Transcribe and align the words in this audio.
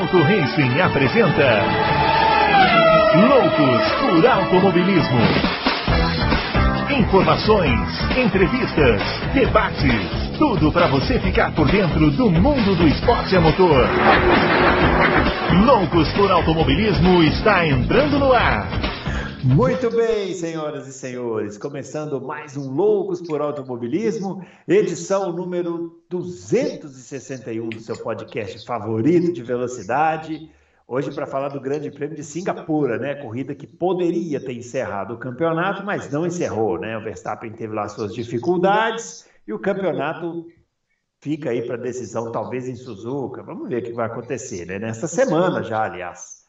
Auto 0.00 0.22
Racing 0.22 0.80
apresenta 0.80 1.62
Loucos 3.28 3.92
por 4.00 4.26
Automobilismo. 4.26 5.20
Informações, 6.98 7.78
entrevistas, 8.16 9.02
debates, 9.34 10.38
tudo 10.38 10.72
para 10.72 10.86
você 10.86 11.18
ficar 11.18 11.52
por 11.52 11.70
dentro 11.70 12.10
do 12.12 12.30
mundo 12.30 12.74
do 12.76 12.88
esporte 12.88 13.36
a 13.36 13.42
motor. 13.42 13.86
Loucos 15.66 16.08
por 16.12 16.32
Automobilismo 16.32 17.22
está 17.24 17.66
entrando 17.66 18.18
no 18.18 18.32
ar. 18.32 18.68
Muito 19.42 19.90
bem, 19.90 20.34
senhoras 20.34 20.86
e 20.86 20.92
senhores, 20.92 21.56
começando 21.56 22.20
mais 22.20 22.58
um 22.58 22.70
Loucos 22.70 23.22
por 23.22 23.40
Automobilismo, 23.40 24.44
edição 24.68 25.32
número 25.32 26.02
261 26.10 27.70
do 27.70 27.80
seu 27.80 27.96
podcast 27.96 28.66
favorito 28.66 29.32
de 29.32 29.42
velocidade. 29.42 30.50
Hoje 30.86 31.10
para 31.14 31.26
falar 31.26 31.48
do 31.48 31.60
Grande 31.60 31.90
Prêmio 31.90 32.16
de 32.16 32.22
Singapura, 32.22 32.98
né? 32.98 33.14
Corrida 33.14 33.54
que 33.54 33.66
poderia 33.66 34.44
ter 34.44 34.52
encerrado 34.52 35.14
o 35.14 35.18
campeonato, 35.18 35.84
mas 35.86 36.10
não 36.10 36.26
encerrou, 36.26 36.78
né? 36.78 36.98
O 36.98 37.02
Verstappen 37.02 37.52
teve 37.52 37.74
lá 37.74 37.88
suas 37.88 38.12
dificuldades 38.12 39.26
e 39.48 39.54
o 39.54 39.58
campeonato 39.58 40.46
fica 41.18 41.48
aí 41.48 41.66
para 41.66 41.78
decisão, 41.78 42.30
talvez 42.30 42.68
em 42.68 42.76
Suzuka. 42.76 43.42
Vamos 43.42 43.70
ver 43.70 43.82
o 43.82 43.84
que 43.84 43.92
vai 43.92 44.06
acontecer, 44.06 44.66
né? 44.66 44.78
Nesta 44.78 45.06
semana 45.06 45.62
já, 45.62 45.84
aliás. 45.84 46.39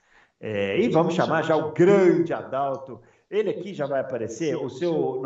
É, 0.42 0.80
e 0.80 0.90
vamos 0.90 1.14
chamar 1.14 1.44
já 1.44 1.56
o 1.56 1.72
grande 1.72 2.34
Adalto. 2.34 3.00
Ele 3.30 3.52
aqui 3.52 3.74
já 3.74 3.86
vai 3.86 4.02
aparecer. 4.02 4.56
O 4.56 4.70
seu, 4.70 5.22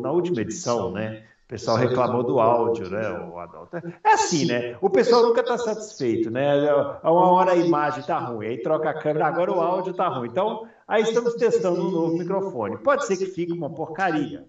na 0.00 0.10
última 0.10 0.40
edição, 0.40 0.90
né? 0.90 1.22
O 1.44 1.48
pessoal 1.48 1.76
reclamou 1.76 2.24
do 2.24 2.40
áudio, 2.40 2.90
né, 2.90 3.08
o 3.08 3.38
Adalto? 3.38 3.76
É 3.76 4.14
assim, 4.14 4.46
né? 4.46 4.76
O 4.80 4.90
pessoal 4.90 5.22
nunca 5.22 5.42
está 5.42 5.56
satisfeito, 5.56 6.28
né? 6.28 6.52
Uma 7.04 7.30
hora 7.30 7.52
a 7.52 7.56
imagem 7.56 8.00
está 8.00 8.18
ruim, 8.18 8.48
aí 8.48 8.60
troca 8.60 8.90
a 8.90 8.94
câmera, 8.94 9.28
agora 9.28 9.52
o 9.52 9.60
áudio 9.60 9.92
está 9.92 10.08
ruim. 10.08 10.28
Então, 10.28 10.66
aí 10.88 11.04
estamos 11.04 11.34
testando 11.34 11.80
um 11.80 11.90
novo 11.90 12.18
microfone. 12.18 12.76
Pode 12.78 13.06
ser 13.06 13.16
que 13.16 13.26
fique 13.26 13.52
uma 13.52 13.72
porcaria. 13.72 14.44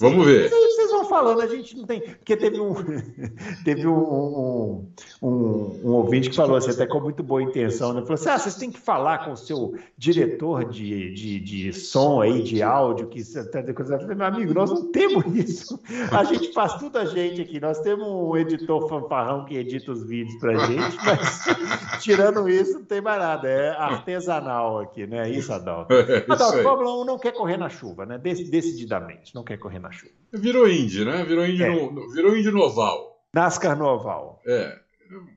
Vamos 0.00 0.26
ver. 0.26 0.50
Vocês 0.50 0.90
vão 0.90 1.04
falando, 1.04 1.40
a 1.40 1.46
gente 1.46 1.76
não 1.76 1.86
tem. 1.86 2.00
Porque 2.00 2.36
teve 2.36 2.60
um, 2.60 2.74
teve 3.64 3.86
um, 3.86 4.88
um, 5.22 5.80
um, 5.84 5.92
ouvinte 5.92 6.30
que 6.30 6.36
falou 6.36 6.56
assim, 6.56 6.70
até 6.70 6.86
com 6.86 7.00
muito 7.00 7.22
boa 7.22 7.42
intenção, 7.42 7.92
né? 7.92 8.00
Falou 8.02 8.14
assim: 8.14 8.28
ah, 8.28 8.38
vocês 8.38 8.56
têm 8.56 8.70
que 8.70 8.80
falar 8.80 9.24
com 9.24 9.32
o 9.32 9.36
seu 9.36 9.74
diretor 9.96 10.64
de, 10.64 11.12
de, 11.14 11.40
de 11.40 11.72
som 11.72 12.20
aí, 12.20 12.42
de 12.42 12.62
áudio, 12.62 13.08
que 13.08 13.22
falei, 13.24 14.14
meu 14.14 14.26
amigo, 14.26 14.54
nós 14.54 14.70
não 14.70 14.90
temos 14.90 15.24
isso. 15.36 15.80
A 16.10 16.24
gente 16.24 16.52
faz 16.52 16.74
tudo 16.74 16.98
a 16.98 17.04
gente 17.04 17.40
aqui. 17.40 17.60
Nós 17.60 17.80
temos 17.80 18.06
um 18.06 18.36
editor 18.36 18.88
fanfarrão 18.88 19.44
que 19.44 19.56
edita 19.56 19.92
os 19.92 20.04
vídeos 20.06 20.38
pra 20.40 20.56
gente, 20.66 20.96
mas 21.04 21.44
tirando 22.02 22.48
isso, 22.48 22.74
não 22.74 22.84
tem 22.84 23.00
mais 23.00 23.18
nada. 23.18 23.48
É 23.48 23.70
artesanal 23.70 24.80
aqui, 24.80 25.06
né? 25.06 25.28
Isso, 25.30 25.52
Adalto. 25.52 25.94
É 26.04 26.24
Adalto, 26.28 26.62
Fórmula 26.62 27.02
1 27.02 27.04
não 27.04 27.18
quer 27.18 27.32
correr 27.32 27.56
na 27.56 27.68
chuva, 27.68 28.04
né? 28.04 28.18
Decididamente, 28.18 29.34
não 29.34 29.42
quer 29.42 29.56
correr 29.56 29.78
na 29.78 29.83
chuva. 29.92 30.12
Virou 30.32 30.68
Indy, 30.68 31.04
né? 31.04 31.24
Virou 31.24 31.46
Indy, 31.46 31.62
é. 31.62 31.70
no, 31.70 32.10
virou 32.12 32.36
Indy 32.36 32.50
no 32.50 32.60
oval. 32.60 33.24
NASCAR 33.32 33.78
no 33.78 33.86
oval. 33.86 34.42
É. 34.46 34.80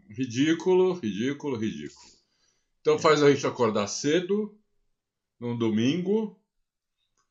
Ridículo, 0.10 0.94
ridículo, 0.94 1.58
ridículo. 1.58 2.08
Então 2.82 2.98
faz 2.98 3.22
a 3.22 3.30
gente 3.30 3.46
acordar 3.46 3.88
cedo, 3.88 4.56
num 5.40 5.58
domingo. 5.58 6.40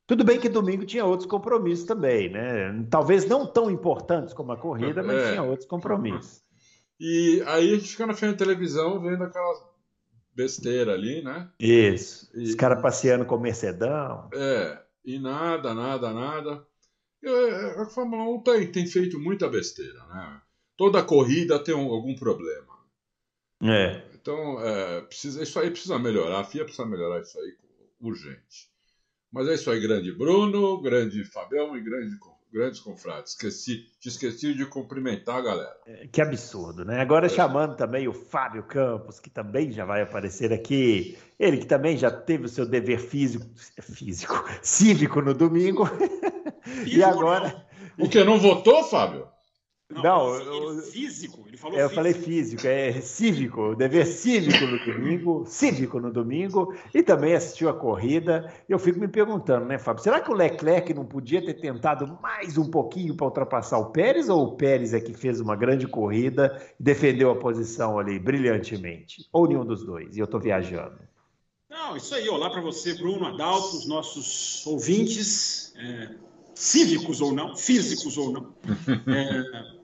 Tudo 0.07 0.23
bem 0.23 0.39
que 0.39 0.49
domingo 0.49 0.85
tinha 0.85 1.05
outros 1.05 1.29
compromissos 1.29 1.85
também, 1.85 2.31
né? 2.31 2.87
Talvez 2.91 3.27
não 3.27 3.47
tão 3.47 3.71
importantes 3.71 4.33
como 4.33 4.53
a 4.53 4.57
corrida, 4.57 5.03
mas 5.03 5.17
é. 5.17 5.31
tinha 5.31 5.43
outros 5.43 5.69
compromissos. 5.69 6.43
E 7.01 7.43
aí 7.47 7.73
a 7.73 7.75
gente 7.77 7.89
fica 7.89 8.07
na 8.07 8.15
frente 8.15 8.33
da 8.33 8.39
televisão 8.39 9.01
vendo 9.01 9.25
aquelas 9.25 9.59
besteira 10.37 10.93
ali, 10.93 11.23
né? 11.23 11.49
Isso. 11.59 12.31
E... 12.35 12.45
Os 12.45 12.55
caras 12.55 12.83
passeando 12.83 13.25
com 13.25 13.37
o 13.37 13.41
Mercedão. 13.41 14.29
É. 14.35 14.79
E 15.05 15.19
nada, 15.19 15.75
nada, 15.75 16.13
nada. 16.13 16.67
É, 17.23 17.81
a 17.81 17.87
Fórmula 17.87 18.25
1 18.25 18.43
tem, 18.43 18.73
tem 18.73 18.87
feito 18.87 19.19
muita 19.19 19.49
besteira, 19.49 20.05
né? 20.07 20.41
Toda 20.77 21.03
corrida 21.03 21.59
tem 21.59 21.75
um, 21.75 21.91
algum 21.91 22.15
problema. 22.15 22.77
É. 23.63 24.03
Então, 24.15 24.61
é, 24.61 25.01
precisa, 25.03 25.43
isso 25.43 25.59
aí 25.59 25.71
precisa 25.71 25.99
melhorar. 25.99 26.41
A 26.41 26.45
FIA 26.45 26.65
precisa 26.65 26.87
melhorar 26.87 27.21
isso 27.21 27.39
aí 27.39 27.57
urgente. 28.01 28.71
Mas 29.33 29.49
é 29.49 29.55
isso 29.55 29.71
aí, 29.71 29.81
grande 29.81 30.13
Bruno, 30.13 30.81
grande 30.81 31.25
Fabião 31.25 31.77
e 31.77 31.81
grande 31.81 32.17
grandes 32.53 32.81
confrades. 32.81 33.33
Esqueci, 33.33 33.87
te 34.01 34.09
esqueci 34.09 34.55
de 34.55 34.65
cumprimentar 34.65 35.37
a 35.37 35.41
galera. 35.43 35.77
É, 35.87 36.07
que 36.07 36.23
absurdo, 36.23 36.85
né? 36.85 37.01
Agora 37.01 37.27
é. 37.27 37.29
chamando 37.29 37.77
também 37.77 38.09
o 38.09 38.13
Fábio 38.13 38.63
Campos, 38.63 39.21
que 39.21 39.29
também 39.29 39.71
já 39.73 39.85
vai 39.85 40.03
aparecer 40.03 40.53
aqui. 40.53 41.19
Ele 41.39 41.59
que 41.59 41.67
também 41.67 41.97
já 41.97 42.11
teve 42.11 42.47
o 42.47 42.49
seu 42.49 42.65
dever 42.65 42.99
físico, 42.99 43.47
físico 43.83 44.35
cívico 44.63 45.21
no 45.21 45.35
domingo. 45.35 45.85
e 46.87 47.03
agora. 47.03 47.67
O 47.99 48.09
que? 48.09 48.23
Não 48.23 48.39
votou, 48.39 48.85
Fábio? 48.85 49.27
Não, 49.89 50.03
não 50.03 50.35
eu, 50.35 50.83
físico, 50.83 51.45
ele 51.47 51.57
falou 51.57 51.79
é, 51.79 51.85
Eu 51.85 51.91
falei 51.91 52.13
físico, 52.13 52.67
é 52.67 53.01
cívico, 53.01 53.77
dever 53.77 54.05
cívico 54.05 54.67
no 54.67 54.85
domingo, 54.85 55.45
cívico 55.47 56.01
no 56.01 56.13
domingo, 56.13 56.75
e 56.93 57.05
também 57.05 57.35
assistiu 57.35 57.69
a 57.69 57.75
corrida. 57.75 58.53
Eu 58.69 58.81
fico 58.81 58.99
me 58.99 59.07
perguntando, 59.07 59.65
né, 59.65 59.79
Fábio, 59.79 60.03
será 60.03 60.21
que 60.21 60.31
o 60.31 60.35
Leclerc 60.35 60.93
não 60.93 61.07
podia 61.07 61.45
ter 61.45 61.55
tentado 61.55 62.19
mais 62.21 62.59
um 62.59 62.69
pouquinho 62.69 63.15
para 63.15 63.27
ultrapassar 63.27 63.79
o 63.79 63.93
Pérez, 63.93 64.29
ou 64.29 64.45
o 64.45 64.57
Pérez 64.57 64.93
é 64.93 64.99
que 64.99 65.15
fez 65.15 65.41
uma 65.41 65.55
grande 65.55 65.87
corrida 65.87 66.61
e 66.81 66.83
defendeu 66.83 67.31
a 67.31 67.37
posição 67.37 67.97
ali 67.97 68.19
brilhantemente? 68.19 69.29
Ou 69.33 69.47
nenhum 69.47 69.65
dos 69.65 69.85
dois? 69.85 70.17
E 70.17 70.21
eu 70.21 70.25
estou 70.25 70.41
viajando. 70.41 70.99
Não, 71.71 71.97
isso 71.97 72.13
aí, 72.13 72.29
olá 72.29 72.51
para 72.51 72.61
você, 72.61 72.93
Bruno 72.95 73.25
Adalto, 73.25 73.77
os 73.77 73.87
nossos 73.87 74.67
ouvintes. 74.67 75.73
É 75.77 76.26
cívicos 76.57 77.21
ou 77.21 77.33
não, 77.33 77.55
físicos 77.55 78.17
ou 78.17 78.33
não. 78.33 78.55
É, 79.15 79.77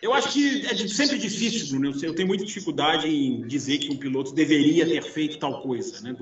eu 0.00 0.14
acho 0.14 0.32
que 0.32 0.64
é 0.66 0.88
sempre 0.88 1.18
difícil, 1.18 1.68
Bruno. 1.68 1.94
Eu 2.02 2.14
tenho 2.14 2.26
muita 2.26 2.44
dificuldade 2.44 3.08
em 3.08 3.46
dizer 3.46 3.78
que 3.78 3.92
um 3.92 3.96
piloto 3.96 4.32
deveria 4.32 4.86
ter 4.86 5.02
feito 5.02 5.38
tal 5.38 5.60
coisa, 5.60 6.00
né? 6.00 6.16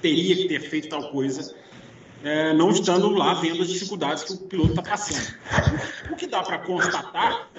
teria 0.00 0.36
que 0.36 0.48
ter 0.48 0.60
feito 0.60 0.88
tal 0.88 1.10
coisa, 1.10 1.54
é, 2.22 2.54
não 2.54 2.70
estando 2.70 3.08
lá 3.08 3.34
vendo 3.34 3.62
as 3.62 3.68
dificuldades 3.68 4.22
que 4.22 4.32
o 4.32 4.38
piloto 4.38 4.70
está 4.70 4.82
passando. 4.82 5.34
O 6.12 6.16
que 6.16 6.26
dá 6.26 6.42
para 6.42 6.58
constatar 6.58 7.50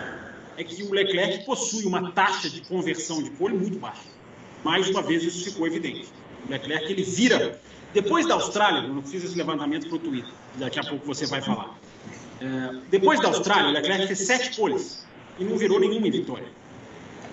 é 0.56 0.64
que 0.64 0.84
o 0.84 0.94
Leclerc 0.94 1.46
possui 1.46 1.86
uma 1.86 2.12
taxa 2.12 2.50
de 2.50 2.62
conversão 2.62 3.22
de 3.22 3.30
pole 3.32 3.58
muito 3.58 3.78
baixa. 3.78 4.14
Mais 4.64 4.88
uma 4.90 5.02
vez 5.02 5.24
isso 5.24 5.44
ficou 5.44 5.68
evidente. 5.68 6.08
O 6.48 6.52
Leclerc 6.52 6.90
ele 6.90 7.04
vira 7.04 7.60
depois 7.94 8.28
da 8.28 8.36
Austrália, 8.36 8.88
eu 8.88 9.02
fiz 9.04 9.24
esse 9.24 9.38
levantamento 9.38 9.88
para 9.88 9.96
o 9.96 10.00
Twitter, 10.00 10.32
daqui 10.56 10.80
a 10.80 10.84
pouco 10.84 11.06
você 11.06 11.26
vai 11.26 11.42
falar. 11.42 11.78
É, 12.42 12.76
depois 12.90 13.20
da 13.20 13.28
Austrália, 13.28 13.70
o 13.70 13.74
Leclerc 13.74 14.08
fez 14.08 14.20
sete 14.20 14.58
poles 14.58 15.06
e 15.40 15.44
não 15.44 15.58
virou 15.58 15.80
nenhuma 15.80 16.10
vitória. 16.10 16.48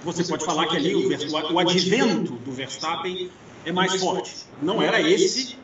Você 0.04 0.24
pode 0.24 0.44
falar 0.44 0.66
que 0.66 0.76
ali 0.76 0.94
o, 0.94 1.52
o 1.52 1.58
advento 1.58 2.32
do 2.32 2.52
Verstappen 2.52 3.30
é 3.64 3.72
mais 3.72 3.96
forte. 3.96 4.46
Não 4.62 4.80
era 4.80 5.00
esse 5.00 5.56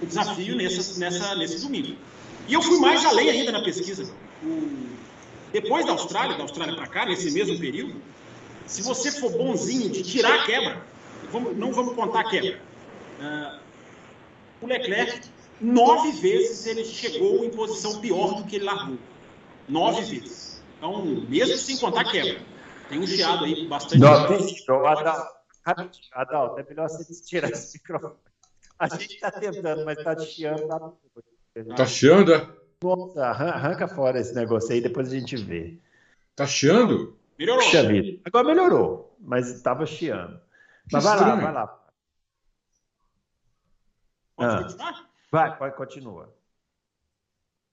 o 0.00 0.06
desafio 0.06 0.56
nessa, 0.56 0.98
nessa, 0.98 1.34
nesse 1.34 1.60
domingo. 1.60 1.96
E 2.48 2.54
eu 2.54 2.62
fui 2.62 2.78
mais 2.78 3.04
além 3.04 3.30
ainda 3.30 3.52
na 3.52 3.62
pesquisa. 3.62 4.12
Depois 5.52 5.84
da 5.84 5.92
Austrália, 5.92 6.36
da 6.36 6.42
Austrália 6.42 6.74
para 6.74 6.86
cá, 6.86 7.06
nesse 7.06 7.30
mesmo 7.30 7.58
período, 7.58 7.94
se 8.66 8.82
você 8.82 9.10
for 9.12 9.30
bonzinho 9.30 9.90
de 9.90 10.02
tirar 10.02 10.34
a 10.34 10.44
quebra, 10.44 10.82
vamos, 11.30 11.56
não 11.56 11.72
vamos 11.72 11.94
contar 11.94 12.20
a 12.20 12.24
quebra. 12.24 12.60
Uh, 13.20 13.58
o 14.62 14.68
Leclerc, 14.68 15.28
nove 15.60 16.12
vezes 16.12 16.66
ele 16.66 16.84
chegou 16.84 17.44
em 17.44 17.50
posição 17.50 18.00
pior 18.00 18.34
do 18.34 18.44
que 18.44 18.56
ele 18.56 18.64
largou. 18.64 18.98
Nove 19.68 20.02
vezes. 20.02 20.62
Então, 20.78 21.04
mesmo 21.04 21.56
sem 21.56 21.76
contar 21.78 22.04
quebra, 22.04 22.40
tem 22.88 22.98
um 22.98 23.06
chiado 23.06 23.44
aí 23.44 23.66
bastante. 23.68 23.98
Não, 23.98 24.26
tem 24.26 24.56
Adalto, 25.64 26.00
Adalto, 26.12 26.60
é 26.60 26.64
melhor 26.68 26.88
você 26.88 27.22
tirar 27.22 27.50
esse 27.50 27.78
microfone. 27.78 28.14
A 28.78 28.88
gente 28.88 29.14
está 29.14 29.30
tentando, 29.30 29.84
mas 29.84 29.98
está 29.98 30.18
chiando. 30.18 30.66
Tá, 30.66 31.74
tá 31.76 31.86
chiando? 31.86 32.34
É? 32.34 32.48
Nossa, 32.82 33.24
arranca 33.24 33.86
fora 33.86 34.18
esse 34.18 34.34
negócio 34.34 34.72
aí, 34.72 34.80
depois 34.80 35.08
a 35.08 35.16
gente 35.16 35.36
vê. 35.36 35.78
Tá 36.34 36.46
chiando? 36.46 37.16
Melhorou. 37.38 37.62
Agora 38.24 38.46
melhorou, 38.46 39.16
mas 39.20 39.48
estava 39.48 39.86
chiando. 39.86 40.40
Mas 40.90 41.04
vai 41.04 41.16
lá, 41.20 41.34
vai 41.36 41.52
lá. 41.52 41.81
Pode 44.42 44.54
ah. 44.54 44.62
continuar? 44.62 45.10
Vai, 45.30 45.56
pode, 45.56 45.76
continua. 45.76 46.34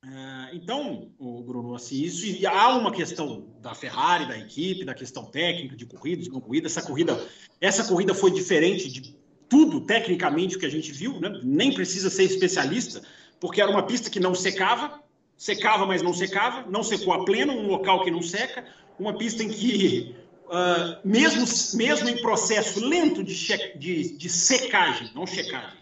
É, 0.04 0.56
então, 0.56 1.12
o 1.20 1.44
Bruno, 1.44 1.76
assim, 1.76 2.02
isso 2.02 2.26
e 2.26 2.46
há 2.46 2.70
uma 2.70 2.92
questão 2.92 3.48
da 3.60 3.76
Ferrari, 3.76 4.28
da 4.28 4.38
equipe, 4.38 4.86
da 4.86 4.94
questão 4.94 5.26
técnica 5.26 5.76
de 5.76 5.86
corrida, 5.86 6.22
de 6.22 6.30
não 6.30 6.40
corrida. 6.40 6.68
Essa 6.68 6.82
corrida, 6.82 7.28
essa 7.60 7.84
corrida 7.84 8.14
foi 8.14 8.32
diferente 8.32 8.90
de 8.90 9.18
tudo 9.50 9.82
tecnicamente 9.82 10.56
o 10.56 10.60
que 10.60 10.66
a 10.66 10.72
gente 10.72 10.92
viu, 10.92 11.20
né? 11.20 11.42
Nem 11.44 11.74
precisa 11.74 12.10
ser 12.10 12.24
especialista, 12.24 13.02
porque 13.40 13.62
era 13.62 13.70
uma 13.70 13.84
pista 13.84 14.10
que 14.10 14.20
não 14.20 14.34
secava, 14.34 15.02
secava, 15.36 15.86
mas 15.86 16.02
não 16.02 16.14
secava, 16.14 16.70
não 16.70 16.84
secou 16.84 17.14
a 17.14 17.26
pleno, 17.26 17.52
um 17.52 17.68
local 17.68 18.04
que 18.04 18.12
não 18.12 18.22
seca, 18.22 18.64
uma 18.98 19.18
pista 19.18 19.44
em 19.44 19.50
que 19.50 20.16
uh, 20.46 21.00
mesmo, 21.04 21.46
mesmo 21.78 22.08
em 22.08 22.22
processo 22.22 22.86
lento 22.86 23.24
de, 23.24 23.36
de, 23.78 24.18
de 24.18 24.30
secagem, 24.30 25.12
não 25.14 25.26
checagem, 25.26 25.80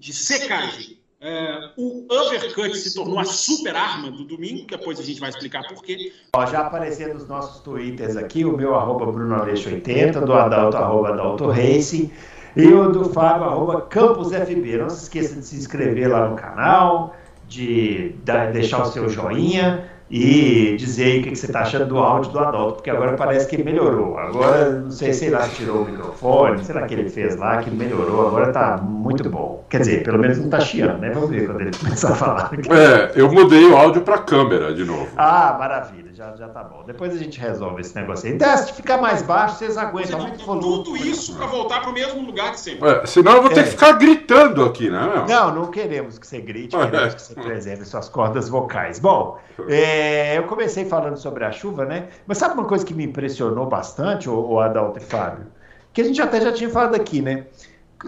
de 0.00 0.14
secagem, 0.14 0.98
uh, 1.20 1.70
o 1.76 2.06
uppercut 2.10 2.74
se 2.74 2.94
tornou 2.94 3.18
a 3.18 3.24
super 3.24 3.76
arma 3.76 4.10
do 4.10 4.24
domingo, 4.24 4.66
depois 4.66 4.98
a 4.98 5.02
gente 5.02 5.20
vai 5.20 5.28
explicar 5.28 5.62
por 5.68 5.82
quê. 5.84 6.12
Ó, 6.34 6.46
já 6.46 6.60
aparecendo 6.60 7.14
nos 7.14 7.28
nossos 7.28 7.60
twitters 7.60 8.16
aqui, 8.16 8.44
o 8.44 8.56
meu 8.56 8.74
arroba 8.74 9.06
BrunoAleixo80, 9.12 10.24
do 10.24 10.32
Adalto, 10.32 10.78
arroba 10.78 11.10
Adalto 11.10 11.46
Racing, 11.48 12.10
e 12.56 12.66
o 12.66 12.90
do 12.90 13.10
Fábio, 13.10 13.44
arroba 13.44 13.82
CampusFB. 13.82 14.78
Não 14.78 14.88
se 14.88 15.04
esqueça 15.04 15.34
de 15.36 15.44
se 15.44 15.56
inscrever 15.56 16.08
lá 16.08 16.30
no 16.30 16.36
canal, 16.36 17.14
de 17.46 18.14
deixar 18.52 18.82
o 18.82 18.86
seu 18.86 19.06
joinha 19.08 19.99
e 20.10 20.76
dizer 20.76 21.04
aí 21.04 21.20
o 21.20 21.22
que, 21.22 21.36
você 21.36 21.46
está 21.46 21.60
achando 21.60 21.86
do 21.86 21.98
áudio 21.98 22.32
do 22.32 22.38
Adalto, 22.40 22.74
porque 22.74 22.90
agora 22.90 23.16
parece 23.16 23.46
que 23.46 23.62
melhorou. 23.62 24.18
Agora, 24.18 24.70
não 24.70 24.90
sei, 24.90 25.12
sei 25.12 25.30
lá, 25.30 25.48
tirou 25.48 25.82
o 25.82 25.84
microfone, 25.84 26.64
será 26.64 26.84
que 26.84 26.94
ele 26.94 27.08
fez 27.08 27.36
lá, 27.36 27.62
que 27.62 27.70
melhorou, 27.70 28.26
agora 28.26 28.48
está 28.48 28.76
muito 28.78 29.30
bom. 29.30 29.64
Quer 29.70 29.78
dizer, 29.78 30.02
pelo 30.02 30.18
menos 30.18 30.38
não 30.38 30.46
está 30.46 30.58
chiando, 30.58 30.98
né? 30.98 31.10
Vamos 31.10 31.30
ver 31.30 31.46
quando 31.46 31.60
ele 31.60 31.70
começar 31.78 32.10
a 32.10 32.14
falar. 32.16 32.50
É, 32.70 33.12
eu 33.14 33.30
mudei 33.30 33.64
o 33.66 33.76
áudio 33.76 34.02
para 34.02 34.18
câmera 34.18 34.74
de 34.74 34.84
novo. 34.84 35.06
Ah, 35.16 35.56
maravilha, 35.56 36.12
já, 36.12 36.34
já 36.34 36.48
tá 36.48 36.64
bom. 36.64 36.82
Depois 36.84 37.14
a 37.14 37.16
gente 37.16 37.38
resolve 37.38 37.80
esse 37.80 37.94
negócio 37.94 38.28
aí. 38.28 38.34
Então, 38.34 38.56
se 38.56 38.72
ficar 38.72 39.00
mais 39.00 39.22
baixo, 39.22 39.58
vocês 39.58 39.78
aguentam 39.78 40.18
muito 40.18 40.44
volume. 40.44 40.84
Tudo 40.84 40.96
isso 40.96 41.36
para 41.36 41.46
voltar 41.46 41.82
para 41.82 41.90
o 41.90 41.92
mesmo 41.92 42.20
lugar 42.22 42.50
que 42.50 42.58
sempre. 42.58 42.88
É, 42.88 43.06
senão 43.06 43.36
eu 43.36 43.42
vou 43.42 43.50
ter 43.50 43.60
é. 43.60 43.62
que 43.62 43.70
ficar 43.70 43.92
gritando 43.92 44.64
aqui, 44.64 44.90
né? 44.90 45.00
Meu? 45.00 45.26
Não, 45.26 45.54
não 45.54 45.70
queremos 45.70 46.18
que 46.18 46.26
você 46.26 46.40
grite, 46.40 46.76
queremos 46.76 47.14
que 47.14 47.22
você 47.22 47.34
preserve 47.34 47.84
suas 47.84 48.08
cordas 48.08 48.48
vocais. 48.48 48.98
Bom, 48.98 49.38
é, 49.68 49.99
eu 50.36 50.44
comecei 50.44 50.84
falando 50.84 51.16
sobre 51.16 51.44
a 51.44 51.52
chuva, 51.52 51.84
né? 51.84 52.08
Mas 52.26 52.38
sabe 52.38 52.54
uma 52.54 52.64
coisa 52.64 52.84
que 52.84 52.94
me 52.94 53.04
impressionou 53.04 53.66
bastante, 53.66 54.28
o 54.28 54.58
Adalto 54.60 54.98
e 54.98 55.02
Fábio? 55.02 55.46
Que 55.92 56.00
a 56.02 56.04
gente 56.04 56.20
até 56.20 56.40
já 56.40 56.52
tinha 56.52 56.70
falado 56.70 56.94
aqui, 56.94 57.20
né? 57.20 57.46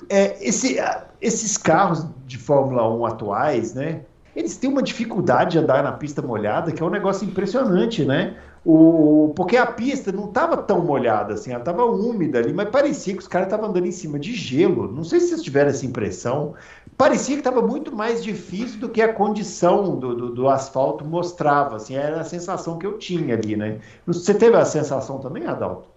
É, 0.09 0.37
esse, 0.47 0.79
esses 1.21 1.57
carros 1.57 2.07
de 2.27 2.39
Fórmula 2.39 2.89
1 2.89 3.07
atuais, 3.07 3.75
né? 3.75 4.03
Eles 4.35 4.57
têm 4.57 4.71
uma 4.71 4.83
dificuldade 4.83 5.53
de 5.53 5.59
andar 5.59 5.83
na 5.83 5.93
pista 5.93 6.23
molhada 6.23 6.73
que 6.73 6.83
é 6.83 6.87
um 6.87 6.91
negócio 6.91 7.27
impressionante, 7.27 8.05
né? 8.05 8.37
O, 8.65 9.33
porque 9.35 9.57
a 9.57 9.67
pista 9.67 10.13
não 10.13 10.27
estava 10.27 10.57
tão 10.57 10.81
molhada 10.81 11.35
assim, 11.35 11.51
ela 11.51 11.59
estava 11.59 11.85
úmida 11.85 12.39
ali, 12.39 12.53
mas 12.53 12.71
parecia 12.71 13.13
que 13.13 13.19
os 13.19 13.27
caras 13.27 13.49
estavam 13.49 13.69
andando 13.69 13.87
em 13.87 13.93
cima 13.93 14.19
de 14.19 14.33
gelo. 14.33 14.91
Não 14.91 15.03
sei 15.03 15.19
se 15.19 15.29
vocês 15.29 15.43
tiveram 15.43 15.71
essa 15.71 15.85
impressão. 15.85 16.55
Parecia 16.97 17.35
que 17.35 17.41
estava 17.41 17.63
muito 17.63 17.95
mais 17.95 18.23
difícil 18.23 18.79
do 18.79 18.89
que 18.89 19.03
a 19.03 19.13
condição 19.13 19.99
do, 19.99 20.15
do, 20.15 20.29
do, 20.31 20.49
asfalto 20.49 21.05
mostrava. 21.05 21.77
Assim, 21.77 21.95
era 21.95 22.21
a 22.21 22.25
sensação 22.25 22.79
que 22.79 22.87
eu 22.87 22.99
tinha 22.99 23.35
ali, 23.35 23.57
né? 23.57 23.81
Você 24.07 24.35
teve 24.35 24.57
a 24.57 24.65
sensação 24.65 25.19
também, 25.19 25.47
Adalto? 25.47 25.89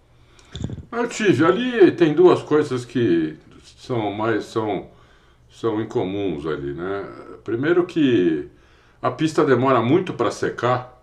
Eu 0.92 1.08
tive. 1.08 1.46
Ali 1.46 1.92
tem 1.92 2.14
duas 2.14 2.42
coisas 2.42 2.86
que 2.86 3.38
são 3.78 4.12
mais 4.12 4.46
são, 4.46 4.88
são 5.52 5.82
incomuns 5.82 6.46
ali, 6.46 6.74
né? 6.74 7.06
Primeiro 7.44 7.86
que 7.86 8.50
a 9.02 9.12
pista 9.12 9.46
demora 9.46 9.82
muito 9.82 10.14
para 10.14 10.32
secar 10.32 10.96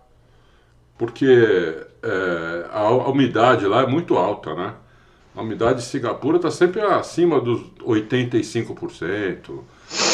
porque 1.02 1.26
é, 2.00 2.66
a, 2.70 2.80
a, 2.80 3.08
umidade 3.08 3.66
lá 3.66 3.82
é 3.82 3.86
muito 3.88 4.16
alta, 4.16 4.54
né? 4.54 4.74
A 5.34 5.40
umidade 5.40 5.80
de 5.80 5.84
Singapura 5.84 6.36
está 6.36 6.48
sempre 6.48 6.80
acima 6.80 7.40
dos 7.40 7.60
85%, 7.80 9.60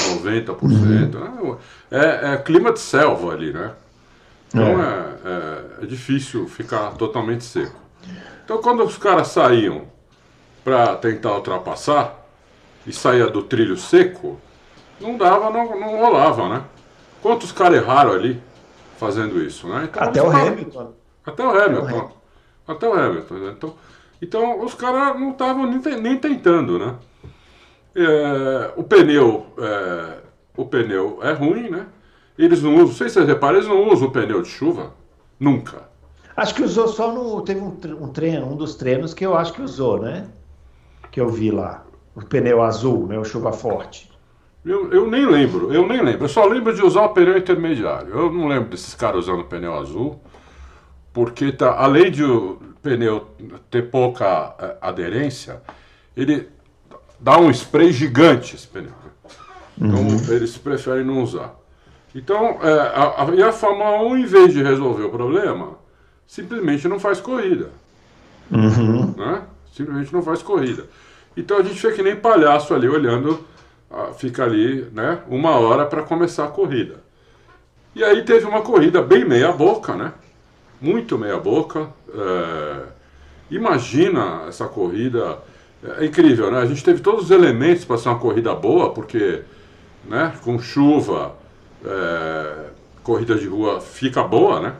90%. 0.08 0.62
Uhum. 0.62 1.52
Né? 1.52 1.58
É, 1.90 2.34
é, 2.34 2.36
clima 2.38 2.72
de 2.72 2.80
selva 2.80 3.32
ali, 3.32 3.52
né? 3.52 3.72
Então 4.48 4.82
é. 4.82 4.86
é, 5.24 5.30
é, 5.30 5.84
é 5.84 5.86
difícil 5.86 6.46
ficar 6.48 6.92
totalmente 6.92 7.44
seco. 7.44 7.78
Então 8.44 8.60
quando 8.62 8.82
os 8.82 8.96
caras 8.96 9.28
saíam 9.28 9.84
para 10.64 10.96
tentar 10.96 11.34
ultrapassar 11.34 12.26
e 12.86 12.92
saía 12.92 13.26
do 13.26 13.42
trilho 13.42 13.76
seco, 13.76 14.40
não 15.00 15.16
dava, 15.16 15.50
não, 15.50 15.78
não 15.78 15.98
rolava, 15.98 16.48
né? 16.48 16.62
Quantos 17.20 17.52
caras 17.52 17.82
erraram 17.82 18.12
ali? 18.12 18.40
fazendo 18.98 19.40
isso. 19.40 19.66
Né? 19.68 19.88
Então, 19.90 20.02
até, 20.02 20.22
o 20.22 20.30
Hamilton. 20.30 20.92
até 21.24 21.46
o 21.46 21.50
Hamilton. 21.50 22.12
Até 22.66 22.88
o 22.88 22.92
Hamilton. 22.92 23.34
Né? 23.34 23.54
Então, 23.56 23.74
então 24.20 24.64
os 24.64 24.74
caras 24.74 25.18
não 25.18 25.30
estavam 25.30 25.66
nem, 25.66 26.00
nem, 26.00 26.18
tentando, 26.18 26.78
né? 26.78 26.94
É, 28.00 28.72
o 28.76 28.84
pneu 28.84 29.46
é, 29.58 30.18
o 30.56 30.64
pneu 30.64 31.18
é 31.22 31.32
ruim, 31.32 31.70
né? 31.70 31.86
Eles 32.38 32.62
não 32.62 32.74
usam, 32.74 32.86
não 32.86 32.92
sei 32.92 33.08
se 33.08 33.14
vocês 33.14 33.26
reparam, 33.26 33.56
eles 33.56 33.68
não 33.68 33.88
usam 33.88 34.08
o 34.08 34.10
pneu 34.10 34.42
de 34.42 34.48
chuva. 34.48 34.92
Nunca. 35.38 35.88
Acho 36.36 36.54
que 36.54 36.62
usou 36.62 36.86
só 36.88 37.12
no. 37.12 37.40
Teve 37.42 37.60
um, 37.60 37.76
um 38.00 38.08
treino, 38.08 38.46
um 38.46 38.56
dos 38.56 38.76
treinos 38.76 39.12
que 39.12 39.26
eu 39.26 39.36
acho 39.36 39.52
que 39.52 39.62
usou, 39.62 40.00
né? 40.00 40.28
Que 41.10 41.20
eu 41.20 41.28
vi 41.28 41.50
lá. 41.50 41.84
O 42.14 42.24
pneu 42.24 42.62
azul, 42.62 43.06
né? 43.06 43.18
O 43.18 43.24
chuva 43.24 43.52
forte. 43.52 44.10
Eu, 44.64 44.92
eu 44.92 45.08
nem 45.08 45.26
lembro, 45.26 45.72
eu 45.72 45.86
nem 45.86 46.02
lembro. 46.02 46.24
Eu 46.24 46.28
só 46.28 46.44
lembro 46.44 46.74
de 46.74 46.82
usar 46.82 47.02
o 47.02 47.08
pneu 47.10 47.38
intermediário. 47.38 48.10
Eu 48.10 48.32
não 48.32 48.46
lembro 48.46 48.70
desses 48.70 48.94
caras 48.94 49.24
usando 49.24 49.44
pneu 49.44 49.74
azul, 49.74 50.20
porque 51.12 51.52
tá, 51.52 51.76
além 51.76 52.10
de 52.10 52.24
o 52.24 52.58
pneu 52.82 53.26
ter 53.70 53.90
pouca 53.90 54.54
é, 54.58 54.76
aderência, 54.80 55.62
ele 56.16 56.48
dá 57.20 57.38
um 57.38 57.50
spray 57.50 57.92
gigante 57.92 58.56
esse 58.56 58.66
pneu. 58.66 58.92
Então 59.76 60.00
uhum. 60.00 60.32
eles 60.34 60.56
preferem 60.56 61.04
não 61.04 61.22
usar. 61.22 61.54
Então, 62.14 62.58
é, 62.62 62.72
a, 62.72 63.24
a, 63.24 63.34
e 63.34 63.42
a 63.42 63.52
Fórmula 63.52 64.02
1, 64.02 64.16
em 64.18 64.24
vez 64.24 64.52
de 64.52 64.62
resolver 64.62 65.04
o 65.04 65.10
problema, 65.10 65.78
simplesmente 66.26 66.88
não 66.88 66.98
faz 66.98 67.20
corrida. 67.20 67.70
Uhum. 68.50 69.14
Né? 69.16 69.42
Simplesmente 69.72 70.12
não 70.12 70.22
faz 70.22 70.42
corrida. 70.42 70.86
Então 71.36 71.58
a 71.58 71.62
gente 71.62 71.80
fica 71.80 71.92
que 71.92 72.02
nem 72.02 72.16
palhaço 72.16 72.74
ali 72.74 72.88
olhando 72.88 73.46
fica 74.16 74.44
ali 74.44 74.86
né, 74.92 75.20
uma 75.28 75.52
hora 75.52 75.86
para 75.86 76.02
começar 76.02 76.44
a 76.44 76.48
corrida. 76.48 76.96
E 77.94 78.04
aí 78.04 78.22
teve 78.22 78.46
uma 78.46 78.62
corrida 78.62 79.02
bem 79.02 79.24
meia 79.24 79.50
boca, 79.50 79.94
né? 79.94 80.12
Muito 80.80 81.18
meia 81.18 81.38
boca. 81.38 81.88
É... 82.12 82.82
Imagina 83.50 84.44
essa 84.46 84.66
corrida. 84.66 85.38
É 85.82 86.04
incrível, 86.04 86.50
né? 86.50 86.58
A 86.58 86.66
gente 86.66 86.82
teve 86.82 87.00
todos 87.00 87.24
os 87.24 87.30
elementos 87.30 87.84
para 87.84 87.98
ser 87.98 88.08
uma 88.08 88.18
corrida 88.18 88.54
boa, 88.54 88.90
porque 88.90 89.42
né, 90.04 90.32
com 90.42 90.58
chuva, 90.58 91.34
é... 91.84 92.66
corrida 93.02 93.36
de 93.36 93.46
rua 93.46 93.80
fica 93.80 94.22
boa, 94.22 94.60
né? 94.60 94.74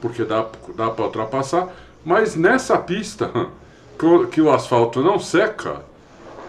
Porque 0.00 0.24
dá, 0.24 0.44
dá 0.74 0.90
para 0.90 1.04
ultrapassar. 1.04 1.68
Mas 2.04 2.36
nessa 2.36 2.76
pista, 2.78 3.30
que 4.30 4.40
o 4.40 4.52
asfalto 4.52 5.02
não 5.02 5.18
seca, 5.18 5.82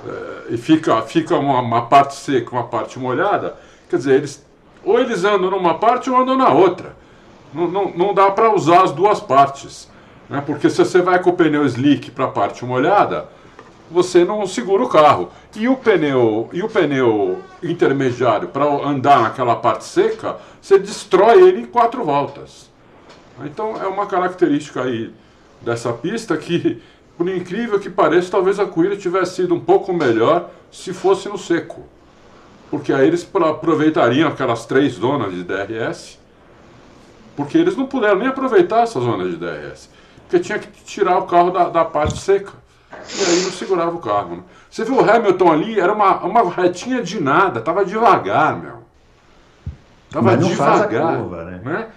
é, 0.06 0.54
e 0.54 0.58
fica, 0.58 1.02
fica 1.02 1.36
uma, 1.36 1.60
uma, 1.60 1.86
parte 1.88 2.16
seca, 2.16 2.52
uma 2.52 2.68
parte 2.68 3.00
molhada, 3.00 3.56
quer 3.90 3.98
dizer, 3.98 4.16
eles, 4.16 4.46
ou 4.84 5.00
eles 5.00 5.24
andam 5.24 5.50
numa 5.50 5.76
parte 5.76 6.10
ou 6.10 6.18
andam 6.18 6.38
na 6.38 6.50
outra. 6.50 6.96
Não, 7.54 7.68
não, 7.68 7.90
não 7.92 8.14
dá 8.14 8.30
para 8.32 8.54
usar 8.54 8.84
as 8.84 8.92
duas 8.92 9.20
partes. 9.20 9.90
Né? 10.30 10.42
Porque 10.46 10.70
se 10.70 10.78
você 10.78 11.02
vai 11.02 11.22
com 11.22 11.30
o 11.30 11.34
pneu 11.34 11.66
slick 11.66 12.12
para 12.12 12.26
a 12.26 12.30
parte 12.30 12.64
molhada, 12.66 13.30
você 13.90 14.24
não 14.26 14.46
segura 14.46 14.84
o 14.84 14.90
carro. 14.90 15.30
E 15.56 15.68
o 15.68 15.76
pneu, 15.76 16.50
e 16.54 16.62
o 16.62 16.70
pneu 16.70 17.40
intermediário 17.64 18.50
para 18.50 18.66
andar 18.66 19.22
naquela 19.22 19.56
parte 19.56 19.86
seca, 19.86 20.38
você 20.62 20.78
destrói 20.78 21.42
ele 21.48 21.62
em 21.62 21.66
quatro 21.66 22.04
voltas. 22.04 22.70
Então 23.46 23.82
é 23.82 23.88
uma 23.88 24.06
característica 24.06 24.84
aí 24.84 25.14
dessa 25.62 25.94
pista 25.94 26.36
que 26.38 26.82
por 27.18 27.28
incrível 27.28 27.80
que 27.80 27.90
pareça, 27.90 28.30
talvez 28.30 28.60
a 28.60 28.66
corrida 28.66 28.96
tivesse 28.96 29.38
sido 29.38 29.56
um 29.56 29.60
pouco 29.60 29.92
melhor 29.92 30.52
se 30.72 30.94
fosse 30.94 31.28
no 31.28 31.38
seco. 31.38 31.84
Porque 32.70 32.94
aí 32.94 33.08
eles 33.08 33.28
aproveitariam 33.34 34.30
aquelas 34.30 34.68
três 34.68 34.94
zonas 34.94 35.34
de 35.34 35.44
DRS, 35.44 36.20
porque 37.36 37.58
eles 37.58 37.76
não 37.76 37.88
puderam 37.88 38.20
nem 38.20 38.28
aproveitar 38.28 38.82
essa 38.82 39.00
zona 39.00 39.28
de 39.28 39.36
DRS. 39.36 39.90
Porque 40.22 40.40
tinha 40.40 40.60
que 40.60 40.68
tirar 40.84 41.18
o 41.18 41.26
carro 41.26 41.50
da, 41.50 41.70
da 41.70 41.84
parte 41.84 42.20
seca. 42.20 42.54
E 42.92 43.26
aí 43.26 43.44
não 43.44 43.52
segurava 43.52 43.96
o 43.96 44.00
carro. 44.00 44.38
Né? 44.38 44.44
Você 44.70 44.84
viu 44.84 44.96
o 44.96 45.10
Hamilton 45.10 45.52
ali, 45.52 45.80
era 45.80 45.94
uma, 45.94 46.24
uma 46.24 46.50
retinha 46.50 47.02
de 47.02 47.20
nada, 47.22 47.62
tava 47.62 47.86
devagar, 47.86 48.60
meu. 48.60 48.78
Tava 50.10 50.26
Mas 50.26 50.40
não 50.40 50.48
devagar. 50.48 50.88
Faz 50.88 50.94
a 50.94 51.18
curva, 51.18 51.44
né? 51.44 51.62
né? 51.64 51.88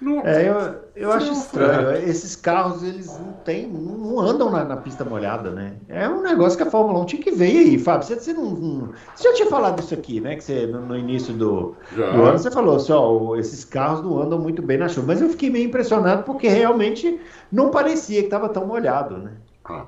Não, 0.00 0.20
é, 0.20 0.46
eu, 0.46 0.56
eu 0.94 1.12
acho 1.12 1.32
estranho. 1.32 1.92
É. 1.92 2.04
Esses 2.04 2.36
carros, 2.36 2.82
eles 2.82 3.06
não 3.18 3.32
tem, 3.32 3.66
não 3.66 4.20
andam 4.20 4.50
na, 4.50 4.62
na, 4.62 4.76
pista 4.76 5.02
molhada, 5.02 5.50
né? 5.50 5.76
É 5.88 6.06
um 6.06 6.20
negócio 6.20 6.58
que 6.58 6.62
a 6.62 6.70
Fórmula 6.70 7.00
1 7.00 7.06
tinha 7.06 7.22
que 7.22 7.30
ver. 7.30 7.46
Aí, 7.46 7.78
Fábio, 7.78 8.06
você, 8.06 8.16
você 8.16 8.34
não, 8.34 8.50
não, 8.50 8.92
Você 9.14 9.28
já 9.28 9.34
tinha 9.34 9.48
falado 9.48 9.80
isso 9.80 9.94
aqui, 9.94 10.20
né? 10.20 10.36
Que 10.36 10.44
você, 10.44 10.66
no, 10.66 10.80
no 10.80 10.96
início 10.96 11.32
do, 11.32 11.74
do, 11.92 12.02
ano, 12.02 12.38
você 12.38 12.50
falou 12.50 12.76
assim, 12.76 12.92
ó, 12.92 13.34
esses 13.36 13.64
carros 13.64 14.04
não 14.04 14.20
andam 14.20 14.38
muito 14.38 14.60
bem 14.60 14.76
na 14.76 14.88
chuva. 14.88 15.06
Mas 15.06 15.22
eu 15.22 15.30
fiquei 15.30 15.48
meio 15.48 15.66
impressionado 15.66 16.22
porque 16.24 16.48
realmente 16.48 17.18
não 17.50 17.70
parecia 17.70 18.20
que 18.20 18.26
estava 18.26 18.50
tão 18.50 18.66
molhado, 18.66 19.16
né? 19.16 19.32
Ah. 19.64 19.86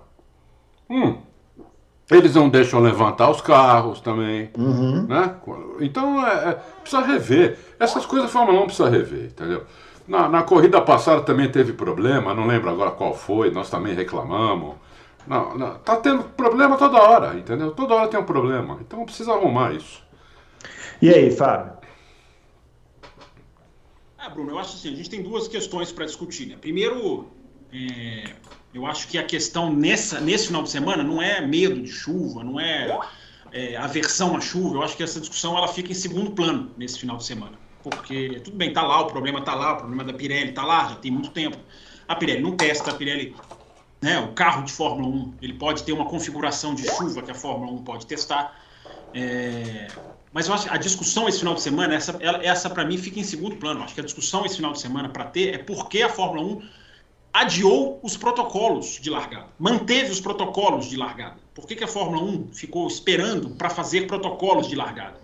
Hum. 0.89 1.19
Eles 2.11 2.35
não 2.37 2.49
deixam 2.49 2.79
levantar 2.79 3.29
os 3.31 3.41
carros 3.41 4.01
também, 4.01 4.51
uhum. 4.57 5.07
né? 5.09 5.35
Então, 5.81 6.25
é, 6.25 6.51
é, 6.51 6.53
precisa 6.81 7.03
rever. 7.03 7.59
Essas 7.81 8.07
coisas 8.07 8.29
a 8.29 8.33
Fórmula 8.33 8.61
1 8.61 8.67
precisa 8.67 8.89
rever, 8.89 9.25
entendeu? 9.25 9.65
Na, 10.07 10.29
na 10.29 10.43
corrida 10.45 10.81
passada 10.81 11.23
também 11.23 11.51
teve 11.51 11.73
problema, 11.73 12.33
não 12.33 12.47
lembro 12.47 12.71
agora 12.71 12.93
qual 12.93 13.13
foi, 13.13 13.51
nós 13.51 13.69
também 13.69 13.93
reclamamos. 13.93 14.77
Não, 15.27 15.59
não, 15.59 15.79
tá 15.79 15.97
tendo 15.97 16.23
problema 16.23 16.77
toda 16.77 17.03
hora, 17.03 17.35
entendeu? 17.35 17.73
Toda 17.73 17.95
hora 17.95 18.09
tem 18.09 18.21
um 18.21 18.25
problema. 18.25 18.79
Então 18.81 19.05
precisa 19.05 19.33
arrumar 19.33 19.73
isso. 19.75 20.01
E 21.03 21.11
aí, 21.11 21.31
Fábio? 21.33 21.73
Ah, 24.17 24.29
Bruno, 24.29 24.53
eu 24.53 24.59
acho 24.59 24.77
assim, 24.77 24.93
a 24.93 24.97
gente 24.97 25.11
tem 25.11 25.23
duas 25.23 25.49
questões 25.49 25.91
para 25.91 26.07
discutir. 26.07 26.47
Né? 26.47 26.57
Primeiro, 26.61 27.27
é, 27.73 28.31
eu 28.77 28.85
acho 28.85 29.09
que 29.09 29.17
a 29.17 29.25
questão 29.25 29.73
nessa, 29.73 30.21
nesse 30.21 30.49
final 30.49 30.63
de 30.63 30.69
semana 30.69 31.03
não 31.03 31.23
é 31.23 31.41
medo 31.41 31.81
de 31.81 31.91
chuva, 31.91 32.45
não 32.45 32.61
é, 32.61 32.99
é 33.51 33.75
aversão 33.75 34.37
à 34.37 34.41
chuva. 34.41 34.77
Eu 34.77 34.83
acho 34.83 34.95
que 34.95 35.03
essa 35.03 35.19
discussão 35.19 35.57
ela 35.57 35.67
fica 35.67 35.93
em 35.93 35.95
segundo 35.95 36.33
plano 36.33 36.71
nesse 36.77 36.99
final 36.99 37.17
de 37.17 37.25
semana. 37.25 37.53
Porque, 37.83 38.39
tudo 38.45 38.55
bem, 38.55 38.75
tá 38.75 38.83
lá, 38.83 39.01
o 39.01 39.07
problema 39.07 39.41
tá 39.41 39.55
lá, 39.55 39.73
o 39.73 39.77
problema 39.79 40.05
da 40.05 40.13
Pirelli 40.13 40.53
tá 40.53 40.63
lá, 40.63 40.89
já 40.89 40.97
tem 40.97 41.11
muito 41.11 41.31
tempo. 41.31 41.57
A 42.07 42.15
Pirelli 42.15 42.43
não 42.43 42.55
testa, 42.55 42.91
a 42.91 42.95
Pirelli 42.95 43.35
né, 44.03 44.19
o 44.19 44.33
carro 44.33 44.63
de 44.63 44.71
Fórmula 44.73 45.09
1 45.09 45.35
ele 45.41 45.55
pode 45.55 45.83
ter 45.83 45.93
uma 45.93 46.05
configuração 46.05 46.75
de 46.75 46.87
chuva 46.87 47.23
que 47.23 47.31
a 47.31 47.35
Fórmula 47.35 47.73
1 47.73 47.83
pode 47.83 48.05
testar. 48.05 48.61
É, 49.15 49.89
mas 50.35 50.49
eu 50.49 50.55
acho 50.55 50.65
que 50.65 50.75
a 50.75 50.77
discussão 50.77 51.27
esse 51.27 51.39
final 51.39 51.55
de 51.55 51.63
semana, 51.63 51.95
essa, 51.95 52.19
essa 52.43 52.69
para 52.69 52.85
mim 52.85 52.99
fica 52.99 53.19
em 53.19 53.25
segundo 53.25 53.57
plano. 53.57 53.81
Eu 53.81 53.85
acho 53.85 53.95
que 53.95 54.01
a 54.03 54.05
discussão 54.05 54.45
esse 54.45 54.57
final 54.57 54.73
de 54.73 54.81
semana 54.81 55.09
para 55.09 55.25
ter 55.25 55.55
é 55.55 55.59
por 55.59 55.89
que 55.89 56.03
a 56.03 56.11
Fórmula 56.11 56.47
1 56.47 56.86
adiou 57.41 58.01
os 58.03 58.17
protocolos 58.17 58.99
de 59.01 59.11
largada, 59.11 59.49
manteve 59.59 60.11
os 60.11 60.21
protocolos 60.21 60.87
de 60.87 60.97
largada. 60.97 61.37
Por 61.55 61.67
que, 61.67 61.77
que 61.77 61.85
a 61.85 61.89
Fórmula 61.89 62.23
1 62.23 62.49
ficou 62.53 62.87
esperando 62.87 63.51
para 63.51 63.71
fazer 63.71 64.07
protocolos 64.07 64.69
de 64.69 64.75
largada? 64.75 65.21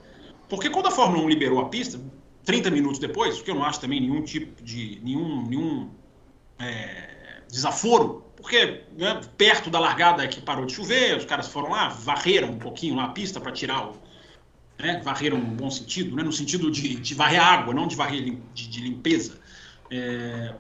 Porque 0.49 0.69
quando 0.69 0.89
a 0.89 0.91
Fórmula 0.91 1.25
1 1.25 1.29
liberou 1.29 1.61
a 1.61 1.69
pista, 1.69 2.01
30 2.45 2.71
minutos 2.71 2.99
depois, 2.99 3.41
que 3.41 3.51
eu 3.51 3.55
não 3.55 3.65
acho 3.65 3.81
também 3.81 4.01
nenhum 4.01 4.23
tipo 4.23 4.63
de. 4.63 5.01
nenhum, 5.03 5.47
nenhum 5.47 5.91
é, 6.59 7.43
desaforo 7.51 8.23
porque 8.43 8.83
né, 8.99 9.21
perto 9.39 9.71
da 9.71 9.79
largada 9.79 10.27
que 10.27 10.41
parou 10.41 10.67
de 10.67 10.75
chover, 10.75 11.17
os 11.17 11.25
caras 11.25 11.47
foram 11.47 11.71
lá, 11.71 11.89
varreram 11.89 12.51
um 12.51 12.59
pouquinho 12.59 12.97
lá 12.97 13.05
a 13.05 13.09
pista 13.11 13.41
para 13.41 13.53
tirar 13.53 13.87
o. 13.87 13.97
Né, 14.79 15.01
varreram 15.05 15.39
no 15.39 15.47
bom 15.47 15.71
sentido, 15.71 16.17
né, 16.17 16.25
no 16.25 16.33
sentido 16.33 16.69
de, 16.69 16.97
de 16.97 17.15
varrer 17.15 17.41
água, 17.41 17.73
não 17.73 17.87
de 17.87 17.95
varrer 17.95 18.37
de, 18.53 18.69
de 18.69 18.81
limpeza. 18.81 19.39
É... 19.91 20.55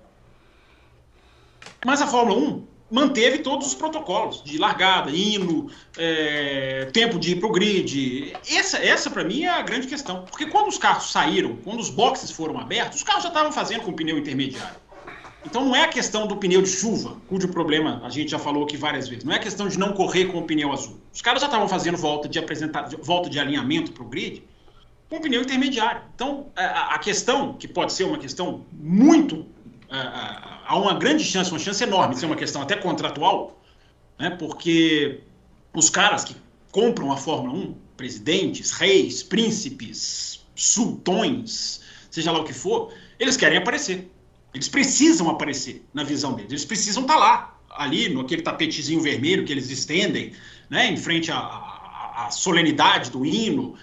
Mas 1.84 2.00
a 2.00 2.06
Fórmula 2.06 2.38
1 2.38 2.66
manteve 2.90 3.38
todos 3.38 3.68
os 3.68 3.74
protocolos 3.74 4.42
de 4.44 4.58
largada, 4.58 5.10
hino, 5.10 5.70
é, 5.96 6.88
tempo 6.92 7.18
de 7.18 7.32
ir 7.32 7.36
para 7.36 7.48
o 7.48 7.52
grid. 7.52 8.34
Essa, 8.48 8.78
essa 8.78 9.10
para 9.10 9.24
mim, 9.24 9.44
é 9.44 9.48
a 9.48 9.62
grande 9.62 9.86
questão. 9.86 10.24
Porque 10.26 10.46
quando 10.46 10.68
os 10.68 10.78
carros 10.78 11.10
saíram, 11.10 11.56
quando 11.64 11.80
os 11.80 11.88
boxes 11.88 12.30
foram 12.30 12.58
abertos, 12.58 12.98
os 12.98 13.02
carros 13.02 13.22
já 13.22 13.30
estavam 13.30 13.50
fazendo 13.50 13.82
com 13.82 13.92
pneu 13.92 14.18
intermediário. 14.18 14.82
Então 15.44 15.64
não 15.64 15.74
é 15.74 15.82
a 15.82 15.88
questão 15.88 16.26
do 16.26 16.36
pneu 16.36 16.62
de 16.62 16.68
chuva, 16.68 17.16
cujo 17.28 17.48
problema 17.48 18.00
a 18.04 18.08
gente 18.08 18.30
já 18.30 18.38
falou 18.38 18.62
aqui 18.64 18.76
várias 18.76 19.08
vezes. 19.08 19.24
Não 19.24 19.32
é 19.32 19.36
a 19.36 19.40
questão 19.40 19.66
de 19.66 19.78
não 19.78 19.92
correr 19.92 20.26
com 20.26 20.38
o 20.38 20.42
pneu 20.42 20.72
azul. 20.72 21.00
Os 21.12 21.20
caras 21.20 21.40
já 21.40 21.46
estavam 21.46 21.68
fazendo 21.68 21.96
volta 21.96 22.28
de 22.28 22.38
apresentar, 22.38 22.88
volta 23.02 23.28
de 23.28 23.40
alinhamento 23.40 23.90
para 23.92 24.04
o 24.04 24.06
grid 24.06 24.44
com 25.08 25.16
o 25.16 25.20
pneu 25.20 25.42
intermediário. 25.42 26.02
Então 26.14 26.46
a, 26.54 26.94
a, 26.94 26.98
questão, 26.98 27.54
que 27.54 27.66
pode 27.66 27.92
ser 27.92 28.04
uma 28.04 28.18
questão 28.18 28.64
muito. 28.72 29.46
Há 29.92 30.76
uma 30.76 30.94
grande 30.94 31.24
chance, 31.24 31.50
uma 31.50 31.58
chance 31.58 31.82
enorme 31.82 32.14
de 32.14 32.20
ser 32.20 32.26
uma 32.26 32.36
questão 32.36 32.62
até 32.62 32.76
contratual, 32.76 33.60
né, 34.18 34.30
porque 34.30 35.20
os 35.74 35.90
caras 35.90 36.24
que 36.24 36.34
compram 36.70 37.12
a 37.12 37.16
Fórmula 37.16 37.52
1, 37.54 37.74
presidentes, 37.96 38.70
reis, 38.70 39.22
príncipes, 39.22 40.44
sultões, 40.54 41.82
seja 42.10 42.32
lá 42.32 42.40
o 42.40 42.44
que 42.44 42.52
for, 42.52 42.92
eles 43.18 43.36
querem 43.36 43.58
aparecer. 43.58 44.10
Eles 44.54 44.68
precisam 44.68 45.30
aparecer 45.30 45.84
na 45.94 46.04
visão 46.04 46.34
deles, 46.34 46.52
eles 46.52 46.64
precisam 46.64 47.02
estar 47.02 47.14
tá 47.14 47.20
lá, 47.20 47.60
ali, 47.70 48.08
no 48.08 48.20
aquele 48.20 48.42
tapetezinho 48.42 49.00
vermelho 49.00 49.44
que 49.44 49.52
eles 49.52 49.70
estendem, 49.70 50.32
né, 50.68 50.90
em 50.90 50.96
frente 50.96 51.30
à, 51.30 51.38
à, 51.38 52.26
à 52.26 52.30
solenidade 52.30 53.10
do 53.10 53.24
hino. 53.24 53.74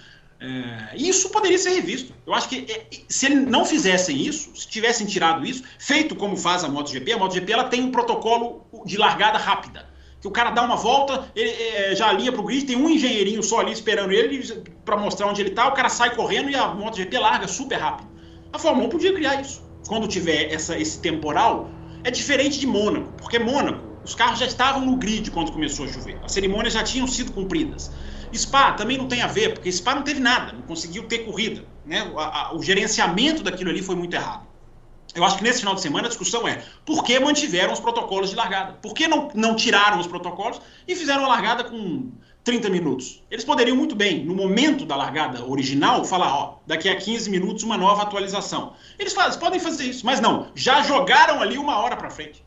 É, 0.42 0.96
isso 0.96 1.30
poderia 1.30 1.58
ser 1.58 1.72
revisto. 1.72 2.14
Eu 2.26 2.34
acho 2.34 2.48
que 2.48 2.66
é, 2.72 2.86
se 3.08 3.26
eles 3.26 3.46
não 3.46 3.66
fizessem 3.66 4.18
isso, 4.18 4.56
se 4.56 4.68
tivessem 4.68 5.06
tirado 5.06 5.46
isso, 5.46 5.64
feito 5.78 6.16
como 6.16 6.38
faz 6.38 6.64
a 6.64 6.70
MotoGP, 6.70 7.12
a 7.12 7.18
MotoGP 7.18 7.52
ela 7.52 7.66
tem 7.66 7.84
um 7.84 7.92
protocolo 7.92 8.66
de 8.86 8.98
largada 8.98 9.38
rápida. 9.38 9.88
Que 10.22 10.28
o 10.28 10.32
cara 10.32 10.52
dá 10.52 10.64
uma 10.64 10.76
volta, 10.76 11.32
ele 11.36 11.50
é, 11.50 11.96
já 11.96 12.10
alinha 12.10 12.32
para 12.32 12.42
o 12.42 12.44
grid, 12.44 12.66
tem 12.66 12.76
um 12.76 12.90
engenheirinho 12.90 13.42
só 13.42 13.60
ali 13.60 13.72
esperando 13.72 14.12
ele 14.12 14.44
para 14.84 14.98
mostrar 14.98 15.28
onde 15.28 15.42
ele 15.42 15.50
está, 15.50 15.68
o 15.68 15.74
cara 15.74 15.90
sai 15.90 16.16
correndo 16.16 16.50
e 16.50 16.56
a 16.56 16.68
MotoGP 16.68 17.18
larga 17.18 17.48
super 17.48 17.78
rápido. 17.78 18.10
A 18.52 18.60
Fórmula 18.60 18.88
1 18.88 18.90
podia 18.90 19.14
criar 19.14 19.42
isso 19.42 19.70
quando 19.88 20.08
tiver 20.08 20.54
essa, 20.54 20.78
esse 20.78 21.00
temporal, 21.00 21.70
é 22.04 22.12
diferente 22.12 22.60
de 22.60 22.68
Mônaco, 22.68 23.12
porque 23.18 23.40
Mônaco, 23.40 23.84
os 24.06 24.14
carros 24.14 24.40
já 24.40 24.46
estavam 24.46 24.86
no 24.86 24.96
grid 24.98 25.32
quando 25.32 25.52
começou 25.52 25.86
a 25.86 25.88
chover. 25.88 26.20
As 26.24 26.32
cerimônias 26.32 26.74
já 26.74 26.84
tinham 26.84 27.08
sido 27.08 27.32
cumpridas. 27.32 27.92
Spa 28.38 28.74
também 28.74 28.98
não 28.98 29.08
tem 29.08 29.22
a 29.22 29.28
ver, 29.28 29.54
porque 29.54 29.72
Spa 29.72 29.96
não 29.96 30.04
teve 30.04 30.20
nada, 30.20 30.54
não 30.54 30.62
conseguiu 30.62 31.04
ter 31.04 31.20
corrida. 31.20 31.64
Né? 31.86 32.04
O, 32.14 32.20
a, 32.20 32.56
o 32.56 32.62
gerenciamento 32.62 33.44
daquilo 33.44 33.70
ali 33.70 33.82
foi 33.82 33.96
muito 33.96 34.16
errado. 34.16 34.48
Eu 35.16 35.24
acho 35.24 35.38
que 35.38 35.44
nesse 35.44 35.60
final 35.60 35.74
de 35.74 35.82
semana 35.82 36.06
a 36.06 36.10
discussão 36.10 36.48
é 36.48 36.64
por 36.86 37.04
que 37.04 37.20
mantiveram 37.20 37.74
os 37.74 37.80
protocolos 37.80 38.30
de 38.30 38.36
largada? 38.36 38.74
Por 38.74 38.94
que 38.94 39.08
não, 39.08 39.30
não 39.34 39.56
tiraram 39.56 40.00
os 40.00 40.06
protocolos 40.06 40.62
e 40.88 40.96
fizeram 40.96 41.26
a 41.26 41.28
largada 41.28 41.64
com 41.64 42.12
30 42.44 42.70
minutos. 42.70 43.24
Eles 43.30 43.44
poderiam 43.44 43.76
muito 43.76 43.96
bem, 43.96 44.24
no 44.24 44.36
momento 44.36 44.86
da 44.86 44.96
largada 44.96 45.44
original, 45.46 46.06
falar, 46.06 46.34
ó, 46.34 46.58
daqui 46.66 46.88
a 46.90 46.96
15 46.96 47.30
minutos 47.30 47.64
uma 47.64 47.78
nova 47.78 48.04
atualização. 48.04 48.74
Eles 48.98 49.14
podem 49.14 49.60
fazer 49.60 49.86
isso, 49.86 50.06
mas 50.06 50.20
não, 50.20 50.48
já 50.56 50.82
jogaram 50.84 51.42
ali 51.42 51.58
uma 51.58 51.78
hora 51.78 51.96
para 51.98 52.10
frente. 52.10 52.44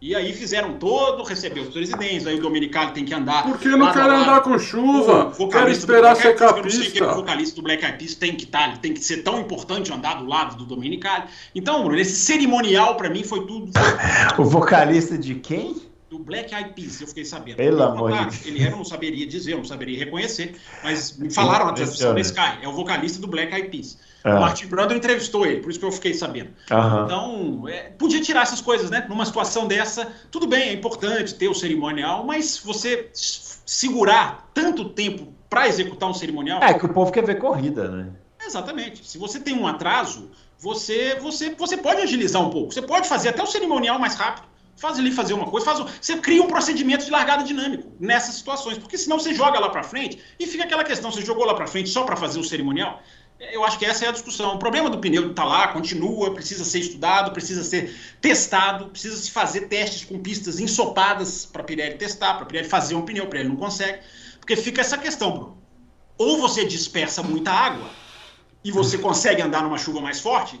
E 0.00 0.14
aí 0.14 0.34
fizeram 0.34 0.74
todo, 0.74 1.22
recebeu 1.22 1.62
os 1.62 1.70
presidentes, 1.70 2.26
aí 2.26 2.38
o 2.38 2.42
Dominicali 2.42 2.92
tem 2.92 3.04
que 3.04 3.14
andar. 3.14 3.44
Por 3.44 3.58
que 3.58 3.68
não 3.68 3.90
quer 3.92 4.02
andar 4.02 4.42
com 4.42 4.58
chuva? 4.58 5.32
Quer 5.50 5.68
esperar 5.70 6.14
secar 6.16 6.50
a 6.50 6.62
pista. 6.62 7.12
O 7.12 7.16
vocalista 7.16 7.56
do 7.56 7.62
Black 7.62 7.82
Eyed 7.82 7.98
Peas 7.98 8.14
tem 8.14 8.36
que 8.36 8.44
estar, 8.44 8.72
tá, 8.72 8.76
tem 8.76 8.92
que 8.92 9.00
ser 9.00 9.22
tão 9.22 9.40
importante 9.40 9.90
andar 9.90 10.16
do 10.16 10.26
lado 10.26 10.56
do 10.56 10.66
Dominicali. 10.66 11.24
Então, 11.54 11.82
Bruno, 11.82 11.98
esse 11.98 12.14
cerimonial 12.14 12.96
para 12.96 13.08
mim 13.08 13.24
foi 13.24 13.46
tudo. 13.46 13.72
o 14.38 14.44
vocalista 14.44 15.16
de 15.16 15.36
quem? 15.36 15.86
do 16.08 16.20
Black 16.20 16.54
Eyed 16.54 16.70
Peas, 16.74 17.00
eu 17.00 17.08
fiquei 17.08 17.24
sabendo. 17.24 17.56
Pelo 17.56 17.82
amor 17.82 18.12
de 18.12 18.18
Deus. 18.22 18.46
Ele 18.46 18.62
era, 18.62 18.76
não 18.76 18.84
saberia 18.84 19.26
dizer, 19.26 19.52
eu 19.52 19.58
não 19.58 19.64
saberia 19.64 19.98
reconhecer, 19.98 20.54
mas 20.84 21.18
me 21.18 21.30
falaram 21.30 21.66
na 21.66 21.72
transmissão 21.72 22.14
da 22.14 22.20
Sky, 22.20 22.58
é 22.62 22.68
o 22.68 22.72
vocalista 22.72 23.20
do 23.20 23.26
Black 23.26 23.52
Eyed 23.52 23.68
Peas. 23.68 23.98
Ah. 24.26 24.38
O 24.38 24.40
Martin 24.40 24.66
Brando 24.66 24.92
entrevistou 24.92 25.46
ele, 25.46 25.60
por 25.60 25.70
isso 25.70 25.78
que 25.78 25.84
eu 25.84 25.92
fiquei 25.92 26.12
sabendo. 26.12 26.50
Aham. 26.68 27.04
Então, 27.04 27.68
é, 27.68 27.90
podia 27.90 28.20
tirar 28.20 28.42
essas 28.42 28.60
coisas, 28.60 28.90
né? 28.90 29.06
Numa 29.08 29.24
situação 29.24 29.68
dessa, 29.68 30.08
tudo 30.32 30.48
bem, 30.48 30.70
é 30.70 30.72
importante 30.72 31.32
ter 31.32 31.46
o 31.46 31.54
cerimonial, 31.54 32.26
mas 32.26 32.58
você 32.58 33.08
segurar 33.12 34.50
tanto 34.52 34.88
tempo 34.88 35.32
para 35.48 35.68
executar 35.68 36.08
um 36.10 36.14
cerimonial. 36.14 36.60
É 36.60 36.74
que 36.74 36.84
o 36.84 36.92
povo 36.92 37.12
quer 37.12 37.24
ver 37.24 37.38
corrida, 37.38 37.88
né? 37.88 38.08
Exatamente. 38.44 39.08
Se 39.08 39.16
você 39.16 39.38
tem 39.38 39.54
um 39.54 39.64
atraso, 39.64 40.28
você, 40.58 41.14
você, 41.20 41.54
você 41.54 41.76
pode 41.76 42.00
agilizar 42.00 42.42
um 42.42 42.50
pouco. 42.50 42.74
Você 42.74 42.82
pode 42.82 43.08
fazer 43.08 43.28
até 43.28 43.44
o 43.44 43.46
cerimonial 43.46 43.96
mais 43.96 44.16
rápido 44.16 44.48
faz 44.76 44.98
ele 44.98 45.10
fazer 45.10 45.32
uma 45.32 45.46
coisa, 45.46 45.64
faz 45.64 45.80
um, 45.80 45.86
você 46.00 46.18
cria 46.18 46.42
um 46.42 46.46
procedimento 46.46 47.04
de 47.04 47.10
largada 47.10 47.42
dinâmico 47.42 47.90
nessas 47.98 48.34
situações, 48.34 48.78
porque 48.78 48.96
senão 48.98 49.18
você 49.18 49.34
joga 49.34 49.58
lá 49.58 49.70
para 49.70 49.82
frente 49.82 50.18
e 50.38 50.46
fica 50.46 50.64
aquela 50.64 50.84
questão, 50.84 51.10
você 51.10 51.22
jogou 51.22 51.44
lá 51.44 51.54
para 51.54 51.66
frente 51.66 51.88
só 51.88 52.04
para 52.04 52.14
fazer 52.14 52.38
o 52.38 52.44
cerimonial. 52.44 53.02
Eu 53.38 53.64
acho 53.64 53.78
que 53.78 53.84
essa 53.84 54.04
é 54.06 54.08
a 54.08 54.12
discussão. 54.12 54.54
O 54.54 54.58
problema 54.58 54.88
do 54.88 54.98
pneu 54.98 55.30
está 55.30 55.44
lá, 55.44 55.68
continua, 55.68 56.32
precisa 56.32 56.64
ser 56.64 56.78
estudado, 56.78 57.32
precisa 57.32 57.62
ser 57.62 57.94
testado, 58.20 58.86
precisa 58.86 59.16
se 59.16 59.30
fazer 59.30 59.62
testes 59.62 60.04
com 60.04 60.18
pistas 60.18 60.58
ensopadas 60.58 61.44
para 61.44 61.62
Pirelli 61.62 61.98
testar, 61.98 62.34
para 62.34 62.46
Pirelli 62.46 62.68
fazer 62.68 62.94
um 62.94 63.02
pneu, 63.02 63.26
Pirelli 63.26 63.50
não 63.50 63.56
consegue, 63.56 64.00
porque 64.40 64.56
fica 64.56 64.80
essa 64.80 64.96
questão, 64.96 65.32
Bruno. 65.32 65.58
Ou 66.16 66.38
você 66.38 66.64
dispersa 66.64 67.22
muita 67.22 67.50
água 67.50 67.90
e 68.64 68.72
você 68.72 68.96
consegue 68.96 69.42
andar 69.42 69.62
numa 69.62 69.76
chuva 69.76 70.00
mais 70.00 70.18
forte, 70.18 70.58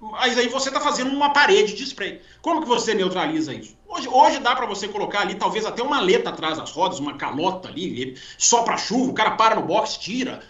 mas 0.00 0.38
aí 0.38 0.48
você 0.48 0.68
está 0.68 0.80
fazendo 0.80 1.10
uma 1.10 1.32
parede 1.32 1.74
de 1.74 1.82
spray. 1.82 2.20
Como 2.40 2.62
que 2.62 2.68
você 2.68 2.94
neutraliza 2.94 3.52
isso? 3.52 3.76
Hoje, 3.88 4.08
hoje 4.08 4.38
dá 4.38 4.54
para 4.54 4.66
você 4.66 4.86
colocar 4.86 5.22
ali 5.22 5.34
talvez 5.34 5.66
até 5.66 5.82
uma 5.82 6.00
letra 6.00 6.30
atrás 6.30 6.56
das 6.56 6.70
rodas, 6.70 7.00
uma 7.00 7.16
calota 7.16 7.68
ali, 7.68 8.16
só 8.38 8.62
para 8.62 8.76
chuva, 8.76 9.10
o 9.10 9.14
cara 9.14 9.32
para 9.32 9.56
no 9.56 9.62
box, 9.62 9.98
tira. 9.98 10.40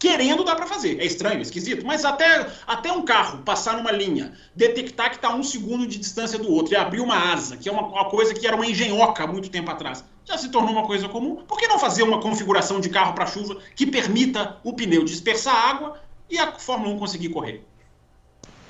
Querendo 0.00 0.42
dá 0.42 0.56
para 0.56 0.66
fazer. 0.66 0.98
É 0.98 1.04
estranho, 1.04 1.42
esquisito, 1.42 1.84
mas 1.86 2.06
até, 2.06 2.46
até 2.66 2.90
um 2.90 3.04
carro 3.04 3.42
passar 3.42 3.76
numa 3.76 3.92
linha, 3.92 4.32
detectar 4.56 5.10
que 5.10 5.16
está 5.16 5.32
um 5.34 5.42
segundo 5.42 5.86
de 5.86 5.98
distância 5.98 6.38
do 6.38 6.50
outro 6.50 6.72
e 6.72 6.76
abrir 6.76 7.00
uma 7.00 7.32
asa, 7.32 7.58
que 7.58 7.68
é 7.68 7.72
uma, 7.72 7.86
uma 7.86 8.06
coisa 8.06 8.32
que 8.32 8.46
era 8.46 8.56
uma 8.56 8.66
engenhoca 8.66 9.22
há 9.22 9.26
muito 9.26 9.50
tempo 9.50 9.70
atrás, 9.70 10.02
já 10.24 10.38
se 10.38 10.48
tornou 10.48 10.72
uma 10.72 10.86
coisa 10.86 11.06
comum. 11.06 11.36
Por 11.46 11.58
que 11.58 11.68
não 11.68 11.78
fazer 11.78 12.02
uma 12.02 12.18
configuração 12.18 12.80
de 12.80 12.88
carro 12.88 13.12
para 13.12 13.26
chuva 13.26 13.58
que 13.76 13.86
permita 13.86 14.56
o 14.64 14.72
pneu 14.72 15.04
dispersar 15.04 15.54
água 15.54 16.00
e 16.30 16.38
a 16.38 16.50
Fórmula 16.52 16.94
1 16.94 16.98
conseguir 16.98 17.28
correr? 17.28 17.62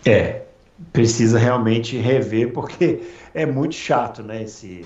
É, 0.04 0.42
precisa 0.92 1.38
realmente 1.38 1.96
rever, 1.96 2.52
porque 2.52 3.02
é 3.32 3.46
muito 3.46 3.76
chato, 3.76 4.20
né? 4.22 4.42
Esse, 4.42 4.84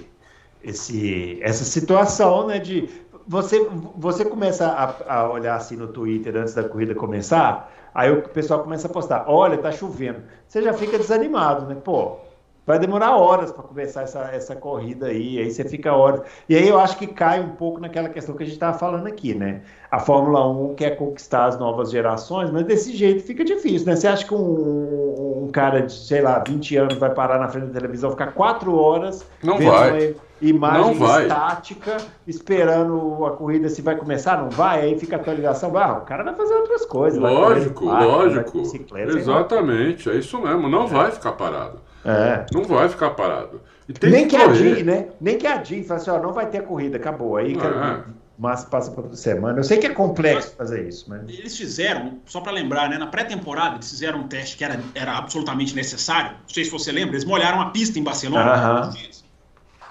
esse, 0.62 1.38
essa 1.40 1.64
situação, 1.64 2.48
né? 2.48 2.58
De 2.58 2.86
você, 3.26 3.66
você 3.96 4.24
começa 4.24 4.66
a, 4.66 5.14
a, 5.14 5.30
olhar 5.30 5.56
assim 5.56 5.76
no 5.76 5.88
Twitter 5.88 6.36
antes 6.36 6.54
da 6.54 6.68
corrida 6.68 6.94
começar, 6.94 7.72
aí 7.94 8.10
o 8.10 8.22
pessoal 8.28 8.62
começa 8.62 8.86
a 8.86 8.90
postar, 8.90 9.24
olha, 9.28 9.58
tá 9.58 9.72
chovendo. 9.72 10.22
Você 10.46 10.62
já 10.62 10.72
fica 10.72 10.98
desanimado, 10.98 11.66
né? 11.66 11.74
Pô, 11.82 12.18
vai 12.66 12.78
demorar 12.78 13.16
horas 13.16 13.52
para 13.52 13.62
começar 13.62 14.02
essa, 14.02 14.20
essa 14.32 14.56
corrida 14.56 15.06
aí, 15.06 15.38
aí 15.38 15.50
você 15.50 15.64
fica 15.64 15.92
horas. 15.92 16.22
E 16.48 16.56
aí 16.56 16.66
eu 16.68 16.78
acho 16.78 16.96
que 16.96 17.06
cai 17.06 17.40
um 17.40 17.50
pouco 17.50 17.80
naquela 17.80 18.08
questão 18.08 18.34
que 18.34 18.42
a 18.42 18.46
gente 18.46 18.54
estava 18.54 18.78
falando 18.78 19.06
aqui, 19.06 19.34
né? 19.34 19.60
A 19.90 19.98
Fórmula 20.00 20.48
1 20.48 20.74
quer 20.74 20.96
conquistar 20.96 21.44
as 21.46 21.58
novas 21.58 21.90
gerações, 21.90 22.50
mas 22.50 22.64
desse 22.64 22.94
jeito 22.96 23.22
fica 23.22 23.44
difícil, 23.44 23.86
né? 23.86 23.94
Você 23.94 24.08
acha 24.08 24.26
que 24.26 24.34
um, 24.34 25.44
um 25.44 25.48
cara 25.52 25.82
de, 25.82 25.92
sei 25.92 26.20
lá, 26.22 26.42
20 26.46 26.76
anos 26.76 26.94
vai 26.98 27.10
parar 27.14 27.38
na 27.38 27.48
frente 27.48 27.66
da 27.66 27.74
televisão, 27.74 28.10
ficar 28.10 28.32
quatro 28.32 28.74
horas 28.76 29.24
Não 29.42 29.58
vai. 29.58 30.08
uma 30.08 30.14
imagem 30.40 30.94
vai. 30.94 31.22
estática, 31.22 31.96
esperando 32.26 33.24
a 33.26 33.30
corrida 33.32 33.68
se 33.68 33.82
vai 33.82 33.96
começar, 33.96 34.38
não 34.42 34.50
vai, 34.50 34.80
aí 34.82 34.98
fica 34.98 35.16
a 35.16 35.20
atualização, 35.20 35.76
ah, 35.78 35.98
o 35.98 36.00
cara 36.06 36.24
vai 36.24 36.34
fazer 36.34 36.54
outras 36.54 36.84
coisas. 36.86 37.20
vai 37.20 37.34
correr 37.34 37.54
Lógico, 37.54 37.86
vai 37.86 38.00
de 38.00 38.06
lógico. 38.06 38.58
bicicleta, 38.58 39.12
sei 39.12 39.24
lá. 39.24 39.38
Exatamente, 39.38 40.10
é 40.10 40.16
isso 40.16 40.40
mesmo. 40.40 40.68
Não 40.68 40.86
vai 40.88 41.10
ficar 41.12 41.32
parado. 41.32 41.78
É. 42.04 42.46
Não 42.52 42.64
vai 42.64 42.88
ficar 42.88 43.10
parado. 43.10 43.60
E 43.88 43.92
tem 43.92 44.10
Nem 44.10 44.28
que 44.28 44.36
que 44.36 44.42
correr. 44.44 44.72
adie, 44.72 44.82
né? 44.82 45.06
Nem 45.20 45.38
que 45.38 45.46
adie, 45.46 45.84
fala 45.84 46.00
assim, 46.00 46.10
ó, 46.10 46.18
não 46.20 46.32
vai 46.32 46.46
ter 46.46 46.62
corrida, 46.62 46.96
acabou. 46.96 47.36
Aí 47.36 47.54
que 47.54 47.66
É. 47.66 48.02
mas 48.38 48.64
passa 48.64 48.90
para 48.90 49.02
outra 49.02 49.16
semana. 49.16 49.58
Eu 49.58 49.64
sei 49.64 49.78
que 49.78 49.86
é 49.86 49.90
complexo 49.90 50.54
fazer 50.56 50.88
isso, 50.88 51.04
mas. 51.08 51.22
Eles 51.28 51.56
fizeram, 51.56 52.18
só 52.26 52.40
para 52.40 52.52
lembrar, 52.52 52.88
né, 52.88 52.98
na 52.98 53.06
pré-temporada, 53.06 53.76
eles 53.76 53.90
fizeram 53.90 54.20
um 54.20 54.28
teste 54.28 54.56
que 54.56 54.64
era, 54.64 54.80
era 54.94 55.16
absolutamente 55.16 55.74
necessário. 55.74 56.32
Não 56.32 56.48
sei 56.48 56.64
se 56.64 56.70
você 56.70 56.90
lembra, 56.92 57.14
eles 57.14 57.24
molharam 57.24 57.60
a 57.60 57.70
pista 57.70 57.98
em 57.98 58.02
Barcelona. 58.02 58.54
Alguns 58.54 58.94
dias. 58.96 59.24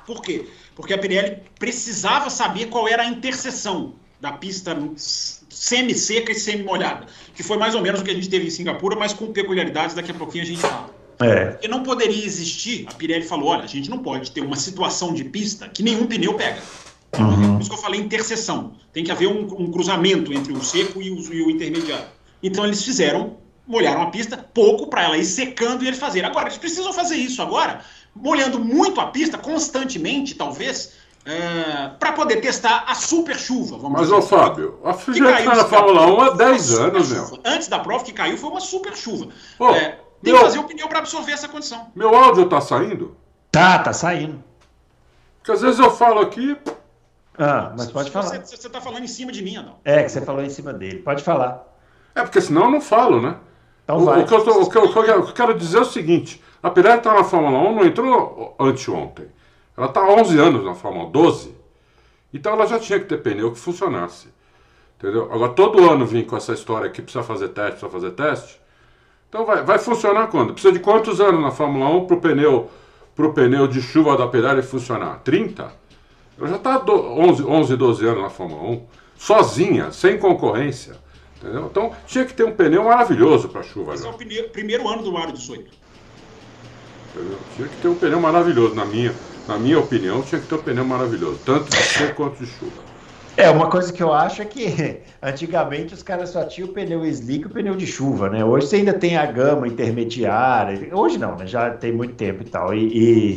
Por 0.05 0.21
quê? 0.21 0.47
Porque 0.75 0.93
a 0.93 0.97
Pirelli 0.97 1.37
precisava 1.59 2.29
saber 2.29 2.65
qual 2.67 2.87
era 2.87 3.03
a 3.03 3.05
interseção 3.05 3.93
da 4.19 4.31
pista 4.31 4.75
semi-seca 4.97 6.31
e 6.31 6.35
semi-molhada, 6.35 7.05
que 7.35 7.43
foi 7.43 7.57
mais 7.57 7.75
ou 7.75 7.81
menos 7.81 8.01
o 8.01 8.03
que 8.03 8.11
a 8.11 8.13
gente 8.13 8.29
teve 8.29 8.47
em 8.47 8.49
Singapura, 8.49 8.95
mas 8.95 9.13
com 9.13 9.31
peculiaridades, 9.31 9.95
daqui 9.95 10.11
a 10.11 10.13
pouquinho 10.13 10.43
a 10.43 10.47
gente 10.47 10.59
fala. 10.61 10.89
É. 11.19 11.45
Porque 11.51 11.67
não 11.67 11.83
poderia 11.83 12.25
existir, 12.25 12.85
a 12.89 12.93
Pirelli 12.93 13.25
falou, 13.25 13.49
olha, 13.49 13.63
a 13.63 13.67
gente 13.67 13.89
não 13.89 13.99
pode 13.99 14.31
ter 14.31 14.41
uma 14.41 14.55
situação 14.55 15.13
de 15.13 15.23
pista 15.23 15.67
que 15.69 15.83
nenhum 15.83 16.07
pneu 16.07 16.33
pega. 16.35 16.61
Uhum. 17.19 17.53
Por 17.53 17.61
isso 17.61 17.69
que 17.69 17.75
eu 17.75 17.81
falei 17.81 17.99
interseção. 17.99 18.73
Tem 18.91 19.03
que 19.03 19.11
haver 19.11 19.27
um, 19.27 19.41
um 19.41 19.71
cruzamento 19.71 20.33
entre 20.33 20.51
o 20.51 20.63
seco 20.63 21.01
e 21.01 21.11
o, 21.11 21.33
e 21.33 21.41
o 21.43 21.51
intermediário. 21.51 22.07
Então 22.41 22.65
eles 22.65 22.83
fizeram, 22.83 23.37
molharam 23.67 24.01
a 24.01 24.07
pista 24.07 24.37
pouco 24.37 24.87
para 24.87 25.03
ela 25.03 25.17
ir 25.17 25.25
secando 25.25 25.83
e 25.83 25.87
eles 25.87 25.99
fazerem. 25.99 26.29
Agora, 26.29 26.47
eles 26.47 26.57
precisam 26.57 26.91
fazer 26.91 27.15
isso 27.15 27.41
agora, 27.41 27.81
molhando 28.15 28.59
muito 28.59 28.99
a 28.99 29.07
pista, 29.07 29.37
constantemente, 29.37 30.35
talvez, 30.35 30.93
para 31.99 32.11
poder 32.11 32.41
testar 32.41 32.83
a 32.87 32.95
super 32.95 33.37
chuva. 33.37 33.77
Vamos 33.77 34.01
Mas, 34.01 34.11
ô 34.11 34.17
assim. 34.17 34.27
Fábio, 34.27 34.79
a 34.83 34.93
Que 34.93 35.19
caiu 35.19 35.55
na 35.55 35.65
Fórmula 35.65 36.01
cara. 36.01 36.13
1 36.13 36.21
há 36.21 36.29
10 36.31 36.67
Foi 36.67 36.77
uma 36.77 36.87
anos, 36.87 37.11
meu. 37.11 37.39
Antes 37.45 37.67
da 37.67 37.79
prova 37.79 38.03
que 38.03 38.11
caiu, 38.11 38.37
foi 38.37 38.49
uma 38.49 38.59
super 38.59 38.95
chuva. 38.95 39.27
Pô, 39.57 39.69
É, 39.71 39.99
tem 40.23 40.33
meu- 40.33 40.41
que 40.41 40.47
fazer 40.47 40.59
o 40.59 40.63
pneu 40.63 40.87
para 40.87 40.99
absorver 40.99 41.31
essa 41.31 41.47
condição. 41.47 41.91
Meu 41.95 42.15
áudio 42.15 42.47
tá 42.49 42.59
saindo? 42.61 43.15
Tá, 43.51 43.79
tá 43.79 43.93
saindo. 43.93 44.43
Porque 45.37 45.51
às 45.51 45.61
vezes 45.61 45.79
eu 45.79 45.91
falo 45.91 46.19
aqui, 46.21 46.57
Ah, 47.37 47.73
mas 47.77 47.91
pode 47.91 48.11
falar. 48.11 48.27
Você, 48.27 48.57
você 48.57 48.69
tá 48.69 48.79
falando 48.79 49.03
em 49.03 49.07
cima 49.07 49.31
de 49.31 49.41
mim, 49.43 49.57
Adão. 49.57 49.75
É, 49.83 50.03
que 50.03 50.09
você 50.09 50.21
falou 50.21 50.43
em 50.43 50.49
cima 50.49 50.71
dele. 50.73 50.99
Pode 50.99 51.23
falar. 51.23 51.67
é 52.15 52.21
porque 52.21 52.39
senão 52.39 52.65
eu 52.65 52.71
não 52.71 52.81
falo, 52.81 53.19
né? 53.21 53.37
Então 53.83 53.97
o, 53.97 54.05
vai. 54.05 54.21
o 54.21 54.25
que 54.27 54.33
eu 54.33 54.43
tô- 54.43 54.61
o 54.61 54.69
que 54.69 54.77
eu- 54.77 54.83
o 54.85 54.93
que 54.93 54.99
eu 54.99 55.33
quero- 55.33 55.57
dizer 55.57 55.79
é 55.79 55.81
o 55.81 55.85
seguinte: 55.85 56.41
a 56.61 56.69
Pirelli 56.69 57.01
tá 57.01 57.11
na 57.13 57.23
Fórmula 57.23 57.57
1, 57.69 57.75
não 57.75 57.85
entrou 57.85 58.55
anteontem. 58.59 59.27
Ela 59.75 59.87
tá 59.87 60.01
há 60.01 60.09
11 60.13 60.37
anos 60.39 60.63
na 60.63 60.75
Fórmula 60.75 61.07
1, 61.07 61.11
12. 61.11 61.57
Então 62.31 62.53
ela 62.53 62.65
já 62.67 62.79
tinha 62.79 62.99
que 62.99 63.05
ter 63.05 63.17
pneu 63.17 63.51
que 63.51 63.57
funcionasse. 63.59 64.27
Entendeu? 64.99 65.27
Agora 65.33 65.51
todo 65.53 65.89
ano 65.89 66.05
vem 66.05 66.23
com 66.23 66.37
essa 66.37 66.53
história 66.53 66.89
que 66.89 67.01
precisa 67.01 67.23
fazer 67.23 67.49
teste, 67.49 67.71
precisa 67.79 67.89
fazer 67.91 68.11
teste. 68.11 68.61
Então 69.33 69.47
vai, 69.47 69.63
vai 69.63 69.79
funcionar 69.79 70.27
quando? 70.27 70.53
Precisa 70.53 70.71
de 70.71 70.77
quantos 70.77 71.19
anos 71.19 71.41
na 71.41 71.49
Fórmula 71.49 71.89
1 71.89 72.05
pro 72.05 72.21
pneu, 72.21 72.69
pro 73.15 73.33
pneu 73.33 73.67
de 73.67 73.81
chuva 73.81 74.15
da 74.15 74.27
Pirelli 74.27 74.61
funcionar? 74.61 75.21
30? 75.23 75.73
Ela 76.37 76.49
já 76.49 76.55
está 76.57 76.79
11, 76.87 77.43
11, 77.43 77.75
12 77.75 78.05
anos 78.05 78.21
na 78.21 78.29
Fórmula 78.29 78.61
1, 78.61 78.85
sozinha, 79.17 79.91
sem 79.91 80.19
concorrência. 80.19 80.97
Entendeu? 81.37 81.65
Então 81.65 81.91
tinha 82.05 82.25
que 82.25 82.33
ter 82.35 82.43
um 82.43 82.51
pneu 82.51 82.83
maravilhoso 82.83 83.49
para 83.49 83.63
chuva. 83.63 83.95
Esse 83.95 84.03
é 84.03 84.07
né? 84.07 84.13
o 84.13 84.17
pneu- 84.19 84.49
primeiro 84.49 84.87
ano 84.87 85.01
do 85.01 85.11
Mário 85.11 85.33
18. 85.33 85.65
Entendeu? 87.15 87.39
Tinha 87.55 87.67
que 87.69 87.77
ter 87.77 87.87
um 87.87 87.95
pneu 87.95 88.19
maravilhoso, 88.19 88.75
na 88.75 88.85
minha, 88.85 89.15
na 89.47 89.57
minha 89.57 89.79
opinião, 89.79 90.21
tinha 90.21 90.39
que 90.39 90.45
ter 90.45 90.53
um 90.53 90.61
pneu 90.61 90.85
maravilhoso, 90.85 91.39
tanto 91.43 91.71
de 91.71 91.75
seco 91.75 92.13
quanto 92.17 92.37
de 92.37 92.45
chuva. 92.45 92.92
É, 93.35 93.49
uma 93.49 93.67
coisa 93.69 93.91
que 93.91 94.01
eu 94.03 94.13
acho 94.13 94.41
é 94.41 94.45
que 94.45 95.01
antigamente 95.21 95.93
os 95.93 96.03
caras 96.03 96.29
só 96.29 96.43
tinham 96.45 96.69
o 96.69 96.73
pneu 96.73 97.03
slick 97.05 97.43
e 97.43 97.47
o 97.47 97.49
pneu 97.49 97.75
de 97.75 97.87
chuva, 97.87 98.29
né? 98.29 98.45
Hoje 98.45 98.67
você 98.67 98.75
ainda 98.77 98.93
tem 98.93 99.17
a 99.17 99.25
gama 99.25 99.67
intermediária. 99.67 100.95
Hoje 100.95 101.17
não, 101.17 101.35
né? 101.35 101.47
Já 101.47 101.71
tem 101.71 101.91
muito 101.91 102.13
tempo 102.13 102.43
e 102.43 102.45
tal. 102.45 102.73
E, 102.75 102.87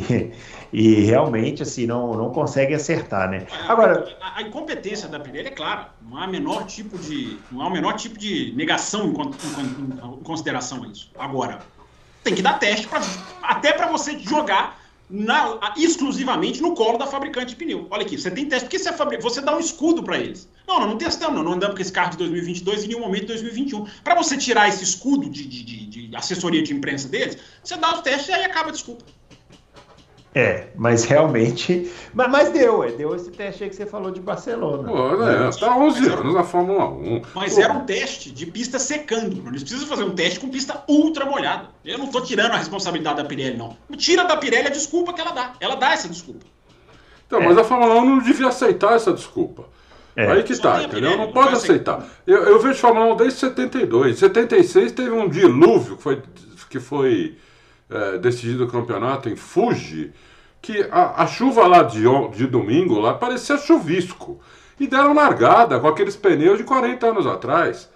e, 0.03 0.31
e 0.71 0.93
realmente, 1.05 1.63
assim, 1.63 1.87
não, 1.87 2.13
não 2.13 2.29
consegue 2.31 2.75
acertar, 2.75 3.29
né? 3.29 3.47
Agora, 3.67 4.07
a, 4.21 4.37
a 4.37 4.41
incompetência 4.43 5.07
da 5.07 5.19
Pirelli 5.19 5.47
é 5.47 5.51
clara. 5.51 5.89
Não 6.07 6.17
há 6.17 6.27
menor 6.27 6.65
tipo 6.65 6.95
de, 6.97 7.39
não 7.51 7.61
há 7.63 7.67
o 7.67 7.71
menor 7.71 7.93
tipo 7.93 8.19
de 8.19 8.53
negação 8.55 9.05
em, 9.05 9.09
em 9.09 9.13
con- 9.13 9.33
em 10.19 10.23
consideração 10.23 10.83
a 10.83 10.87
isso. 10.87 11.09
Agora, 11.17 11.59
tem 12.23 12.35
que 12.35 12.41
dar 12.43 12.59
teste 12.59 12.87
pra, 12.87 13.01
até 13.41 13.71
para 13.73 13.87
você 13.87 14.19
jogar 14.19 14.79
na- 15.09 15.73
exclusivamente 15.77 16.61
no 16.61 16.73
colo 16.73 16.97
da 16.97 17.07
fabricante 17.07 17.47
de 17.49 17.55
pneu. 17.55 17.87
Olha 17.89 18.03
aqui, 18.03 18.17
você 18.17 18.29
tem 18.29 18.45
teste 18.45 18.67
porque 18.67 18.79
você, 18.79 18.91
você 19.21 19.41
dá 19.41 19.55
um 19.55 19.59
escudo 19.59 20.03
para 20.03 20.17
eles. 20.17 20.49
Não, 20.67 20.79
nós 20.79 20.89
não 20.89 20.97
testamos, 20.97 21.35
não, 21.35 21.43
não 21.43 21.53
andamos 21.53 21.75
com 21.75 21.81
esse 21.81 21.91
carro 21.91 22.11
de 22.11 22.17
2022 22.17 22.83
em 22.83 22.87
nenhum 22.87 22.99
momento 22.99 23.21
de 23.21 23.27
2021. 23.27 23.85
Para 24.03 24.15
você 24.15 24.35
tirar 24.37 24.67
esse 24.67 24.83
escudo 24.83 25.29
de, 25.29 25.45
de- 25.45 25.63
de- 25.63 26.07
de 26.07 26.15
assessoria 26.15 26.61
de 26.61 26.73
imprensa 26.73 27.07
deles, 27.07 27.37
você 27.63 27.75
dá 27.77 27.93
os 27.95 28.01
testes 28.01 28.27
e 28.29 28.33
aí 28.33 28.43
acaba 28.43 28.69
a 28.69 28.71
desculpa. 28.71 29.05
É, 30.37 30.67
mas 30.75 31.03
realmente. 31.05 31.91
Mas, 32.13 32.29
mas 32.29 32.49
deu, 32.51 32.83
é, 32.83 32.91
deu 32.91 33.15
esse 33.15 33.31
teste 33.31 33.63
aí 33.63 33.69
que 33.69 33.75
você 33.75 33.85
falou 33.87 34.11
de 34.11 34.19
Barcelona. 34.21 34.87
Pô, 34.87 35.17
né? 35.17 35.49
Tá 35.59 35.75
11 35.75 35.99
Mas 36.01 36.09
é- 36.09 36.13
anos 36.13 36.33
na 36.35 36.43
Fórmula 36.43 36.89
1. 36.89 37.21
Mas 37.33 37.55
Pô, 37.55 37.61
era 37.61 37.73
um 37.73 37.85
teste 37.85 38.31
de 38.31 38.45
pista 38.45 38.77
secando. 38.77 39.47
Eles 39.47 39.63
precisam 39.63 39.87
fazer 39.87 40.03
um 40.03 40.11
teste 40.11 40.39
com 40.39 40.49
pista 40.49 40.83
ultra 40.87 41.25
molhada. 41.25 41.69
Eu 41.83 41.97
não 41.97 42.07
tô 42.07 42.21
tirando 42.21 42.51
a 42.51 42.57
responsabilidade 42.57 43.17
da 43.17 43.25
Pirelli, 43.25 43.57
não. 43.57 43.75
Tira 43.97 44.25
da 44.25 44.37
Pirelli 44.37 44.67
a 44.67 44.71
desculpa 44.71 45.11
que 45.11 45.21
ela 45.21 45.31
dá. 45.31 45.53
Ela 45.59 45.75
dá 45.75 45.93
essa 45.93 46.07
desculpa. 46.07 46.45
Então, 47.25 47.41
mas 47.41 47.57
a 47.57 47.63
Fórmula 47.63 47.95
1 47.95 48.05
não 48.05 48.19
devia 48.19 48.47
aceitar 48.47 48.93
essa 48.95 49.11
desculpa. 49.11 49.65
É. 50.15 50.31
Aí 50.31 50.43
que 50.43 50.55
Só 50.55 50.63
tá, 50.63 50.83
entendeu? 50.83 50.99
Pirelli, 51.01 51.17
Não 51.17 51.25
não 51.25 51.33
pode 51.33 51.47
vai 51.47 51.57
aceitar. 51.57 52.05
Eu, 52.27 52.43
eu 52.43 52.59
vejo 52.59 52.79
Fórmula 52.79 53.13
1 53.13 53.17
desde 53.17 53.39
72. 53.39 54.15
Em 54.15 54.19
76 54.19 54.91
teve 54.91 55.11
um 55.11 55.27
dilúvio 55.27 55.97
que 55.97 56.03
foi, 56.03 56.21
que 56.69 56.79
foi 56.79 57.37
é, 57.89 58.17
decidido 58.17 58.65
o 58.65 58.67
campeonato 58.67 59.29
em 59.29 59.35
Fuji, 59.35 60.11
que 60.61 60.87
a, 60.91 61.23
a 61.23 61.27
chuva 61.27 61.67
lá 61.67 61.83
de, 61.83 62.03
de 62.35 62.47
domingo 62.47 62.99
lá 62.99 63.13
parecia 63.13 63.57
chuvisco. 63.57 64.39
E 64.79 64.85
deram 64.85 65.13
largada 65.13 65.79
com 65.79 65.87
aqueles 65.87 66.15
pneus 66.15 66.59
de 66.59 66.63
40 66.63 67.07
anos 67.07 67.25
atrás, 67.25 67.89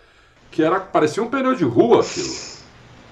que 0.50 0.64
era, 0.64 0.80
parecia 0.80 1.22
um 1.22 1.28
pneu 1.28 1.54
de 1.54 1.64
rua 1.64 2.02
aquilo. 2.02 2.34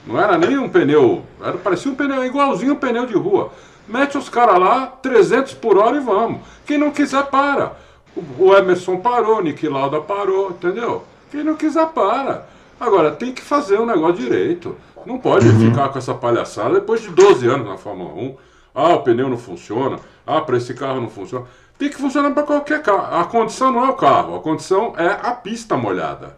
Não 0.08 0.20
era 0.20 0.38
nem 0.38 0.58
um 0.58 0.68
pneu, 0.68 1.24
era, 1.40 1.58
parecia 1.58 1.92
um 1.92 1.96
pneu 1.96 2.26
igualzinho 2.26 2.74
um 2.74 2.78
pneu 2.78 3.06
de 3.06 3.14
rua. 3.14 3.52
Mete 3.88 4.18
os 4.18 4.30
caras 4.30 4.60
lá, 4.60 4.88
300 4.88 5.54
por 5.56 5.78
hora 5.78 5.98
e 5.98 6.00
vamos. 6.00 6.42
Quem 6.66 6.78
não 6.78 6.92
quiser, 6.92 7.26
para. 7.26 7.76
O, 8.16 8.44
o 8.46 8.56
Emerson 8.56 8.98
parou, 8.98 9.38
o 9.38 9.42
Nick 9.42 9.68
Lauda 9.68 10.00
parou, 10.00 10.52
entendeu? 10.52 11.04
Quem 11.32 11.44
não 11.44 11.56
quiser, 11.56 11.88
para. 11.88 12.48
Agora, 12.80 13.12
tem 13.12 13.34
que 13.34 13.42
fazer 13.42 13.80
o 13.80 13.86
negócio 13.86 14.16
direito. 14.18 14.76
Não 15.06 15.18
pode 15.18 15.50
ficar 15.54 15.90
com 15.90 15.98
essa 15.98 16.14
palhaçada 16.14 16.76
depois 16.76 17.02
de 17.02 17.10
12 17.10 17.48
anos 17.48 17.68
na 17.68 17.78
Fórmula 17.78 18.14
1. 18.14 18.36
Ah, 18.80 18.96
o 18.96 19.04
pneu 19.04 19.30
não 19.30 19.38
funciona. 19.38 20.00
Ah, 20.26 20.42
para 20.42 20.58
esse 20.58 20.74
carro 20.74 21.02
não 21.02 21.10
funciona. 21.10 21.46
Tem 21.78 21.89
que 21.89 21.96
funcionar 21.98 22.32
para 22.32 22.44
qualquer 22.44 22.82
carro. 22.82 23.15
A 23.20 23.24
condição 23.26 23.72
não 23.72 23.86
é 23.86 23.89
o 23.89 23.94
carro, 23.96 24.36
a 24.36 24.39
condição 24.42 24.94
é 24.98 25.08
a 25.08 25.32
pista 25.32 25.78
molhada. 25.78 26.38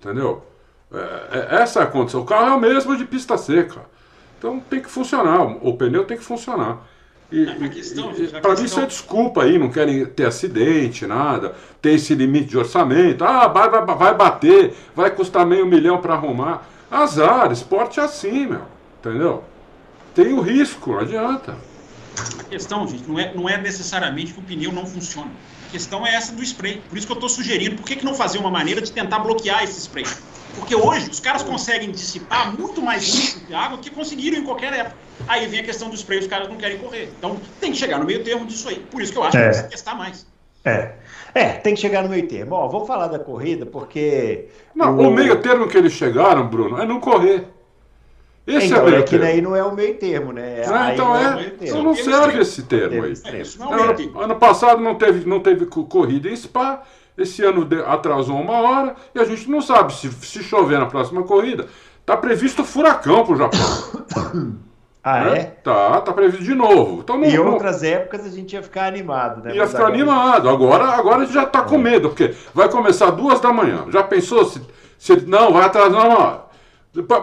Entendeu? 0.00 0.44
É, 0.92 1.56
é- 1.56 1.62
essa 1.62 1.80
é 1.80 1.82
a 1.82 1.86
condição. 1.86 2.22
O 2.22 2.24
carro 2.24 2.46
é 2.48 2.52
o 2.54 2.60
mesmo 2.60 2.96
de 2.96 3.04
pista 3.04 3.36
seca. 3.36 3.82
Então 4.38 4.60
tem 4.60 4.80
que 4.80 4.88
funcionar. 4.90 5.42
O 5.62 5.76
pneu 5.76 6.04
tem 6.04 6.16
que 6.16 6.24
funcionar. 6.24 6.78
E, 7.30 7.46
A 7.46 7.68
questão, 7.68 8.10
e- 8.12 8.14
gente, 8.16 8.36
a 8.36 8.40
pra 8.40 8.54
mim 8.54 8.64
isso 8.64 8.80
é 8.80 8.86
desculpa 8.86 9.42
aí, 9.42 9.58
não 9.58 9.68
querem 9.68 10.06
ter 10.06 10.24
acidente, 10.26 11.06
nada, 11.06 11.54
tem 11.82 11.96
esse 11.96 12.14
limite 12.14 12.46
de 12.48 12.56
orçamento, 12.56 13.22
ah, 13.22 13.46
vai, 13.48 13.68
vai, 13.68 13.84
vai 13.84 14.14
bater, 14.14 14.74
vai 14.96 15.10
custar 15.10 15.44
meio 15.44 15.66
milhão 15.66 15.98
para 16.00 16.14
arrumar. 16.14 16.66
Azar, 16.90 17.52
esporte 17.52 18.00
é 18.00 18.04
assim, 18.04 18.46
meu, 18.46 18.62
entendeu? 18.98 19.44
Tem 20.14 20.32
o 20.32 20.40
risco, 20.40 20.92
não 20.92 21.00
adianta. 21.00 21.54
A 22.40 22.44
questão, 22.44 22.86
gente, 22.86 23.08
não 23.08 23.18
é, 23.18 23.34
não 23.34 23.48
é 23.48 23.56
necessariamente 23.58 24.32
que 24.32 24.40
o 24.40 24.42
pneu 24.42 24.72
não 24.72 24.86
funciona. 24.86 25.30
A 25.68 25.70
questão 25.70 26.06
é 26.06 26.14
essa 26.14 26.32
do 26.32 26.42
spray. 26.42 26.82
Por 26.88 26.96
isso 26.96 27.06
que 27.06 27.12
eu 27.12 27.16
estou 27.16 27.28
sugerindo, 27.28 27.76
por 27.76 27.84
que, 27.84 27.96
que 27.96 28.04
não 28.04 28.14
fazer 28.14 28.38
uma 28.38 28.50
maneira 28.50 28.80
de 28.80 28.90
tentar 28.90 29.18
bloquear 29.18 29.62
esse 29.64 29.80
spray? 29.80 30.04
Porque 30.54 30.74
hoje 30.74 31.10
os 31.10 31.20
caras 31.20 31.42
conseguem 31.42 31.90
dissipar 31.90 32.56
muito 32.58 32.80
mais 32.82 33.06
líquido 33.14 33.46
de 33.46 33.54
água 33.54 33.78
que 33.78 33.90
conseguiram 33.90 34.38
em 34.38 34.44
qualquer 34.44 34.72
época. 34.72 34.96
Aí 35.28 35.46
vem 35.46 35.60
a 35.60 35.62
questão 35.62 35.88
do 35.90 35.94
spray, 35.94 36.18
os 36.20 36.26
caras 36.26 36.48
não 36.48 36.56
querem 36.56 36.78
correr. 36.78 37.12
Então 37.18 37.38
tem 37.60 37.70
que 37.70 37.76
chegar 37.78 37.98
no 37.98 38.04
meio 38.04 38.24
termo 38.24 38.46
disso 38.46 38.68
aí. 38.68 38.76
Por 38.90 39.02
isso 39.02 39.12
que 39.12 39.18
eu 39.18 39.24
acho 39.24 39.36
É. 39.36 39.40
que 39.40 39.46
precisa 39.48 39.68
testar 39.68 39.94
mais. 39.94 40.26
É. 40.64 40.94
É, 41.34 41.48
tem 41.52 41.74
que 41.74 41.80
chegar 41.80 42.02
no 42.02 42.08
meio 42.08 42.26
termo. 42.26 42.54
Ó, 42.54 42.66
vamos 42.68 42.88
falar 42.88 43.06
da 43.08 43.18
corrida, 43.18 43.66
porque. 43.66 44.48
Não, 44.74 44.96
o, 44.96 45.08
o 45.08 45.10
meio 45.12 45.40
termo 45.40 45.68
que 45.68 45.76
eles 45.76 45.92
chegaram, 45.92 46.46
Bruno, 46.48 46.80
é 46.80 46.86
não 46.86 46.98
correr. 46.98 47.46
Esse 48.48 48.68
então, 48.68 48.78
é, 48.78 48.80
o 48.80 48.84
meio 48.86 48.98
é 48.98 49.02
que 49.02 49.18
daí 49.18 49.42
não 49.42 49.54
é 49.54 49.62
o 49.62 49.74
meio 49.74 49.94
termo, 49.98 50.32
né? 50.32 50.62
Não, 50.66 50.90
então 50.90 51.16
é. 51.16 51.44
é 51.44 51.52
então 51.60 51.82
não 51.82 51.94
serve 51.94 52.40
esse 52.40 52.62
termo 52.62 53.04
aí. 53.04 53.12
Ano, 53.60 54.20
ano 54.22 54.36
passado 54.36 54.80
não 54.80 54.94
teve, 54.94 55.28
não 55.28 55.40
teve 55.40 55.66
corrida 55.66 56.30
em 56.30 56.34
Spa. 56.34 56.82
Esse 57.16 57.44
ano 57.44 57.68
atrasou 57.86 58.40
uma 58.40 58.54
hora 58.54 58.94
e 59.14 59.20
a 59.20 59.24
gente 59.24 59.50
não 59.50 59.60
sabe 59.60 59.92
se, 59.92 60.10
se 60.10 60.42
chover 60.42 60.78
na 60.78 60.86
próxima 60.86 61.24
corrida. 61.24 61.66
Tá 62.06 62.16
previsto 62.16 62.64
furacão 62.64 63.26
pro 63.26 63.36
Japão. 63.36 64.58
Ah, 65.00 65.24
né? 65.24 65.38
é? 65.38 65.44
Tá, 65.44 66.00
tá 66.02 66.12
previsto 66.12 66.44
de 66.44 66.54
novo. 66.54 67.00
Então, 67.00 67.22
em 67.24 67.38
outras 67.38 67.82
épocas 67.82 68.26
a 68.26 68.28
gente 68.28 68.52
ia 68.52 68.62
ficar 68.62 68.86
animado, 68.86 69.42
né? 69.42 69.54
Ia 69.54 69.62
Mas 69.62 69.70
ficar 69.70 69.84
agora... 69.84 69.94
animado. 69.94 70.48
Agora, 70.50 70.84
agora 70.88 71.22
a 71.22 71.24
gente 71.24 71.32
já 71.32 71.46
tá 71.46 71.62
com 71.62 71.76
é. 71.76 71.78
medo, 71.78 72.08
porque 72.10 72.34
vai 72.52 72.68
começar 72.68 73.12
duas 73.12 73.40
da 73.40 73.50
manhã. 73.50 73.86
Já 73.90 74.02
pensou 74.02 74.44
se. 74.44 74.60
se 74.98 75.16
não, 75.24 75.52
vai 75.52 75.64
atrasar 75.64 76.04
uma 76.04 76.18
hora. 76.18 76.47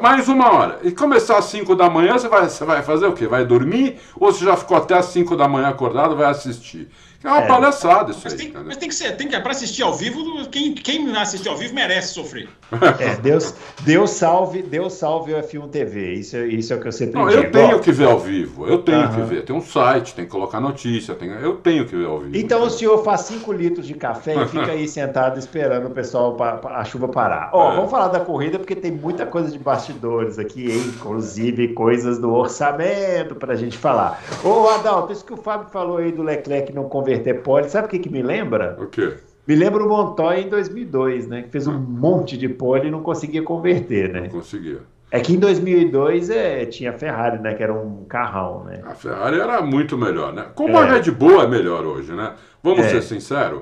Mais 0.02 0.28
uma 0.30 0.54
hora. 0.54 0.80
E 0.84 0.92
começar 0.92 1.38
às 1.38 1.46
5 1.46 1.76
da 1.76 1.90
manhã, 1.90 2.14
você 2.14 2.28
vai, 2.28 2.48
você 2.48 2.64
vai 2.64 2.84
fazer 2.84 3.08
o 3.08 3.14
quê? 3.14 3.28
Vai 3.28 3.44
dormir? 3.46 4.00
Ou 4.20 4.32
você 4.32 4.46
já 4.46 4.56
ficou 4.56 4.78
até 4.78 4.96
às 4.96 5.06
5 5.06 5.36
da 5.36 5.48
manhã 5.48 5.70
acordado 5.70 6.16
vai 6.16 6.30
assistir? 6.30 6.88
É 7.26 7.30
uma 7.30 7.42
é. 7.42 7.48
palhaçada 7.48 8.12
isso 8.12 8.22
mas 8.24 8.34
aí. 8.34 8.40
Tem, 8.40 8.64
mas 8.64 8.78
tem 8.78 8.88
que 8.88 8.94
ser, 8.94 9.18
tem 9.18 9.28
que, 9.28 9.40
para 9.40 9.52
assistir 9.52 9.82
ao 9.82 9.96
vivo, 9.96 10.48
quem, 10.50 10.76
quem 10.76 11.16
assistir 11.18 11.50
ao 11.50 11.58
vivo 11.58 11.74
merece 11.74 12.14
sofrer. 12.14 12.48
É, 13.00 13.16
Deus, 13.16 13.54
Deus 13.82 14.12
salve, 14.12 14.62
Deus 14.62 14.94
salve 14.94 15.34
o 15.34 15.38
F1 15.38 15.70
TV. 15.70 16.14
Isso, 16.14 16.38
isso 16.38 16.74
é 16.74 16.76
o 16.76 16.82
que 16.82 16.88
eu 16.88 16.92
sempre 16.92 17.20
Não, 17.20 17.28
digo. 17.28 17.42
Eu 17.42 17.52
tenho 17.52 17.80
que 17.80 17.92
ver 17.92 18.06
ao 18.06 18.20
vivo, 18.20 18.68
eu 18.68 18.80
tenho 18.80 19.10
que 19.10 19.22
ver. 19.22 19.44
Tem 19.44 19.56
um 19.56 19.62
site, 19.62 20.14
tem 20.14 20.26
que 20.26 20.32
colocar 20.32 20.60
notícia, 20.60 21.16
tem, 21.16 21.30
eu 21.30 21.56
tenho 21.58 21.86
que 21.86 21.96
ver 21.96 22.06
ao 22.06 22.20
vivo. 22.20 22.38
Então 22.38 22.64
o 22.64 22.70
senhor 22.70 23.04
faz 23.04 23.22
5 23.22 23.52
litros 23.52 23.88
de 23.88 23.94
café 23.96 24.36
e 24.36 24.48
fica 24.48 24.72
aí 24.72 24.88
sentado 24.88 25.40
esperando 25.40 25.88
o 25.88 25.90
pessoal, 25.90 26.38
a 26.42 26.84
chuva 26.84 27.08
parar. 27.08 27.50
Ó, 27.54 27.72
é. 27.72 27.76
vamos 27.76 27.92
falar 27.92 28.10
da 28.10 28.20
corrida, 28.20 28.60
porque 28.60 28.76
tem 28.76 28.92
muita 28.92 29.26
coisa 29.26 29.52
de 29.52 29.58
bastidores 29.58 30.38
aqui, 30.38 30.72
inclusive 30.96 31.70
coisas 31.70 32.20
do 32.20 32.34
orçamento 32.34 33.36
para 33.36 33.54
a 33.54 33.58
gente 33.58 33.78
falar. 33.78 34.22
Ô, 34.44 34.70
Adalto, 34.70 35.12
isso 35.12 35.26
que 35.26 35.34
o 35.34 35.38
Fábio 35.38 35.68
falou 35.70 35.98
aí 35.98 36.12
do 36.12 36.22
Leclerc 36.22 36.72
não 36.74 36.88
conversar 36.88 37.15
converter 37.16 37.42
pole, 37.42 37.70
sabe 37.70 37.88
o 37.88 37.90
que, 37.90 38.00
que 38.00 38.10
me 38.10 38.22
lembra? 38.22 38.78
O 38.80 38.88
quê? 38.88 39.16
Me 39.48 39.56
lembra 39.56 39.84
o 39.84 39.88
Montoya 39.88 40.40
em 40.40 40.50
2002, 40.50 41.28
né? 41.28 41.44
Que 41.44 41.50
fez 41.50 41.68
um 41.68 41.78
monte 41.78 42.38
de 42.38 42.50
pole 42.50 42.88
e 42.88 42.92
não 42.92 43.02
conseguia 43.02 43.44
converter, 43.44 44.12
né? 44.12 44.22
Não 44.22 44.30
conseguia. 44.30 44.80
É 45.12 45.20
que 45.20 45.34
em 45.34 45.40
2002 45.40 46.32
é, 46.32 46.66
tinha 46.66 46.90
a 46.90 46.94
Ferrari, 46.94 47.40
né? 47.40 47.54
Que 47.54 47.62
era 47.62 47.74
um 47.74 48.06
carrão, 48.06 48.64
né? 48.64 48.82
A 48.84 48.96
Ferrari 48.96 49.40
era 49.40 49.62
muito 49.62 49.98
melhor, 49.98 50.34
né? 50.34 50.48
Como 50.56 50.76
é. 50.76 50.82
a 50.82 50.86
Red 50.86 51.12
Bull 51.12 51.42
é 51.42 51.48
melhor 51.48 51.86
hoje, 51.86 52.12
né? 52.12 52.34
Vamos 52.64 52.86
é. 52.86 52.90
ser 52.90 53.04
sinceros. 53.04 53.62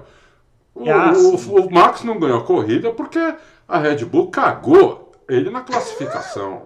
O, 0.73 0.83
o, 0.83 1.65
o, 1.67 1.71
Max 1.71 2.03
não 2.03 2.17
ganhou 2.17 2.39
a 2.39 2.43
corrida 2.43 2.91
porque 2.91 3.19
a 3.67 3.77
Red 3.77 4.05
Bull 4.05 4.31
cagou 4.31 5.11
ele 5.29 5.49
na 5.49 5.61
classificação. 5.61 6.63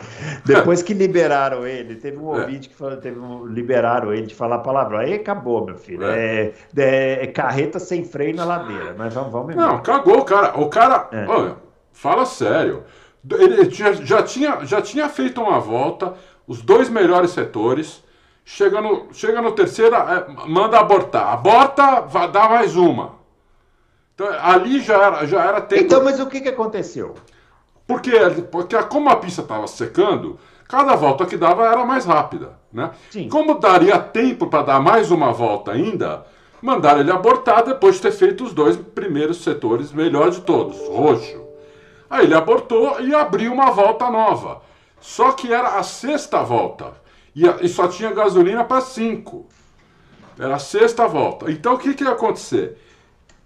Depois 0.44 0.82
que 0.82 0.94
liberaram 0.94 1.66
ele, 1.66 1.96
teve 1.96 2.16
um 2.16 2.34
é. 2.34 2.40
ouvinte 2.40 2.68
que 2.68 2.74
falou, 2.74 2.96
teve 2.96 3.18
um, 3.18 3.46
liberaram 3.46 4.12
ele 4.12 4.26
de 4.26 4.34
falar 4.34 4.58
palavrão. 4.58 4.98
Aí 4.98 5.14
acabou, 5.14 5.64
meu 5.64 5.76
filho. 5.76 6.04
É. 6.04 6.12
É, 6.42 6.54
é, 6.76 7.24
é 7.24 7.26
carreta 7.26 7.78
sem 7.78 8.04
freio 8.04 8.34
na 8.34 8.44
ladeira. 8.44 8.94
Mas 8.96 9.12
vamos, 9.14 9.32
vamos 9.32 9.54
Não, 9.54 9.82
cagou 9.82 10.18
o 10.18 10.24
cara. 10.24 10.58
O 10.58 10.68
cara, 10.68 11.08
é. 11.12 11.26
olha, 11.26 11.56
fala 11.92 12.24
sério. 12.24 12.84
Ele 13.30 13.70
já, 13.70 13.92
já, 13.92 14.22
tinha, 14.22 14.64
já 14.64 14.82
tinha 14.82 15.08
feito 15.08 15.40
uma 15.40 15.60
volta, 15.60 16.14
os 16.46 16.60
dois 16.60 16.88
melhores 16.88 17.30
setores. 17.30 18.02
Chega 18.44 18.80
no, 18.80 19.06
chega 19.12 19.40
no 19.40 19.52
terceiro, 19.52 19.94
manda 20.48 20.78
abortar. 20.78 21.32
Aborta, 21.32 22.00
vai 22.00 22.28
dar 22.28 22.50
mais 22.50 22.74
uma. 22.74 23.22
Então, 24.14 24.26
ali 24.40 24.80
já 24.80 24.94
era, 24.94 25.26
já 25.26 25.44
era 25.44 25.60
tempo. 25.60 25.82
Então, 25.82 26.04
mas 26.04 26.20
o 26.20 26.26
que, 26.26 26.40
que 26.40 26.48
aconteceu? 26.48 27.14
Porque, 27.92 28.18
porque 28.50 28.82
como 28.84 29.10
a 29.10 29.16
pista 29.16 29.42
estava 29.42 29.66
secando, 29.66 30.38
cada 30.66 30.96
volta 30.96 31.26
que 31.26 31.36
dava 31.36 31.66
era 31.66 31.84
mais 31.84 32.06
rápida. 32.06 32.58
Né? 32.72 32.90
Sim. 33.10 33.28
Como 33.28 33.58
daria 33.58 33.98
tempo 33.98 34.46
para 34.46 34.62
dar 34.62 34.80
mais 34.80 35.10
uma 35.10 35.30
volta 35.30 35.72
ainda, 35.72 36.24
mandaram 36.62 37.00
ele 37.00 37.10
abortar 37.10 37.62
depois 37.66 37.96
de 37.96 38.02
ter 38.02 38.12
feito 38.12 38.44
os 38.44 38.54
dois 38.54 38.78
primeiros 38.78 39.44
setores, 39.44 39.92
melhor 39.92 40.30
de 40.30 40.40
todos, 40.40 40.78
roxo. 40.88 41.42
Aí 42.08 42.24
ele 42.24 42.34
abortou 42.34 42.98
e 43.02 43.14
abriu 43.14 43.52
uma 43.52 43.70
volta 43.70 44.08
nova. 44.08 44.62
Só 44.98 45.32
que 45.32 45.52
era 45.52 45.76
a 45.78 45.82
sexta 45.82 46.42
volta. 46.42 46.94
E, 47.36 47.46
e 47.60 47.68
só 47.68 47.88
tinha 47.88 48.10
gasolina 48.10 48.64
para 48.64 48.80
cinco. 48.80 49.48
Era 50.38 50.54
a 50.54 50.58
sexta 50.58 51.06
volta. 51.06 51.50
Então 51.50 51.74
o 51.74 51.78
que, 51.78 51.92
que 51.92 52.04
ia 52.04 52.12
acontecer? 52.12 52.78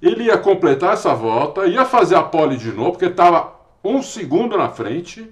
Ele 0.01 0.25
ia 0.25 0.39
completar 0.39 0.93
essa 0.93 1.13
volta, 1.15 1.67
ia 1.67 1.85
fazer 1.85 2.15
a 2.15 2.23
pole 2.23 2.57
de 2.57 2.71
novo, 2.71 2.93
porque 2.93 3.07
estava 3.07 3.56
um 3.89 4.03
segundo 4.03 4.57
na 4.57 4.69
frente, 4.69 5.29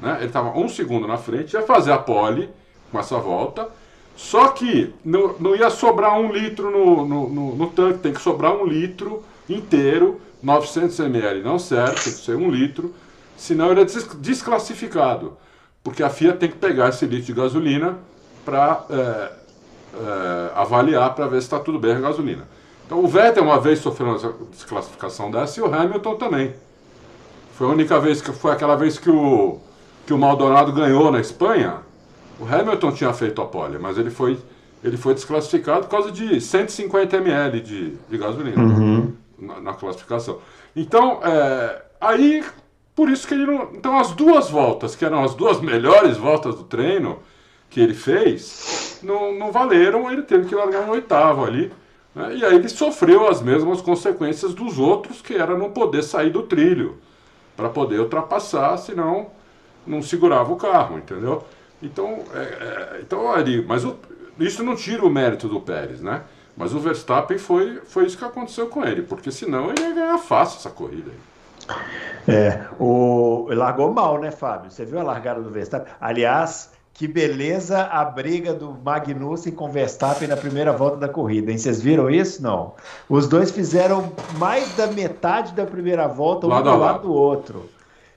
né? 0.00 0.16
ele 0.18 0.26
estava 0.26 0.56
um 0.58 0.68
segundo 0.68 1.06
na 1.06 1.16
frente, 1.16 1.54
ia 1.54 1.62
fazer 1.62 1.92
a 1.92 1.98
pole 1.98 2.48
com 2.90 2.98
essa 2.98 3.18
volta, 3.18 3.68
só 4.16 4.48
que 4.48 4.94
não, 5.04 5.34
não 5.38 5.54
ia 5.54 5.68
sobrar 5.70 6.18
um 6.18 6.32
litro 6.32 6.70
no, 6.70 7.06
no, 7.06 7.28
no, 7.28 7.56
no 7.56 7.66
tanque, 7.68 7.98
tem 7.98 8.12
que 8.12 8.20
sobrar 8.20 8.54
um 8.56 8.64
litro 8.64 9.22
inteiro, 9.48 10.20
900 10.42 10.98
ml 11.00 11.42
não 11.42 11.58
serve, 11.58 11.94
tem 11.94 12.12
que 12.12 12.18
ser 12.20 12.36
um 12.36 12.50
litro, 12.50 12.94
senão 13.36 13.70
ele 13.70 13.82
é 13.82 13.84
desclassificado, 13.84 15.36
porque 15.84 16.02
a 16.02 16.10
FIA 16.10 16.32
tem 16.32 16.48
que 16.48 16.56
pegar 16.56 16.88
esse 16.88 17.04
litro 17.06 17.26
de 17.26 17.32
gasolina 17.32 17.98
para 18.44 18.84
é, 18.90 19.32
é, 19.94 20.50
avaliar 20.54 21.14
para 21.14 21.26
ver 21.26 21.40
se 21.40 21.46
está 21.46 21.58
tudo 21.58 21.78
bem 21.78 21.92
a 21.92 22.00
gasolina. 22.00 22.48
Então 22.86 23.04
o 23.04 23.08
Vettel 23.08 23.42
uma 23.42 23.60
vez 23.60 23.80
sofreu 23.80 24.08
uma 24.08 24.34
desclassificação 24.50 25.30
dessa 25.30 25.58
e 25.58 25.62
o 25.62 25.74
Hamilton 25.74 26.14
também. 26.14 26.54
Foi 27.56 27.66
a 27.66 27.70
única 27.70 27.98
vez 27.98 28.20
que 28.20 28.30
foi 28.32 28.52
aquela 28.52 28.76
vez 28.76 28.98
que 28.98 29.08
o, 29.08 29.58
que 30.06 30.12
o 30.12 30.18
Maldonado 30.18 30.72
ganhou 30.72 31.10
na 31.10 31.20
Espanha. 31.20 31.78
O 32.38 32.44
Hamilton 32.44 32.92
tinha 32.92 33.12
feito 33.14 33.40
a 33.40 33.46
pole, 33.46 33.78
mas 33.78 33.96
ele 33.96 34.10
foi, 34.10 34.38
ele 34.84 34.98
foi 34.98 35.14
desclassificado 35.14 35.86
por 35.86 35.90
causa 35.90 36.12
de 36.12 36.38
150 36.38 37.16
ml 37.16 37.60
de, 37.60 37.92
de 38.10 38.18
gasolina 38.18 38.62
uhum. 38.62 39.12
na, 39.38 39.58
na, 39.58 39.72
classificação. 39.72 40.38
Então, 40.76 41.20
é, 41.22 41.82
aí, 41.98 42.44
por 42.94 43.08
isso 43.08 43.26
que 43.26 43.32
ele 43.32 43.46
não. 43.46 43.70
Então, 43.72 43.98
as 43.98 44.12
duas 44.12 44.50
voltas, 44.50 44.94
que 44.94 45.02
eram 45.02 45.24
as 45.24 45.34
duas 45.34 45.58
melhores 45.58 46.18
voltas 46.18 46.56
do 46.56 46.64
treino 46.64 47.20
que 47.70 47.80
ele 47.80 47.94
fez, 47.94 49.00
não, 49.02 49.32
não 49.32 49.50
valeram, 49.50 50.12
ele 50.12 50.22
teve 50.22 50.46
que 50.46 50.54
largar 50.54 50.82
um 50.82 50.90
oitavo 50.90 51.46
ali. 51.46 51.72
Né? 52.14 52.36
E 52.36 52.44
aí 52.44 52.54
ele 52.54 52.68
sofreu 52.68 53.26
as 53.26 53.40
mesmas 53.40 53.80
consequências 53.80 54.52
dos 54.52 54.78
outros, 54.78 55.22
que 55.22 55.34
era 55.34 55.56
não 55.56 55.70
poder 55.70 56.02
sair 56.02 56.28
do 56.28 56.42
trilho 56.42 56.98
para 57.56 57.68
poder 57.68 58.00
ultrapassar, 58.00 58.76
senão 58.76 59.28
não 59.86 60.02
segurava 60.02 60.52
o 60.52 60.56
carro, 60.56 60.98
entendeu? 60.98 61.44
Então, 61.82 62.24
é, 62.34 62.38
é, 62.38 63.00
então 63.00 63.32
ali, 63.32 63.64
mas 63.64 63.84
o, 63.84 63.96
isso 64.38 64.62
não 64.62 64.74
tira 64.74 65.04
o 65.04 65.10
mérito 65.10 65.48
do 65.48 65.60
Pérez, 65.60 66.00
né? 66.00 66.22
Mas 66.56 66.72
o 66.72 66.80
Verstappen 66.80 67.38
foi, 67.38 67.80
foi 67.84 68.06
isso 68.06 68.16
que 68.16 68.24
aconteceu 68.24 68.66
com 68.68 68.84
ele, 68.84 69.02
porque 69.02 69.30
senão 69.30 69.70
ele 69.70 69.80
ia 69.80 69.94
ganhar 69.94 70.18
fácil 70.18 70.58
essa 70.58 70.70
corrida. 70.70 71.10
É, 72.26 72.66
o 72.78 73.48
largou 73.50 73.92
mal, 73.92 74.18
né, 74.18 74.30
Fábio? 74.30 74.70
Você 74.70 74.84
viu 74.84 74.98
a 74.98 75.02
largada 75.02 75.42
do 75.42 75.50
Verstappen? 75.50 75.92
Aliás, 76.00 76.72
que 76.96 77.06
beleza 77.06 77.82
a 77.82 78.02
briga 78.04 78.54
do 78.54 78.74
Magnussen 78.82 79.52
com 79.52 79.70
Verstappen 79.70 80.26
na 80.26 80.36
primeira 80.36 80.72
volta 80.72 80.96
da 80.96 81.08
corrida, 81.08 81.52
hein? 81.52 81.58
Vocês 81.58 81.80
viram 81.80 82.08
isso? 82.08 82.42
Não. 82.42 82.72
Os 83.06 83.28
dois 83.28 83.50
fizeram 83.50 84.10
mais 84.38 84.74
da 84.76 84.86
metade 84.86 85.52
da 85.52 85.66
primeira 85.66 86.06
volta, 86.06 86.46
um 86.46 86.50
lado 86.50 86.70
do 86.70 86.76
lado 86.78 87.02
do 87.02 87.12
outro. 87.12 87.68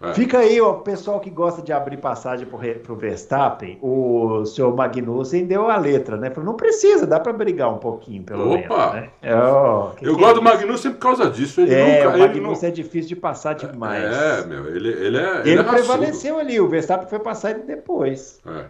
É. 0.02 0.14
Fica 0.14 0.40
aí, 0.40 0.62
o 0.62 0.76
pessoal 0.76 1.20
que 1.20 1.30
gosta 1.30 1.62
de 1.62 1.74
abrir 1.74 1.98
passagem 1.98 2.48
para 2.48 2.94
o 2.94 2.96
Verstappen, 2.96 3.78
o 3.82 4.46
seu 4.46 4.74
Magnussen 4.74 5.46
deu 5.46 5.70
a 5.70 5.76
letra, 5.76 6.16
né? 6.16 6.30
Falou, 6.30 6.52
não 6.52 6.56
precisa, 6.56 7.06
dá 7.06 7.20
para 7.20 7.34
brigar 7.34 7.70
um 7.70 7.80
pouquinho, 7.80 8.24
pelo 8.24 8.54
Opa. 8.54 8.94
menos. 8.94 9.10
Né? 9.22 9.44
Oh, 9.44 9.90
que 9.96 10.06
Eu 10.08 10.16
que 10.16 10.22
gosto 10.22 10.32
é 10.32 10.34
do 10.36 10.42
Magnussen 10.42 10.94
por 10.94 11.00
causa 11.00 11.30
disso. 11.30 11.60
Ele 11.60 11.74
é, 11.74 12.06
nunca, 12.06 12.16
o 12.16 12.20
Magnussen 12.20 12.70
não... 12.70 12.70
é 12.70 12.72
difícil 12.72 13.10
de 13.10 13.16
passar 13.18 13.56
demais. 13.56 14.06
É, 14.06 14.46
meu, 14.46 14.74
ele, 14.74 14.88
ele 14.88 15.18
é. 15.18 15.40
Ele, 15.42 15.52
ele 15.52 15.60
é 15.60 15.64
prevaleceu 15.64 16.40
ali, 16.40 16.62
o 16.62 16.70
Verstappen 16.70 17.10
foi 17.10 17.20
passar 17.20 17.52
ele 17.52 17.64
depois. 17.64 18.40
É. 18.48 18.66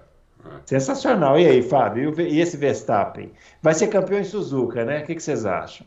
Sensacional. 0.65 1.37
E 1.37 1.45
aí, 1.45 1.61
Fábio? 1.61 2.19
E 2.19 2.39
esse 2.39 2.57
Verstappen? 2.57 3.31
Vai 3.61 3.75
ser 3.75 3.87
campeão 3.87 4.19
em 4.19 4.23
Suzuka, 4.23 4.83
né? 4.83 5.01
O 5.01 5.05
que 5.05 5.19
vocês 5.19 5.45
acham? 5.45 5.85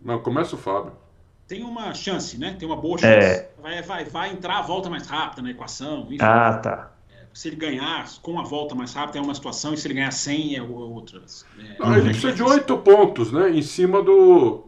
Não, 0.00 0.18
começa 0.20 0.54
o 0.54 0.58
Fábio 0.58 1.03
tem 1.46 1.62
uma 1.62 1.92
chance, 1.94 2.38
né? 2.38 2.56
Tem 2.58 2.66
uma 2.66 2.76
boa 2.76 2.98
chance. 2.98 3.26
É. 3.26 3.50
Vai, 3.60 3.82
vai, 3.82 4.04
vai 4.04 4.32
entrar 4.32 4.58
a 4.58 4.62
volta 4.62 4.88
mais 4.88 5.06
rápida 5.06 5.42
na 5.42 5.50
equação. 5.50 6.06
Enfim. 6.06 6.18
Ah, 6.20 6.54
tá. 6.54 6.90
É, 7.10 7.26
se 7.32 7.48
ele 7.48 7.56
ganhar 7.56 8.06
com 8.22 8.38
a 8.40 8.42
volta 8.42 8.74
mais 8.74 8.94
rápida 8.94 9.18
é 9.18 9.22
uma 9.22 9.34
situação, 9.34 9.74
e 9.74 9.76
se 9.76 9.86
ele 9.86 9.94
ganhar 9.94 10.10
100 10.10 10.56
é 10.56 10.62
outra. 10.62 11.18
É, 11.18 11.76
ah, 11.80 11.98
ele 11.98 12.10
precisa 12.10 12.32
de 12.32 12.42
oito 12.42 12.76
pontos, 12.78 13.30
né? 13.30 13.50
Em 13.50 13.62
cima 13.62 14.02
do. 14.02 14.64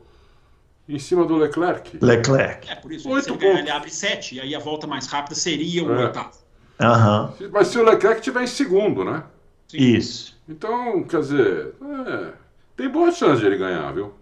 Em 0.89 0.99
cima 0.99 1.25
do 1.25 1.37
Leclerc. 1.37 1.99
Leclerc. 2.01 2.71
É, 2.71 2.75
por 2.77 2.93
isso. 2.93 3.09
Oito 3.09 3.25
se 3.25 3.31
ele, 3.31 3.39
ganhar, 3.39 3.59
ele 3.59 3.71
abre 3.71 3.91
7, 3.91 4.37
e 4.37 4.41
aí 4.41 4.55
a 4.55 4.61
volta 4.61 4.87
mais 4.87 5.07
rápida 5.07 5.35
seria 5.35 5.83
o 5.83 5.93
é. 5.93 6.05
oitavo. 6.05 6.33
Uhum. 6.79 7.51
Mas 7.51 7.69
se 7.69 7.79
o 7.79 7.83
Leclerc 7.83 8.21
estiver 8.21 8.43
em 8.43 8.47
segundo, 8.47 9.05
né? 9.05 9.25
Sim. 9.67 9.79
Isso. 9.79 10.39
Então, 10.49 11.03
quer 11.05 11.21
dizer. 11.21 11.75
É... 12.07 12.33
tem 12.77 12.89
boa 12.89 13.11
chance 13.11 13.41
de 13.41 13.47
ele 13.47 13.57
ganhar, 13.57 13.91
viu? 13.93 14.13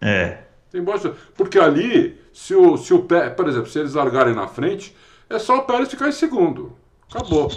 É. 0.00 0.43
Tem 0.74 0.82
boa 0.82 0.98
chance. 0.98 1.16
Porque 1.36 1.56
ali, 1.56 2.20
se 2.32 2.52
o, 2.52 2.76
se 2.76 2.92
o 2.92 3.04
pé, 3.04 3.30
por 3.30 3.48
exemplo, 3.48 3.70
se 3.70 3.78
eles 3.78 3.94
largarem 3.94 4.34
na 4.34 4.48
frente, 4.48 4.92
é 5.30 5.38
só 5.38 5.58
o 5.58 5.62
Pérez 5.62 5.88
ficar 5.88 6.08
em 6.08 6.12
segundo. 6.12 6.76
Acabou. 7.08 7.48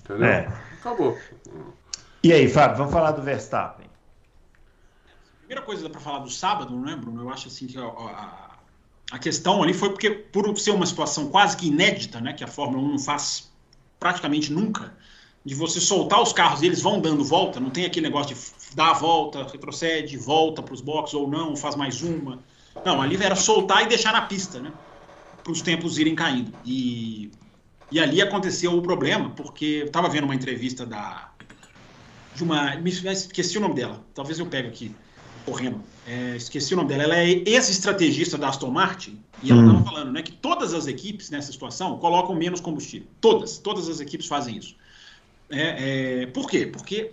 Entendeu? 0.00 0.26
É. 0.26 0.52
Acabou. 0.80 1.16
E 2.20 2.32
aí, 2.32 2.48
Fábio, 2.48 2.78
vamos 2.78 2.92
falar 2.92 3.12
do 3.12 3.22
Verstappen. 3.22 3.86
Primeira 5.38 5.62
coisa 5.64 5.88
para 5.88 6.00
falar 6.00 6.18
do 6.18 6.30
sábado, 6.30 6.76
né, 6.80 6.96
Bruno? 6.96 7.22
Eu 7.22 7.30
acho 7.30 7.46
assim 7.46 7.68
que 7.68 7.78
a, 7.78 7.84
a, 7.84 8.56
a, 9.12 9.18
questão 9.20 9.62
ali 9.62 9.72
foi 9.72 9.90
porque, 9.90 10.10
por 10.10 10.58
ser 10.58 10.72
uma 10.72 10.86
situação 10.86 11.30
quase 11.30 11.56
que 11.56 11.68
inédita, 11.68 12.20
né, 12.20 12.32
que 12.32 12.42
a 12.42 12.48
Fórmula 12.48 12.82
1 12.82 12.88
não 12.88 12.98
faz 12.98 13.52
praticamente 14.00 14.52
nunca, 14.52 14.92
de 15.44 15.54
você 15.54 15.78
soltar 15.78 16.20
os 16.20 16.32
carros 16.32 16.60
e 16.60 16.66
eles 16.66 16.82
vão 16.82 17.00
dando 17.00 17.22
volta, 17.22 17.60
não 17.60 17.70
tem 17.70 17.84
aquele 17.84 18.06
negócio 18.08 18.34
de 18.34 18.40
dar 18.74 18.90
a 18.90 18.92
volta, 18.94 19.44
retrocede, 19.44 20.16
volta 20.16 20.62
para 20.62 20.74
os 20.74 20.80
boxes 20.80 21.14
ou 21.14 21.28
não, 21.28 21.56
faz 21.56 21.76
mais 21.76 22.02
uma. 22.02 22.38
Não, 22.84 23.00
ali 23.02 23.16
era 23.16 23.34
soltar 23.34 23.82
e 23.82 23.88
deixar 23.88 24.12
na 24.12 24.22
pista, 24.22 24.60
né? 24.60 24.72
Para 25.42 25.52
os 25.52 25.60
tempos 25.60 25.98
irem 25.98 26.14
caindo. 26.14 26.52
E, 26.64 27.30
e 27.90 27.98
ali 27.98 28.22
aconteceu 28.22 28.76
o 28.76 28.82
problema, 28.82 29.30
porque 29.30 29.64
eu 29.64 29.86
estava 29.86 30.08
vendo 30.08 30.24
uma 30.24 30.34
entrevista 30.34 30.86
da. 30.86 31.30
De 32.34 32.44
uma. 32.44 32.76
Me 32.76 32.90
esqueci 32.90 33.58
o 33.58 33.60
nome 33.60 33.74
dela, 33.74 34.04
talvez 34.14 34.38
eu 34.38 34.46
pegue 34.46 34.68
aqui 34.68 34.94
correndo. 35.44 35.82
É, 36.06 36.36
esqueci 36.36 36.74
o 36.74 36.76
nome 36.76 36.88
dela. 36.88 37.02
Ela 37.04 37.16
é 37.16 37.28
ex-estrategista 37.28 38.38
da 38.38 38.48
Aston 38.48 38.70
Martin 38.70 39.20
e 39.42 39.50
ela 39.50 39.60
estava 39.60 39.78
hum. 39.78 39.84
falando 39.84 40.12
né, 40.12 40.22
que 40.22 40.32
todas 40.32 40.72
as 40.74 40.86
equipes 40.86 41.30
nessa 41.30 41.50
situação 41.52 41.98
colocam 41.98 42.34
menos 42.34 42.60
combustível. 42.60 43.08
Todas, 43.20 43.58
todas 43.58 43.88
as 43.88 44.00
equipes 44.00 44.26
fazem 44.26 44.56
isso. 44.56 44.76
É, 45.50 46.22
é, 46.22 46.26
por 46.26 46.48
quê? 46.48 46.66
Porque 46.66 47.12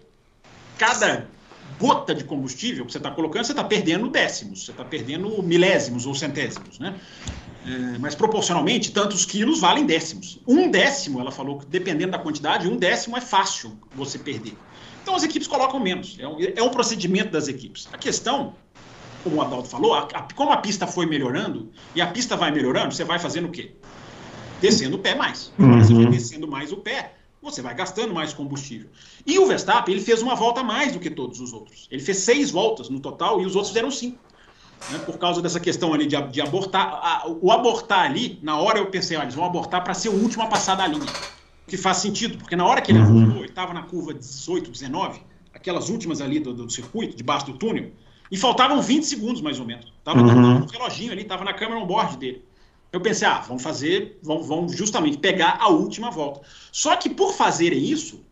cada 0.78 1.28
gota 1.80 2.14
de 2.14 2.24
combustível 2.24 2.86
que 2.86 2.92
você 2.92 2.98
está 2.98 3.12
colocando, 3.12 3.46
você 3.46 3.52
está 3.52 3.64
perdendo 3.64 4.10
décimos, 4.10 4.66
você 4.66 4.72
está 4.72 4.84
perdendo 4.84 5.42
milésimos 5.44 6.06
ou 6.06 6.16
centésimos, 6.16 6.80
né? 6.80 6.96
É, 7.66 7.98
mas 8.00 8.16
proporcionalmente, 8.16 8.92
tantos 8.92 9.26
quilos 9.26 9.60
valem 9.60 9.86
décimos. 9.86 10.40
Um 10.48 10.72
décimo, 10.72 11.20
ela 11.20 11.32
falou 11.32 11.60
que 11.60 11.66
dependendo 11.66 12.12
da 12.12 12.20
quantidade, 12.20 12.68
um 12.68 12.78
décimo 12.78 13.18
é 13.18 13.22
fácil 13.22 13.78
você 13.94 14.18
perder. 14.18 14.54
Então 15.04 15.16
as 15.16 15.24
equipes 15.24 15.48
colocam 15.48 15.80
menos. 15.80 16.18
É 16.20 16.28
um, 16.28 16.38
é 16.40 16.64
um 16.64 16.70
procedimento 16.70 17.32
das 17.32 17.48
equipes. 17.48 17.88
A 17.92 17.98
questão, 17.98 18.56
como 19.24 19.38
o 19.38 19.42
Adalto 19.42 19.68
falou, 19.68 19.94
a, 19.94 20.08
a, 20.14 20.28
como 20.34 20.52
a 20.52 20.58
pista 20.58 20.88
foi 20.88 21.06
melhorando, 21.06 21.70
e 21.94 22.00
a 22.00 22.08
pista 22.08 22.38
vai 22.38 22.52
melhorando, 22.52 22.94
você 22.94 23.04
vai 23.04 23.20
fazendo 23.20 23.50
o 23.50 23.52
quê? 23.52 23.74
Descendo 24.62 24.96
o 24.96 25.00
pé 25.00 25.14
mais. 25.14 25.52
Uhum. 25.60 25.80
Você 25.80 25.94
vai 25.94 26.06
descendo 26.06 26.48
mais 26.48 26.72
o 26.72 26.78
pé, 26.78 27.17
você 27.52 27.62
vai 27.62 27.74
gastando 27.74 28.14
mais 28.14 28.34
combustível. 28.34 28.90
E 29.26 29.40
o 29.40 29.46
Verstappen, 29.48 29.96
ele 29.96 30.04
fez 30.04 30.22
uma 30.22 30.36
volta 30.36 30.62
a 30.62 30.64
mais 30.64 30.92
do 30.92 31.00
que 31.00 31.10
todos 31.10 31.40
os 31.40 31.54
outros. 31.54 31.88
Ele 31.90 32.02
fez 32.02 32.18
seis 32.20 32.52
voltas 32.52 32.90
no 32.90 33.00
total 33.00 33.42
e 33.42 33.46
os 33.46 33.56
outros 33.56 33.70
fizeram 33.70 33.90
cinco. 33.90 34.20
Né, 34.92 35.00
por 35.00 35.18
causa 35.18 35.42
dessa 35.42 35.60
questão 35.60 35.94
ali 35.94 36.06
de, 36.06 36.22
de 36.28 36.42
abortar. 36.42 37.00
A, 37.02 37.24
o 37.42 37.52
abortar 37.52 38.06
ali, 38.06 38.40
na 38.44 38.58
hora 38.58 38.78
eu 38.78 38.86
pensei, 38.88 39.18
olha, 39.18 39.26
eles 39.26 39.36
vão 39.36 39.46
abortar 39.46 39.84
para 39.84 39.94
ser 39.94 40.10
o 40.10 40.14
último 40.14 40.44
a 40.44 40.48
passar 40.48 40.76
da 40.76 40.86
linha. 40.86 41.04
O 41.04 41.70
que 41.70 41.78
faz 41.78 41.98
sentido, 41.98 42.38
porque 42.38 42.56
na 42.56 42.66
hora 42.66 42.82
que 42.82 42.92
ele 42.92 43.00
uhum. 43.00 43.22
abortou, 43.22 43.38
ele 43.38 43.50
estava 43.50 43.74
na 43.74 43.84
curva 43.84 44.14
18, 44.14 44.70
19, 44.70 45.20
aquelas 45.54 45.90
últimas 45.90 46.22
ali 46.22 46.40
do, 46.40 46.54
do, 46.54 46.70
circuito, 46.70 47.18
debaixo 47.18 47.48
do 47.48 47.54
túnel, 47.54 47.92
e 48.32 48.38
faltavam 48.38 48.82
20 48.82 49.04
segundos 49.04 49.42
mais 49.42 49.60
ou 49.60 49.66
menos. 49.66 49.92
Estava 49.98 50.22
uhum. 50.22 50.60
no 50.60 50.66
reloginho 50.66 51.12
ali, 51.12 51.24
estava 51.24 51.44
na 51.44 51.54
câmera 51.54 51.80
on-board 51.80 52.18
dele. 52.18 52.46
Eu 52.92 53.02
pensei, 53.02 53.28
ah, 53.28 53.40
vamos 53.40 53.62
fazer, 53.62 54.20
vamos, 54.24 54.76
justamente 54.76 55.18
pegar 55.18 55.58
a 55.60 55.68
última 55.68 56.10
volta. 56.10 56.42
Só 56.72 56.96
que 56.96 57.10
por 57.10 57.34
fazerem 57.34 57.84
isso, 57.84 58.24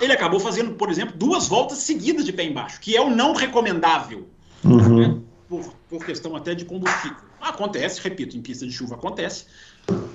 ele 0.00 0.12
acabou 0.12 0.38
fazendo, 0.38 0.74
por 0.74 0.88
exemplo, 0.88 1.16
duas 1.16 1.48
voltas 1.48 1.78
seguidas 1.78 2.24
de 2.24 2.32
pé 2.32 2.44
embaixo, 2.44 2.80
que 2.80 2.96
é 2.96 3.00
o 3.00 3.10
não 3.10 3.34
recomendável, 3.34 4.28
uhum. 4.64 4.98
né? 4.98 5.20
por, 5.48 5.74
por 5.88 6.04
questão 6.04 6.36
até 6.36 6.54
de 6.54 6.64
combustível. 6.64 7.16
Acontece, 7.40 8.00
repito, 8.00 8.36
em 8.36 8.42
pista 8.42 8.66
de 8.66 8.72
chuva 8.72 8.94
acontece, 8.94 9.46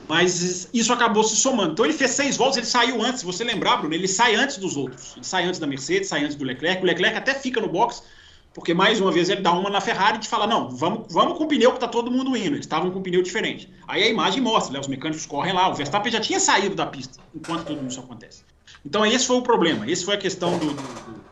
mas 0.08 0.70
isso 0.74 0.94
acabou 0.94 1.24
se 1.24 1.36
somando. 1.36 1.74
Então 1.74 1.86
ele 1.86 1.94
fez 1.94 2.12
seis 2.12 2.38
voltas, 2.38 2.58
ele 2.58 2.66
saiu 2.66 3.02
antes, 3.02 3.22
se 3.22 3.26
você 3.26 3.44
lembrar, 3.44 3.78
Bruno, 3.78 3.94
ele 3.94 4.08
sai 4.08 4.36
antes 4.36 4.58
dos 4.58 4.78
outros. 4.78 5.14
Ele 5.16 5.26
sai 5.26 5.46
antes 5.46 5.60
da 5.60 5.68
Mercedes, 5.68 6.10
sai 6.10 6.24
antes 6.24 6.36
do 6.36 6.44
Leclerc. 6.44 6.84
O 6.84 6.86
Leclerc 6.86 7.18
até 7.18 7.34
fica 7.34 7.60
no 7.60 7.70
box 7.70 8.04
porque 8.54 8.74
mais 8.74 9.02
uma 9.02 9.12
vez 9.12 9.30
ele 9.30 9.42
dá 9.42 9.52
uma 9.52 9.70
na 9.70 9.82
Ferrari 9.82 10.18
e 10.18 10.20
te 10.22 10.30
fala: 10.30 10.46
não, 10.46 10.70
vamos, 10.70 11.12
vamos 11.12 11.38
com 11.38 11.46
o 11.46 11.48
pneu 11.48 11.74
que 11.74 11.80
tá 11.80 11.88
todo 11.88 12.12
mundo 12.12 12.38
indo. 12.38 12.56
Eles 12.56 12.60
estavam 12.60 12.92
com 12.92 13.00
um 13.00 13.02
pneu 13.02 13.22
diferente. 13.22 13.70
Aí 13.88 14.04
a 14.04 14.08
imagem 14.08 14.42
mostra, 14.42 14.74
né, 14.74 14.80
os 14.80 14.88
mecânicos 14.88 15.26
correm 15.26 15.54
lá, 15.54 15.70
o 15.70 15.74
Verstappen 15.74 16.12
já 16.12 16.20
tinha 16.20 16.40
saído 16.40 16.76
da 16.76 16.86
pista 16.86 17.20
enquanto 17.34 17.66
tudo 17.66 17.88
isso 17.88 18.00
acontece. 18.00 18.44
Então 18.86 19.06
esse 19.06 19.26
foi 19.26 19.38
o 19.38 19.42
problema, 19.42 19.90
esse 19.90 20.06
foi 20.06 20.16
a 20.16 20.18
questão 20.18 20.58
do. 20.58 20.68
do, 20.68 20.74
do... 20.74 21.24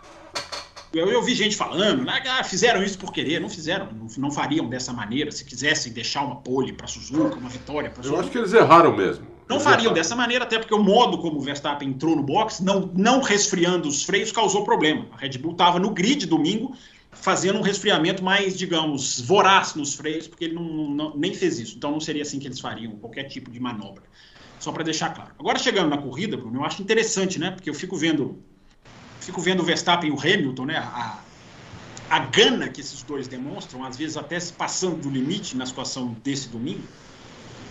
Eu, 0.93 1.07
eu, 1.07 1.21
vi 1.21 1.33
gente 1.33 1.55
falando, 1.55 2.03
né, 2.03 2.21
ah, 2.27 2.43
fizeram 2.43 2.83
isso 2.83 2.97
por 2.97 3.13
querer, 3.13 3.39
não 3.39 3.47
fizeram, 3.47 3.87
não, 3.93 4.07
não 4.17 4.31
fariam 4.31 4.67
dessa 4.67 4.91
maneira. 4.91 5.31
Se 5.31 5.45
quisessem 5.45 5.93
deixar 5.93 6.21
uma 6.21 6.37
pole 6.37 6.73
para 6.73 6.85
Suzuka, 6.85 7.37
uma 7.37 7.49
vitória 7.49 7.89
para 7.89 8.03
Suzuka. 8.03 8.17
Eu 8.17 8.21
acho 8.21 8.31
que 8.31 8.37
eles 8.37 8.51
erraram 8.51 8.93
mesmo. 8.93 9.25
Não 9.51 9.59
fariam 9.59 9.91
dessa 9.91 10.15
maneira, 10.15 10.45
até 10.45 10.57
porque 10.57 10.73
o 10.73 10.81
modo 10.81 11.17
como 11.17 11.37
o 11.37 11.41
Verstappen 11.41 11.89
entrou 11.89 12.15
no 12.15 12.23
box, 12.23 12.63
não, 12.63 12.89
não 12.95 13.21
resfriando 13.21 13.87
os 13.87 14.01
freios, 14.01 14.31
causou 14.31 14.63
problema. 14.63 15.07
A 15.11 15.17
Red 15.17 15.37
Bull 15.37 15.51
estava 15.51 15.77
no 15.77 15.89
grid 15.89 16.25
domingo, 16.25 16.73
fazendo 17.11 17.59
um 17.59 17.61
resfriamento 17.61 18.23
mais, 18.23 18.57
digamos, 18.57 19.19
voraz 19.21 19.75
nos 19.75 19.93
freios, 19.93 20.27
porque 20.27 20.45
ele 20.45 20.55
não, 20.55 20.63
não, 20.89 21.17
nem 21.17 21.33
fez 21.33 21.59
isso. 21.59 21.77
Então 21.77 21.91
não 21.91 21.99
seria 21.99 22.21
assim 22.21 22.39
que 22.39 22.47
eles 22.47 22.59
fariam 22.59 22.93
qualquer 22.97 23.25
tipo 23.25 23.51
de 23.51 23.59
manobra. 23.59 24.03
Só 24.59 24.71
para 24.71 24.83
deixar 24.83 25.09
claro. 25.13 25.31
Agora 25.39 25.57
chegando 25.59 25.89
na 25.89 25.97
corrida, 25.97 26.37
Bruno, 26.37 26.59
eu 26.59 26.65
acho 26.65 26.81
interessante, 26.81 27.39
né? 27.39 27.51
Porque 27.51 27.69
eu 27.69 27.73
fico 27.73 27.97
vendo, 27.97 28.41
fico 29.19 29.41
vendo 29.41 29.61
o 29.61 29.63
Verstappen 29.63 30.09
e 30.09 30.13
o 30.13 30.19
Hamilton, 30.19 30.65
né? 30.65 30.77
A, 30.77 31.19
a 32.09 32.19
gana 32.19 32.67
que 32.69 32.81
esses 32.81 33.01
dois 33.03 33.27
demonstram, 33.27 33.83
às 33.83 33.97
vezes 33.97 34.17
até 34.17 34.39
se 34.39 34.53
passando 34.53 34.97
do 35.01 35.09
limite 35.09 35.55
na 35.57 35.65
situação 35.65 36.15
desse 36.23 36.49
domingo 36.49 36.83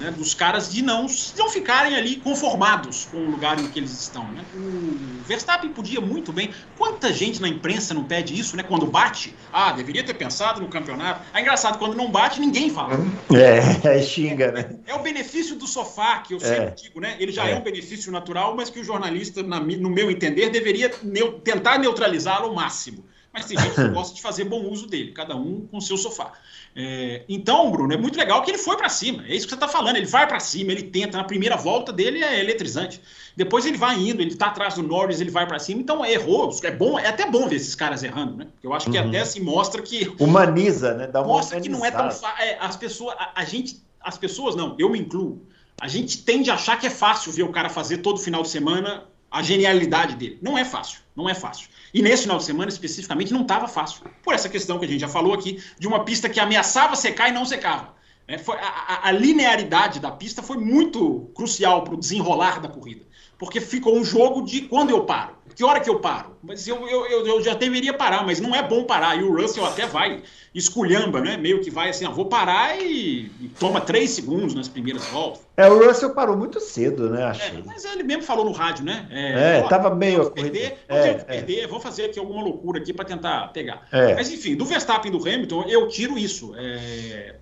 né, 0.00 0.10
dos 0.10 0.32
caras 0.32 0.72
de 0.72 0.82
não, 0.82 1.06
não 1.36 1.50
ficarem 1.50 1.94
ali 1.94 2.16
conformados 2.16 3.04
com 3.04 3.18
o 3.18 3.30
lugar 3.30 3.60
em 3.60 3.68
que 3.68 3.78
eles 3.78 3.92
estão. 3.92 4.26
Né? 4.32 4.42
O 4.54 5.22
Verstappen 5.24 5.70
podia 5.70 6.00
muito 6.00 6.32
bem. 6.32 6.50
Quanta 6.76 7.12
gente 7.12 7.40
na 7.40 7.46
imprensa 7.46 7.92
não 7.92 8.04
pede 8.04 8.38
isso, 8.38 8.56
né? 8.56 8.62
Quando 8.62 8.86
bate, 8.86 9.34
ah, 9.52 9.72
deveria 9.72 10.02
ter 10.02 10.14
pensado 10.14 10.60
no 10.60 10.68
campeonato. 10.68 11.20
É 11.34 11.40
engraçado, 11.40 11.78
quando 11.78 11.94
não 11.94 12.10
bate, 12.10 12.40
ninguém 12.40 12.70
fala. 12.70 12.94
É, 13.30 13.60
é 13.98 14.02
xinga, 14.02 14.50
né? 14.50 14.76
É, 14.86 14.92
é, 14.92 14.94
o 14.94 15.00
benefício 15.00 15.54
do 15.54 15.66
sofá, 15.66 16.18
que 16.20 16.32
eu 16.32 16.38
é. 16.38 16.40
sempre 16.40 16.82
digo, 16.82 17.00
né? 17.00 17.16
Ele 17.20 17.30
já 17.30 17.46
é. 17.46 17.52
é. 17.52 17.56
um 17.56 17.62
benefício 17.62 18.10
natural, 18.10 18.56
mas 18.56 18.70
que 18.70 18.80
o 18.80 18.84
jornalista, 18.84 19.42
na, 19.42 19.60
no 19.60 19.90
meu 19.90 20.10
entender, 20.10 20.48
deveria 20.48 20.90
neu, 21.02 21.32
tentar 21.40 21.78
neutralizá-lo 21.78 22.46
ao 22.46 22.54
máximo. 22.54 23.04
Mas 23.32 23.46
tem 23.46 23.58
gente 23.58 23.74
que 23.74 23.88
gosta 23.90 24.14
de 24.14 24.22
fazer 24.22 24.44
bom 24.44 24.62
uso 24.68 24.86
dele, 24.86 25.12
cada 25.12 25.36
um 25.36 25.66
com 25.70 25.80
seu 25.80 25.96
sofá. 25.96 26.32
É, 26.74 27.22
então, 27.28 27.70
Bruno, 27.70 27.92
é 27.92 27.96
muito 27.96 28.18
legal 28.18 28.42
que 28.42 28.50
ele 28.50 28.58
foi 28.58 28.76
para 28.76 28.88
cima. 28.88 29.24
É 29.26 29.34
isso 29.34 29.46
que 29.46 29.50
você 29.50 29.56
está 29.56 29.68
falando. 29.68 29.96
Ele 29.96 30.06
vai 30.06 30.26
para 30.26 30.38
cima, 30.38 30.72
ele 30.72 30.84
tenta. 30.84 31.18
Na 31.18 31.24
primeira 31.24 31.56
volta 31.56 31.92
dele 31.92 32.22
é 32.22 32.40
eletrizante. 32.40 33.00
Depois 33.36 33.66
ele 33.66 33.76
vai 33.76 33.96
indo, 33.98 34.20
ele 34.20 34.32
está 34.32 34.46
atrás 34.46 34.74
do 34.74 34.82
Norris, 34.82 35.20
ele 35.20 35.30
vai 35.30 35.46
para 35.46 35.58
cima. 35.58 35.80
Então 35.80 36.04
errou. 36.04 36.50
É 36.62 36.70
bom, 36.70 36.98
é 36.98 37.08
até 37.08 37.28
bom 37.28 37.48
ver 37.48 37.56
esses 37.56 37.74
caras 37.74 38.02
errando, 38.02 38.36
né? 38.36 38.46
Eu 38.62 38.72
acho 38.72 38.90
que 38.90 38.98
uhum. 38.98 39.08
até 39.08 39.20
assim 39.20 39.40
mostra 39.40 39.82
que 39.82 40.12
humaniza, 40.18 40.94
né? 40.94 41.06
Dá 41.06 41.20
uma 41.20 41.28
mostra 41.28 41.60
que 41.60 41.68
não 41.68 41.84
é 41.84 41.90
tão 41.90 42.08
é, 42.38 42.58
as 42.60 42.76
pessoas, 42.76 43.14
a, 43.18 43.32
a, 43.34 43.44
gente, 43.44 43.82
as 44.00 44.18
pessoas 44.18 44.54
não. 44.54 44.76
Eu 44.78 44.90
me 44.90 44.98
incluo. 44.98 45.42
A 45.80 45.88
gente 45.88 46.22
tende 46.22 46.50
a 46.50 46.54
achar 46.54 46.78
que 46.78 46.86
é 46.86 46.90
fácil 46.90 47.32
ver 47.32 47.42
o 47.42 47.50
cara 47.50 47.68
fazer 47.68 47.98
todo 47.98 48.18
final 48.18 48.42
de 48.42 48.48
semana 48.48 49.04
a 49.30 49.42
genialidade 49.42 50.16
dele. 50.16 50.38
Não 50.42 50.58
é 50.58 50.64
fácil. 50.64 51.00
Não 51.14 51.28
é 51.28 51.34
fácil. 51.34 51.68
E 51.92 52.02
nesse 52.02 52.22
final 52.22 52.38
de 52.38 52.44
semana, 52.44 52.68
especificamente, 52.68 53.32
não 53.32 53.42
estava 53.42 53.68
fácil. 53.68 54.02
Por 54.22 54.34
essa 54.34 54.48
questão 54.48 54.78
que 54.78 54.84
a 54.84 54.88
gente 54.88 55.00
já 55.00 55.08
falou 55.08 55.34
aqui, 55.34 55.62
de 55.78 55.86
uma 55.86 56.04
pista 56.04 56.28
que 56.28 56.40
ameaçava 56.40 56.96
secar 56.96 57.28
e 57.28 57.32
não 57.32 57.44
secava. 57.44 57.94
É, 58.26 58.38
foi, 58.38 58.56
a, 58.58 59.08
a, 59.08 59.12
linearidade 59.12 59.98
da 59.98 60.10
pista 60.10 60.40
foi 60.40 60.56
muito 60.56 61.30
crucial 61.34 61.82
para 61.82 61.94
o 61.94 61.98
desenrolar 61.98 62.60
da 62.60 62.68
corrida. 62.68 63.04
Porque 63.38 63.60
ficou 63.60 63.96
um 63.96 64.04
jogo 64.04 64.42
de 64.42 64.62
quando 64.62 64.90
eu 64.90 65.04
paro. 65.04 65.36
Que 65.60 65.64
hora 65.64 65.78
que 65.78 65.90
eu 65.90 66.00
paro? 66.00 66.38
Mas 66.42 66.66
eu, 66.66 66.88
eu, 66.88 67.04
eu, 67.04 67.26
eu 67.26 67.42
já 67.42 67.52
deveria 67.52 67.92
parar, 67.92 68.24
mas 68.24 68.40
não 68.40 68.54
é 68.54 68.66
bom 68.66 68.84
parar. 68.84 69.14
E 69.20 69.22
o 69.22 69.36
Russell 69.36 69.66
até 69.66 69.86
vai, 69.86 70.22
esculhamba, 70.54 71.20
né? 71.20 71.36
Meio 71.36 71.60
que 71.60 71.70
vai 71.70 71.90
assim, 71.90 72.06
ah, 72.06 72.08
vou 72.08 72.24
parar 72.24 72.80
e, 72.80 73.30
e, 73.38 73.50
toma 73.60 73.78
três 73.78 74.08
segundos 74.08 74.54
nas 74.54 74.68
primeiras 74.68 75.04
voltas. 75.08 75.42
É, 75.58 75.68
o 75.68 75.86
Russell 75.86 76.14
parou 76.14 76.34
muito 76.34 76.58
cedo, 76.60 77.10
né? 77.10 77.24
Achei. 77.24 77.58
É, 77.58 77.62
mas 77.66 77.84
ele 77.84 78.02
mesmo 78.02 78.22
falou 78.22 78.46
no 78.46 78.52
rádio, 78.52 78.86
né? 78.86 79.06
É, 79.10 79.58
é 79.58 79.62
tava 79.68 79.94
meio. 79.94 80.30
Perder, 80.30 80.78
é, 80.88 81.08
é. 81.08 81.14
perder, 81.16 81.66
vou 81.66 81.78
fazer 81.78 82.06
aqui 82.06 82.18
alguma 82.18 82.42
loucura 82.42 82.80
aqui 82.80 82.94
para 82.94 83.04
tentar 83.04 83.48
pegar. 83.48 83.86
É. 83.92 84.14
Mas 84.14 84.32
enfim, 84.32 84.56
do 84.56 84.64
Verstappen 84.64 85.12
e 85.12 85.18
do 85.18 85.22
Hamilton, 85.22 85.64
eu 85.68 85.88
tiro 85.88 86.16
isso. 86.16 86.54
É, 86.56 87.34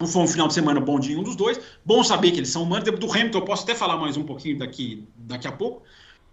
não 0.00 0.06
foi 0.06 0.22
um 0.22 0.26
final 0.26 0.48
de 0.48 0.54
semana 0.54 0.80
bom 0.80 0.98
de 0.98 1.14
um 1.14 1.22
dos 1.22 1.36
dois. 1.36 1.60
Bom 1.84 2.02
saber 2.02 2.30
que 2.30 2.38
eles 2.38 2.48
são 2.48 2.62
humanos. 2.62 2.90
Do 2.90 3.12
Hamilton 3.12 3.38
eu 3.38 3.44
posso 3.44 3.64
até 3.64 3.74
falar 3.74 3.98
mais 3.98 4.16
um 4.16 4.24
pouquinho 4.24 4.58
daqui, 4.58 5.06
daqui 5.14 5.46
a 5.46 5.52
pouco. 5.52 5.82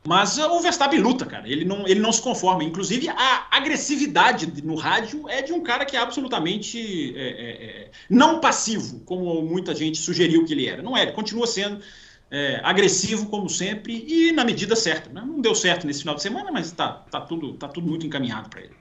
Mas 0.08 0.38
uh, 0.38 0.50
o 0.54 0.62
Verstappen 0.62 1.02
luta, 1.02 1.26
cara. 1.26 1.46
Ele 1.50 1.66
não, 1.66 1.86
ele 1.86 2.00
não 2.00 2.14
se 2.14 2.22
conforma. 2.22 2.64
Inclusive, 2.64 3.10
a 3.10 3.46
agressividade 3.52 4.64
no 4.64 4.76
rádio 4.76 5.28
é 5.28 5.42
de 5.42 5.52
um 5.52 5.62
cara 5.62 5.84
que 5.84 5.98
é 5.98 6.00
absolutamente 6.00 7.14
é, 7.14 7.28
é, 7.28 7.92
não 8.10 8.40
passivo, 8.40 9.02
como 9.02 9.42
muita 9.42 9.76
gente 9.76 9.98
sugeriu 9.98 10.46
que 10.46 10.54
ele 10.54 10.66
era. 10.66 10.82
Não 10.82 10.96
é, 10.96 11.02
ele 11.02 11.12
continua 11.12 11.46
sendo 11.46 11.82
é, 12.32 12.62
agressivo, 12.64 13.26
como 13.26 13.50
sempre, 13.50 14.06
e 14.08 14.32
na 14.32 14.46
medida 14.46 14.78
certa. 14.78 15.10
Né? 15.10 15.22
Não 15.28 15.42
deu 15.42 15.54
certo 15.54 15.86
nesse 15.86 16.00
final 16.00 16.16
de 16.16 16.22
semana, 16.22 16.54
mas 16.54 16.72
tá, 16.72 17.04
tá, 17.12 17.20
tudo, 17.20 17.56
tá 17.56 17.68
tudo 17.68 17.86
muito 17.86 18.08
encaminhado 18.08 18.50
para 18.50 18.62
ele. 18.62 18.76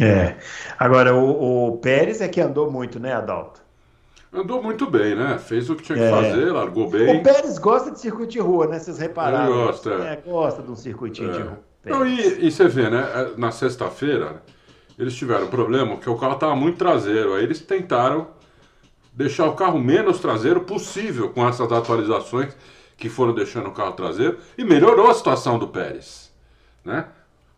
É. 0.00 0.34
Agora, 0.76 1.14
o, 1.14 1.68
o 1.68 1.76
Pérez 1.76 2.20
é 2.20 2.26
que 2.26 2.40
andou 2.40 2.68
muito, 2.68 2.98
né, 2.98 3.12
Adalto? 3.12 3.63
Andou 4.34 4.60
muito 4.60 4.90
bem, 4.90 5.14
né? 5.14 5.38
Fez 5.38 5.70
o 5.70 5.76
que 5.76 5.84
tinha 5.84 5.96
que 5.96 6.04
é. 6.04 6.10
fazer, 6.10 6.50
largou 6.50 6.90
bem. 6.90 7.20
O 7.20 7.22
Pérez 7.22 7.56
gosta 7.56 7.92
de 7.92 8.00
circuito 8.00 8.32
de 8.32 8.40
rua, 8.40 8.66
né? 8.66 8.80
Vocês 8.80 8.98
repararam. 8.98 9.54
Ele 9.54 9.66
gosta. 9.66 9.90
É, 9.90 10.16
gosta 10.16 10.60
de 10.60 10.70
um 10.72 10.74
circuitinho 10.74 11.32
de 11.32 11.38
é. 11.38 11.42
rua. 11.42 11.60
Não, 11.84 12.04
e, 12.04 12.46
e, 12.46 12.50
você 12.50 12.66
vê, 12.66 12.90
né? 12.90 13.06
É, 13.14 13.40
na 13.40 13.52
sexta-feira, 13.52 14.42
eles 14.98 15.14
tiveram 15.14 15.44
um 15.44 15.50
problema 15.50 15.96
que 15.98 16.10
o 16.10 16.16
carro 16.16 16.34
estava 16.34 16.56
muito 16.56 16.78
traseiro. 16.78 17.34
Aí 17.34 17.44
eles 17.44 17.60
tentaram 17.60 18.26
deixar 19.12 19.46
o 19.46 19.54
carro 19.54 19.78
menos 19.78 20.18
traseiro 20.18 20.62
possível 20.62 21.30
com 21.30 21.46
essas 21.46 21.70
atualizações 21.70 22.56
que 22.96 23.08
foram 23.08 23.32
deixando 23.32 23.68
o 23.68 23.72
carro 23.72 23.92
traseiro 23.92 24.38
e 24.58 24.64
melhorou 24.64 25.08
a 25.08 25.14
situação 25.14 25.58
do 25.58 25.68
Pérez, 25.68 26.32
né? 26.84 27.06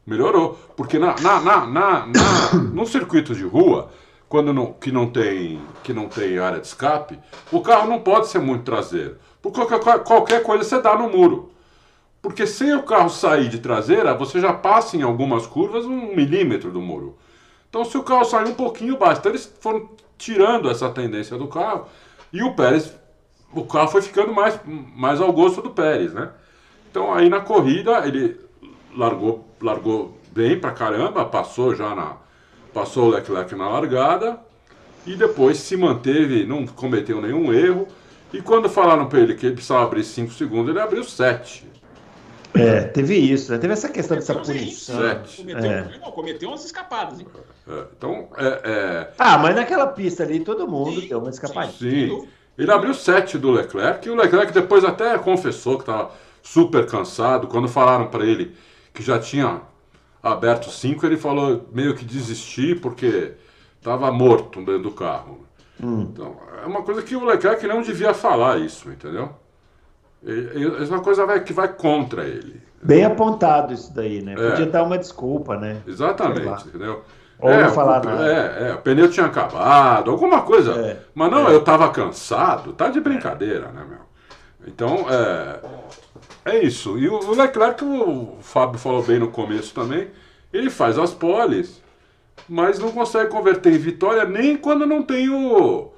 Melhorou, 0.06 0.58
porque 0.76 0.98
na, 0.98 1.18
na, 1.20 1.40
na, 1.40 1.66
na, 1.66 2.06
na 2.06 2.54
no 2.72 2.86
circuito 2.86 3.34
de 3.34 3.44
rua, 3.44 3.90
quando 4.28 4.52
não, 4.52 4.72
que, 4.72 4.90
não 4.90 5.08
tem, 5.08 5.60
que 5.82 5.92
não 5.92 6.08
tem 6.08 6.38
área 6.38 6.60
de 6.60 6.66
escape, 6.66 7.18
o 7.52 7.60
carro 7.60 7.88
não 7.88 8.00
pode 8.00 8.28
ser 8.28 8.40
muito 8.40 8.64
traseiro. 8.64 9.18
Porque 9.40 9.60
qualquer, 10.04 10.42
coisa 10.42 10.64
você 10.64 10.80
dá 10.80 10.96
no 10.96 11.08
muro. 11.08 11.52
Porque 12.20 12.46
sem 12.46 12.74
o 12.74 12.82
carro 12.82 13.08
sair 13.08 13.48
de 13.48 13.60
traseira, 13.60 14.14
você 14.14 14.40
já 14.40 14.52
passa 14.52 14.96
em 14.96 15.02
algumas 15.02 15.46
curvas 15.46 15.84
um 15.84 16.14
milímetro 16.14 16.72
do 16.72 16.80
muro. 16.80 17.16
Então, 17.68 17.84
se 17.84 17.96
o 17.96 18.02
carro 18.02 18.24
sair 18.24 18.48
um 18.48 18.54
pouquinho 18.54 18.96
baixo, 18.96 19.20
então 19.20 19.30
eles 19.30 19.52
foram 19.60 19.88
tirando 20.18 20.68
essa 20.68 20.88
tendência 20.90 21.36
do 21.36 21.46
carro 21.46 21.86
e 22.32 22.42
o 22.42 22.54
Pérez, 22.54 22.92
o 23.52 23.64
carro 23.64 23.88
foi 23.88 24.02
ficando 24.02 24.32
mais, 24.32 24.58
mais 24.64 25.20
ao 25.20 25.32
gosto 25.32 25.62
do 25.62 25.70
Pérez, 25.70 26.12
né? 26.12 26.30
Então, 26.90 27.14
aí 27.14 27.28
na 27.28 27.40
corrida 27.40 28.06
ele 28.06 28.40
largou, 28.96 29.46
largou 29.60 30.18
bem 30.32 30.58
pra 30.58 30.72
caramba, 30.72 31.24
passou 31.24 31.74
já 31.74 31.94
na 31.94 32.16
passou 32.76 33.06
o 33.06 33.08
Leclerc 33.08 33.54
na 33.54 33.70
largada 33.70 34.38
e 35.06 35.16
depois 35.16 35.56
se 35.56 35.78
manteve, 35.78 36.44
não 36.44 36.66
cometeu 36.66 37.22
nenhum 37.22 37.50
erro. 37.50 37.88
E 38.34 38.42
quando 38.42 38.68
falaram 38.68 39.06
para 39.06 39.20
ele 39.20 39.34
que 39.34 39.46
ele 39.46 39.54
precisava 39.54 39.84
abrir 39.84 40.04
5 40.04 40.30
segundos, 40.34 40.68
ele 40.68 40.78
abriu 40.78 41.02
7. 41.02 41.66
É, 42.52 42.82
teve 42.82 43.16
isso, 43.16 43.50
né? 43.50 43.56
Teve 43.56 43.72
essa 43.72 43.88
questão 43.88 44.14
dessa 44.18 44.34
punição. 44.34 44.96
Cometeu, 45.36 45.70
é. 45.70 45.98
não, 46.02 46.10
cometeu 46.12 46.50
umas 46.50 46.66
escapadas, 46.66 47.18
hein? 47.18 47.26
É, 47.66 47.84
então, 47.96 48.28
é, 48.36 48.60
é, 48.64 49.10
Ah, 49.18 49.38
mas 49.38 49.54
naquela 49.56 49.86
pista 49.86 50.22
ali 50.22 50.40
todo 50.40 50.68
mundo 50.68 51.00
sim, 51.00 51.08
deu 51.08 51.18
uma 51.18 51.30
escapadinha. 51.30 52.08
Sim. 52.08 52.28
Ele 52.58 52.70
abriu 52.70 52.92
7 52.92 53.38
do 53.38 53.52
Leclerc 53.52 54.06
e 54.06 54.10
o 54.10 54.14
Leclerc 54.14 54.52
depois 54.52 54.84
até 54.84 55.16
confessou 55.16 55.76
que 55.76 55.82
estava 55.82 56.10
super 56.42 56.84
cansado. 56.84 57.46
Quando 57.46 57.68
falaram 57.68 58.08
para 58.08 58.26
ele 58.26 58.54
que 58.92 59.02
já 59.02 59.18
tinha 59.18 59.62
aberto 60.32 60.70
5, 60.70 61.04
ele 61.06 61.16
falou 61.16 61.68
meio 61.72 61.94
que 61.94 62.04
desistir 62.04 62.80
porque 62.80 63.32
estava 63.78 64.10
morto 64.10 64.58
dentro 64.60 64.82
do 64.82 64.90
carro. 64.90 65.46
Hum. 65.82 66.08
Então, 66.10 66.36
é 66.62 66.66
uma 66.66 66.82
coisa 66.82 67.02
que 67.02 67.14
o 67.14 67.24
Leclerc 67.24 67.66
não 67.66 67.82
devia 67.82 68.14
falar 68.14 68.58
isso, 68.58 68.90
entendeu? 68.90 69.30
É 70.24 70.84
uma 70.88 71.00
coisa 71.00 71.38
que 71.40 71.52
vai 71.52 71.68
contra 71.68 72.24
ele. 72.24 72.60
Bem 72.82 73.04
apontado 73.04 73.72
isso 73.72 73.94
daí, 73.94 74.22
né? 74.22 74.32
É. 74.32 74.50
Podia 74.50 74.66
dar 74.66 74.82
uma 74.82 74.98
desculpa, 74.98 75.56
né? 75.56 75.82
Exatamente, 75.86 76.68
entendeu? 76.68 77.02
Ou 77.38 77.50
é, 77.50 77.64
não 77.64 77.70
falar 77.70 78.02
o, 78.02 78.08
nada. 78.08 78.26
É, 78.26 78.68
é, 78.68 78.74
o 78.74 78.78
pneu 78.78 79.10
tinha 79.10 79.26
acabado, 79.26 80.10
alguma 80.10 80.42
coisa. 80.42 80.72
É, 80.72 80.96
Mas 81.14 81.30
não, 81.30 81.48
é. 81.48 81.54
eu 81.54 81.62
tava 81.62 81.88
cansado. 81.90 82.72
Tá 82.72 82.88
de 82.88 83.00
brincadeira, 83.00 83.68
né, 83.68 83.84
meu? 83.88 83.98
Então, 84.66 85.06
é, 85.08 85.60
é 86.46 86.62
isso. 86.62 86.96
E 86.98 87.09
o 87.09 87.32
Leclerc, 87.32 87.85
o 87.85 88.37
Fábio 88.40 88.78
falou 88.78 89.02
bem 89.02 89.18
no 89.18 89.28
começo 89.28 89.74
também, 89.74 90.09
ele 90.52 90.70
faz 90.70 90.98
as 90.98 91.12
poles, 91.12 91.82
mas 92.48 92.78
não 92.78 92.92
consegue 92.92 93.30
converter 93.30 93.72
em 93.72 93.78
vitória 93.78 94.24
nem 94.24 94.56
quando 94.56 94.87
não 94.87 95.02
tem 95.02 95.28
o, 95.28 95.90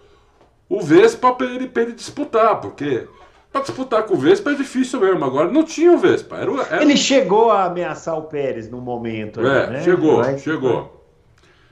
o 0.69 0.81
Vespa 0.81 1.33
para 1.33 1.47
ele, 1.47 1.71
ele 1.77 1.93
disputar, 1.93 2.61
porque 2.61 3.07
para 3.53 3.61
disputar 3.63 4.03
com 4.05 4.15
o 4.15 4.19
Vespa 4.19 4.51
é 4.51 4.55
difícil 4.55 5.01
mesmo. 5.01 5.25
Agora 5.25 5.51
não 5.51 5.65
tinha 5.65 5.93
o 5.93 5.99
Vespa. 5.99 6.37
Era, 6.37 6.51
era... 6.71 6.83
Ele 6.83 6.97
chegou 6.97 7.51
a 7.51 7.65
ameaçar 7.65 8.17
o 8.17 8.23
Pérez 8.23 8.71
no 8.71 8.81
momento. 8.81 9.41
É, 9.41 9.71
né? 9.71 9.83
chegou, 9.83 10.19
Mas... 10.19 10.43
chegou. 10.43 10.99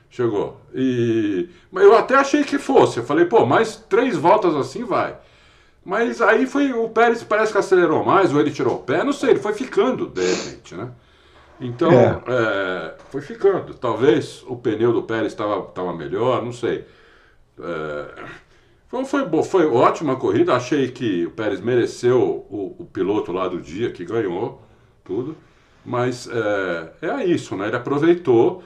Chegou. 0.09 0.61
E... 0.75 1.49
Mas 1.71 1.85
eu 1.85 1.97
até 1.97 2.15
achei 2.15 2.45
que 2.45 2.59
fosse. 2.59 2.99
Eu 2.99 3.05
falei, 3.05 3.27
pô, 3.27 3.45
mais 3.45 3.77
três 3.77 4.17
voltas 4.17 4.55
assim 4.55 4.85
vai. 4.85 5.17
Mas 5.87 6.21
aí 6.21 6.49
foi. 6.49 6.73
O 6.73 6.89
Pérez 6.89 7.23
parece 7.23 7.53
que 7.53 7.59
acelerou 7.59 8.05
mais, 8.05 8.35
ou 8.35 8.41
ele 8.41 8.51
tirou 8.51 8.75
o 8.75 8.83
pé, 8.83 9.05
não 9.05 9.13
sei, 9.13 9.31
ele 9.31 9.39
foi 9.39 9.55
ficando, 9.55 10.09
de 10.09 10.21
repente, 10.21 10.75
né? 10.75 10.91
Então, 11.61 11.93
é. 11.93 12.23
É, 12.27 12.95
foi 13.09 13.21
ficando. 13.21 13.73
Talvez 13.73 14.43
o 14.49 14.57
pneu 14.57 14.93
do 14.93 15.05
Pérez 15.05 15.33
estava 15.33 15.93
melhor, 15.97 16.43
não 16.43 16.53
sei. 16.53 16.85
É, 17.61 18.25
foi, 18.89 19.05
foi, 19.05 19.43
foi 19.45 19.67
ótima 19.67 20.15
a 20.15 20.17
corrida. 20.17 20.57
Achei 20.57 20.91
que 20.91 21.25
o 21.27 21.31
Pérez 21.31 21.61
mereceu 21.61 22.45
o, 22.51 22.75
o, 22.81 22.85
piloto 22.85 23.31
lá 23.31 23.47
do 23.47 23.61
dia 23.61 23.93
que 23.93 24.05
ganhou 24.05 24.61
tudo. 25.05 25.37
Mas 25.85 26.29
é, 27.01 27.07
é 27.07 27.25
isso, 27.25 27.55
né? 27.57 27.69
Ele 27.69 27.77
aproveitou 27.77 28.65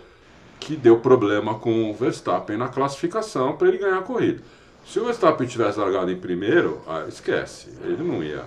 que 0.59 0.75
deu 0.75 1.01
problema 1.01 1.59
com 1.59 1.91
o 1.91 1.95
Verstappen 1.95 2.57
na 2.57 2.69
classificação 2.69 3.59
para 3.59 3.69
ele 3.69 3.77
ganhar 3.77 3.99
a 3.99 4.03
corrida. 4.03 4.43
Se 4.91 4.99
o 4.99 5.05
Verstappen 5.05 5.47
tivesse 5.47 5.79
largado 5.79 6.11
em 6.11 6.17
primeiro, 6.17 6.81
ah, 6.85 7.05
esquece, 7.07 7.69
ele 7.85 8.03
não 8.03 8.25
ia. 8.25 8.45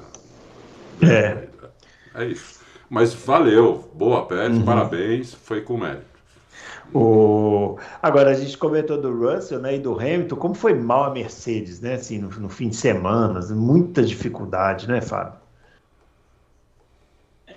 É. 1.02 1.48
É 2.14 2.26
isso. 2.26 2.60
Mas 2.90 3.14
valeu, 3.14 3.90
boa 3.94 4.26
Pérez, 4.26 4.58
uhum. 4.58 4.66
parabéns, 4.66 5.34
foi 5.34 5.62
com 5.62 5.78
mérito. 5.78 6.04
O... 6.94 7.78
Agora, 8.02 8.32
a 8.32 8.34
gente 8.34 8.58
comentou 8.58 9.02
do 9.02 9.18
Russell 9.18 9.60
né, 9.60 9.78
e 9.78 9.80
do 9.80 9.98
Hamilton, 9.98 10.36
como 10.36 10.54
foi 10.54 10.74
mal 10.74 11.06
a 11.06 11.12
Mercedes, 11.12 11.80
né? 11.80 11.94
Assim, 11.94 12.20
no, 12.20 12.30
no 12.30 12.50
fim 12.50 12.68
de 12.68 12.76
semana, 12.76 13.40
muita 13.56 14.04
dificuldade, 14.04 14.86
né, 14.86 15.00
Fábio? 15.00 15.40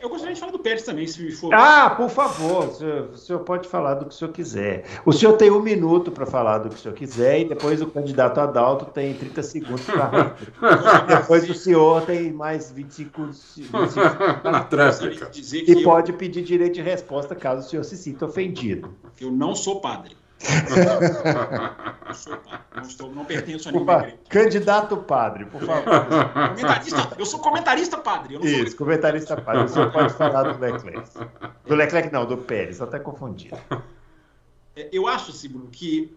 Eu 0.01 0.09
gostaria 0.09 0.35
de 0.35 0.41
falar 0.41 0.53
do 0.53 0.59
Pérez 0.59 0.83
também, 0.83 1.07
se 1.07 1.31
for. 1.33 1.53
Ah, 1.55 1.91
por 1.91 2.11
favor, 2.11 2.69
o 2.69 2.73
senhor, 2.73 3.11
o 3.11 3.17
senhor, 3.17 3.39
pode 3.41 3.69
falar 3.69 3.95
do 3.95 4.07
que 4.07 4.15
o 4.15 4.15
senhor 4.15 4.33
quiser. 4.33 4.85
O 5.05 5.13
senhor 5.13 5.37
tem 5.37 5.51
um 5.51 5.61
minuto 5.61 6.11
para 6.11 6.27
falar 6.27 6.59
do 6.59 6.69
que 6.69 6.77
o 6.77 6.79
senhor 6.79 6.95
quiser, 6.95 7.41
e 7.41 7.45
depois 7.45 7.81
o 7.81 7.87
candidato 7.87 8.39
Adalto 8.41 8.87
tem 8.87 9.15
30 9.15 9.43
segundos 9.43 9.85
para. 9.85 10.37
depois 11.07 11.49
o 11.49 11.55
senhor 11.55 12.03
tem 12.03 12.33
mais 12.33 12.71
25, 12.71 13.27
25 13.27 13.73
na 14.45 14.65
tréplica. 14.65 15.31
E 15.35 15.83
pode 15.83 16.13
pedir 16.13 16.43
direito 16.43 16.75
de 16.75 16.83
resposta 16.83 17.35
caso 17.35 17.67
o 17.67 17.71
senhor 17.71 17.85
se 17.85 17.97
sinta 17.97 18.27
ofendido. 18.27 18.95
Eu 19.21 19.31
não 19.31 19.55
sou 19.55 19.81
padre. 19.81 20.17
Não, 22.75 22.83
estou, 22.83 23.11
não 23.11 23.25
pertenço 23.25 23.69
a 23.69 23.73
nenhuma 23.73 23.95
igreja. 23.95 24.19
Candidato 24.29 24.97
padre, 24.99 25.47
por 25.47 25.63
favor. 25.63 25.85
Comentarista, 26.55 27.17
eu 27.19 27.27
sou 27.27 27.41
comentarista 27.41 27.99
padre. 27.99 28.39
Isso, 28.43 28.69
sou... 28.69 28.79
comentarista 28.79 29.41
padre. 29.41 29.65
O 29.65 29.69
senhor 29.69 29.91
pode 29.91 30.13
falar 30.15 30.53
do 30.53 30.61
Leclerc. 30.61 31.09
Do 31.67 31.75
Leclerc 31.75 32.13
não, 32.13 32.27
do 32.27 32.37
Pérez, 32.37 32.81
até 32.81 32.99
confundido. 32.99 33.57
É, 34.77 34.89
eu 34.93 35.07
acho, 35.09 35.33
Bruno, 35.49 35.69
que 35.73 36.15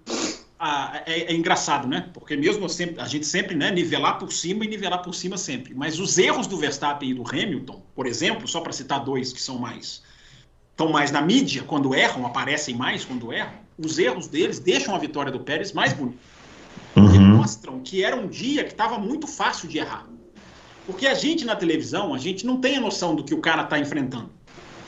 ah, 0.59 1.01
é, 1.05 1.31
é, 1.31 1.33
engraçado, 1.33 1.87
né? 1.87 2.09
Porque 2.13 2.35
mesmo 2.35 2.67
sempre, 2.67 2.99
a 2.99 3.05
gente 3.05 3.25
sempre 3.25 3.55
né, 3.55 3.71
nivelar 3.71 4.19
por 4.19 4.33
cima 4.33 4.65
e 4.65 4.67
nivelar 4.67 5.01
por 5.01 5.15
cima 5.15 5.37
sempre. 5.37 5.73
Mas 5.73 5.99
os 5.99 6.17
erros 6.17 6.45
do 6.45 6.57
Verstappen 6.57 7.11
e 7.11 7.13
do 7.13 7.23
Hamilton, 7.25 7.81
por 7.95 8.05
exemplo, 8.05 8.47
só 8.47 8.59
para 8.59 8.73
citar 8.73 9.03
dois 9.03 9.31
que 9.31 9.41
são 9.41 9.57
mais 9.57 10.03
estão 10.79 10.89
mais 10.93 11.11
na 11.11 11.21
mídia 11.21 11.61
quando 11.63 11.93
erram, 11.93 12.25
aparecem 12.25 12.73
mais 12.73 13.03
quando 13.03 13.33
erram, 13.33 13.51
os 13.83 13.97
erros 13.97 14.27
deles 14.27 14.59
deixam 14.59 14.93
a 14.93 14.97
vitória 14.97 15.31
do 15.31 15.39
Pérez 15.39 15.71
mais 15.71 15.93
bonita. 15.93 16.17
Uhum. 16.95 17.37
mostram 17.37 17.79
que 17.79 18.03
era 18.03 18.15
um 18.15 18.27
dia 18.27 18.63
que 18.63 18.71
estava 18.71 18.97
muito 18.97 19.27
fácil 19.27 19.69
de 19.69 19.77
errar. 19.77 20.05
Porque 20.85 21.07
a 21.07 21.13
gente 21.13 21.45
na 21.45 21.55
televisão, 21.55 22.13
a 22.13 22.17
gente 22.17 22.45
não 22.45 22.59
tem 22.59 22.77
a 22.77 22.81
noção 22.81 23.15
do 23.15 23.23
que 23.23 23.33
o 23.33 23.39
cara 23.39 23.63
está 23.63 23.77
enfrentando. 23.77 24.29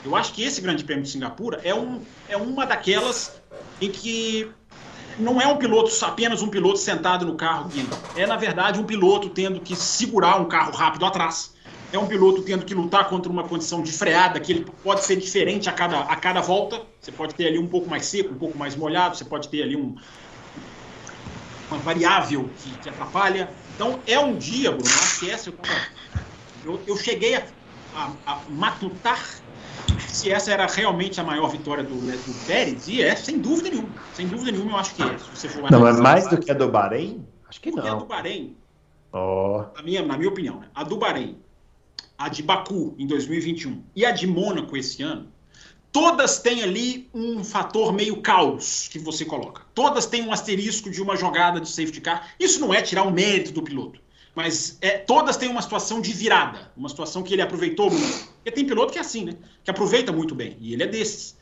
Eu 0.04 0.16
acho 0.16 0.32
que 0.32 0.42
esse 0.42 0.60
Grande 0.60 0.84
Prêmio 0.84 1.04
de 1.04 1.10
Singapura 1.10 1.60
é, 1.62 1.74
um, 1.74 2.00
é 2.28 2.36
uma 2.36 2.66
daquelas 2.66 3.40
em 3.80 3.88
que 3.88 4.50
não 5.18 5.40
é 5.40 5.46
um 5.46 5.56
piloto, 5.56 5.92
apenas 6.04 6.42
um 6.42 6.48
piloto 6.48 6.78
sentado 6.78 7.24
no 7.24 7.36
carro 7.36 7.68
guiando. 7.68 7.96
É, 8.16 8.26
na 8.26 8.36
verdade, 8.36 8.80
um 8.80 8.84
piloto 8.84 9.28
tendo 9.28 9.60
que 9.60 9.76
segurar 9.76 10.40
um 10.40 10.46
carro 10.46 10.72
rápido 10.72 11.06
atrás 11.06 11.52
é 11.92 11.98
um 11.98 12.06
piloto 12.06 12.42
tendo 12.42 12.64
que 12.64 12.74
lutar 12.74 13.08
contra 13.08 13.30
uma 13.30 13.44
condição 13.44 13.82
de 13.82 13.92
freada, 13.92 14.40
que 14.40 14.50
ele 14.50 14.66
pode 14.82 15.04
ser 15.04 15.16
diferente 15.16 15.68
a 15.68 15.72
cada, 15.72 16.00
a 16.00 16.16
cada 16.16 16.40
volta. 16.40 16.80
Você 16.98 17.12
pode 17.12 17.34
ter 17.34 17.46
ali 17.46 17.58
um 17.58 17.68
pouco 17.68 17.88
mais 17.88 18.06
seco, 18.06 18.32
um 18.32 18.38
pouco 18.38 18.58
mais 18.58 18.74
molhado, 18.74 19.16
você 19.16 19.24
pode 19.24 19.48
ter 19.48 19.62
ali 19.62 19.76
um, 19.76 19.94
uma 21.70 21.78
variável 21.78 22.48
que, 22.58 22.70
que 22.78 22.88
atrapalha. 22.88 23.50
Então, 23.74 24.00
é 24.06 24.18
um 24.18 24.34
dia, 24.34 24.70
Bruno, 24.70 24.88
acho 24.88 25.20
que 25.20 25.30
essa 25.30 25.50
eu, 25.50 25.54
eu, 26.64 26.80
eu 26.86 26.96
cheguei 26.96 27.34
a, 27.34 27.44
a, 27.94 28.12
a, 28.26 28.40
matutar 28.48 29.22
se 30.08 30.30
essa 30.30 30.50
era 30.50 30.66
realmente 30.66 31.20
a 31.20 31.24
maior 31.24 31.48
vitória 31.48 31.84
do, 31.84 31.94
do 31.94 32.46
Pérez, 32.46 32.88
e 32.88 33.02
é, 33.02 33.14
sem 33.14 33.38
dúvida 33.38 33.68
nenhuma. 33.68 33.90
Sem 34.14 34.26
dúvida 34.26 34.50
nenhuma, 34.50 34.72
eu 34.72 34.76
acho 34.78 34.94
que 34.94 35.02
é. 35.02 35.18
Se 35.18 35.28
você 35.34 35.48
for 35.48 35.70
não, 35.70 35.86
é 35.86 35.92
mais 35.92 36.26
do 36.26 36.38
que 36.38 36.50
a 36.50 36.54
do 36.54 36.68
Bahrein? 36.70 37.26
Acho 37.48 37.60
que 37.60 37.70
não. 37.70 37.86
a 37.86 37.94
do 37.96 38.06
Bahrein, 38.06 38.56
oh. 39.12 39.64
na, 39.76 39.82
minha, 39.82 40.02
na 40.02 40.16
minha 40.16 40.30
opinião, 40.30 40.60
né? 40.60 40.68
a 40.74 40.84
do 40.84 40.96
Bahrein 40.96 41.41
a 42.16 42.28
de 42.28 42.42
Baku 42.42 42.94
em 42.98 43.06
2021 43.06 43.82
e 43.94 44.04
a 44.04 44.10
de 44.10 44.26
Mônaco 44.26 44.76
esse 44.76 45.02
ano 45.02 45.32
todas 45.92 46.38
têm 46.38 46.62
ali 46.62 47.08
um 47.12 47.44
fator 47.44 47.92
meio 47.92 48.16
caos 48.22 48.88
que 48.90 48.98
você 48.98 49.24
coloca. 49.24 49.62
Todas 49.74 50.06
têm 50.06 50.22
um 50.22 50.32
asterisco 50.32 50.90
de 50.90 51.02
uma 51.02 51.14
jogada 51.14 51.60
de 51.60 51.68
safety 51.68 52.00
car. 52.00 52.32
Isso 52.40 52.58
não 52.58 52.72
é 52.72 52.80
tirar 52.80 53.02
o 53.02 53.12
mérito 53.12 53.52
do 53.52 53.62
piloto, 53.62 54.00
mas 54.34 54.78
é, 54.80 54.96
todas 54.96 55.36
têm 55.36 55.50
uma 55.50 55.60
situação 55.60 56.00
de 56.00 56.12
virada, 56.12 56.72
uma 56.76 56.88
situação 56.88 57.22
que 57.22 57.34
ele 57.34 57.42
aproveitou 57.42 57.90
muito. 57.90 58.28
Porque 58.36 58.50
tem 58.50 58.64
piloto 58.64 58.92
que 58.92 58.98
é 58.98 59.02
assim, 59.02 59.26
né? 59.26 59.34
Que 59.62 59.70
aproveita 59.70 60.10
muito 60.10 60.34
bem, 60.34 60.56
e 60.58 60.72
ele 60.72 60.82
é 60.82 60.86
desses. 60.86 61.36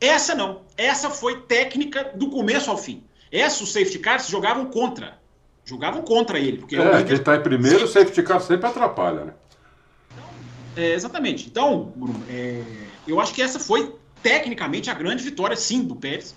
Essa 0.00 0.34
não. 0.34 0.60
Essa 0.76 1.08
foi 1.08 1.40
técnica 1.42 2.12
do 2.14 2.28
começo 2.28 2.70
ao 2.70 2.76
fim. 2.76 3.02
Essa, 3.32 3.64
os 3.64 3.72
safety 3.72 3.98
cars 3.98 4.28
jogavam 4.28 4.66
contra. 4.66 5.18
Jogavam 5.64 6.02
contra 6.02 6.38
ele. 6.38 6.58
Porque 6.58 6.76
é, 6.76 7.02
quem 7.02 7.16
está 7.16 7.36
em 7.36 7.42
primeiro, 7.42 7.84
o 7.84 7.88
safety 7.88 8.22
car 8.22 8.40
sempre 8.40 8.66
atrapalha, 8.66 9.24
né? 9.24 9.32
É, 10.78 10.92
exatamente. 10.94 11.48
Então, 11.48 11.92
Bruno, 11.96 12.22
é, 12.30 12.62
eu 13.06 13.20
acho 13.20 13.34
que 13.34 13.42
essa 13.42 13.58
foi 13.58 13.96
tecnicamente 14.22 14.88
a 14.88 14.94
grande 14.94 15.24
vitória, 15.24 15.56
sim, 15.56 15.82
do 15.82 15.96
Pérez. 15.96 16.36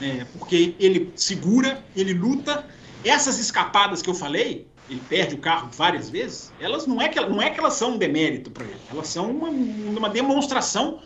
É, 0.00 0.24
porque 0.32 0.74
ele 0.80 1.12
segura, 1.14 1.84
ele 1.94 2.14
luta. 2.14 2.66
Essas 3.04 3.38
escapadas 3.38 4.00
que 4.00 4.08
eu 4.08 4.14
falei, 4.14 4.66
ele 4.88 5.02
perde 5.06 5.34
o 5.34 5.38
carro 5.38 5.68
várias 5.70 6.08
vezes, 6.08 6.50
elas 6.58 6.86
não 6.86 7.00
é 7.00 7.08
que, 7.08 7.20
não 7.20 7.42
é 7.42 7.50
que 7.50 7.60
elas 7.60 7.74
são 7.74 7.92
um 7.92 7.98
demérito 7.98 8.50
para 8.50 8.64
ele, 8.64 8.80
elas 8.90 9.06
são 9.06 9.30
uma, 9.30 9.48
uma 9.48 10.08
demonstração 10.08 11.00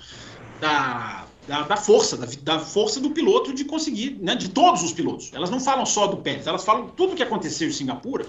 da, 0.59 1.27
da, 1.47 1.63
da 1.63 1.77
força, 1.77 2.17
da, 2.17 2.27
da, 2.43 2.59
força 2.61 2.99
do 2.99 3.11
piloto 3.11 3.53
de 3.53 3.65
conseguir, 3.65 4.17
né, 4.23 4.35
de 4.35 4.49
todos 4.49 4.83
os 4.83 4.93
pilotos. 4.93 5.31
Elas 5.35 5.51
não 5.51 5.61
falam 5.61 5.85
só 5.85 6.07
do 6.07 6.17
Pérez, 6.17 6.47
elas 6.47 6.65
falam 6.65 6.89
tudo 6.97 7.13
o 7.13 7.17
que 7.17 7.23
aconteceu 7.23 7.69
em 7.69 7.73
Singapura 7.73 8.25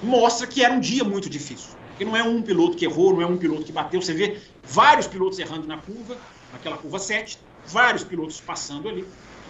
mostra 0.00 0.46
que 0.46 0.62
era 0.62 0.72
um 0.72 0.80
dia 0.80 1.02
muito 1.02 1.28
difícil. 1.28 1.70
Porque 1.98 2.04
não 2.04 2.16
é 2.16 2.22
um 2.22 2.40
piloto 2.40 2.76
que 2.76 2.84
errou, 2.84 3.12
não 3.12 3.22
é 3.22 3.26
um 3.26 3.36
piloto 3.36 3.64
que 3.64 3.72
bateu. 3.72 4.00
Você 4.00 4.14
vê 4.14 4.38
vários 4.62 5.08
pilotos 5.08 5.36
errando 5.40 5.66
na 5.66 5.78
curva, 5.78 6.16
naquela 6.52 6.76
curva 6.76 6.96
7, 6.96 7.36
vários 7.66 8.04
pilotos 8.04 8.40
passando 8.40 8.88
ali. 8.88 9.04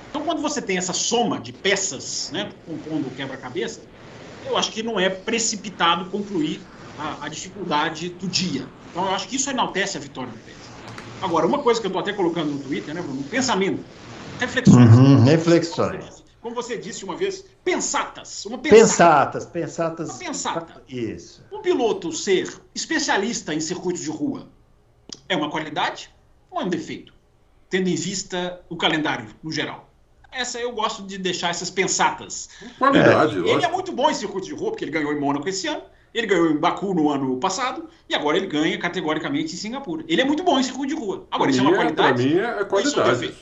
Então, 0.08 0.22
quando 0.22 0.40
você 0.40 0.62
tem 0.62 0.78
essa 0.78 0.94
soma 0.94 1.38
de 1.38 1.52
peças 1.52 2.30
né, 2.32 2.50
compondo 2.64 3.08
o 3.08 3.10
quebra-cabeça, 3.10 3.82
eu 4.46 4.56
acho 4.56 4.72
que 4.72 4.82
não 4.82 4.98
é 4.98 5.10
precipitado 5.10 6.06
concluir 6.06 6.58
a, 6.98 7.26
a, 7.26 7.28
dificuldade 7.28 8.08
do 8.08 8.26
dia. 8.26 8.66
Então, 8.90 9.04
eu 9.04 9.10
acho 9.10 9.28
que 9.28 9.36
isso 9.36 9.50
enaltece 9.50 9.98
a 9.98 10.00
vitória 10.00 10.32
do 10.32 10.38
Pérez. 10.38 10.56
Agora, 11.20 11.46
uma 11.46 11.58
coisa 11.58 11.78
que 11.78 11.86
eu 11.86 11.90
estou 11.90 12.00
até 12.00 12.14
colocando 12.14 12.50
no 12.50 12.60
Twitter, 12.60 12.94
né, 12.94 13.02
Bruno? 13.02 13.22
Pensamento, 13.24 13.84
reflexões. 14.40 14.96
Uhum, 14.96 15.22
reflexões. 15.22 16.17
Como 16.40 16.54
você 16.54 16.78
disse 16.78 17.04
uma 17.04 17.16
vez, 17.16 17.44
pensatas. 17.64 18.44
Uma 18.46 18.58
pensata. 18.58 18.80
pensatas, 18.80 19.46
pensatas. 19.46 20.08
Uma 20.10 20.18
pensata. 20.18 20.82
Isso. 20.88 21.44
Um 21.52 21.60
piloto 21.60 22.12
ser 22.12 22.52
especialista 22.74 23.52
em 23.52 23.60
circuito 23.60 24.00
de 24.00 24.10
rua 24.10 24.48
é 25.28 25.36
uma 25.36 25.50
qualidade 25.50 26.10
ou 26.50 26.60
é 26.60 26.64
um 26.64 26.68
defeito? 26.68 27.12
Tendo 27.68 27.88
em 27.88 27.94
vista 27.94 28.60
o 28.68 28.76
calendário 28.76 29.26
no 29.42 29.50
geral. 29.50 29.88
Essa 30.30 30.58
eu 30.58 30.72
gosto 30.72 31.02
de 31.02 31.18
deixar 31.18 31.50
essas 31.50 31.70
pensatas. 31.70 32.48
Qualidade, 32.78 33.36
é, 33.36 33.50
Ele 33.50 33.64
é 33.64 33.70
muito 33.70 33.92
bom 33.92 34.10
em 34.10 34.14
circuito 34.14 34.46
de 34.46 34.54
rua, 34.54 34.70
porque 34.70 34.84
ele 34.84 34.90
ganhou 34.90 35.12
em 35.12 35.18
Mônaco 35.18 35.48
esse 35.48 35.66
ano. 35.66 35.82
Ele 36.12 36.26
ganhou 36.26 36.50
em 36.50 36.56
Baku 36.56 36.94
no 36.94 37.10
ano 37.10 37.36
passado 37.38 37.88
e 38.08 38.14
agora 38.14 38.36
ele 38.36 38.46
ganha 38.46 38.78
categoricamente 38.78 39.54
em 39.54 39.56
Singapura. 39.56 40.04
Ele 40.08 40.20
é 40.20 40.24
muito 40.24 40.42
bom 40.42 40.58
em 40.58 40.62
circuito 40.62 40.94
de 40.94 41.00
rua. 41.00 41.26
Agora, 41.30 41.50
isso 41.50 41.60
é 41.60 41.62
uma 41.62 41.74
qualidade. 41.74 42.22
Para 42.22 42.24
mim 42.24 42.38
é 42.38 42.64
qualidade. 42.64 43.34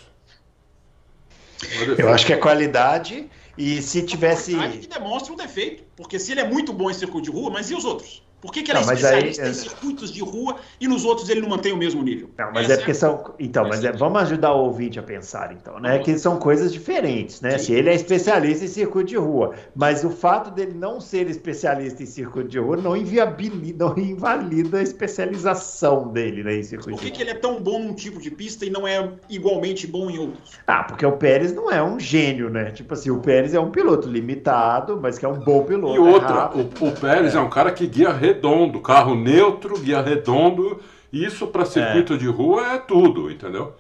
Eu 1.99 2.09
acho 2.11 2.27
que 2.27 2.33
é 2.33 2.37
qualidade 2.37 3.29
e 3.57 3.81
se 3.81 4.03
tivesse. 4.03 4.55
Qualidade 4.55 4.79
que 4.79 4.89
demonstra 4.89 5.33
um 5.33 5.37
defeito, 5.37 5.85
porque 5.97 6.19
se 6.19 6.33
ele 6.33 6.41
é 6.41 6.49
muito 6.49 6.73
bom 6.73 6.91
em 6.91 6.95
circuito 6.95 7.31
de 7.31 7.31
rua, 7.31 7.51
mas 7.51 7.71
e 7.71 7.75
os 7.75 7.85
outros? 7.85 8.26
Por 8.47 8.53
que, 8.53 8.63
que 8.63 8.71
ele 8.71 8.79
é 8.79 8.83
especialista 8.83 9.43
aí, 9.43 9.51
em 9.51 9.55
circuitos 9.55 10.13
de 10.13 10.21
rua 10.21 10.57
e 10.81 10.87
nos 10.87 11.05
outros 11.05 11.29
ele 11.29 11.41
não 11.41 11.49
mantém 11.49 11.73
o 11.73 11.77
mesmo 11.77 12.03
nível? 12.03 12.31
Não, 12.39 12.53
mas 12.53 12.65
Essa 12.65 12.75
é 12.75 12.77
porque 12.77 12.91
é... 12.93 12.95
são. 12.95 13.35
Então, 13.39 13.69
mas 13.69 13.85
é, 13.85 13.93
vamos 13.93 14.23
ajudar 14.23 14.53
o 14.53 14.65
ouvinte 14.65 14.99
a 14.99 15.03
pensar, 15.03 15.53
então, 15.53 15.81
né? 15.81 15.99
Que 15.99 16.17
são 16.19 16.39
coisas 16.39 16.73
diferentes, 16.73 17.41
né? 17.41 17.59
Sim. 17.59 17.65
Se 17.67 17.73
ele 17.75 17.91
é 17.91 17.95
especialista 17.95 18.65
em 18.65 18.69
circuito 18.69 19.09
de 19.09 19.17
rua, 19.17 19.55
mas 19.75 20.05
o 20.05 20.11
fato 20.11 20.51
dele 20.51 20.75
não 20.75 21.01
ser 21.01 21.29
especialista 21.29 22.03
em 22.03 22.07
circuito 22.07 22.49
de 22.49 22.59
rua 22.59 22.77
não 22.77 22.97
inviabiliza, 22.97 23.77
não 23.79 23.99
invalida 23.99 24.79
a 24.79 24.83
especialização 24.83 26.09
dele 26.09 26.43
né, 26.43 26.57
em 26.57 26.63
circuito 26.63 26.97
Por 26.97 27.01
que, 27.01 27.11
de 27.11 27.17
que 27.17 27.23
ele 27.23 27.31
é 27.31 27.35
tão 27.35 27.61
bom 27.61 27.79
num 27.79 27.95
tipo 27.95 28.21
de 28.21 28.31
pista 28.31 28.65
e 28.65 28.71
não 28.71 28.87
é 28.87 29.11
igualmente 29.29 29.87
bom 29.87 30.11
em 30.11 30.19
outros? 30.19 30.53
Ah, 30.67 30.85
porque 30.85 31.05
o 31.05 31.13
Pérez 31.13 31.53
não 31.53 31.71
é 31.71 31.83
um 31.83 31.99
gênio, 31.99 32.49
né? 32.49 32.71
Tipo 32.71 32.95
assim, 32.95 33.11
o 33.11 33.19
Pérez 33.19 33.55
é 33.55 33.61
um 33.61 33.71
piloto 33.71 34.09
limitado, 34.09 34.99
mas 35.01 35.19
que 35.19 35.25
é 35.25 35.29
um 35.29 35.39
bom 35.39 35.65
piloto. 35.65 35.95
E 35.95 35.99
outra, 35.99 36.51
é 36.55 36.59
o, 36.59 36.89
o, 36.89 36.93
Pérez 36.93 37.35
é. 37.35 37.39
é 37.39 37.41
um 37.41 37.51
cara 37.51 37.71
que 37.71 37.87
guia 37.87 38.11
redondo, 38.37 38.81
carro 38.81 39.15
neutro, 39.15 39.79
guia 39.79 40.03
redondo. 40.03 40.81
Isso 41.13 41.47
para 41.47 41.65
circuito 41.65 42.15
é. 42.15 42.17
de 42.17 42.27
rua 42.27 42.75
é 42.75 42.79
tudo, 42.79 43.31
entendeu? 43.31 43.75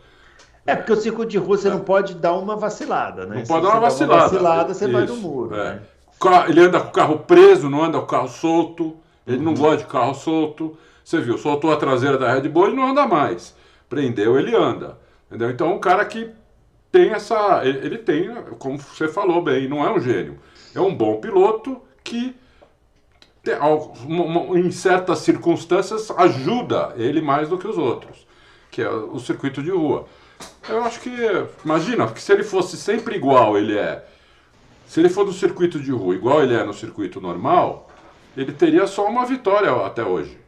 É, 0.66 0.74
porque 0.74 0.92
o 0.92 0.96
circuito 0.96 1.30
de 1.30 1.38
rua 1.38 1.56
você 1.56 1.68
é. 1.68 1.70
não 1.70 1.80
pode 1.80 2.14
dar 2.14 2.34
uma 2.34 2.56
vacilada, 2.56 3.26
né? 3.26 3.36
Não 3.36 3.44
Se 3.44 3.52
pode 3.52 3.64
dar 3.64 3.72
uma 3.72 3.80
vacilada. 3.80 4.14
Uma 4.14 4.28
vacilada, 4.28 4.74
você 4.74 4.84
Isso, 4.84 4.92
vai 4.92 5.06
no 5.06 5.16
muro. 5.16 5.54
É. 5.54 5.74
Né? 5.74 5.82
Ele 6.48 6.60
anda 6.60 6.80
com 6.80 6.88
o 6.88 6.92
carro 6.92 7.18
preso, 7.20 7.68
não 7.68 7.84
anda 7.84 7.98
com 7.98 8.04
o 8.04 8.08
carro 8.08 8.28
solto. 8.28 8.96
Ele 9.26 9.38
uhum. 9.38 9.44
não 9.44 9.54
gosta 9.54 9.78
de 9.78 9.84
carro 9.84 10.14
solto. 10.14 10.76
Você 11.04 11.20
viu, 11.20 11.38
soltou 11.38 11.72
a 11.72 11.76
traseira 11.76 12.18
da 12.18 12.32
Red 12.32 12.48
Bull, 12.48 12.68
ele 12.68 12.76
não 12.76 12.90
anda 12.90 13.06
mais. 13.06 13.54
Prendeu, 13.88 14.38
ele 14.38 14.56
anda. 14.56 14.98
Entendeu? 15.28 15.50
Então, 15.50 15.74
um 15.74 15.78
cara 15.78 16.04
que 16.04 16.30
tem 16.90 17.10
essa. 17.10 17.62
Ele 17.64 17.98
tem, 17.98 18.34
como 18.58 18.78
você 18.78 19.06
falou 19.06 19.42
bem, 19.42 19.68
não 19.68 19.84
é 19.84 19.92
um 19.92 20.00
gênio. 20.00 20.38
É 20.74 20.80
um 20.80 20.94
bom 20.94 21.20
piloto 21.20 21.80
que 22.02 22.34
em 24.54 24.70
certas 24.70 25.20
circunstâncias, 25.20 26.10
ajuda 26.10 26.94
ele 26.96 27.20
mais 27.20 27.48
do 27.48 27.58
que 27.58 27.66
os 27.66 27.78
outros, 27.78 28.26
que 28.70 28.82
é 28.82 28.88
o 28.88 29.18
circuito 29.18 29.62
de 29.62 29.70
rua. 29.70 30.06
Eu 30.68 30.84
acho 30.84 31.00
que, 31.00 31.10
imagina, 31.64 32.06
que 32.08 32.20
se 32.20 32.32
ele 32.32 32.42
fosse 32.42 32.76
sempre 32.76 33.16
igual 33.16 33.56
ele 33.56 33.78
é, 33.78 34.04
se 34.86 35.00
ele 35.00 35.08
for 35.08 35.24
do 35.24 35.32
circuito 35.32 35.80
de 35.80 35.90
rua 35.90 36.14
igual 36.14 36.42
ele 36.42 36.54
é 36.54 36.64
no 36.64 36.72
circuito 36.72 37.20
normal, 37.20 37.88
ele 38.36 38.52
teria 38.52 38.86
só 38.86 39.06
uma 39.08 39.24
vitória 39.24 39.70
até 39.84 40.04
hoje. 40.04 40.38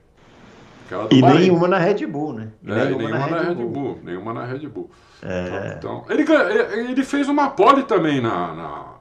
E 1.11 1.20
Bahrein. 1.20 1.40
nenhuma 1.40 1.68
na 1.68 1.78
Red 1.78 2.07
Bull, 2.07 2.32
né? 2.32 2.49
E 2.62 2.70
é, 2.70 2.84
nenhuma, 2.86 2.96
nenhuma, 2.96 3.11
na, 3.11 3.24
Red, 3.26 3.30
na 3.30 3.42
Red 3.42 3.55
Bull. 3.55 3.70
Bull. 3.70 3.99
Nenhuma 4.03 4.32
na 4.32 4.44
Red 4.44 4.68
Bull. 4.68 4.90
É... 5.22 5.74
Então, 5.76 6.05
ele, 6.09 6.24
ele 6.90 7.05
fez 7.05 7.28
uma 7.28 7.51
pole 7.51 7.82
também 7.82 8.20
na, 8.20 8.55
na, 8.55 8.94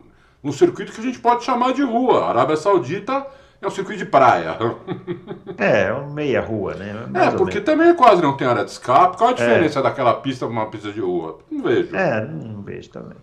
no 0.43 0.52
circuito 0.52 0.91
que 0.91 1.00
a 1.00 1.04
gente 1.04 1.20
pode 1.20 1.45
chamar 1.45 1.74
de 1.74 1.84
rua. 1.84 2.26
Arábia 2.26 2.58
Saudita 2.58 3.26
é 3.62 3.68
um 3.68 3.72
circuito 3.72 4.03
de 4.03 4.10
praia. 4.10 4.58
É, 5.58 5.84
é 5.84 5.93
um 5.93 6.14
meia 6.14 6.41
rua, 6.41 6.76
né? 6.76 7.08
Mais 7.10 7.34
é, 7.34 7.38
porque 7.38 7.60
também 7.60 7.95
quase 7.95 8.22
não 8.22 8.38
tem 8.38 8.47
área 8.47 8.64
de 8.64 8.72
escape. 8.72 9.18
Qual 9.18 9.30
a 9.30 9.34
é. 9.34 9.36
diferença 9.36 9.80
é. 9.80 9.82
daquela 9.82 10.14
pista 10.14 10.45
para 10.45 10.53
uma 10.53 10.70
pista 10.70 10.91
de 10.91 10.99
rua? 10.99 11.39
Não 11.49 11.64
vejo. 11.64 11.95
É, 11.95 12.26
não 12.26 12.62
vejo 12.62 12.89
também. 12.89 13.18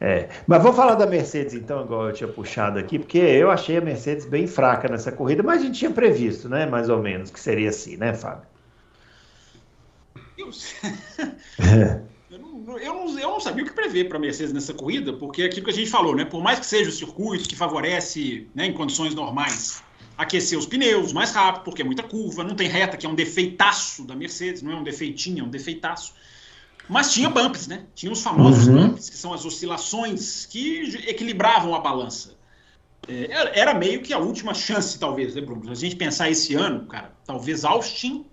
É. 0.00 0.28
Mas 0.46 0.62
vamos 0.62 0.76
falar 0.76 0.94
da 0.94 1.06
Mercedes 1.06 1.52
então, 1.54 1.82
igual 1.82 2.08
eu 2.08 2.12
tinha 2.12 2.28
puxado 2.28 2.78
aqui, 2.78 2.98
porque 2.98 3.18
eu 3.18 3.50
achei 3.50 3.76
a 3.76 3.80
Mercedes 3.80 4.24
bem 4.24 4.46
fraca 4.46 4.88
nessa 4.88 5.12
corrida, 5.12 5.42
mas 5.42 5.60
a 5.60 5.66
gente 5.66 5.78
tinha 5.78 5.90
previsto, 5.90 6.48
né? 6.48 6.64
Mais 6.64 6.88
ou 6.88 7.02
menos, 7.02 7.30
que 7.30 7.38
seria 7.38 7.68
assim, 7.68 7.96
né, 7.96 8.14
Fábio? 8.14 8.46
Eu... 10.38 10.48
eu 12.78 12.94
não, 12.94 13.18
eu 13.18 13.30
não 13.30 13.40
sabia 13.40 13.64
o 13.64 13.66
que 13.66 13.72
prever 13.72 14.08
para 14.08 14.18
a 14.18 14.20
Mercedes 14.20 14.52
nessa 14.52 14.74
corrida, 14.74 15.12
porque 15.12 15.42
é 15.42 15.46
aquilo 15.46 15.64
que 15.64 15.70
a 15.70 15.74
gente 15.74 15.90
falou, 15.90 16.14
né? 16.14 16.24
Por 16.24 16.42
mais 16.42 16.58
que 16.58 16.66
seja 16.66 16.90
o 16.90 16.92
circuito 16.92 17.48
que 17.48 17.56
favorece, 17.56 18.48
né, 18.54 18.66
em 18.66 18.72
condições 18.72 19.14
normais, 19.14 19.82
aquecer 20.16 20.58
os 20.58 20.66
pneus 20.66 21.12
mais 21.12 21.32
rápido, 21.32 21.64
porque 21.64 21.82
é 21.82 21.84
muita 21.84 22.02
curva, 22.02 22.44
não 22.44 22.54
tem 22.54 22.68
reta, 22.68 22.96
que 22.96 23.06
é 23.06 23.08
um 23.08 23.14
defeitaço 23.14 24.04
da 24.06 24.14
Mercedes, 24.14 24.62
não 24.62 24.72
é 24.72 24.76
um 24.76 24.82
defeitinho, 24.82 25.40
é 25.40 25.46
um 25.46 25.50
defeitaço. 25.50 26.14
Mas 26.88 27.12
tinha 27.12 27.30
bumps, 27.30 27.66
né? 27.66 27.84
Tinha 27.94 28.12
os 28.12 28.22
famosos 28.22 28.66
uhum. 28.66 28.88
bumps, 28.88 29.08
que 29.08 29.16
são 29.16 29.32
as 29.32 29.44
oscilações 29.44 30.46
que 30.46 30.82
equilibravam 31.06 31.74
a 31.74 31.80
balança. 31.80 32.36
É, 33.08 33.60
era 33.60 33.74
meio 33.74 34.02
que 34.02 34.12
a 34.12 34.18
última 34.18 34.54
chance, 34.54 34.98
talvez, 34.98 35.34
né, 35.34 35.40
Bruno? 35.40 35.70
A 35.70 35.74
gente 35.74 35.96
pensar 35.96 36.30
esse 36.30 36.54
ano, 36.54 36.86
cara, 36.86 37.12
talvez 37.24 37.64
Austin 37.64 38.26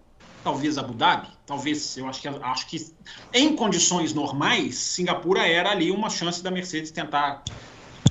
talvez 0.43 0.77
Abu 0.77 0.93
Dhabi, 0.93 1.27
talvez, 1.45 1.97
eu 1.97 2.07
acho 2.07 2.21
que, 2.21 2.27
acho 2.27 2.67
que 2.67 2.93
em 3.33 3.55
condições 3.55 4.13
normais, 4.13 4.75
Singapura 4.75 5.47
era 5.47 5.71
ali 5.71 5.91
uma 5.91 6.09
chance 6.09 6.43
da 6.43 6.51
Mercedes 6.51 6.91
tentar 6.91 7.43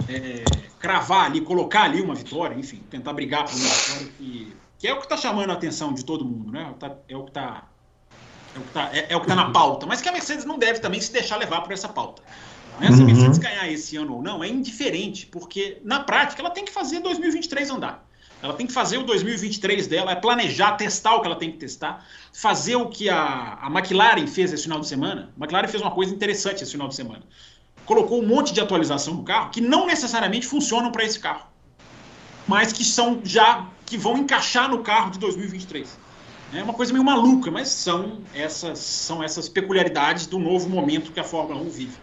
é, 0.09 0.45
cravar 0.79 1.27
ali, 1.27 1.41
colocar 1.41 1.83
ali 1.83 2.01
uma 2.01 2.15
vitória, 2.15 2.55
enfim, 2.55 2.83
tentar 2.91 3.13
brigar 3.13 3.45
por 3.45 3.55
uma 3.55 3.69
vitória 3.69 4.13
que, 4.17 4.57
que 4.79 4.89
é 4.89 4.93
o 4.93 4.97
que 4.97 5.05
está 5.05 5.17
chamando 5.17 5.51
a 5.51 5.55
atenção 5.55 5.93
de 5.93 6.05
todo 6.05 6.25
mundo, 6.25 6.51
né? 6.51 6.73
É 7.09 7.17
o 7.17 7.25
que 7.25 7.31
está 7.31 7.65
é 8.55 8.59
o 8.59 8.63
que 8.63 8.69
está 8.69 8.91
é, 8.93 9.13
é 9.13 9.17
o 9.17 9.21
que 9.21 9.27
tá 9.27 9.37
na 9.37 9.51
pauta, 9.51 9.87
mas 9.87 10.01
que 10.01 10.09
a 10.09 10.13
Mercedes 10.13 10.45
não 10.45 10.59
deve 10.59 10.81
também 10.81 11.01
se 11.01 11.13
deixar 11.13 11.37
levar 11.37 11.61
por 11.61 11.73
essa 11.73 11.89
pauta. 11.89 12.23
Né? 12.81 12.91
Se 12.91 13.03
a 13.03 13.05
Mercedes 13.05 13.37
uhum. 13.37 13.43
ganhar 13.43 13.69
esse 13.69 13.97
ano 13.97 14.15
ou 14.15 14.23
não 14.23 14.43
é 14.43 14.49
indiferente, 14.49 15.27
porque 15.27 15.79
na 15.85 16.01
prática 16.01 16.41
ela 16.41 16.51
tem 16.51 16.65
que 16.65 16.73
fazer 16.73 17.01
2023 17.01 17.71
andar. 17.71 18.10
Ela 18.43 18.55
tem 18.55 18.67
que 18.67 18.73
fazer 18.73 18.99
o 18.99 19.03
2023 19.03 19.87
dela, 19.87 20.13
é 20.13 20.15
planejar, 20.15 20.73
testar 20.73 21.15
o 21.15 21.21
que 21.21 21.27
ela 21.27 21.37
tem 21.37 21.53
que 21.53 21.59
testar, 21.59 22.07
fazer 22.33 22.77
o 22.77 22.89
que 22.89 23.09
a, 23.09 23.59
a 23.61 23.67
McLaren 23.71 24.27
fez 24.27 24.53
esse 24.53 24.63
final 24.63 24.81
de 24.81 24.89
semana. 24.89 25.31
A 25.37 25.45
McLaren 25.45 25.69
fez 25.69 25.83
uma 25.83 25.91
coisa 25.91 26.15
interessante 26.15 26.63
esse 26.63 26.73
final 26.73 26.89
de 26.89 26.95
semana. 26.95 27.23
Colocou 27.85 28.23
um 28.23 28.27
monte 28.27 28.53
de 28.53 28.61
atualização 28.61 29.15
no 29.15 29.25
carro 29.25 29.51
que 29.51 29.61
não 29.61 29.87
necessariamente 29.87 30.47
funcionam 30.47 30.91
para 30.91 31.05
esse 31.05 31.19
carro, 31.19 31.47
mas 32.47 32.73
que 32.73 32.85
são 32.85 33.21
já 33.23 33.67
que 33.85 33.99
vão 33.99 34.17
encaixar 34.17 34.71
no 34.71 34.79
carro 34.79 35.11
de 35.11 35.19
2023. 35.19 35.99
É 36.53 36.63
uma 36.63 36.73
coisa 36.73 36.93
meio 36.93 37.05
maluca, 37.05 37.51
mas 37.51 37.69
são 37.69 38.21
essas, 38.35 38.79
são 38.79 39.23
essas 39.23 39.49
peculiaridades 39.49 40.27
do 40.27 40.39
novo 40.39 40.69
momento 40.69 41.13
que 41.13 41.21
a 41.21 41.25
Fórmula 41.25 41.61
1 41.61 41.71
vive. 41.71 41.97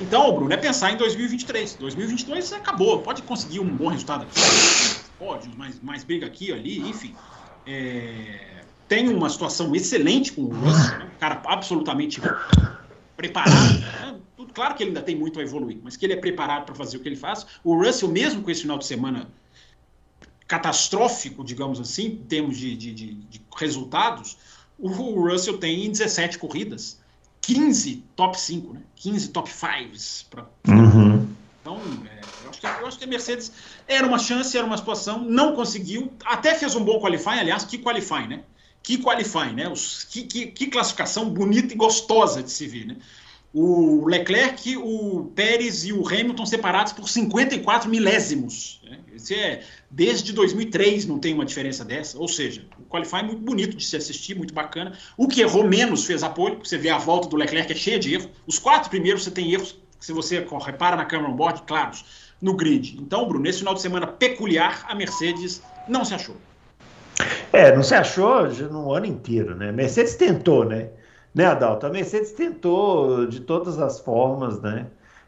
Então, 0.00 0.32
Bruno, 0.34 0.52
é 0.52 0.56
pensar 0.56 0.92
em 0.92 0.96
2023. 0.96 1.74
2022 1.74 2.52
acabou, 2.54 3.00
pode 3.00 3.22
conseguir 3.22 3.60
um 3.60 3.68
bom 3.68 3.88
resultado 3.88 4.22
aqui, 4.22 4.40
pode, 5.20 5.54
mais, 5.56 5.78
mais 5.80 6.02
briga 6.02 6.26
aqui, 6.26 6.50
ali, 6.50 6.80
enfim. 6.88 7.14
É, 7.66 8.64
tem 8.88 9.08
uma 9.10 9.28
situação 9.28 9.72
excelente 9.74 10.32
com 10.32 10.42
o 10.42 10.48
Russell, 10.48 10.98
né? 10.98 11.10
cara 11.20 11.42
absolutamente 11.44 12.20
preparado. 13.16 13.78
Né? 13.78 14.18
Claro 14.54 14.74
que 14.74 14.82
ele 14.82 14.90
ainda 14.90 15.02
tem 15.02 15.14
muito 15.14 15.38
a 15.38 15.42
evoluir, 15.42 15.78
mas 15.84 15.96
que 15.96 16.06
ele 16.06 16.14
é 16.14 16.16
preparado 16.16 16.64
para 16.64 16.74
fazer 16.74 16.96
o 16.96 17.00
que 17.00 17.08
ele 17.08 17.16
faz. 17.16 17.46
O 17.62 17.76
Russell, 17.76 18.08
mesmo 18.08 18.42
com 18.42 18.50
esse 18.50 18.62
final 18.62 18.78
de 18.78 18.86
semana 18.86 19.28
catastrófico, 20.48 21.44
digamos 21.44 21.78
assim, 21.78 22.06
em 22.06 22.16
termos 22.16 22.56
de, 22.56 22.74
de, 22.74 22.92
de, 22.92 23.14
de 23.14 23.40
resultados, 23.56 24.38
o 24.78 24.88
Russell 24.88 25.58
tem 25.58 25.88
17 25.90 26.38
corridas, 26.38 26.98
15 27.42 28.04
top 28.16 28.40
5, 28.40 28.72
né? 28.72 28.80
15 28.96 29.28
top 29.28 29.50
5s. 29.50 30.24
Pra... 30.28 30.46
Uhum. 30.66 31.28
Então, 31.60 31.78
é, 32.06 32.19
acho 32.66 32.76
que, 32.76 32.82
eu 32.82 32.86
acho 32.88 32.98
que 32.98 33.04
a 33.04 33.06
Mercedes 33.06 33.52
era 33.86 34.06
uma 34.06 34.18
chance, 34.18 34.56
era 34.56 34.66
uma 34.66 34.76
situação, 34.76 35.20
não 35.24 35.54
conseguiu, 35.54 36.12
até 36.24 36.54
fez 36.54 36.74
um 36.74 36.84
bom 36.84 37.00
qualifying, 37.00 37.40
aliás, 37.40 37.64
que 37.64 37.78
qualifying, 37.78 38.28
né? 38.28 38.42
Que 38.82 38.98
qualifying, 38.98 39.54
né? 39.54 39.68
Os, 39.68 40.04
que, 40.04 40.22
que, 40.22 40.46
que 40.46 40.66
classificação 40.66 41.30
bonita 41.30 41.74
e 41.74 41.76
gostosa 41.76 42.42
de 42.42 42.50
se 42.50 42.66
ver, 42.66 42.86
né? 42.86 42.96
O 43.52 44.06
Leclerc, 44.06 44.76
o 44.76 45.32
Pérez 45.34 45.84
e 45.84 45.92
o 45.92 46.06
Hamilton 46.06 46.46
separados 46.46 46.92
por 46.92 47.08
54 47.08 47.90
milésimos. 47.90 48.80
Né? 48.84 49.00
Esse 49.12 49.34
é, 49.34 49.64
desde 49.90 50.32
2003 50.32 51.04
não 51.06 51.18
tem 51.18 51.34
uma 51.34 51.44
diferença 51.44 51.84
dessa. 51.84 52.16
Ou 52.16 52.28
seja, 52.28 52.64
o 52.78 52.84
qualify 52.84 53.16
é 53.16 53.22
muito 53.24 53.42
bonito 53.42 53.76
de 53.76 53.84
se 53.84 53.96
assistir, 53.96 54.36
muito 54.36 54.54
bacana. 54.54 54.96
O 55.16 55.26
que 55.26 55.40
errou 55.40 55.66
menos 55.66 56.04
fez 56.04 56.22
a 56.22 56.30
pole. 56.30 56.58
Você 56.62 56.78
vê 56.78 56.90
a 56.90 56.98
volta 56.98 57.28
do 57.28 57.34
Leclerc 57.34 57.72
é 57.72 57.74
cheia 57.74 57.98
de 57.98 58.14
erros. 58.14 58.28
Os 58.46 58.56
quatro 58.56 58.88
primeiros 58.88 59.24
você 59.24 59.32
tem 59.32 59.52
erros, 59.52 59.76
se 59.98 60.12
você 60.12 60.46
repara 60.64 60.94
na 60.94 61.04
câmera 61.04 61.30
on-board, 61.30 61.62
claros, 61.66 62.04
no 62.40 62.54
grid. 62.54 62.98
Então, 63.00 63.26
Bruno, 63.26 63.44
nesse 63.44 63.58
final 63.58 63.74
de 63.74 63.82
semana 63.82 64.06
peculiar, 64.06 64.84
a 64.88 64.94
Mercedes 64.94 65.62
não 65.88 66.04
se 66.04 66.14
achou. 66.14 66.36
É, 67.52 67.74
não 67.74 67.82
se 67.82 67.94
achou 67.94 68.48
no 68.70 68.92
ano 68.92 69.06
inteiro, 69.06 69.54
né? 69.54 69.72
Mercedes 69.72 70.14
tentou, 70.14 70.64
né? 70.64 70.90
Né, 71.34 71.44
Adalto? 71.44 71.86
A 71.86 71.90
Mercedes 71.90 72.32
tentou 72.32 73.26
de 73.26 73.40
todas 73.40 73.78
as 73.78 74.00
formas, 74.00 74.60
né? 74.60 74.86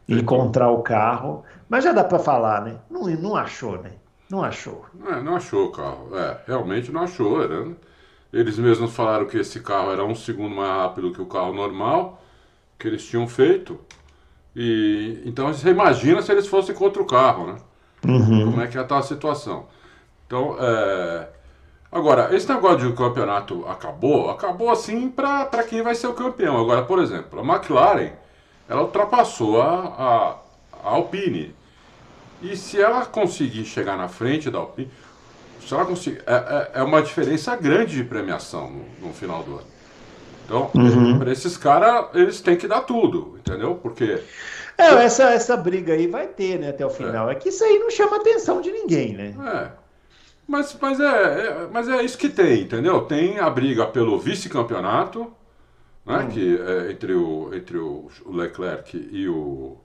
Encontrar 0.09 0.71
o 0.71 0.83
carro, 0.83 1.45
mas 1.69 1.85
já 1.85 1.93
dá 1.93 2.03
para 2.03 2.19
falar, 2.19 2.65
né? 2.65 2.77
Não, 2.91 3.05
não 3.07 3.37
achou, 3.37 3.81
né? 3.81 3.93
Não 4.29 4.43
achou. 4.43 4.87
É, 5.07 5.21
não 5.21 5.37
achou 5.37 5.67
o 5.67 5.73
carro. 5.73 6.17
É, 6.17 6.39
realmente 6.47 6.91
não 6.91 7.03
achou. 7.03 7.47
Né? 7.47 7.75
Eles 8.33 8.59
mesmos 8.59 8.95
falaram 8.95 9.27
que 9.27 9.39
esse 9.39 9.61
carro 9.61 9.93
era 9.93 10.05
um 10.05 10.15
segundo 10.15 10.55
mais 10.55 10.71
rápido 10.71 11.13
que 11.13 11.21
o 11.21 11.27
carro 11.27 11.53
normal 11.53 12.23
que 12.79 12.89
eles 12.89 13.07
tinham 13.07 13.29
feito. 13.29 13.79
E 14.55 15.23
então 15.25 15.53
você 15.53 15.71
imagina 15.71 16.21
se 16.23 16.31
eles 16.31 16.47
fossem 16.47 16.75
contra 16.75 17.03
o 17.03 17.07
carro, 17.07 17.47
né? 17.47 17.57
Uhum. 18.07 18.51
Como 18.51 18.61
é 18.61 18.67
que 18.67 18.77
ia 18.77 18.83
estar 18.83 18.99
a 18.99 19.03
situação? 19.03 19.67
Então, 20.27 20.57
é, 20.59 21.29
Agora, 21.93 22.35
esse 22.35 22.49
negócio 22.49 22.89
de 22.89 22.97
campeonato 22.97 23.67
acabou, 23.69 24.31
acabou 24.31 24.71
assim 24.71 25.11
para 25.11 25.63
quem 25.69 25.83
vai 25.83 25.95
ser 25.95 26.07
o 26.07 26.15
campeão. 26.15 26.59
Agora, 26.59 26.83
por 26.83 26.99
exemplo, 26.99 27.39
a 27.39 27.45
McLaren, 27.45 28.13
ela 28.67 28.81
ultrapassou 28.81 29.61
a, 29.61 29.77
a, 29.99 30.37
a 30.83 30.91
Alpine. 30.91 31.55
E 32.41 32.57
se 32.57 32.81
ela 32.81 33.05
conseguir 33.05 33.67
chegar 33.67 33.99
na 33.99 34.09
frente 34.09 34.51
da 34.51 34.59
Alpine, 34.59 34.91
se 35.61 35.75
ela 35.75 35.85
conseguir, 35.85 36.23
é, 36.27 36.33
é, 36.33 36.71
é 36.81 36.83
uma 36.83 37.03
diferença 37.03 37.55
grande 37.57 37.97
de 37.97 38.05
premiação 38.05 38.71
no, 38.71 39.09
no 39.09 39.13
final 39.13 39.43
do 39.43 39.57
ano. 39.57 39.67
Então, 40.45 40.71
uhum. 40.75 41.19
para 41.19 41.33
esses 41.33 41.57
caras, 41.57 42.07
eles 42.15 42.41
têm 42.41 42.57
que 42.57 42.67
dar 42.67 42.83
tudo, 42.83 43.39
entendeu? 43.39 43.75
Porque. 43.77 44.23
É, 44.77 44.87
essa, 45.05 45.31
essa 45.31 45.57
briga 45.57 45.93
aí 45.93 46.07
vai 46.07 46.27
ter, 46.27 46.59
né, 46.59 46.71
até 46.71 46.85
o 46.85 46.91
final. 46.91 47.29
É. 47.29 47.33
é 47.33 47.35
que 47.35 47.49
isso 47.49 47.63
aí 47.63 47.79
não 47.79 47.91
chama 47.91 48.17
atenção 48.17 48.61
de 48.61 48.71
ninguém, 48.71 49.15
né? 49.15 49.35
É. 49.47 49.83
Mas, 50.47 50.77
mas, 50.81 51.01
é, 51.01 51.05
é, 51.05 51.69
mas 51.73 51.89
é 51.89 52.03
isso 52.03 52.19
que 52.19 52.29
tem, 52.29 52.63
entendeu? 52.63 53.03
Tem 53.03 53.39
a 53.39 53.49
briga 53.49 53.87
pelo 53.87 54.19
vice-campeonato, 54.19 55.33
né? 56.05 56.19
Hum. 56.19 56.29
Que 56.29 56.61
é 56.61 56.91
entre, 56.91 57.15
o, 57.15 57.55
entre 57.55 57.79
o 57.79 58.11
Leclerc 58.27 59.09
e 59.13 59.29
o, 59.29 59.77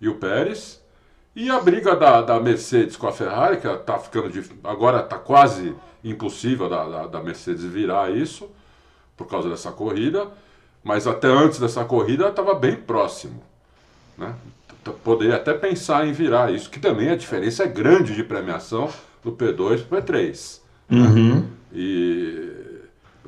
e 0.00 0.08
o 0.08 0.14
Pérez. 0.14 0.82
E 1.36 1.50
a 1.50 1.60
briga 1.60 1.94
da, 1.94 2.20
da 2.20 2.40
Mercedes 2.40 2.96
com 2.96 3.06
a 3.06 3.12
Ferrari, 3.12 3.58
que 3.58 3.68
tá 3.78 3.98
ficando 3.98 4.28
de, 4.28 4.42
agora 4.64 5.00
está 5.00 5.18
quase 5.18 5.74
impossível 6.02 6.68
da, 6.68 6.88
da, 6.88 7.06
da, 7.06 7.22
Mercedes 7.22 7.64
virar 7.64 8.10
isso, 8.10 8.50
por 9.18 9.26
causa 9.26 9.50
dessa 9.50 9.70
corrida. 9.70 10.28
Mas 10.82 11.06
até 11.06 11.28
antes 11.28 11.58
dessa 11.58 11.84
corrida 11.84 12.28
estava 12.28 12.54
bem 12.54 12.76
próximo. 12.76 13.42
Né? 14.16 14.34
Poderia 15.04 15.36
até 15.36 15.52
pensar 15.52 16.06
em 16.06 16.12
virar 16.12 16.50
isso, 16.50 16.70
que 16.70 16.80
também 16.80 17.10
a 17.10 17.16
diferença 17.16 17.64
é 17.64 17.66
grande 17.66 18.14
de 18.14 18.24
premiação 18.24 18.88
do 19.22 19.32
P2 19.32 19.84
para 19.84 19.98
o 19.98 20.02
P3. 20.02 20.60
Uhum. 20.90 21.34
Né? 21.34 21.44
E 21.74 22.52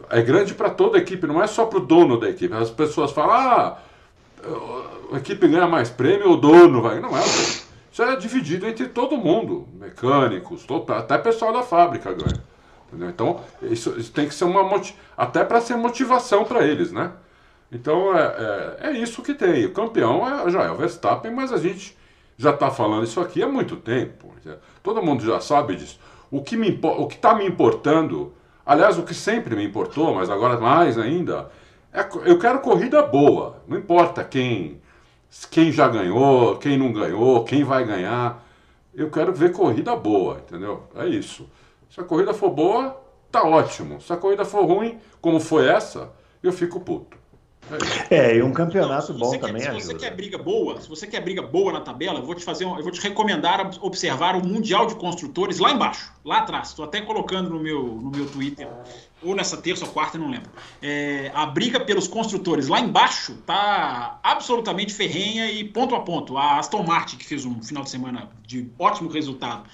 é 0.08 0.22
grande 0.22 0.54
para 0.54 0.70
toda 0.70 0.96
a 0.96 1.00
equipe, 1.00 1.26
não 1.26 1.42
é 1.42 1.46
só 1.46 1.66
para 1.66 1.78
o 1.78 1.84
dono 1.84 2.18
da 2.18 2.30
equipe. 2.30 2.54
As 2.54 2.70
pessoas 2.70 3.12
falam, 3.12 3.34
ah, 3.34 3.78
a 5.12 5.18
equipe 5.18 5.46
ganha 5.46 5.66
mais 5.66 5.90
prêmio, 5.90 6.30
o 6.30 6.36
dono 6.36 6.80
vai. 6.80 6.98
Não 7.00 7.10
é 7.10 7.20
o 7.20 7.24
dono. 7.24 7.60
Isso 7.92 8.02
é 8.02 8.16
dividido 8.16 8.66
entre 8.66 8.86
todo 8.86 9.18
mundo, 9.18 9.68
mecânicos, 9.74 10.64
até 10.88 11.18
pessoal 11.18 11.52
da 11.52 11.62
fábrica 11.62 12.12
ganha. 12.12 12.42
Entendeu? 12.90 13.08
Então, 13.08 13.40
isso, 13.62 13.94
isso, 13.96 14.12
tem 14.12 14.26
que 14.26 14.34
ser 14.34 14.44
uma 14.44 14.82
até 15.16 15.44
para 15.44 15.60
ser 15.60 15.76
motivação 15.76 16.44
para 16.44 16.66
eles, 16.66 16.90
né? 16.90 17.12
Então 17.70 18.16
é, 18.16 18.78
é, 18.82 18.88
é, 18.88 18.92
isso 18.92 19.22
que 19.22 19.32
tem. 19.32 19.64
O 19.66 19.72
campeão 19.72 20.26
é, 20.26 20.50
já 20.50 20.64
é 20.64 20.70
o 20.70 20.76
Verstappen, 20.76 21.30
mas 21.30 21.52
a 21.52 21.56
gente 21.56 21.96
já 22.36 22.50
está 22.50 22.70
falando 22.70 23.04
isso 23.04 23.20
aqui 23.20 23.42
há 23.42 23.48
muito 23.48 23.76
tempo. 23.76 24.34
Todo 24.82 25.02
mundo 25.02 25.24
já 25.24 25.40
sabe 25.40 25.76
disso. 25.76 26.00
O 26.30 26.42
que 26.42 26.56
me 26.56 26.78
o 26.82 27.06
que 27.06 27.14
está 27.14 27.34
me 27.34 27.46
importando, 27.46 28.32
aliás, 28.66 28.98
o 28.98 29.04
que 29.04 29.14
sempre 29.14 29.54
me 29.54 29.64
importou, 29.64 30.14
mas 30.14 30.28
agora 30.28 30.58
mais 30.58 30.98
ainda, 30.98 31.50
é 31.92 32.00
eu 32.24 32.38
quero 32.38 32.60
corrida 32.60 33.02
boa. 33.02 33.62
Não 33.68 33.78
importa 33.78 34.24
quem 34.24 34.80
quem 35.50 35.70
já 35.70 35.86
ganhou, 35.86 36.56
quem 36.56 36.76
não 36.76 36.92
ganhou, 36.92 37.44
quem 37.44 37.62
vai 37.62 37.84
ganhar. 37.84 38.44
Eu 38.92 39.10
quero 39.10 39.32
ver 39.32 39.52
corrida 39.52 39.94
boa, 39.94 40.38
entendeu? 40.38 40.82
É 40.96 41.06
isso. 41.06 41.48
Se 41.90 42.00
a 42.00 42.04
corrida 42.04 42.32
for 42.32 42.50
boa, 42.50 42.98
tá 43.30 43.42
ótimo. 43.42 44.00
Se 44.00 44.12
a 44.12 44.16
corrida 44.16 44.44
for 44.44 44.64
ruim, 44.64 44.98
como 45.20 45.40
foi 45.40 45.68
essa, 45.68 46.12
eu 46.42 46.52
fico 46.52 46.80
puto. 46.80 47.18
É, 48.10 48.36
e 48.36 48.42
um 48.42 48.52
campeonato 48.52 49.12
bom 49.14 49.30
quer, 49.30 49.38
também 49.38 49.62
se 49.62 49.68
ajuda. 49.68 49.82
Se 49.82 49.92
você 49.92 49.98
quer 49.98 50.16
briga 50.16 50.38
boa, 50.38 50.80
se 50.80 50.88
você 50.88 51.06
quer 51.06 51.20
briga 51.20 51.42
boa 51.42 51.72
na 51.72 51.80
tabela, 51.80 52.18
eu 52.18 52.24
vou 52.24 52.34
te 52.34 52.44
fazer, 52.44 52.64
um, 52.64 52.76
eu 52.76 52.82
vou 52.82 52.90
te 52.90 53.00
recomendar 53.00 53.70
observar 53.80 54.34
o 54.34 54.44
Mundial 54.44 54.86
de 54.86 54.96
Construtores 54.96 55.58
lá 55.58 55.70
embaixo, 55.70 56.12
lá 56.24 56.38
atrás. 56.38 56.68
Estou 56.68 56.84
até 56.84 57.00
colocando 57.00 57.50
no 57.50 57.60
meu, 57.60 57.82
no 57.82 58.10
meu 58.10 58.26
Twitter, 58.26 58.66
ou 59.22 59.34
nessa 59.34 59.56
terça 59.56 59.84
ou 59.84 59.92
quarta, 59.92 60.18
não 60.18 60.30
lembro. 60.30 60.50
É, 60.82 61.30
a 61.34 61.46
briga 61.46 61.78
pelos 61.78 62.08
construtores 62.08 62.66
lá 62.66 62.80
embaixo 62.80 63.36
tá 63.46 64.18
absolutamente 64.22 64.92
ferrenha 64.92 65.50
e 65.50 65.62
ponto 65.62 65.94
a 65.94 66.00
ponto. 66.00 66.36
A 66.36 66.58
Aston 66.58 66.82
Martin, 66.82 67.18
que 67.18 67.26
fez 67.26 67.44
um 67.44 67.62
final 67.62 67.84
de 67.84 67.90
semana 67.90 68.30
de 68.44 68.68
ótimo 68.78 69.08
resultado, 69.10 69.64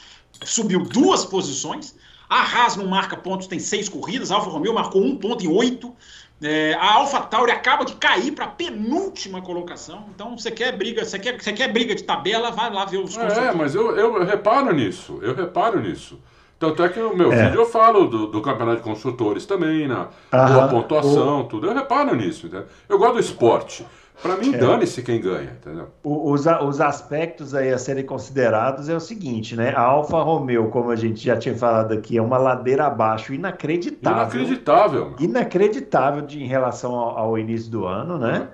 subiu 0.44 0.80
duas 0.80 1.24
posições. 1.24 1.94
A 2.28 2.42
Haas 2.42 2.76
não 2.76 2.86
marca 2.86 3.16
pontos, 3.16 3.46
tem 3.46 3.58
seis 3.58 3.88
corridas. 3.88 4.30
A 4.30 4.36
Alfa 4.36 4.50
Romeo 4.50 4.74
marcou 4.74 5.02
um 5.02 5.16
ponto 5.16 5.44
em 5.44 5.48
oito. 5.48 5.94
É, 6.42 6.74
a 6.74 6.94
AlphaTauri 6.96 7.50
acaba 7.50 7.84
de 7.84 7.94
cair 7.94 8.32
para 8.32 8.44
a 8.44 8.48
penúltima 8.48 9.40
colocação. 9.40 10.04
Então, 10.14 10.36
você 10.36 10.50
quer 10.50 10.76
briga, 10.76 11.04
você 11.04 11.18
quer, 11.18 11.40
você 11.40 11.52
quer 11.52 11.72
briga 11.72 11.94
de 11.94 12.02
tabela, 12.02 12.50
vai 12.50 12.70
lá 12.70 12.84
ver 12.84 12.98
os 12.98 13.16
É, 13.16 13.52
mas 13.52 13.74
eu, 13.74 13.96
eu, 13.96 14.22
reparo 14.22 14.74
nisso, 14.74 15.18
eu 15.22 15.34
reparo 15.34 15.80
nisso. 15.80 16.18
Tanto 16.58 16.82
é 16.82 16.88
que 16.88 16.98
no 16.98 17.14
meu 17.14 17.32
é. 17.32 17.44
vídeo 17.46 17.60
eu 17.60 17.66
falo 17.66 18.06
do, 18.06 18.26
do 18.26 18.40
campeonato 18.40 18.78
de 18.78 18.82
construtores 18.82 19.44
também, 19.46 19.86
na 19.86 20.08
Aham, 20.32 20.68
pontuação, 20.68 21.40
o... 21.40 21.44
tudo. 21.44 21.66
Eu 21.66 21.74
reparo 21.74 22.14
nisso. 22.14 22.46
Entendeu? 22.46 22.66
Eu 22.88 22.98
gosto 22.98 23.14
do 23.14 23.20
esporte. 23.20 23.86
Para 24.22 24.36
mim, 24.36 24.54
é. 24.54 24.58
dane-se 24.58 25.02
quem 25.02 25.20
ganha, 25.20 25.52
entendeu? 25.60 25.88
Os, 26.02 26.46
os 26.46 26.80
aspectos 26.80 27.54
aí 27.54 27.70
a 27.70 27.78
serem 27.78 28.04
considerados 28.04 28.88
é 28.88 28.96
o 28.96 29.00
seguinte, 29.00 29.54
né? 29.54 29.74
A 29.76 29.82
Alfa 29.82 30.22
Romeo, 30.22 30.68
como 30.70 30.90
a 30.90 30.96
gente 30.96 31.22
já 31.22 31.36
tinha 31.36 31.54
falado 31.54 31.92
aqui, 31.92 32.16
é 32.16 32.22
uma 32.22 32.38
ladeira 32.38 32.86
abaixo 32.86 33.34
inacreditável. 33.34 34.40
Inacreditável. 34.40 35.16
Inacreditável 35.20 36.22
de, 36.22 36.42
em 36.42 36.46
relação 36.46 36.94
ao, 36.94 37.18
ao 37.18 37.38
início 37.38 37.70
do 37.70 37.86
ano, 37.86 38.18
né? 38.18 38.48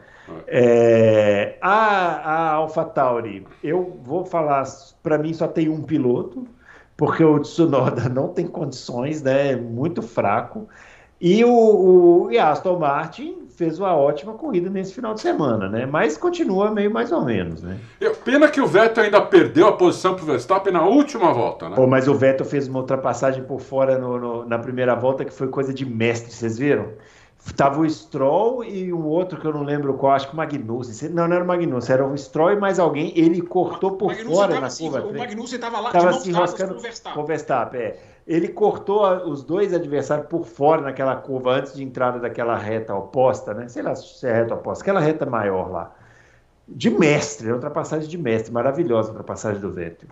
É, 0.47 1.59
a, 1.61 1.71
a 1.71 2.53
Alpha 2.53 2.85
Tauri, 2.85 3.47
eu 3.63 3.99
vou 4.03 4.25
falar, 4.25 4.65
para 5.03 5.19
mim 5.19 5.33
só 5.33 5.47
tem 5.47 5.69
um 5.69 5.83
piloto, 5.83 6.47
porque 6.97 7.23
o 7.23 7.39
Tsunoda 7.41 8.09
não 8.09 8.29
tem 8.29 8.47
condições, 8.47 9.23
né? 9.23 9.53
É 9.53 9.57
muito 9.57 10.03
fraco. 10.03 10.69
E 11.21 11.45
o, 11.45 11.51
o 11.51 12.33
e 12.33 12.39
Aston 12.39 12.79
Martin 12.79 13.42
fez 13.57 13.79
uma 13.79 13.95
ótima 13.97 14.35
corrida 14.35 14.69
nesse 14.69 14.95
final 14.95 15.15
de 15.15 15.21
semana, 15.21 15.69
né? 15.69 15.87
Mas 15.87 16.17
continua 16.17 16.71
meio 16.71 16.91
mais 16.91 17.13
ou 17.13 17.25
menos, 17.25 17.63
né? 17.63 17.79
Pena 18.25 18.49
que 18.49 18.61
o 18.61 18.67
Vettel 18.67 19.05
ainda 19.05 19.21
perdeu 19.21 19.69
a 19.69 19.73
posição 19.73 20.15
para 20.15 20.23
o 20.23 20.27
Verstappen 20.27 20.73
na 20.73 20.85
última 20.85 21.33
volta, 21.33 21.69
né? 21.69 21.77
Pô, 21.77 21.87
mas 21.87 22.09
o 22.09 22.15
Vettel 22.15 22.47
fez 22.47 22.69
uma 22.69 22.81
ultrapassagem 22.81 23.45
por 23.45 23.61
fora 23.61 23.99
no, 23.99 24.19
no, 24.19 24.45
na 24.45 24.59
primeira 24.59 24.95
volta 24.95 25.25
que 25.25 25.33
foi 25.33 25.49
coisa 25.49 25.73
de 25.73 25.85
mestre, 25.85 26.33
vocês 26.33 26.59
viram? 26.59 26.89
Tava 27.57 27.81
o 27.81 27.91
Stroll 27.91 28.63
e 28.65 28.93
um 28.93 29.05
outro 29.05 29.41
que 29.41 29.45
eu 29.45 29.53
não 29.53 29.65
lembro 29.65 29.95
qual, 29.95 30.13
acho 30.13 30.29
que 30.29 30.33
o 30.33 30.37
Magnussen. 30.37 31.09
Não, 31.09 31.27
não 31.27 31.35
era 31.35 31.45
o 31.45 31.47
Magnussen, 31.47 31.93
era 31.93 32.07
o 32.07 32.17
Stroll 32.17 32.53
e 32.53 32.57
mais 32.57 32.79
alguém. 32.79 33.13
Ele 33.17 33.43
cortou 33.43 33.97
por 33.97 34.15
fora 34.15 34.61
na 34.61 34.69
assim, 34.69 34.89
curva. 34.89 35.09
O 35.09 35.19
Magnussen 35.19 35.57
estava 35.57 35.81
lá 35.81 35.91
tava 35.91 36.13
se 36.13 36.31
enroscando 36.31 36.75
com 36.75 36.79
o 36.79 36.83
Verstappen. 36.83 37.15
Com 37.15 37.23
o 37.23 37.27
Verstappen 37.27 37.81
é. 37.81 37.97
Ele 38.27 38.49
cortou 38.49 39.05
os 39.29 39.43
dois 39.43 39.75
adversários 39.75 40.29
por 40.29 40.45
fora 40.45 40.81
naquela 40.83 41.17
curva 41.17 41.55
antes 41.55 41.75
de 41.75 41.83
entrada 41.83 42.19
daquela 42.19 42.57
reta 42.57 42.95
oposta, 42.95 43.53
né? 43.53 43.69
Sei 43.69 43.83
lá 43.83 43.95
se 43.97 44.27
é 44.27 44.33
reta 44.33 44.55
oposta, 44.55 44.83
aquela 44.83 45.01
reta 45.01 45.27
maior 45.27 45.71
lá. 45.71 45.95
De 46.69 46.89
mestre, 46.89 47.49
é 47.49 47.53
ultrapassagem 47.53 48.09
de 48.09 48.17
mestre, 48.17 48.53
maravilhosa 48.53 49.09
a 49.09 49.13
ultrapassagem 49.13 49.61
do 49.61 49.71
Vettel. 49.71 50.09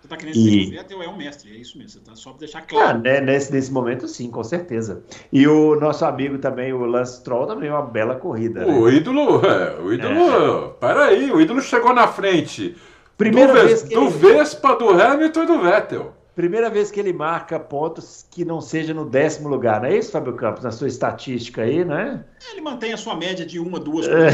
Você 0.00 0.06
está 0.06 0.16
querendo 0.16 0.34
dizer 0.34 0.50
que 0.50 0.66
o 0.66 0.70
Vettel 0.70 1.02
é 1.02 1.08
um 1.08 1.16
mestre, 1.16 1.50
é 1.52 1.56
isso 1.56 1.78
mesmo, 1.78 1.90
você 1.90 2.00
tá 2.00 2.16
só 2.16 2.30
para 2.30 2.40
deixar 2.40 2.62
claro. 2.62 2.88
Ah, 2.88 2.94
né, 2.94 3.20
nesse, 3.20 3.52
nesse 3.52 3.70
momento, 3.70 4.08
sim, 4.08 4.30
com 4.30 4.42
certeza. 4.42 5.04
E 5.32 5.46
o 5.46 5.78
nosso 5.78 6.04
amigo 6.04 6.38
também, 6.38 6.72
o 6.72 6.84
Lance 6.84 7.22
Troll, 7.22 7.46
também 7.46 7.70
uma 7.70 7.82
bela 7.82 8.16
corrida. 8.16 8.66
O 8.66 8.86
né? 8.86 8.94
ídolo, 8.94 9.46
é, 9.46 9.80
o 9.80 9.92
ídolo, 9.92 10.18
é. 10.18 10.68
peraí, 10.80 11.30
o 11.30 11.40
ídolo 11.40 11.60
chegou 11.60 11.94
na 11.94 12.08
frente 12.08 12.76
Primeira 13.16 13.52
do, 13.52 13.58
vez 13.60 13.82
que 13.82 13.94
do 13.94 14.06
ele... 14.06 14.10
Vespa, 14.10 14.74
do 14.76 14.88
Hamilton 14.88 15.42
e 15.42 15.46
do 15.46 15.60
Vettel. 15.60 16.14
Primeira 16.40 16.70
vez 16.70 16.90
que 16.90 16.98
ele 16.98 17.12
marca 17.12 17.60
pontos 17.60 18.24
que 18.30 18.46
não 18.46 18.62
seja 18.62 18.94
no 18.94 19.04
décimo 19.04 19.46
lugar, 19.46 19.82
não 19.82 19.88
é 19.90 19.98
isso, 19.98 20.10
Fábio 20.10 20.32
Campos? 20.32 20.64
Na 20.64 20.70
sua 20.70 20.88
estatística 20.88 21.60
aí, 21.60 21.84
né? 21.84 22.24
Ele 22.50 22.62
mantém 22.62 22.94
a 22.94 22.96
sua 22.96 23.14
média 23.14 23.44
de 23.44 23.58
uma, 23.58 23.78
duas. 23.78 24.08
É. 24.08 24.30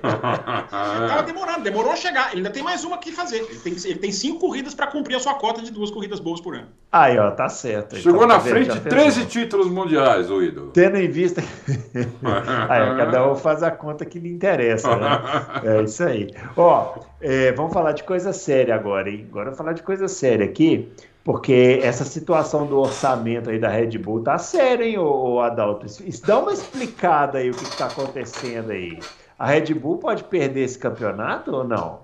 Tava 0.00 1.22
demorando, 1.22 1.62
demorou 1.62 1.92
a 1.92 1.96
chegar. 1.96 2.30
Ele 2.30 2.38
ainda 2.38 2.50
tem 2.50 2.60
mais 2.60 2.84
uma 2.84 2.98
que 2.98 3.12
fazer. 3.12 3.36
Ele 3.36 3.60
tem, 3.60 3.72
ele 3.84 3.98
tem 4.00 4.10
cinco 4.10 4.40
corridas 4.40 4.74
para 4.74 4.88
cumprir 4.88 5.14
a 5.14 5.20
sua 5.20 5.34
cota 5.34 5.62
de 5.62 5.70
duas 5.70 5.92
corridas 5.92 6.18
boas 6.18 6.40
por 6.40 6.56
ano. 6.56 6.66
Aí, 6.90 7.16
ó, 7.16 7.30
tá 7.30 7.48
certo. 7.48 7.94
Chegou 7.94 8.24
então, 8.24 8.26
na 8.26 8.34
tá 8.34 8.40
frente 8.40 8.80
13 8.80 9.26
títulos 9.26 9.68
mundiais, 9.68 10.28
o 10.28 10.42
ídolo. 10.42 10.72
Tendo 10.72 10.96
em 10.96 11.08
vista. 11.08 11.40
aí, 12.68 12.96
cada 12.96 13.30
um 13.30 13.36
faz 13.36 13.62
a 13.62 13.70
conta 13.70 14.04
que 14.04 14.18
lhe 14.18 14.28
interessa, 14.28 14.96
né? 14.96 15.22
É 15.62 15.82
isso 15.82 16.02
aí. 16.02 16.34
Ó, 16.56 16.98
é, 17.20 17.52
vamos 17.52 17.72
falar 17.72 17.92
de 17.92 18.02
coisa 18.02 18.32
séria 18.32 18.74
agora, 18.74 19.08
hein? 19.08 19.24
Agora 19.30 19.44
vamos 19.44 19.58
falar 19.58 19.72
de 19.72 19.84
coisa 19.84 20.08
séria 20.08 20.44
aqui. 20.44 20.92
Porque 21.24 21.78
essa 21.82 22.04
situação 22.04 22.66
do 22.66 22.78
orçamento 22.78 23.48
aí 23.48 23.58
da 23.58 23.68
Red 23.68 23.96
Bull 23.98 24.22
tá 24.22 24.38
séria, 24.38 24.84
hein, 24.84 24.98
ô, 24.98 25.40
Adalto? 25.40 25.86
Dá 26.26 26.38
uma 26.38 26.52
explicada 26.52 27.38
aí 27.38 27.50
o 27.50 27.54
que 27.54 27.62
está 27.62 27.86
acontecendo 27.86 28.70
aí. 28.70 28.98
A 29.38 29.46
Red 29.46 29.74
Bull 29.74 29.98
pode 29.98 30.24
perder 30.24 30.62
esse 30.62 30.78
campeonato 30.78 31.54
ou 31.54 31.64
não? 31.64 32.00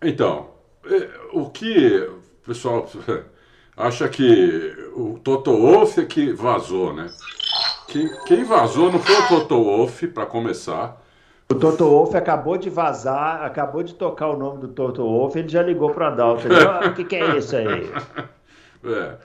Então, 0.00 0.48
é, 0.86 1.08
o 1.32 1.50
que 1.50 2.08
o 2.42 2.46
pessoal 2.46 2.86
acha 3.76 4.08
que 4.08 4.74
o 4.96 5.18
Toto 5.18 5.52
Wolff 5.52 6.00
é 6.00 6.04
que 6.06 6.32
vazou, 6.32 6.94
né? 6.94 7.06
Quem 8.26 8.44
vazou 8.44 8.90
não 8.90 8.98
foi 8.98 9.14
o 9.14 9.28
Toto 9.28 9.62
Wolff, 9.62 10.08
para 10.08 10.26
começar. 10.26 11.00
O 11.50 11.54
Toto 11.54 11.84
Wolff 11.84 12.16
acabou 12.16 12.56
de 12.56 12.70
vazar, 12.70 13.44
acabou 13.44 13.82
de 13.82 13.94
tocar 13.94 14.28
o 14.28 14.36
nome 14.36 14.62
do 14.62 14.68
Toto 14.68 15.02
Wolff, 15.02 15.38
ele 15.38 15.48
já 15.48 15.62
ligou 15.62 15.90
para 15.90 16.04
o 16.04 16.12
Adalto. 16.12 16.48
O 16.88 16.94
que, 16.94 17.04
que 17.04 17.16
é 17.16 17.36
isso 17.36 17.54
aí? 17.54 17.66
É. 18.84 19.16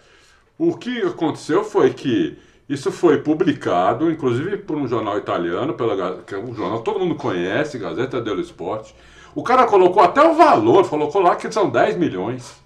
O 0.57 0.76
que 0.76 1.01
aconteceu 1.01 1.64
foi 1.64 1.93
que 1.93 2.38
isso 2.68 2.91
foi 2.91 3.18
publicado, 3.18 4.12
inclusive 4.12 4.57
por 4.57 4.78
um 4.78 4.88
jornal 4.88 5.18
italiano, 5.18 5.74
pela, 5.74 6.22
que 6.22 6.36
é 6.36 6.38
um 6.38 6.53
jornal 6.53 6.80
que 6.80 6.86
todo 6.86 6.99
mundo 6.99 7.16
conhece, 7.16 7.80
Gazeta 7.80 8.22
dello 8.22 8.41
Sport. 8.41 8.91
O 9.34 9.43
cara 9.43 9.66
colocou 9.66 10.03
até 10.03 10.22
o 10.22 10.36
valor, 10.36 10.88
colocou 10.88 11.22
lá 11.22 11.36
que 11.36 11.51
são 11.51 11.70
10 11.70 11.97
milhões. 11.97 12.60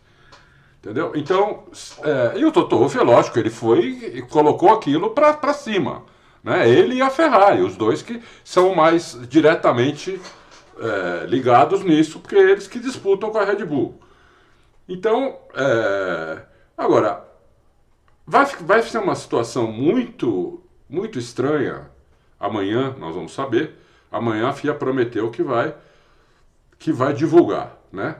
Entendeu? 0.79 1.13
Então, 1.15 1.63
é, 2.03 2.37
e 2.37 2.43
o 2.43 2.51
Toto 2.51 2.77
Wolff, 2.77 2.97
é 2.97 3.01
lógico, 3.01 3.39
ele 3.39 3.49
foi 3.49 4.11
e 4.15 4.21
colocou 4.21 4.73
aquilo 4.73 5.11
para 5.11 5.53
cima. 5.53 6.03
Né? 6.43 6.69
Ele 6.69 6.95
e 6.95 7.01
a 7.01 7.09
Ferrari, 7.09 7.61
os 7.61 7.77
dois 7.77 8.01
que 8.01 8.21
são 8.43 8.75
mais 8.75 9.17
diretamente 9.29 10.19
é, 10.77 11.25
ligados 11.25 11.81
nisso, 11.83 12.19
porque 12.19 12.35
eles 12.35 12.67
que 12.67 12.79
disputam 12.79 13.29
com 13.29 13.37
a 13.37 13.45
Red 13.45 13.63
Bull. 13.63 13.97
Então, 14.89 15.37
é, 15.55 16.41
Agora, 16.78 17.26
vai, 18.26 18.45
vai 18.45 18.82
ser 18.82 18.99
uma 18.99 19.15
situação 19.15 19.71
muito, 19.71 20.61
muito 20.89 21.19
estranha. 21.19 21.89
Amanhã 22.39 22.95
nós 22.97 23.15
vamos 23.15 23.34
saber. 23.34 23.76
Amanhã 24.11 24.49
a 24.49 24.53
FIA 24.53 24.74
prometeu 24.74 25.32
que 25.32 25.43
vai, 25.43 25.76
que 26.78 26.91
vai 26.91 27.13
divulgar, 27.13 27.78
né? 27.91 28.17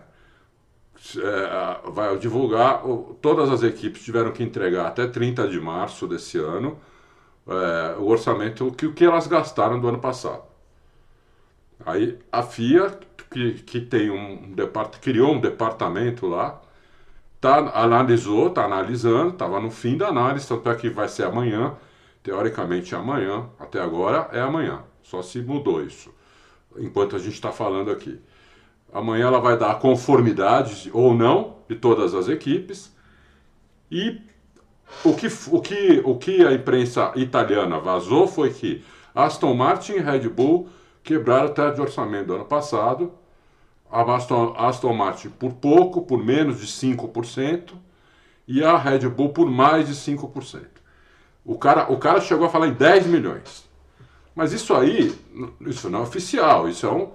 É, 1.18 1.91
vai 1.91 2.18
divulgar, 2.18 2.82
todas 3.22 3.49
as 3.49 3.62
equipes 3.62 4.04
tiveram 4.04 4.32
que 4.32 4.41
entregar 4.41 4.88
até 4.88 5.06
30 5.06 5.49
de 5.49 5.60
março 5.60 6.08
desse 6.08 6.38
ano 6.38 6.80
é, 7.47 7.95
o 7.99 8.06
orçamento, 8.08 8.72
que, 8.72 8.86
o 8.86 8.93
que 8.93 9.06
elas 9.06 9.28
gastaram 9.28 9.80
do 9.80 9.88
ano 9.88 9.99
passado. 9.99 10.43
Aí 11.86 12.18
a 12.32 12.43
FIA, 12.43 12.97
que, 13.30 13.54
que 13.64 13.82
tem 13.82 14.10
um, 14.10 14.54
um 14.54 14.56
criou 15.01 15.34
um 15.34 15.41
departamento 15.41 16.28
lá, 16.28 16.62
tá, 17.44 17.58
analisou, 17.74 18.48
está 18.48 18.64
analisando, 18.64 19.32
estava 19.32 19.60
no 19.60 19.70
fim 19.70 19.98
da 19.98 20.08
análise, 20.08 20.48
tanto 20.48 20.70
é 20.70 20.76
que 20.76 20.89
vai 20.89 21.10
ser 21.10 21.26
amanhã, 21.26 21.76
teoricamente 22.24 22.96
amanhã, 22.96 23.50
até 23.60 23.82
agora 23.82 24.30
é 24.32 24.39
amanhã, 24.39 24.82
só 25.02 25.22
se 25.22 25.41
mudou 25.41 25.84
isso, 25.84 26.10
enquanto 26.78 27.18
a 27.18 27.20
gente 27.20 27.34
está 27.34 27.52
falando 27.52 27.91
aqui. 27.91 28.18
Amanhã 28.94 29.28
ela 29.28 29.41
vai 29.41 29.58
dar 29.58 29.72
a 29.72 29.76
conformidade 29.76 30.89
ou 30.94 31.14
não 31.14 31.58
de 31.68 31.76
todas 31.76 32.14
as 32.14 32.30
equipes 32.30 32.96
e 33.91 34.22
o 35.04 35.14
que, 35.14 35.28
o 35.52 35.60
que, 35.60 36.02
o 36.06 36.18
que 36.18 36.46
a 36.46 36.54
imprensa 36.54 37.12
italiana 37.16 37.78
vazou 37.78 38.26
foi 38.26 38.54
que 38.54 38.86
Aston 39.14 39.54
Martin 39.54 39.94
e 39.94 40.00
Red 40.00 40.30
Bull 40.30 40.70
quebraram 41.04 41.48
o 41.48 41.54
teto 41.54 41.76
de 41.76 41.82
orçamento 41.82 42.28
do 42.28 42.36
ano 42.36 42.46
passado 42.46 43.12
a 43.94 44.16
Aston, 44.16 44.56
Aston 44.58 44.94
Martin 44.94 45.30
por 45.30 45.54
pouco, 45.54 46.02
por 46.02 46.18
menos 46.18 46.60
de 46.60 46.66
5%, 46.66 47.74
e 48.48 48.64
a 48.64 48.76
Red 48.76 49.08
Bull 49.08 49.30
por 49.30 49.50
mais 49.50 49.88
de 49.88 49.94
5%. 49.94 50.66
O 51.46 51.58
cara, 51.58 51.91
o 51.91 51.98
cara 51.98 52.20
chegou 52.20 52.48
a 52.48 52.50
falar 52.50 52.68
em 52.68 52.74
10 52.74 53.06
milhões. 53.06 53.70
Mas 54.34 54.52
isso 54.52 54.74
aí, 54.74 55.16
isso 55.62 55.91
não 55.91 56.00
é 56.00 56.02
oficial, 56.02 56.68
isso 56.68 56.88
é 56.88 56.91
um, 56.91 57.12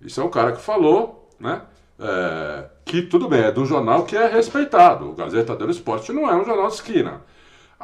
isso 0.00 0.20
é 0.20 0.24
um 0.24 0.30
cara 0.30 0.52
que 0.52 0.62
falou, 0.62 1.28
né? 1.40 1.62
É, 1.98 2.66
que 2.84 3.02
tudo 3.02 3.28
bem, 3.28 3.42
é 3.42 3.50
de 3.50 3.58
um 3.58 3.66
jornal 3.66 4.04
que 4.04 4.16
é 4.16 4.28
respeitado. 4.28 5.10
O 5.10 5.14
Gazeta 5.14 5.56
dello 5.56 5.72
Sport 5.72 6.08
não 6.10 6.30
é 6.30 6.36
um 6.36 6.44
jornal 6.44 6.68
de 6.68 6.74
esquina. 6.74 7.22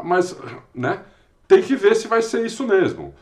Mas, 0.00 0.36
né? 0.72 1.02
Tem 1.48 1.62
que 1.62 1.74
ver 1.74 1.96
se 1.96 2.06
vai 2.06 2.22
ser 2.22 2.46
isso 2.46 2.64
mesmo. 2.66 3.14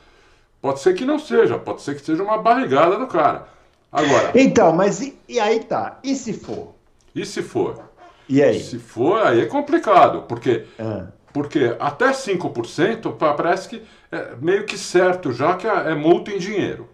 Pode 0.61 0.81
ser 0.81 0.95
que 0.95 1.05
não 1.05 1.19
seja, 1.19 1.59
pode 1.59 1.81
ser 1.81 1.95
que 1.95 2.03
seja 2.03 2.23
uma 2.23 2.39
barrigada 2.39 2.99
do 2.99 3.07
cara. 3.07 3.56
Agora. 3.91 4.33
Então, 4.35 4.73
mas 4.73 5.01
e, 5.01 5.19
e, 5.29 5.39
aí 5.41 5.61
tá. 5.61 5.99
E 6.03 6.15
se 6.15 6.33
for? 6.33 6.75
E 7.15 7.25
se 7.25 7.43
for? 7.43 7.83
E 8.29 8.43
aí? 8.43 8.61
Se 8.61 8.79
for, 8.79 9.25
aí 9.25 9.41
é 9.41 9.47
complicado, 9.47 10.23
porque, 10.23 10.67
ah. 10.79 11.07
porque 11.33 11.77
até 11.79 12.11
5% 12.11 13.17
parece 13.17 13.69
que 13.69 13.83
é 14.11 14.35
meio 14.41 14.65
que 14.65 14.77
certo, 14.77 15.33
já 15.33 15.55
que 15.55 15.67
é, 15.67 15.93
é 15.93 15.95
multa 15.95 16.31
em 16.31 16.39
dinheiro. 16.39 16.89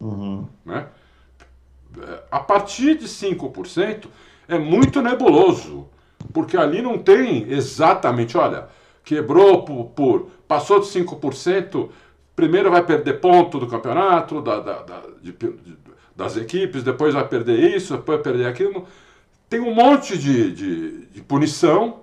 Uhum. 0.00 0.46
Né? 0.64 0.86
A 2.30 2.40
partir 2.40 2.96
de 2.96 3.06
5% 3.06 4.06
é 4.48 4.58
muito 4.58 5.00
nebuloso, 5.00 5.88
porque 6.32 6.56
ali 6.56 6.82
não 6.82 6.98
tem 6.98 7.50
exatamente, 7.50 8.36
olha, 8.36 8.68
quebrou 9.04 9.64
por, 9.64 9.86
por 9.86 10.30
passou 10.48 10.80
de 10.80 10.86
5%, 10.86 11.88
primeiro 12.34 12.70
vai 12.70 12.84
perder 12.84 13.20
ponto 13.20 13.58
do 13.58 13.66
campeonato, 13.66 14.40
da, 14.40 14.60
da, 14.60 14.82
da 14.82 15.02
de, 15.20 15.32
de, 15.32 15.76
das 16.14 16.36
equipes, 16.36 16.82
depois 16.82 17.14
vai 17.14 17.26
perder 17.26 17.76
isso, 17.76 17.96
depois 17.96 18.18
vai 18.18 18.32
perder 18.32 18.46
aquilo. 18.46 18.86
Tem 19.48 19.60
um 19.60 19.74
monte 19.74 20.16
de, 20.16 20.52
de, 20.52 21.06
de 21.06 21.22
punição 21.22 22.00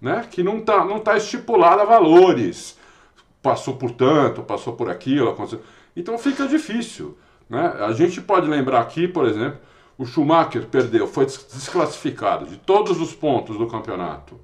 né, 0.00 0.26
que 0.30 0.42
não 0.42 0.58
está 0.58 0.84
não 0.84 0.98
tá 0.98 1.16
estipulada 1.16 1.82
a 1.82 1.84
valores. 1.84 2.78
Passou 3.42 3.76
por 3.76 3.92
tanto, 3.92 4.42
passou 4.42 4.74
por 4.74 4.90
aquilo, 4.90 5.30
aconteceu. 5.30 5.60
Então 5.96 6.18
fica 6.18 6.46
difícil. 6.46 7.16
Né? 7.48 7.60
A 7.80 7.92
gente 7.92 8.20
pode 8.20 8.48
lembrar 8.48 8.80
aqui, 8.80 9.06
por 9.06 9.26
exemplo, 9.26 9.60
o 9.96 10.04
Schumacher 10.04 10.66
perdeu, 10.66 11.06
foi 11.06 11.24
desclassificado 11.24 12.46
de 12.46 12.56
todos 12.56 13.00
os 13.00 13.14
pontos 13.14 13.56
do 13.56 13.66
campeonato 13.66 14.38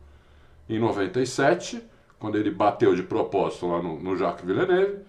em 0.69 0.79
97, 0.79 1.83
quando 2.19 2.39
ele 2.39 2.51
bateu 2.51 2.95
de 2.95 3.03
propósito 3.03 3.67
lá 3.67 3.83
no, 3.83 3.99
no 3.99 4.17
Jacques 4.17 4.45
Villeneuve. 4.45 5.01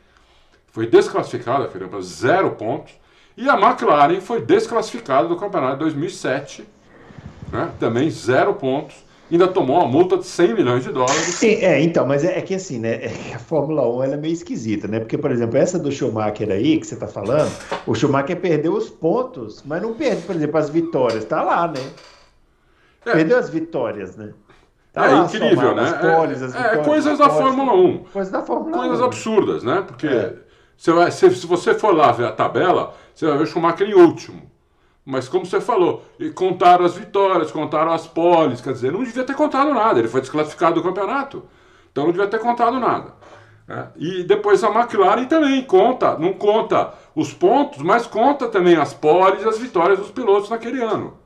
Foi 0.67 0.87
desclassificado, 0.87 1.67
para 1.67 2.01
zero 2.01 2.51
pontos. 2.55 2.93
E 3.35 3.49
a 3.49 3.59
McLaren 3.59 4.21
foi 4.21 4.41
desclassificada 4.41 5.27
do 5.27 5.35
campeonato 5.35 5.73
de 5.73 5.79
2007, 5.79 6.67
né? 7.51 7.71
também 7.79 8.09
zero 8.09 8.53
pontos. 8.53 8.95
ainda 9.31 9.47
tomou 9.47 9.77
uma 9.77 9.87
multa 9.87 10.17
de 10.17 10.25
100 10.25 10.53
milhões 10.53 10.83
de 10.83 10.91
dólares. 10.91 11.17
Sim, 11.17 11.55
é, 11.55 11.81
então, 11.81 12.05
mas 12.05 12.23
é, 12.23 12.37
é 12.37 12.41
que 12.41 12.53
assim, 12.53 12.77
né? 12.77 13.05
É 13.05 13.33
a 13.33 13.39
Fórmula 13.39 13.87
1 13.87 14.03
ela 14.03 14.13
é 14.13 14.17
meio 14.17 14.33
esquisita, 14.33 14.87
né? 14.87 14.99
Porque, 14.99 15.17
por 15.17 15.31
exemplo, 15.31 15.57
essa 15.57 15.79
do 15.79 15.91
Schumacher 15.91 16.51
aí 16.51 16.77
que 16.77 16.85
você 16.85 16.93
está 16.93 17.07
falando, 17.07 17.51
o 17.87 17.95
Schumacher 17.95 18.39
perdeu 18.39 18.73
os 18.73 18.89
pontos, 18.89 19.63
mas 19.65 19.81
não 19.81 19.93
perde, 19.95 20.21
por 20.21 20.35
exemplo, 20.35 20.57
as 20.59 20.69
vitórias. 20.69 21.25
Tá 21.25 21.41
lá, 21.41 21.67
né? 21.67 21.81
É. 23.05 23.11
Perdeu 23.13 23.37
as 23.37 23.49
vitórias, 23.49 24.15
né? 24.15 24.33
Tá 24.93 25.09
é 25.09 25.15
incrível, 25.15 25.73
né? 25.73 25.91
Poles, 25.93 26.39
é, 26.53 26.75
é, 26.75 26.77
coisas 26.77 27.17
da 27.17 27.27
Fórmula 27.27 27.73
1. 27.73 27.97
Coisas 28.13 28.31
da 28.31 28.43
Fórmula 28.43 28.77
coisas 28.77 28.99
1. 28.99 29.03
absurdas, 29.03 29.63
né? 29.63 29.83
Porque 29.87 30.05
é. 30.05 30.35
Você 30.77 30.91
vai, 30.91 31.11
se, 31.11 31.29
se 31.35 31.47
você 31.47 31.73
for 31.73 31.95
lá 31.95 32.11
ver 32.11 32.25
a 32.25 32.31
tabela, 32.31 32.95
você 33.13 33.25
vai 33.27 33.37
ver 33.37 33.43
o 33.43 33.47
Schumacher 33.47 33.89
em 33.89 33.93
último. 33.93 34.51
Mas 35.05 35.27
como 35.27 35.45
você 35.45 35.59
falou, 35.59 36.05
contaram 36.33 36.85
as 36.85 36.95
vitórias, 36.95 37.51
contaram 37.51 37.91
as 37.91 38.07
poles, 38.07 38.61
quer 38.61 38.73
dizer, 38.73 38.91
não 38.91 39.03
devia 39.03 39.23
ter 39.23 39.35
contado 39.35 39.73
nada, 39.73 39.99
ele 39.99 40.07
foi 40.07 40.21
desclassificado 40.21 40.75
do 40.75 40.83
campeonato. 40.83 41.43
Então 41.91 42.05
não 42.05 42.11
devia 42.11 42.27
ter 42.27 42.39
contado 42.39 42.79
nada. 42.79 43.13
É, 43.67 43.87
e 43.95 44.23
depois 44.23 44.63
a 44.63 44.69
McLaren 44.69 45.25
também 45.25 45.63
conta, 45.63 46.17
não 46.17 46.33
conta 46.33 46.93
os 47.15 47.33
pontos, 47.33 47.81
mas 47.81 48.05
conta 48.05 48.47
também 48.47 48.75
as 48.75 48.93
poles 48.93 49.43
e 49.43 49.47
as 49.47 49.57
vitórias 49.57 49.99
dos 49.99 50.11
pilotos 50.11 50.49
naquele 50.49 50.81
ano. 50.81 51.17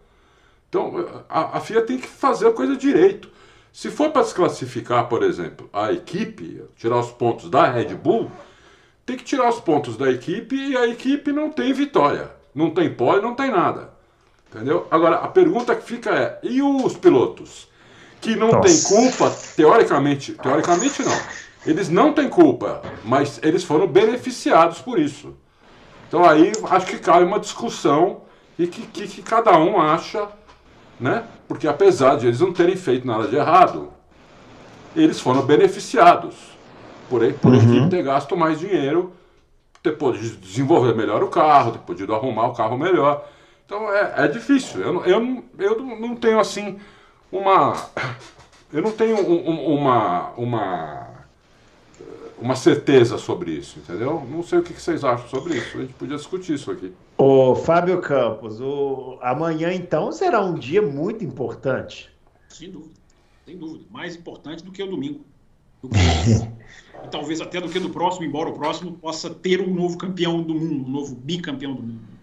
Então 0.70 1.24
a, 1.30 1.58
a 1.58 1.60
FIA 1.60 1.82
tem 1.82 1.98
que 1.98 2.08
fazer 2.08 2.48
a 2.48 2.52
coisa 2.52 2.76
direito. 2.76 3.30
Se 3.72 3.90
for 3.90 4.12
para 4.12 4.24
desclassificar, 4.24 5.08
por 5.08 5.24
exemplo, 5.24 5.70
a 5.72 5.92
equipe, 5.92 6.64
tirar 6.76 7.00
os 7.00 7.12
pontos 7.12 7.50
da 7.50 7.66
Red 7.70 7.96
Bull, 7.96 8.32
tem 9.08 9.18
que 9.18 9.24
tirar 9.24 9.50
os 9.50 9.60
pontos 9.60 9.98
da 9.98 10.12
equipe 10.12 10.56
e 10.56 10.78
a 10.78 10.86
equipe 10.86 11.32
não 11.32 11.50
tem 11.50 11.74
vitória 11.74 12.38
não 12.58 12.72
tem 12.72 12.92
pole, 12.92 13.22
não 13.22 13.36
tem 13.36 13.52
nada. 13.52 13.92
Entendeu? 14.50 14.88
Agora, 14.90 15.18
a 15.18 15.28
pergunta 15.28 15.76
que 15.76 15.84
fica 15.84 16.10
é: 16.10 16.40
e 16.42 16.62
os 16.62 16.98
pilotos? 16.98 17.68
Que 18.20 18.36
não 18.36 18.60
têm 18.62 18.82
culpa, 18.82 19.32
teoricamente, 19.56 20.34
teoricamente 20.34 21.04
não. 21.04 21.16
Eles 21.64 21.88
não 21.88 22.14
têm 22.14 22.28
culpa, 22.28 22.82
mas 23.06 23.40
eles 23.44 23.64
foram 23.64 23.86
beneficiados 23.86 24.80
por 24.80 24.98
isso. 24.98 25.36
Então 26.08 26.28
aí 26.28 26.52
acho 26.72 26.88
que 26.88 26.98
cabe 26.98 27.26
uma 27.26 27.40
discussão 27.40 28.22
e 28.58 28.66
que, 28.66 28.82
que, 28.88 29.08
que 29.08 29.22
cada 29.22 29.56
um 29.60 29.80
acha, 29.80 30.28
né? 31.00 31.26
Porque 31.48 31.68
apesar 31.68 32.16
de 32.16 32.26
eles 32.26 32.40
não 32.40 32.52
terem 32.52 32.76
feito 32.76 33.06
nada 33.06 33.28
de 33.28 33.36
errado, 33.36 33.94
eles 34.96 35.20
foram 35.20 35.44
beneficiados 35.44 36.57
por, 37.10 37.22
por 37.34 37.54
uhum. 37.54 37.60
a 37.60 37.64
equipe 37.64 37.90
ter 37.90 38.04
gasto 38.04 38.36
mais 38.36 38.60
dinheiro 38.60 39.14
ter 39.88 39.98
podido 39.98 40.38
desenvolver 40.38 40.96
melhor 40.96 41.24
o 41.24 41.30
carro, 41.30 41.72
ter 41.72 41.80
podido 41.80 42.14
arrumar 42.14 42.48
o 42.48 42.54
carro 42.54 42.78
melhor. 42.78 43.28
Então 43.66 43.92
é, 43.94 44.26
é 44.26 44.28
difícil. 44.28 44.82
Eu, 44.82 45.06
eu, 45.06 45.44
eu 45.58 45.80
não 46.00 46.16
tenho 46.16 46.40
assim 46.40 46.80
uma. 47.32 47.76
Eu 48.72 48.82
não 48.82 48.92
tenho 48.92 49.18
um, 49.18 49.76
uma, 49.76 50.32
uma, 50.32 51.08
uma 52.38 52.56
certeza 52.56 53.18
sobre 53.18 53.52
isso, 53.52 53.80
entendeu? 53.80 54.26
Não 54.30 54.44
sei 54.44 54.60
o 54.60 54.64
que 54.64 54.74
vocês 54.74 55.06
acham 55.06 55.28
sobre 55.30 55.56
isso. 55.56 55.78
A 55.78 55.82
gente 55.82 55.94
podia 55.94 56.18
discutir 56.18 56.56
isso 56.56 56.70
aqui. 56.70 56.94
Ô, 57.18 57.56
Fábio 57.56 58.02
Campos, 58.02 58.60
o... 58.60 59.18
amanhã 59.22 59.74
então 59.74 60.12
será 60.12 60.44
um 60.44 60.54
dia 60.54 60.82
muito 60.82 61.24
importante. 61.24 62.10
Sem 62.50 62.70
dúvida, 62.70 63.00
sem 63.46 63.58
dúvida. 63.58 63.86
Mais 63.90 64.18
importante 64.18 64.64
do 64.64 64.72
que 64.72 64.84
o 64.84 64.88
domingo. 64.88 65.22
Do 65.82 65.90
que... 65.90 67.08
talvez 67.12 67.42
até 67.42 67.62
do 67.62 67.70
que 67.70 67.80
do 67.80 67.90
próximo, 67.90 68.26
embora 68.26 68.50
o 68.50 68.54
próximo 68.54 68.94
possa 68.94 69.30
ter 69.30 69.62
um 69.62 69.74
novo 69.74 69.98
campeão 69.98 70.42
do 70.42 70.54
mundo, 70.54 70.86
um 70.86 70.92
novo 70.92 71.16
bicampeão 71.16 71.74
do 71.74 71.84
mundo. 71.84 72.18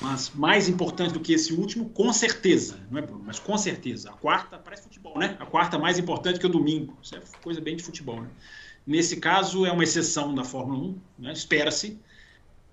Mas 0.00 0.30
mais 0.34 0.68
importante 0.68 1.14
do 1.14 1.20
que 1.20 1.32
esse 1.32 1.54
último, 1.54 1.88
com 1.88 2.12
certeza, 2.12 2.78
não 2.90 2.98
é? 2.98 3.06
Mas 3.24 3.38
com 3.38 3.56
certeza. 3.56 4.10
A 4.10 4.12
quarta 4.12 4.58
parece 4.58 4.82
futebol, 4.82 5.18
né? 5.18 5.36
A 5.40 5.46
quarta 5.46 5.78
mais 5.78 5.98
importante 5.98 6.38
que 6.38 6.46
o 6.46 6.50
domingo. 6.50 6.96
Isso 7.02 7.16
é 7.16 7.20
coisa 7.42 7.60
bem 7.60 7.76
de 7.76 7.82
futebol, 7.82 8.20
né? 8.20 8.28
Nesse 8.86 9.16
caso, 9.16 9.66
é 9.66 9.72
uma 9.72 9.82
exceção 9.82 10.34
da 10.34 10.44
Fórmula 10.44 10.78
1, 10.78 10.98
né? 11.18 11.32
espera-se. 11.32 11.98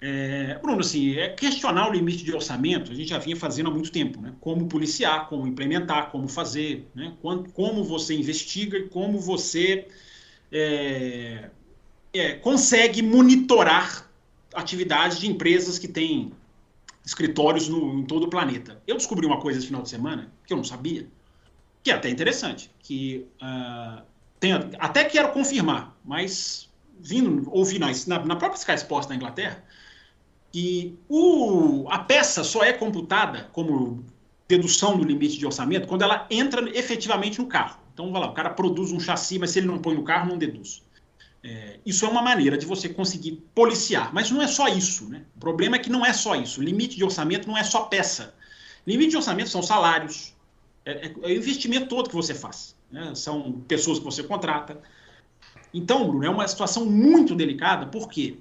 É, 0.06 0.60
Bruno, 0.62 0.82
assim, 0.82 1.16
é 1.16 1.30
questionar 1.30 1.88
o 1.88 1.94
limite 1.94 2.26
de 2.26 2.36
orçamento, 2.36 2.92
a 2.92 2.94
gente 2.94 3.08
já 3.08 3.18
vinha 3.18 3.38
fazendo 3.38 3.70
há 3.70 3.72
muito 3.72 3.90
tempo, 3.90 4.20
né? 4.20 4.34
Como 4.42 4.68
policiar, 4.68 5.30
como 5.30 5.48
implementar, 5.48 6.12
como 6.12 6.28
fazer, 6.28 6.86
né? 6.94 7.14
como 7.54 7.86
você 7.86 8.14
investiga 8.14 8.78
e 8.78 8.90
como 8.90 9.18
você 9.18 9.88
é, 10.52 11.50
é, 12.14 12.34
consegue 12.34 13.02
monitorar 13.02 14.12
atividades 14.54 15.20
de 15.20 15.32
empresas 15.32 15.80
que 15.80 15.88
têm 15.88 16.34
escritórios 17.06 17.70
no, 17.70 17.98
em 17.98 18.04
todo 18.04 18.24
o 18.24 18.30
planeta. 18.30 18.82
Eu 18.86 18.98
descobri 18.98 19.26
uma 19.26 19.40
coisa 19.40 19.60
esse 19.60 19.68
final 19.68 19.84
de 19.84 19.90
semana 19.90 20.30
que 20.46 20.52
eu 20.52 20.58
não 20.58 20.66
sabia, 20.66 21.08
que 21.82 21.90
é 21.90 21.94
até 21.94 22.10
interessante, 22.10 22.70
que 22.80 23.26
uh, 23.42 24.04
tem, 24.38 24.52
até 24.80 25.06
quero 25.06 25.32
confirmar, 25.32 25.98
mas 26.04 26.70
vindo 27.00 27.50
ouvir 27.50 27.80
na, 27.80 27.90
na 28.26 28.36
própria 28.36 28.60
Sky 28.60 28.76
Sports 28.76 29.08
da 29.08 29.16
Inglaterra, 29.16 29.64
que 30.54 31.00
o, 31.10 31.88
a 31.90 31.98
peça 31.98 32.44
só 32.44 32.64
é 32.64 32.72
computada 32.72 33.50
como 33.52 34.06
dedução 34.48 34.96
do 34.96 35.04
limite 35.04 35.40
de 35.40 35.46
orçamento 35.48 35.88
quando 35.88 36.04
ela 36.04 36.28
entra 36.30 36.70
efetivamente 36.78 37.40
no 37.40 37.48
carro. 37.48 37.80
Então, 37.92 38.12
vai 38.12 38.22
lá, 38.22 38.28
o 38.30 38.34
cara 38.34 38.52
produz 38.52 38.92
um 38.92 39.00
chassi, 39.00 39.40
mas 39.40 39.50
se 39.50 39.60
ele 39.60 39.68
não 39.68 39.80
põe 39.80 39.96
no 39.96 40.04
carro, 40.04 40.30
não 40.30 40.38
deduz. 40.38 40.84
É, 41.44 41.80
isso 41.84 42.06
é 42.06 42.08
uma 42.08 42.22
maneira 42.22 42.56
de 42.56 42.68
você 42.68 42.88
conseguir 42.88 43.44
policiar, 43.56 44.14
mas 44.14 44.30
não 44.30 44.44
é 44.44 44.48
só 44.48 44.68
isso. 44.68 45.10
Né? 45.10 45.24
O 45.36 45.40
problema 45.40 45.76
é 45.76 45.80
que 45.80 45.90
não 45.90 46.06
é 46.06 46.14
só 46.14 46.36
isso. 46.36 46.62
O 46.62 46.64
limite 46.64 46.96
de 46.96 47.04
orçamento 47.04 47.48
não 47.48 47.58
é 47.58 47.64
só 47.64 47.82
peça. 47.86 48.36
Limite 48.86 49.10
de 49.10 49.18
orçamento 49.18 49.50
são 49.50 49.64
salários, 49.64 50.36
é, 50.86 51.08
é, 51.08 51.14
é 51.24 51.28
o 51.28 51.32
investimento 51.32 51.88
todo 51.88 52.10
que 52.10 52.16
você 52.16 52.36
faz. 52.36 52.76
Né? 52.92 53.16
São 53.16 53.54
pessoas 53.68 53.98
que 53.98 54.06
você 54.06 54.22
contrata. 54.22 54.80
Então, 55.74 56.08
Bruno, 56.08 56.24
é 56.24 56.30
uma 56.30 56.48
situação 56.48 56.86
muito 56.86 57.34
delicada, 57.34 57.88
porque 57.88 58.38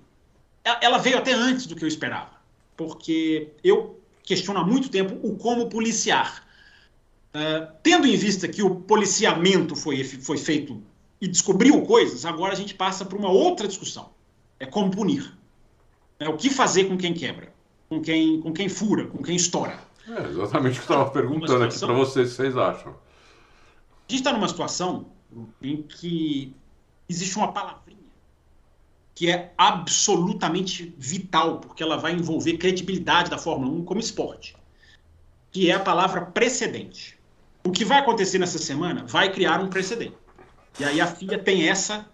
ela 0.65 0.99
veio 0.99 1.19
até 1.19 1.33
antes 1.33 1.67
do 1.67 1.75
que 1.75 1.85
eu 1.85 1.89
esperava. 1.89 2.31
Porque 2.77 3.49
eu 3.63 4.01
questiono 4.23 4.61
há 4.61 4.65
muito 4.65 4.89
tempo 4.89 5.19
o 5.27 5.37
como 5.37 5.69
policiar. 5.69 6.47
Uh, 7.35 7.73
tendo 7.83 8.07
em 8.07 8.17
vista 8.17 8.47
que 8.47 8.63
o 8.63 8.75
policiamento 8.75 9.75
foi, 9.75 10.05
foi 10.05 10.37
feito 10.37 10.83
e 11.21 11.27
descobriu 11.27 11.81
coisas, 11.83 12.25
agora 12.27 12.53
a 12.53 12.57
gente 12.57 12.75
passa 12.75 13.05
para 13.05 13.17
uma 13.17 13.31
outra 13.31 13.67
discussão. 13.67 14.11
É 14.61 14.67
como 14.67 14.91
punir. 14.91 15.33
É 16.19 16.29
o 16.29 16.37
que 16.37 16.51
fazer 16.51 16.85
com 16.85 16.97
quem 16.97 17.15
quebra, 17.15 17.53
com 17.89 18.01
quem, 18.01 18.41
com 18.41 18.53
quem 18.53 18.69
fura, 18.69 19.07
com 19.07 19.23
quem 19.23 19.37
estoura. 19.37 19.79
É 20.07 20.29
exatamente 20.29 20.79
o 20.79 20.83
que 20.83 20.93
eu 20.93 20.97
estava 20.97 21.11
perguntando 21.11 21.65
aqui 21.65 21.79
para 21.79 21.93
vocês, 21.93 22.31
vocês 22.31 22.57
acham. 22.57 22.93
A 22.93 24.13
gente 24.13 24.21
está 24.21 24.33
numa 24.33 24.49
situação 24.49 25.07
em 25.63 25.83
que 25.83 26.55
existe 27.09 27.37
uma 27.37 27.53
palavrinha 27.53 27.82
que 29.23 29.31
é 29.31 29.53
absolutamente 29.57 30.93
vital, 30.99 31.61
porque 31.61 31.81
ela 31.81 31.97
vai 31.97 32.11
envolver 32.11 32.59
credibilidade 32.59 33.31
da 33.31 33.39
Fórmula 33.39 33.73
1 33.73 33.85
como 33.85 34.01
esporte, 34.01 34.57
que 35.53 35.71
é 35.71 35.75
a 35.75 35.79
palavra 35.79 36.23
precedente. 36.23 37.17
O 37.63 37.71
que 37.71 37.85
vai 37.85 38.01
acontecer 38.01 38.41
nessa 38.41 38.59
semana 38.59 39.05
vai 39.07 39.31
criar 39.33 39.61
um 39.61 39.71
precedente. 39.71 40.17
E 40.81 40.83
aí 40.83 41.01
a 41.01 41.07
FIA 41.07 41.39
tem 41.39 41.69
essa 41.69 42.05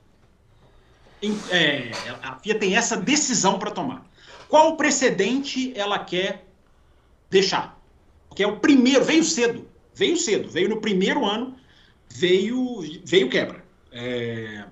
é, 1.51 1.93
a 2.23 2.39
FIA 2.41 2.59
tem 2.59 2.77
essa 2.77 2.95
decisão 2.95 3.59
para 3.59 3.71
tomar. 3.71 4.05
Qual 4.47 4.77
precedente 4.77 5.73
ela 5.75 5.99
quer 5.99 6.45
deixar? 7.31 7.81
Porque 8.29 8.43
é 8.43 8.47
o 8.47 8.59
primeiro, 8.59 9.03
veio 9.03 9.25
cedo, 9.25 9.67
veio 9.95 10.19
cedo, 10.19 10.51
veio 10.51 10.69
no 10.69 10.79
primeiro 10.79 11.25
ano, 11.25 11.57
veio, 12.07 12.83
veio 13.03 13.31
quebra. 13.31 13.65
É, 13.91 14.67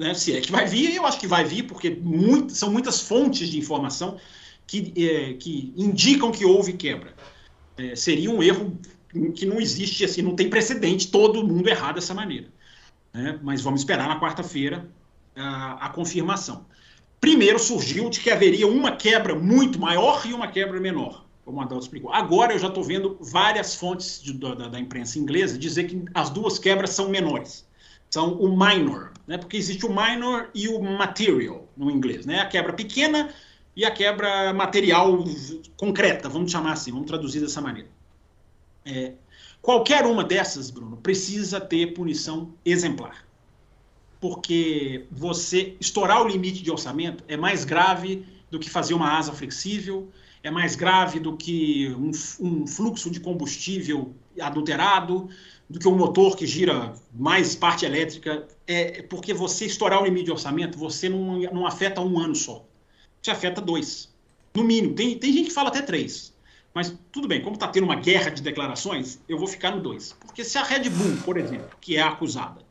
né, 0.00 0.14
se 0.14 0.34
é 0.36 0.40
que 0.40 0.50
vai 0.50 0.66
vir, 0.66 0.94
eu 0.94 1.06
acho 1.06 1.20
que 1.20 1.26
vai 1.26 1.44
vir, 1.44 1.64
porque 1.64 1.90
muito, 1.90 2.54
são 2.54 2.72
muitas 2.72 3.00
fontes 3.00 3.48
de 3.48 3.58
informação 3.58 4.18
que, 4.66 4.92
é, 4.96 5.34
que 5.34 5.72
indicam 5.76 6.32
que 6.32 6.44
houve 6.44 6.72
quebra. 6.72 7.14
É, 7.76 7.94
seria 7.94 8.30
um 8.30 8.42
erro 8.42 8.78
que 9.34 9.44
não 9.44 9.60
existe, 9.60 10.04
assim, 10.04 10.22
não 10.22 10.34
tem 10.34 10.48
precedente, 10.48 11.10
todo 11.10 11.46
mundo 11.46 11.68
errar 11.68 11.92
dessa 11.92 12.14
maneira. 12.14 12.48
Né? 13.12 13.38
Mas 13.42 13.60
vamos 13.60 13.80
esperar 13.80 14.08
na 14.08 14.20
quarta-feira 14.20 14.88
a, 15.36 15.86
a, 15.86 15.88
confirmação. 15.90 16.64
Primeiro 17.20 17.58
surgiu 17.58 18.08
de 18.08 18.20
que 18.20 18.30
haveria 18.30 18.66
uma 18.66 18.92
quebra 18.92 19.34
muito 19.34 19.78
maior 19.78 20.24
e 20.24 20.32
uma 20.32 20.48
quebra 20.48 20.80
menor, 20.80 21.26
como 21.44 21.58
o 21.58 21.60
Adalto 21.60 21.84
explicou. 21.84 22.12
Agora 22.12 22.52
eu 22.54 22.58
já 22.58 22.68
estou 22.68 22.82
vendo 22.82 23.18
várias 23.20 23.74
fontes 23.74 24.22
de, 24.22 24.32
da, 24.32 24.54
da 24.54 24.80
imprensa 24.80 25.18
inglesa 25.18 25.58
dizer 25.58 25.84
que 25.84 26.04
as 26.14 26.30
duas 26.30 26.58
quebras 26.58 26.90
são 26.90 27.10
menores. 27.10 27.68
São 28.08 28.34
o 28.34 28.48
minor, 28.48 29.12
né? 29.30 29.38
porque 29.38 29.56
existe 29.56 29.86
o 29.86 29.88
minor 29.88 30.50
e 30.52 30.66
o 30.66 30.82
material 30.82 31.68
no 31.76 31.88
inglês. 31.88 32.26
Né? 32.26 32.40
A 32.40 32.46
quebra 32.46 32.72
pequena 32.72 33.32
e 33.76 33.84
a 33.84 33.90
quebra 33.92 34.52
material 34.52 35.24
concreta, 35.76 36.28
vamos 36.28 36.50
chamar 36.50 36.72
assim, 36.72 36.90
vamos 36.90 37.06
traduzir 37.06 37.38
dessa 37.38 37.60
maneira. 37.60 37.88
É, 38.84 39.12
qualquer 39.62 40.04
uma 40.04 40.24
dessas, 40.24 40.68
Bruno, 40.68 40.96
precisa 40.96 41.60
ter 41.60 41.94
punição 41.94 42.52
exemplar. 42.64 43.24
Porque 44.20 45.06
você 45.12 45.76
estourar 45.80 46.20
o 46.20 46.28
limite 46.28 46.60
de 46.60 46.70
orçamento 46.72 47.22
é 47.28 47.36
mais 47.36 47.64
grave 47.64 48.26
do 48.50 48.58
que 48.58 48.68
fazer 48.68 48.94
uma 48.94 49.16
asa 49.16 49.32
flexível, 49.32 50.10
é 50.42 50.50
mais 50.50 50.74
grave 50.74 51.20
do 51.20 51.36
que 51.36 51.88
um, 51.90 52.10
um 52.40 52.66
fluxo 52.66 53.08
de 53.08 53.20
combustível 53.20 54.12
adulterado, 54.40 55.28
do 55.70 55.78
que 55.78 55.86
um 55.86 55.96
motor 55.96 56.36
que 56.36 56.46
gira 56.46 56.92
mais 57.14 57.54
parte 57.54 57.86
elétrica. 57.86 58.46
É 58.66 59.02
porque 59.02 59.32
você 59.32 59.66
estourar 59.66 60.02
o 60.02 60.04
limite 60.04 60.24
de 60.24 60.32
orçamento, 60.32 60.76
você 60.76 61.08
não, 61.08 61.38
não 61.52 61.66
afeta 61.66 62.00
um 62.00 62.18
ano 62.18 62.34
só. 62.34 62.64
Te 63.22 63.30
afeta 63.30 63.60
dois. 63.60 64.12
No 64.52 64.64
mínimo. 64.64 64.94
Tem, 64.96 65.16
tem 65.16 65.32
gente 65.32 65.46
que 65.46 65.54
fala 65.54 65.68
até 65.68 65.80
três. 65.80 66.34
Mas 66.74 66.92
tudo 67.12 67.28
bem, 67.28 67.40
como 67.40 67.54
está 67.54 67.68
tendo 67.68 67.84
uma 67.84 67.94
guerra 67.94 68.30
de 68.30 68.42
declarações, 68.42 69.20
eu 69.28 69.38
vou 69.38 69.46
ficar 69.46 69.70
no 69.70 69.80
dois. 69.80 70.12
Porque 70.12 70.42
se 70.42 70.58
a 70.58 70.64
Red 70.64 70.88
Bull, 70.88 71.16
por 71.24 71.36
exemplo, 71.36 71.70
que 71.80 71.96
é 71.96 72.00
a 72.00 72.08
acusada, 72.08 72.62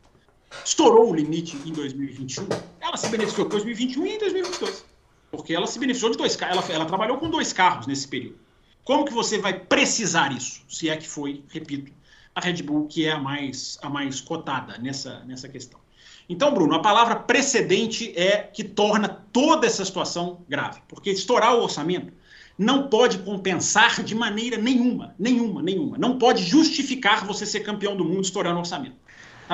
estourou 0.64 1.10
o 1.10 1.14
limite 1.14 1.56
em 1.66 1.72
2021, 1.72 2.46
ela 2.80 2.96
se 2.96 3.08
beneficiou 3.08 3.46
em 3.46 3.50
2021 3.50 4.06
e 4.06 4.14
em 4.14 4.18
2022. 4.18 4.84
Porque 5.30 5.54
ela 5.54 5.66
se 5.66 5.78
beneficiou 5.78 6.10
de 6.10 6.18
dois 6.18 6.36
carros, 6.36 6.64
ela, 6.64 6.72
ela 6.72 6.84
trabalhou 6.84 7.18
com 7.18 7.30
dois 7.30 7.52
carros 7.52 7.86
nesse 7.86 8.08
período. 8.08 8.38
Como 8.84 9.04
que 9.04 9.12
você 9.12 9.38
vai 9.38 9.58
precisar 9.58 10.32
isso? 10.32 10.62
Se 10.68 10.88
é 10.88 10.96
que 10.96 11.06
foi, 11.06 11.44
repito, 11.48 11.92
a 12.34 12.40
Red 12.40 12.62
Bull 12.62 12.86
que 12.86 13.06
é 13.06 13.12
a 13.12 13.18
mais, 13.18 13.78
a 13.82 13.88
mais 13.88 14.20
cotada 14.20 14.78
nessa, 14.78 15.20
nessa 15.26 15.48
questão. 15.48 15.80
Então, 16.28 16.54
Bruno, 16.54 16.74
a 16.76 16.78
palavra 16.78 17.16
precedente 17.16 18.12
é 18.16 18.38
que 18.38 18.62
torna 18.62 19.08
toda 19.32 19.66
essa 19.66 19.84
situação 19.84 20.42
grave. 20.48 20.80
Porque 20.86 21.10
estourar 21.10 21.56
o 21.56 21.62
orçamento 21.62 22.12
não 22.56 22.88
pode 22.88 23.18
compensar 23.18 24.02
de 24.04 24.14
maneira 24.14 24.56
nenhuma, 24.56 25.14
nenhuma, 25.18 25.60
nenhuma. 25.60 25.98
Não 25.98 26.18
pode 26.18 26.44
justificar 26.44 27.26
você 27.26 27.44
ser 27.44 27.60
campeão 27.60 27.96
do 27.96 28.04
mundo 28.04 28.22
estourando 28.22 28.56
o 28.56 28.60
orçamento. 28.60 28.94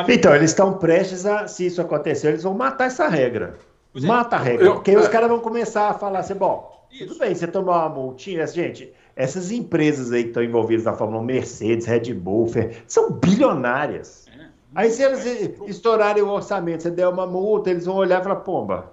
Então, 0.08 0.34
eles 0.34 0.50
estão 0.50 0.76
prestes 0.76 1.24
a, 1.24 1.48
se 1.48 1.66
isso 1.66 1.80
acontecer, 1.80 2.28
eles 2.28 2.42
vão 2.42 2.52
matar 2.52 2.86
essa 2.86 3.08
regra. 3.08 3.58
É. 3.94 4.00
Mata 4.00 4.36
a 4.36 4.38
regra. 4.38 4.66
Eu, 4.66 4.74
porque 4.74 4.90
aí 4.90 4.96
os 4.98 5.06
é. 5.06 5.08
caras 5.08 5.30
vão 5.30 5.40
começar 5.40 5.88
a 5.88 5.94
falar 5.94 6.18
assim, 6.18 6.34
bom, 6.34 6.86
isso. 6.90 7.06
tudo 7.06 7.18
bem, 7.18 7.34
você 7.34 7.46
tomou 7.46 7.74
uma 7.74 7.88
multinha, 7.88 8.46
gente, 8.46 8.92
essas 9.16 9.50
empresas 9.50 10.12
aí 10.12 10.24
que 10.24 10.28
estão 10.28 10.42
envolvidas 10.42 10.84
na 10.84 10.92
Fórmula 10.92 11.22
1, 11.22 11.24
Mercedes, 11.24 11.86
Red 11.86 12.12
Bull, 12.12 12.48
são 12.86 13.10
bilionárias. 13.12 14.26
É. 14.28 14.46
Aí 14.74 14.90
se 14.90 15.02
eles 15.02 15.24
estourarem 15.66 16.22
o 16.22 16.28
orçamento, 16.28 16.82
você 16.82 16.90
der 16.90 17.08
uma 17.08 17.26
multa, 17.26 17.70
eles 17.70 17.86
vão 17.86 17.96
olhar 17.96 18.20
e 18.20 18.22
falar, 18.22 18.36
pomba, 18.36 18.92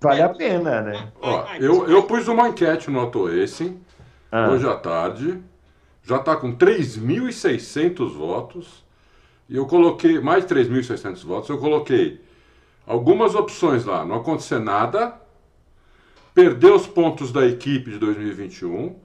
vale 0.00 0.22
a 0.22 0.30
pena, 0.30 0.80
né? 0.80 1.12
Ó, 1.20 1.44
eu, 1.60 1.86
eu 1.88 2.02
pus 2.04 2.26
uma 2.26 2.48
enquete 2.48 2.90
no 2.90 3.00
Auto 3.00 3.26
Racing, 3.26 3.78
ah. 4.32 4.48
hoje 4.50 4.66
à 4.66 4.76
tarde, 4.76 5.38
já 6.02 6.16
está 6.16 6.34
com 6.34 6.56
3.600 6.56 8.16
votos, 8.16 8.82
e 9.46 9.56
eu 9.56 9.66
coloquei, 9.66 10.18
mais 10.20 10.46
de 10.46 10.54
3.600 10.54 11.22
votos, 11.22 11.50
eu 11.50 11.58
coloquei 11.58 12.24
algumas 12.86 13.34
opções 13.34 13.84
lá. 13.84 14.04
Não 14.04 14.16
acontecer 14.16 14.58
nada, 14.58 15.14
perder 16.34 16.72
os 16.72 16.86
pontos 16.86 17.30
da 17.30 17.46
equipe 17.46 17.90
de 17.90 17.98
2021, 17.98 18.96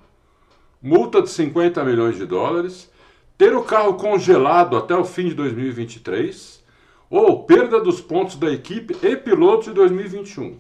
multa 0.82 1.22
de 1.22 1.30
50 1.30 1.84
milhões 1.84 2.18
de 2.18 2.26
dólares, 2.26 2.90
ter 3.38 3.56
o 3.56 3.64
carro 3.64 3.96
congelado 3.96 4.78
até 4.78 4.96
o 4.96 5.06
fim 5.06 5.30
de 5.30 5.36
2023 5.36 6.64
ou 7.10 7.44
perda 7.44 7.80
dos 7.80 8.00
pontos 8.00 8.36
da 8.36 8.52
equipe 8.52 8.96
e 9.02 9.16
pilotos 9.16 9.68
de 9.68 9.74
2021. 9.74 10.58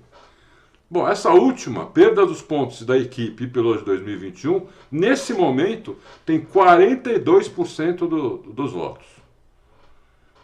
Bom, 0.89 1.07
essa 1.07 1.29
última, 1.29 1.85
perda 1.85 2.25
dos 2.25 2.41
pontos 2.41 2.81
da 2.81 2.97
equipe 2.97 3.43
e 3.43 3.47
pilotos 3.47 3.81
de 3.81 3.85
2021, 3.85 4.65
nesse 4.91 5.33
momento 5.33 5.95
tem 6.25 6.41
42% 6.41 7.97
do, 7.97 8.37
dos 8.37 8.71
votos. 8.71 9.18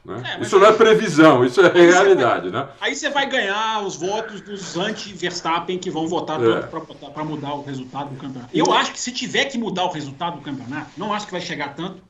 Né? 0.06 0.38
É, 0.38 0.42
isso 0.42 0.60
não 0.60 0.68
é 0.68 0.72
previsão, 0.72 1.44
isso 1.44 1.60
é 1.62 1.72
realidade. 1.72 2.50
Vai, 2.50 2.62
né? 2.62 2.70
Aí 2.80 2.96
você 2.96 3.10
vai 3.10 3.28
ganhar 3.28 3.84
os 3.84 3.96
votos 3.96 4.40
dos 4.40 4.78
anti-Verstappen 4.78 5.80
que 5.80 5.90
vão 5.90 6.08
votar 6.08 6.40
é. 6.44 6.62
para 6.62 7.24
mudar 7.24 7.56
o 7.56 7.64
resultado 7.64 8.12
do 8.12 8.16
campeonato. 8.16 8.56
Eu 8.56 8.72
acho 8.72 8.92
que 8.92 9.00
se 9.00 9.12
tiver 9.12 9.46
que 9.46 9.58
mudar 9.58 9.86
o 9.86 9.92
resultado 9.92 10.38
do 10.38 10.44
campeonato, 10.44 10.92
não 10.96 11.12
acho 11.12 11.26
que 11.26 11.32
vai 11.32 11.42
chegar 11.42 11.74
tanto. 11.76 12.04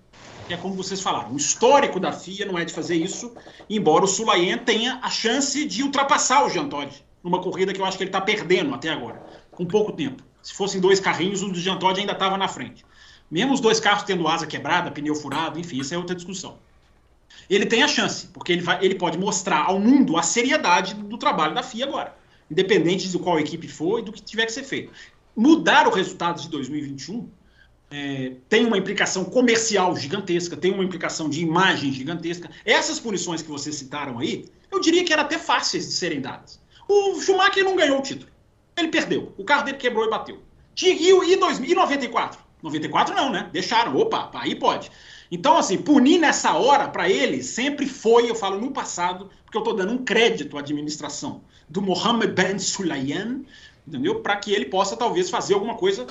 É 0.49 0.57
como 0.57 0.75
vocês 0.75 1.01
falaram, 1.01 1.31
o 1.31 1.37
histórico 1.37 1.99
da 1.99 2.11
FIA 2.11 2.45
não 2.45 2.59
é 2.59 2.65
de 2.65 2.73
fazer 2.73 2.95
isso, 2.95 3.33
embora 3.69 4.03
o 4.03 4.07
Sulayen 4.07 4.57
tenha 4.59 4.99
a 5.01 5.09
chance 5.09 5.65
de 5.65 5.81
ultrapassar 5.81 6.45
o 6.45 6.49
Jean 6.49 6.67
Todt 6.67 7.03
numa 7.23 7.41
corrida 7.41 7.73
que 7.73 7.81
eu 7.81 7.85
acho 7.85 7.97
que 7.97 8.03
ele 8.03 8.09
está 8.09 8.21
perdendo 8.21 8.75
até 8.75 8.89
agora, 8.89 9.23
com 9.49 9.65
pouco 9.65 9.91
tempo. 9.93 10.21
Se 10.43 10.53
fossem 10.53 10.79
dois 10.79 10.99
carrinhos, 10.99 11.41
o 11.41 11.49
do 11.49 11.59
Jean 11.59 11.77
Todt 11.77 11.99
ainda 11.99 12.11
estava 12.11 12.37
na 12.37 12.47
frente. 12.47 12.85
Mesmo 13.31 13.53
os 13.53 13.59
dois 13.59 13.79
carros 13.79 14.03
tendo 14.03 14.27
asa 14.27 14.45
quebrada, 14.45 14.91
pneu 14.91 15.15
furado, 15.15 15.57
enfim, 15.57 15.79
isso 15.79 15.95
é 15.95 15.97
outra 15.97 16.15
discussão 16.15 16.59
ele 17.49 17.65
tem 17.65 17.83
a 17.83 17.87
chance, 17.87 18.27
porque 18.27 18.51
ele, 18.51 18.61
vai, 18.61 18.83
ele 18.83 18.95
pode 18.95 19.17
mostrar 19.17 19.65
ao 19.65 19.79
mundo 19.79 20.17
a 20.17 20.23
seriedade 20.23 20.93
do 20.93 21.17
trabalho 21.17 21.53
da 21.53 21.63
FIA 21.63 21.85
agora, 21.85 22.15
independente 22.49 23.09
de 23.09 23.19
qual 23.19 23.39
equipe 23.39 23.67
for 23.67 23.99
e 23.99 24.01
do 24.03 24.11
que 24.11 24.21
tiver 24.21 24.45
que 24.45 24.51
ser 24.51 24.63
feito. 24.63 24.91
Mudar 25.35 25.87
o 25.87 25.91
resultado 25.91 26.41
de 26.41 26.49
2021 26.49 27.29
é, 27.91 28.33
tem 28.49 28.65
uma 28.65 28.77
implicação 28.77 29.25
comercial 29.25 29.95
gigantesca, 29.95 30.57
tem 30.57 30.71
uma 30.71 30.83
implicação 30.83 31.29
de 31.29 31.41
imagem 31.41 31.91
gigantesca. 31.91 32.49
Essas 32.65 32.99
punições 32.99 33.41
que 33.41 33.49
vocês 33.49 33.75
citaram 33.75 34.19
aí, 34.19 34.45
eu 34.71 34.79
diria 34.79 35.03
que 35.03 35.13
eram 35.13 35.23
até 35.23 35.37
fáceis 35.37 35.85
de 35.85 35.93
serem 35.93 36.21
dadas. 36.21 36.59
O 36.87 37.19
Schumacher 37.21 37.63
não 37.63 37.75
ganhou 37.75 37.99
o 37.99 38.01
título. 38.01 38.29
Ele 38.77 38.89
perdeu. 38.89 39.33
O 39.37 39.43
carro 39.43 39.63
dele 39.63 39.77
quebrou 39.77 40.05
e 40.05 40.09
bateu. 40.09 40.41
E, 40.81 40.87
e, 40.87 41.11
e, 41.11 41.71
e 41.71 41.75
94? 41.75 42.39
94 42.61 43.15
não, 43.15 43.31
né? 43.31 43.49
Deixaram. 43.51 43.95
Opa, 43.95 44.29
aí 44.33 44.55
pode. 44.55 44.91
Então, 45.31 45.57
assim, 45.57 45.77
punir 45.77 46.19
nessa 46.19 46.53
hora, 46.53 46.87
para 46.87 47.09
ele, 47.09 47.41
sempre 47.41 47.87
foi, 47.87 48.29
eu 48.29 48.35
falo 48.35 48.59
no 48.59 48.71
passado, 48.71 49.29
porque 49.43 49.57
eu 49.57 49.61
estou 49.61 49.75
dando 49.75 49.93
um 49.93 50.03
crédito 50.03 50.57
à 50.57 50.59
administração 50.59 51.41
do 51.67 51.81
Mohammed 51.81 52.33
Ben 52.33 52.59
Sulayem, 52.59 53.45
entendeu? 53.87 54.21
Para 54.21 54.35
que 54.35 54.53
ele 54.53 54.65
possa, 54.65 54.95
talvez, 54.95 55.29
fazer 55.29 55.53
alguma 55.53 55.75
coisa. 55.75 56.05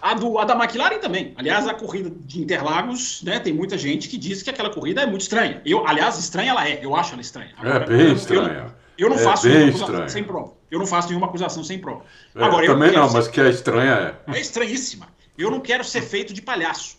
A, 0.00 0.14
do, 0.14 0.38
a 0.38 0.44
da 0.44 0.54
McLaren 0.54 0.98
também. 0.98 1.32
Aliás, 1.36 1.66
a 1.66 1.74
corrida 1.74 2.10
de 2.10 2.40
Interlagos, 2.40 3.22
né? 3.22 3.40
Tem 3.40 3.52
muita 3.52 3.78
gente 3.78 4.08
que 4.08 4.18
diz 4.18 4.42
que 4.42 4.50
aquela 4.50 4.70
corrida 4.70 5.00
é 5.00 5.06
muito 5.06 5.22
estranha. 5.22 5.62
Eu, 5.64 5.86
aliás, 5.86 6.18
estranha 6.18 6.50
ela 6.50 6.68
é. 6.68 6.84
Eu 6.84 6.94
acho 6.94 7.14
ela 7.14 7.22
estranha. 7.22 7.54
É 7.56 7.60
Agora, 7.60 7.84
é 7.84 7.88
bem 7.88 8.06
eu, 8.08 8.12
estranha. 8.12 8.74
Eu, 8.98 9.06
eu 9.06 9.10
não 9.10 9.16
é 9.16 9.20
faço 9.20 9.48
nenhuma 9.48 9.68
acusação 9.68 9.88
estranha. 9.88 10.08
sem 10.08 10.24
prova. 10.24 10.52
Eu 10.70 10.78
não 10.78 10.86
faço 10.86 11.08
nenhuma 11.08 11.26
acusação 11.26 11.64
sem 11.64 11.78
prova. 11.78 12.04
É, 12.34 12.44
Agora, 12.44 12.66
também 12.66 12.92
não, 12.92 13.10
mas 13.10 13.26
que 13.26 13.40
é 13.40 13.48
estranha 13.48 14.16
é. 14.28 14.36
É 14.36 14.40
estranhíssima. 14.40 15.08
Eu 15.36 15.50
não 15.50 15.60
quero 15.60 15.82
ser 15.82 16.02
feito 16.02 16.34
de 16.34 16.42
palhaço. 16.42 16.98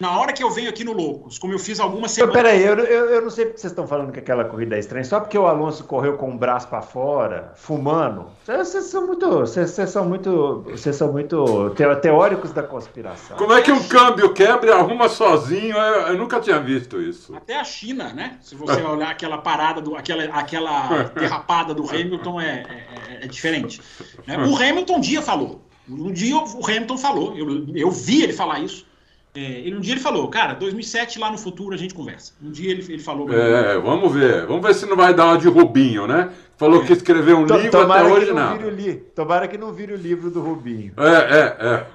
Na 0.00 0.18
hora 0.18 0.32
que 0.32 0.42
eu 0.42 0.50
venho 0.50 0.70
aqui 0.70 0.82
no 0.82 0.94
Loucos, 0.94 1.38
como 1.38 1.52
eu 1.52 1.58
fiz 1.58 1.78
algumas 1.78 2.12
semanas. 2.12 2.34
Peraí, 2.34 2.64
eu, 2.64 2.74
eu, 2.78 3.10
eu 3.10 3.20
não 3.22 3.28
sei 3.28 3.44
porque 3.44 3.60
vocês 3.60 3.70
estão 3.70 3.86
falando 3.86 4.10
que 4.10 4.18
aquela 4.18 4.46
corrida 4.46 4.74
é 4.74 4.78
estranha. 4.78 5.04
Só 5.04 5.20
porque 5.20 5.36
o 5.36 5.46
Alonso 5.46 5.84
correu 5.84 6.16
com 6.16 6.30
o 6.30 6.38
braço 6.38 6.68
para 6.68 6.80
fora, 6.80 7.52
fumando. 7.54 8.24
Vocês 8.46 8.84
são 8.84 9.06
muito. 9.06 9.28
Vocês, 9.28 9.70
são 9.90 10.08
muito. 10.08 10.64
Vocês 10.70 10.96
são 10.96 11.12
muito 11.12 11.74
teóricos 12.00 12.50
da 12.50 12.62
conspiração. 12.62 13.36
Como 13.36 13.52
é 13.52 13.60
que 13.60 13.70
um 13.70 13.86
câmbio 13.88 14.32
quebra 14.32 14.70
e 14.70 14.72
arruma 14.72 15.06
sozinho? 15.06 15.76
Eu, 15.76 16.08
eu 16.08 16.18
nunca 16.18 16.40
tinha 16.40 16.58
visto 16.58 16.98
isso. 16.98 17.36
Até 17.36 17.60
a 17.60 17.64
China, 17.64 18.10
né? 18.14 18.38
Se 18.40 18.54
você 18.54 18.80
olhar 18.82 19.10
aquela 19.10 19.36
parada, 19.36 19.82
do, 19.82 19.94
aquela, 19.96 20.24
aquela 20.32 21.02
derrapada 21.12 21.74
do 21.74 21.86
Hamilton, 21.86 22.40
é, 22.40 22.64
é, 23.06 23.24
é 23.24 23.26
diferente. 23.26 23.82
Né? 24.26 24.38
O 24.38 24.56
Hamilton 24.56 24.96
um 24.96 25.00
dia 25.00 25.20
falou. 25.20 25.60
Um 25.86 26.10
dia 26.10 26.38
o 26.38 26.66
Hamilton 26.66 26.96
falou. 26.96 27.36
Eu, 27.36 27.66
eu 27.74 27.90
vi 27.90 28.22
ele 28.22 28.32
falar 28.32 28.60
isso. 28.60 28.88
É, 29.34 29.62
um 29.72 29.80
dia 29.80 29.94
ele 29.94 30.00
falou, 30.00 30.26
cara, 30.28 30.54
2007 30.54 31.18
lá 31.18 31.30
no 31.30 31.38
futuro 31.38 31.74
a 31.74 31.78
gente 31.78 31.94
conversa. 31.94 32.32
Um 32.42 32.50
dia 32.50 32.70
ele, 32.70 32.82
ele 32.82 33.02
falou. 33.02 33.32
É, 33.32 33.78
vamos 33.78 34.12
ver. 34.12 34.46
Vamos 34.46 34.66
ver 34.66 34.74
se 34.74 34.86
não 34.86 34.96
vai 34.96 35.14
dar 35.14 35.26
uma 35.26 35.38
de 35.38 35.48
Rubinho, 35.48 36.06
né? 36.06 36.30
Falou 36.60 36.84
que 36.84 36.92
escreveu 36.92 37.38
um 37.38 37.46
livro 37.46 37.70
Tomara 37.70 38.02
até 38.02 38.12
hoje 38.12 38.32
não. 38.34 38.54
Li... 38.68 38.96
Tomara 39.14 39.48
que 39.48 39.56
não 39.56 39.72
vire 39.72 39.94
o 39.94 39.96
livro 39.96 40.30
do 40.30 40.42
Rubinho. 40.42 40.92
É, 40.98 41.08
é, 41.08 41.56
é. 41.58 41.86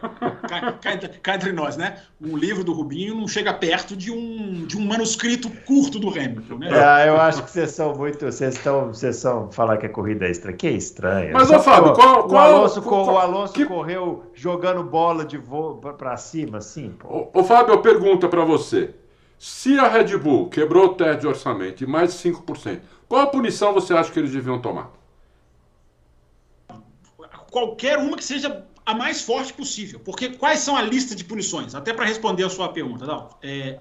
Cá, 0.82 1.00
cá, 1.22 1.36
entre 1.36 1.52
nós, 1.52 1.78
né? 1.78 1.98
Um 2.20 2.36
livro 2.36 2.64
do 2.64 2.74
Rubinho 2.74 3.14
não 3.14 3.28
chega 3.28 3.54
perto 3.54 3.96
de 3.96 4.12
um, 4.12 4.66
de 4.66 4.76
um 4.76 4.84
manuscrito 4.84 5.52
curto 5.68 6.00
do 6.00 6.10
Hamilton, 6.10 6.56
né? 6.58 6.70
É, 6.72 7.10
eu 7.10 7.22
acho 7.22 7.44
que 7.44 7.52
vocês 7.52 7.70
são 7.70 7.94
muito. 7.94 8.26
Vocês 8.26 8.56
estão. 8.56 8.88
Vocês 8.88 9.18
são 9.18 9.52
falar 9.52 9.78
que 9.78 9.86
a 9.86 9.90
corrida 9.90 10.26
é 10.26 10.32
estranha. 10.32 10.58
Que 10.58 10.66
é 10.66 10.72
estranha. 10.72 11.32
Mas, 11.32 11.52
ô 11.52 11.60
Fábio, 11.60 11.94
qual. 11.94 12.24
qual 12.24 12.52
o 12.52 12.56
Alonso, 12.56 12.82
qual, 12.82 13.06
o 13.06 13.18
Alonso 13.20 13.54
que... 13.54 13.66
correu 13.66 14.24
jogando 14.34 14.84
bola 14.84 15.24
de 15.24 15.38
voo 15.38 15.76
pra 15.76 16.18
cima, 16.18 16.58
assim, 16.58 16.90
pô. 16.98 17.30
Ô, 17.32 17.40
ô 17.40 17.44
Fábio, 17.44 17.76
eu 17.76 17.82
pergunto 17.84 18.28
pra 18.30 18.44
você. 18.44 18.96
Se 19.38 19.78
a 19.78 19.88
Red 19.88 20.18
Bull 20.18 20.50
quebrou 20.50 20.86
o 20.86 20.94
teto 20.96 21.22
de 21.22 21.28
orçamento 21.28 21.84
e 21.84 21.88
mais 21.88 22.14
de 22.14 22.30
5%, 22.30 22.80
qual 23.08 23.22
a 23.22 23.28
punição 23.28 23.74
você 23.74 23.94
acha 23.94 24.12
que 24.12 24.20
eles 24.20 24.32
deviam 24.32 24.60
tomar? 24.62 24.92
Qualquer 27.52 27.98
uma 27.98 28.18
que 28.18 28.24
seja 28.24 28.66
a 28.86 28.94
mais 28.94 29.22
forte 29.22 29.54
possível. 29.54 30.00
Porque 30.00 30.30
quais 30.30 30.60
são 30.60 30.76
a 30.76 30.82
lista 30.82 31.16
de 31.16 31.24
punições? 31.24 31.74
Até 31.74 31.94
para 31.94 32.06
responder 32.06 32.44
a 32.44 32.50
sua 32.50 32.70
pergunta, 32.70 33.06
é, 33.42 33.80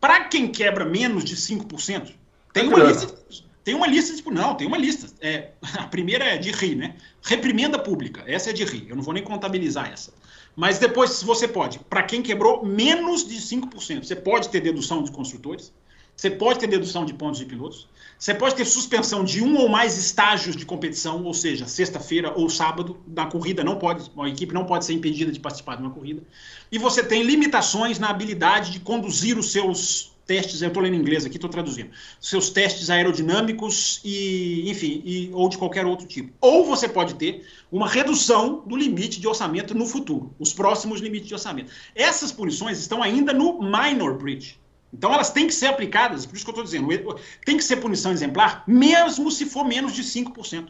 para 0.00 0.24
quem 0.24 0.48
quebra 0.48 0.84
menos 0.84 1.24
de 1.24 1.36
5%, 1.36 2.14
tem 2.52 2.64
é 2.64 2.66
uma 2.66 2.84
lista. 2.84 3.18
Tem 3.62 3.74
uma 3.74 3.86
lista, 3.86 4.16
tipo, 4.16 4.30
não, 4.30 4.54
tem 4.54 4.66
uma 4.66 4.78
lista. 4.78 5.12
É, 5.20 5.50
a 5.76 5.86
primeira 5.86 6.24
é 6.24 6.38
de 6.38 6.50
rir, 6.50 6.74
né? 6.74 6.96
Reprimenda 7.22 7.78
pública. 7.78 8.24
Essa 8.26 8.50
é 8.50 8.52
de 8.52 8.64
rir. 8.64 8.86
Eu 8.88 8.96
não 8.96 9.02
vou 9.02 9.12
nem 9.12 9.22
contabilizar 9.22 9.92
essa. 9.92 10.12
Mas 10.58 10.80
depois, 10.80 11.22
você 11.22 11.46
pode, 11.46 11.78
para 11.78 12.02
quem 12.02 12.20
quebrou 12.20 12.66
menos 12.66 13.24
de 13.24 13.36
5%, 13.36 14.02
você 14.02 14.16
pode 14.16 14.48
ter 14.48 14.60
dedução 14.60 15.04
de 15.04 15.12
construtores. 15.12 15.72
você 16.16 16.28
pode 16.28 16.58
ter 16.58 16.66
dedução 16.66 17.04
de 17.04 17.14
pontos 17.14 17.38
de 17.38 17.46
pilotos, 17.46 17.86
você 18.18 18.34
pode 18.34 18.56
ter 18.56 18.64
suspensão 18.64 19.22
de 19.22 19.40
um 19.40 19.56
ou 19.56 19.68
mais 19.68 19.96
estágios 19.96 20.56
de 20.56 20.66
competição, 20.66 21.22
ou 21.22 21.32
seja, 21.32 21.64
sexta-feira 21.68 22.32
ou 22.34 22.50
sábado, 22.50 22.98
na 23.06 23.26
corrida 23.26 23.62
não 23.62 23.76
pode, 23.76 24.10
a 24.18 24.28
equipe 24.28 24.52
não 24.52 24.64
pode 24.64 24.84
ser 24.84 24.94
impedida 24.94 25.30
de 25.30 25.38
participar 25.38 25.76
de 25.76 25.82
uma 25.82 25.92
corrida. 25.92 26.24
E 26.72 26.76
você 26.76 27.04
tem 27.04 27.22
limitações 27.22 28.00
na 28.00 28.10
habilidade 28.10 28.72
de 28.72 28.80
conduzir 28.80 29.38
os 29.38 29.52
seus 29.52 30.10
testes, 30.28 30.60
eu 30.60 30.68
estou 30.68 30.82
lendo 30.82 30.94
em 30.94 30.98
inglês 30.98 31.24
aqui, 31.24 31.38
estou 31.38 31.48
traduzindo, 31.48 31.90
seus 32.20 32.50
testes 32.50 32.90
aerodinâmicos 32.90 34.00
e, 34.04 34.70
enfim, 34.70 35.02
e, 35.04 35.30
ou 35.32 35.48
de 35.48 35.56
qualquer 35.56 35.86
outro 35.86 36.06
tipo. 36.06 36.30
Ou 36.38 36.66
você 36.66 36.86
pode 36.86 37.14
ter 37.14 37.46
uma 37.72 37.88
redução 37.88 38.62
do 38.66 38.76
limite 38.76 39.18
de 39.18 39.26
orçamento 39.26 39.74
no 39.74 39.86
futuro, 39.86 40.34
os 40.38 40.52
próximos 40.52 41.00
limites 41.00 41.28
de 41.28 41.34
orçamento. 41.34 41.72
Essas 41.94 42.30
punições 42.30 42.78
estão 42.78 43.02
ainda 43.02 43.32
no 43.32 43.58
minor 43.62 44.18
breach. 44.18 44.60
Então 44.92 45.12
elas 45.12 45.30
têm 45.30 45.46
que 45.46 45.54
ser 45.54 45.66
aplicadas, 45.66 46.26
por 46.26 46.36
isso 46.36 46.44
que 46.44 46.50
eu 46.50 46.62
estou 46.62 46.64
dizendo, 46.64 47.18
tem 47.44 47.56
que 47.56 47.64
ser 47.64 47.76
punição 47.76 48.12
exemplar, 48.12 48.64
mesmo 48.66 49.30
se 49.30 49.46
for 49.46 49.64
menos 49.64 49.94
de 49.94 50.02
5%. 50.02 50.68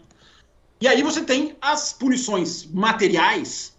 E 0.81 0.87
aí 0.87 1.03
você 1.03 1.23
tem 1.25 1.57
as 1.61 1.93
punições 1.93 2.65
materiais, 2.65 3.77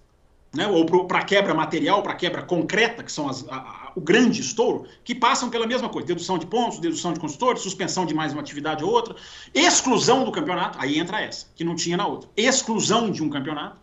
né, 0.54 0.68
ou 0.68 0.86
para 1.08 1.24
quebra 1.24 1.54
material, 1.54 2.04
para 2.04 2.16
quebra 2.16 2.42
concreta, 2.42 3.02
que 3.04 3.12
são 3.12 3.30
as, 3.30 3.48
a, 3.48 3.89
o 4.00 4.02
grande 4.02 4.40
estouro, 4.40 4.86
que 5.04 5.14
passam 5.14 5.50
pela 5.50 5.68
mesma 5.68 5.90
coisa: 5.90 6.08
dedução 6.08 6.38
de 6.38 6.46
pontos, 6.46 6.80
dedução 6.80 7.12
de 7.12 7.20
consultores, 7.20 7.62
suspensão 7.62 8.06
de 8.06 8.14
mais 8.14 8.32
uma 8.32 8.42
atividade 8.42 8.84
ou 8.84 8.90
outra, 8.90 9.16
exclusão 9.54 10.24
do 10.24 10.32
campeonato, 10.32 10.80
aí 10.82 10.98
entra 10.98 11.22
essa, 11.22 11.48
que 11.54 11.64
não 11.64 11.76
tinha 11.76 11.98
na 11.98 12.08
outra, 12.08 12.30
exclusão 12.36 13.12
de 13.12 13.22
um 13.22 13.30
campeonato. 13.30 13.78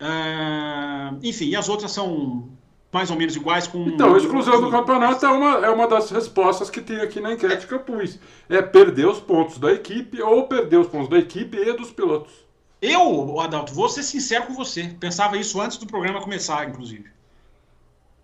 Uh, 0.00 1.18
enfim, 1.22 1.46
e 1.46 1.56
as 1.56 1.68
outras 1.68 1.92
são 1.92 2.50
mais 2.92 3.10
ou 3.10 3.16
menos 3.16 3.34
iguais 3.34 3.66
com. 3.66 3.86
Então, 3.88 4.14
a 4.14 4.18
exclusão 4.18 4.60
do 4.60 4.70
campeonato 4.70 5.24
é 5.24 5.30
uma, 5.30 5.66
é 5.66 5.70
uma 5.70 5.86
das 5.86 6.10
respostas 6.10 6.68
que 6.68 6.80
tem 6.80 7.00
aqui 7.00 7.20
na 7.20 7.32
enquete 7.32 7.66
que 7.66 7.72
eu 7.72 7.80
pus. 7.80 8.18
É 8.48 8.60
perder 8.60 9.06
os 9.06 9.20
pontos 9.20 9.58
da 9.58 9.72
equipe 9.72 10.20
ou 10.20 10.46
perder 10.46 10.78
os 10.78 10.88
pontos 10.88 11.08
da 11.08 11.18
equipe 11.18 11.56
e 11.56 11.72
dos 11.72 11.90
pilotos. 11.90 12.32
Eu, 12.82 13.38
Adalto, 13.40 13.72
vou 13.72 13.88
ser 13.88 14.02
sincero 14.02 14.46
com 14.46 14.54
você. 14.54 14.94
Pensava 14.98 15.36
isso 15.36 15.60
antes 15.60 15.78
do 15.78 15.86
programa 15.86 16.20
começar, 16.20 16.68
inclusive. 16.68 17.08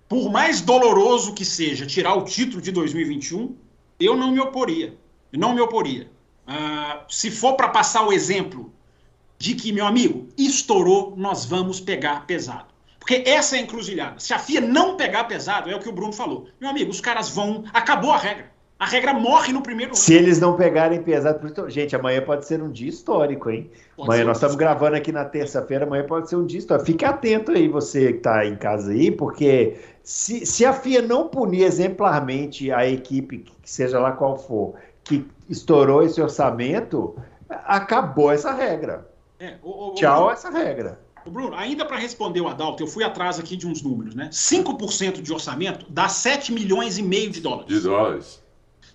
Por 0.08 0.30
mais 0.30 0.60
doloroso 0.60 1.34
que 1.34 1.44
seja 1.44 1.84
tirar 1.84 2.14
o 2.14 2.24
título 2.24 2.62
de 2.62 2.72
2021, 2.72 3.54
eu 4.00 4.16
não 4.16 4.32
me 4.32 4.40
oporia. 4.40 4.94
não 5.32 5.54
me 5.54 5.60
oporia. 5.60 6.10
Uh, 6.48 7.04
se 7.08 7.30
for 7.30 7.54
para 7.54 7.68
passar 7.68 8.06
o 8.06 8.12
exemplo 8.12 8.72
de 9.36 9.54
que, 9.54 9.70
meu 9.72 9.86
amigo, 9.86 10.26
estourou, 10.36 11.14
nós 11.16 11.44
vamos 11.44 11.78
pegar 11.78 12.26
pesado. 12.26 12.66
Porque 12.98 13.22
essa 13.26 13.56
é 13.56 13.58
a 13.58 13.62
encruzilhada. 13.62 14.18
Se 14.18 14.32
a 14.32 14.38
FIA 14.38 14.60
não 14.60 14.96
pegar 14.96 15.24
pesado, 15.24 15.70
é 15.70 15.76
o 15.76 15.78
que 15.78 15.88
o 15.88 15.92
Bruno 15.92 16.12
falou. 16.12 16.48
Meu 16.60 16.70
amigo, 16.70 16.90
os 16.90 17.00
caras 17.00 17.28
vão. 17.28 17.64
Acabou 17.72 18.12
a 18.12 18.18
regra. 18.18 18.50
A 18.78 18.86
regra 18.86 19.12
morre 19.12 19.52
no 19.52 19.60
primeiro 19.60 19.94
Se 19.96 20.14
ano. 20.14 20.24
eles 20.24 20.38
não 20.38 20.56
pegarem 20.56 21.02
pesado. 21.02 21.40
Gente, 21.68 21.96
amanhã 21.96 22.22
pode 22.22 22.46
ser 22.46 22.62
um 22.62 22.70
dia 22.70 22.88
histórico, 22.88 23.50
hein? 23.50 23.68
Pode 23.96 24.08
amanhã 24.08 24.24
nós 24.24 24.36
estamos 24.36 24.54
gravando 24.54 24.94
aqui 24.94 25.10
na 25.10 25.24
terça-feira, 25.24 25.84
amanhã 25.84 26.06
pode 26.06 26.28
ser 26.28 26.36
um 26.36 26.46
dia 26.46 26.60
histórico. 26.60 26.86
Fique 26.86 27.04
atento 27.04 27.50
aí, 27.50 27.66
você 27.66 28.12
que 28.12 28.18
está 28.18 28.46
em 28.46 28.54
casa 28.54 28.92
aí, 28.92 29.10
porque 29.10 29.76
se, 30.08 30.46
se 30.46 30.64
a 30.64 30.72
FIA 30.72 31.02
não 31.02 31.28
punir 31.28 31.64
exemplarmente 31.64 32.72
a 32.72 32.88
equipe, 32.88 33.44
que 33.62 33.70
seja 33.70 33.98
lá 33.98 34.12
qual 34.12 34.38
for, 34.38 34.74
que 35.04 35.28
estourou 35.50 36.02
esse 36.02 36.18
orçamento, 36.18 37.14
acabou 37.50 38.32
essa 38.32 38.50
regra. 38.50 39.06
É, 39.38 39.56
o, 39.62 39.90
o, 39.90 39.94
Tchau 39.94 40.28
o, 40.28 40.30
essa 40.30 40.48
regra. 40.48 40.98
Bruno, 41.26 41.54
ainda 41.54 41.84
para 41.84 41.98
responder 41.98 42.40
o 42.40 42.48
Adalto, 42.48 42.82
eu 42.82 42.86
fui 42.86 43.04
atrás 43.04 43.38
aqui 43.38 43.54
de 43.54 43.66
uns 43.66 43.82
números, 43.82 44.14
né? 44.14 44.30
5% 44.32 45.20
de 45.20 45.30
orçamento 45.30 45.84
dá 45.90 46.08
7 46.08 46.54
milhões 46.54 46.96
e 46.96 47.02
meio 47.02 47.30
de 47.30 47.42
dólares. 47.42 47.68
De 47.68 47.80
dólares. 47.80 48.42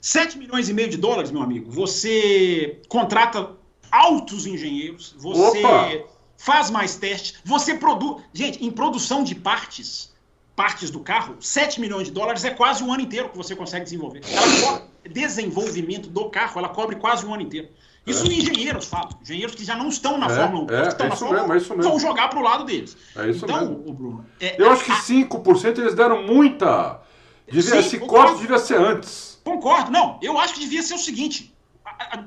7 0.01 0.39
milhões 0.39 0.67
e 0.67 0.73
meio 0.73 0.89
de 0.89 0.97
dólares, 0.97 1.29
meu 1.29 1.43
amigo, 1.43 1.69
você 1.69 2.81
contrata 2.89 3.51
altos 3.91 4.47
engenheiros, 4.47 5.15
você 5.19 5.63
Opa! 5.63 6.07
faz 6.37 6.71
mais 6.71 6.95
testes, 6.95 7.35
você 7.45 7.75
produz. 7.75 8.23
Gente, 8.33 8.65
em 8.65 8.71
produção 8.71 9.23
de 9.23 9.35
partes, 9.35 10.11
partes 10.55 10.89
do 10.89 10.99
carro, 10.99 11.35
7 11.39 11.81
milhões 11.81 12.07
de 12.07 12.13
dólares 12.13 12.43
é 12.43 12.51
quase 12.51 12.83
um 12.83 12.93
ano 12.93 13.01
inteiro 13.01 13.29
que 13.29 13.37
você 13.37 13.55
consegue 13.55 13.83
desenvolver. 13.85 14.21
Ela 14.31 14.87
desenvolvimento 15.09 16.09
do 16.09 16.29
carro, 16.29 16.59
ela 16.59 16.69
cobre 16.69 16.95
quase 16.95 17.25
um 17.25 17.33
ano 17.33 17.43
inteiro. 17.43 17.69
Isso 18.05 18.25
é. 18.25 18.33
engenheiros 18.33 18.85
falam. 18.85 19.09
Engenheiros 19.21 19.55
que 19.55 19.63
já 19.63 19.75
não 19.75 19.87
estão 19.87 20.17
na 20.17 20.27
é, 20.27 20.29
Fórmula 20.29 20.71
1, 20.71 20.75
é, 20.75 20.87
estão 20.87 21.05
é 21.05 21.09
na 21.09 21.15
Fórmula 21.15 21.41
mesmo, 21.41 21.53
1, 21.53 21.55
é 21.55 21.57
isso 21.57 21.75
mesmo. 21.75 21.91
vão 21.91 21.99
jogar 21.99 22.27
para 22.29 22.39
o 22.39 22.41
lado 22.41 22.65
deles. 22.65 22.97
É 23.15 23.29
isso 23.29 23.45
então, 23.45 23.59
mesmo. 23.59 23.93
Bruno, 23.93 24.25
é, 24.39 24.61
Eu 24.61 24.71
acho 24.71 24.83
que 24.83 24.91
5% 24.91 25.79
eles 25.79 25.95
deram 25.95 26.23
muita. 26.23 26.99
Devia, 27.47 27.61
sim, 27.61 27.77
esse 27.77 27.99
corte 27.99 28.41
devia 28.41 28.57
ser 28.57 28.77
antes. 28.77 29.39
Concordo. 29.43 29.91
Não, 29.91 30.19
eu 30.21 30.37
acho 30.37 30.53
que 30.53 30.59
devia 30.61 30.81
ser 30.81 30.95
o 30.95 30.99
seguinte: 30.99 31.53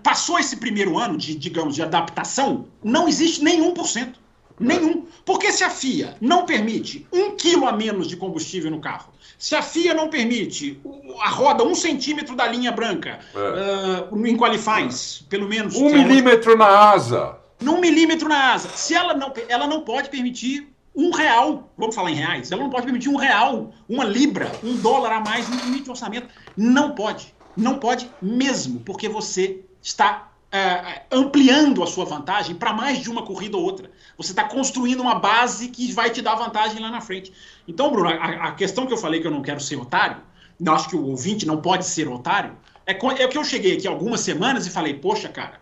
passou 0.03 0.39
esse 0.39 0.57
primeiro 0.57 0.99
ano 0.99 1.17
de, 1.17 1.35
digamos, 1.35 1.75
de 1.75 1.83
adaptação, 1.83 2.67
não 2.83 3.09
existe 3.09 3.43
nenhum 3.43 3.73
por 3.73 3.87
cento. 3.87 4.19
Nenhum. 4.59 5.07
Porque 5.25 5.53
se 5.53 5.65
a 5.65 5.71
FIA 5.71 6.17
não 6.21 6.47
permite 6.47 7.07
um 7.13 7.37
quilo 7.37 7.67
a 7.67 7.73
menos 7.73 8.07
de 8.07 8.17
combustível 8.17 8.71
no 8.71 8.81
carro, 8.81 9.13
se 9.39 9.55
a 9.55 9.63
FIA 9.63 9.93
não 9.93 10.09
permite 10.09 10.81
a 11.21 11.29
roda 11.29 11.63
um 11.63 11.75
centímetro 11.75 12.35
da 12.35 12.47
linha 12.47 12.73
branca 12.73 13.19
é. 13.35 14.15
uh, 14.15 14.27
em 14.27 14.37
qualifies, 14.37 15.25
pelo 15.29 15.49
menos. 15.49 15.77
Um 15.77 15.91
milímetro 15.91 16.53
é... 16.53 16.57
na 16.57 16.67
asa. 16.67 17.39
Um 17.61 17.81
milímetro 17.81 18.29
na 18.29 18.53
asa. 18.53 18.69
Se 18.71 18.95
ela 18.95 19.15
não, 19.15 19.33
ela 19.49 19.67
não 19.67 19.83
pode 19.83 20.09
permitir 20.09 20.69
um 20.95 21.11
real, 21.11 21.71
vamos 21.77 21.95
falar 21.95 22.11
em 22.11 22.15
reais, 22.15 22.51
ela 22.51 22.63
não 22.63 22.71
pode 22.71 22.85
permitir 22.85 23.11
um 23.11 23.17
real, 23.17 23.75
uma 23.87 24.05
libra, 24.05 24.51
um 24.65 24.77
dólar 24.77 25.13
a 25.13 25.21
mais 25.21 25.47
no 25.49 25.57
limite 25.57 25.85
de 25.85 25.91
orçamento. 25.91 26.29
Não 26.57 26.93
pode. 26.93 27.35
Não 27.55 27.79
pode 27.79 28.11
mesmo, 28.21 28.81
porque 28.81 29.09
você 29.09 29.61
está 29.83 30.31
é, 30.51 31.03
ampliando 31.11 31.83
a 31.83 31.87
sua 31.87 32.05
vantagem 32.05 32.55
para 32.55 32.73
mais 32.73 32.99
de 32.99 33.11
uma 33.11 33.23
corrida 33.23 33.57
ou 33.57 33.63
outra. 33.63 33.91
Você 34.17 34.33
está 34.33 34.45
construindo 34.45 35.01
uma 35.01 35.17
base 35.17 35.69
que 35.69 35.93
vai 35.93 36.11
te 36.11 36.23
dar 36.23 36.35
vantagem 36.35 36.81
lá 36.81 36.91
na 36.91 37.01
frente. 37.01 37.33
Então, 37.69 37.91
Bruno, 37.91 38.09
a, 38.09 38.49
a, 38.49 38.53
questão 38.53 38.87
que 38.87 38.93
eu 38.93 38.97
falei 38.97 39.21
que 39.21 39.27
eu 39.27 39.31
não 39.31 39.43
quero 39.43 39.61
ser 39.61 39.77
otário, 39.77 40.23
eu 40.59 40.73
acho 40.73 40.89
que 40.89 40.97
o 40.97 41.05
ouvinte 41.07 41.47
não 41.47 41.61
pode 41.61 41.85
ser 41.85 42.09
otário, 42.09 42.57
é, 42.87 42.93
é 42.93 43.29
que 43.29 43.37
eu 43.37 43.45
cheguei 43.45 43.77
aqui 43.77 43.87
algumas 43.87 44.21
semanas 44.21 44.67
e 44.67 44.71
falei, 44.71 44.95
poxa, 44.95 45.29
cara, 45.29 45.61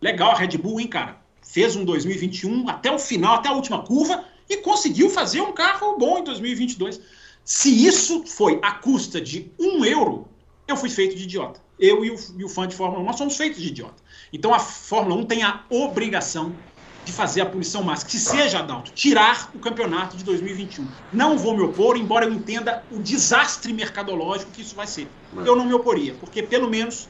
legal 0.00 0.32
a 0.32 0.34
Red 0.34 0.58
Bull, 0.58 0.80
hein, 0.80 0.88
cara? 0.88 1.18
Fez 1.42 1.76
um 1.76 1.84
2021 1.84 2.68
até 2.68 2.90
o 2.90 2.98
final, 2.98 3.34
até 3.34 3.48
a 3.48 3.52
última 3.52 3.82
curva, 3.82 4.24
e 4.48 4.56
conseguiu 4.56 5.08
fazer 5.08 5.40
um 5.40 5.52
carro 5.52 5.96
bom 5.98 6.18
em 6.18 6.24
2022. 6.24 7.00
Se 7.44 7.86
isso 7.86 8.24
foi 8.26 8.58
à 8.62 8.72
custa 8.72 9.20
de 9.20 9.52
um 9.58 9.84
euro, 9.84 10.26
eu 10.66 10.76
fui 10.76 10.88
feito 10.88 11.14
de 11.14 11.24
idiota. 11.24 11.60
Eu 11.78 12.04
e 12.04 12.10
o, 12.10 12.16
e 12.38 12.44
o 12.44 12.48
fã 12.48 12.66
de 12.66 12.74
Fórmula 12.74 13.02
1, 13.02 13.04
nós 13.04 13.16
somos 13.16 13.36
feitos 13.36 13.60
de 13.60 13.68
idiota. 13.68 14.02
Então 14.32 14.54
a 14.54 14.58
Fórmula 14.58 15.20
1 15.20 15.26
tem 15.26 15.42
a 15.42 15.64
obrigação 15.68 16.54
de 17.04 17.12
fazer 17.12 17.42
a 17.42 17.46
punição 17.46 17.82
máxima, 17.82 18.10
que 18.10 18.18
seja, 18.18 18.60
Adalto, 18.60 18.90
tirar 18.92 19.50
o 19.54 19.58
campeonato 19.58 20.16
de 20.16 20.24
2021. 20.24 20.86
Não 21.12 21.36
vou 21.36 21.56
me 21.56 21.62
opor, 21.62 21.96
embora 21.96 22.24
eu 22.24 22.32
entenda 22.32 22.82
o 22.90 22.98
desastre 22.98 23.72
mercadológico 23.72 24.50
que 24.52 24.62
isso 24.62 24.74
vai 24.74 24.86
ser. 24.86 25.08
Eu 25.44 25.54
não 25.54 25.64
me 25.64 25.74
oporia, 25.74 26.14
porque 26.18 26.42
pelo 26.42 26.68
menos 26.68 27.08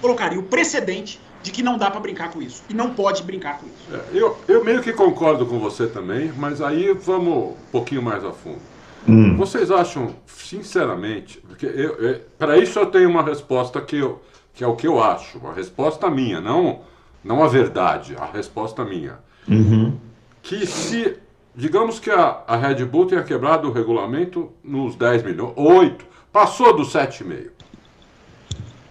colocaria 0.00 0.38
o 0.38 0.42
precedente 0.42 1.20
de 1.42 1.50
que 1.52 1.62
não 1.62 1.78
dá 1.78 1.90
para 1.90 2.00
brincar 2.00 2.30
com 2.30 2.42
isso. 2.42 2.62
E 2.68 2.74
não 2.74 2.94
pode 2.94 3.22
brincar 3.22 3.58
com 3.58 3.66
isso. 3.66 3.94
É, 3.94 4.18
eu, 4.18 4.36
eu 4.48 4.64
meio 4.64 4.82
que 4.82 4.92
concordo 4.92 5.46
com 5.46 5.58
você 5.58 5.86
também, 5.86 6.32
mas 6.36 6.60
aí 6.60 6.92
vamos 6.92 7.52
um 7.52 7.56
pouquinho 7.70 8.02
mais 8.02 8.24
a 8.24 8.32
fundo. 8.32 8.60
Hum. 9.08 9.36
Vocês 9.36 9.70
acham, 9.70 10.16
sinceramente, 10.26 11.38
porque 11.38 11.66
eu, 11.66 12.20
para 12.36 12.58
isso 12.58 12.78
eu 12.78 12.86
tenho 12.86 13.08
uma 13.08 13.22
resposta 13.22 13.80
que, 13.80 13.96
eu, 13.96 14.20
que 14.52 14.64
é 14.64 14.66
o 14.66 14.74
que 14.74 14.86
eu 14.86 15.00
acho, 15.00 15.38
uma 15.38 15.52
resposta 15.52 16.10
minha, 16.10 16.40
não, 16.40 16.80
não 17.22 17.44
a 17.44 17.46
verdade, 17.46 18.16
a 18.18 18.26
resposta 18.26 18.84
minha. 18.84 19.18
Uhum. 19.48 19.96
Que 20.42 20.66
se, 20.66 21.16
digamos 21.54 21.98
que 21.98 22.10
a, 22.10 22.42
a 22.46 22.56
Red 22.56 22.84
Bull 22.84 23.06
tenha 23.06 23.22
quebrado 23.22 23.68
o 23.68 23.72
regulamento 23.72 24.50
nos 24.62 24.94
10 24.96 25.22
milhões, 25.22 25.52
8, 25.56 26.04
passou 26.32 26.76
dos 26.76 26.92
7,5. 26.92 27.50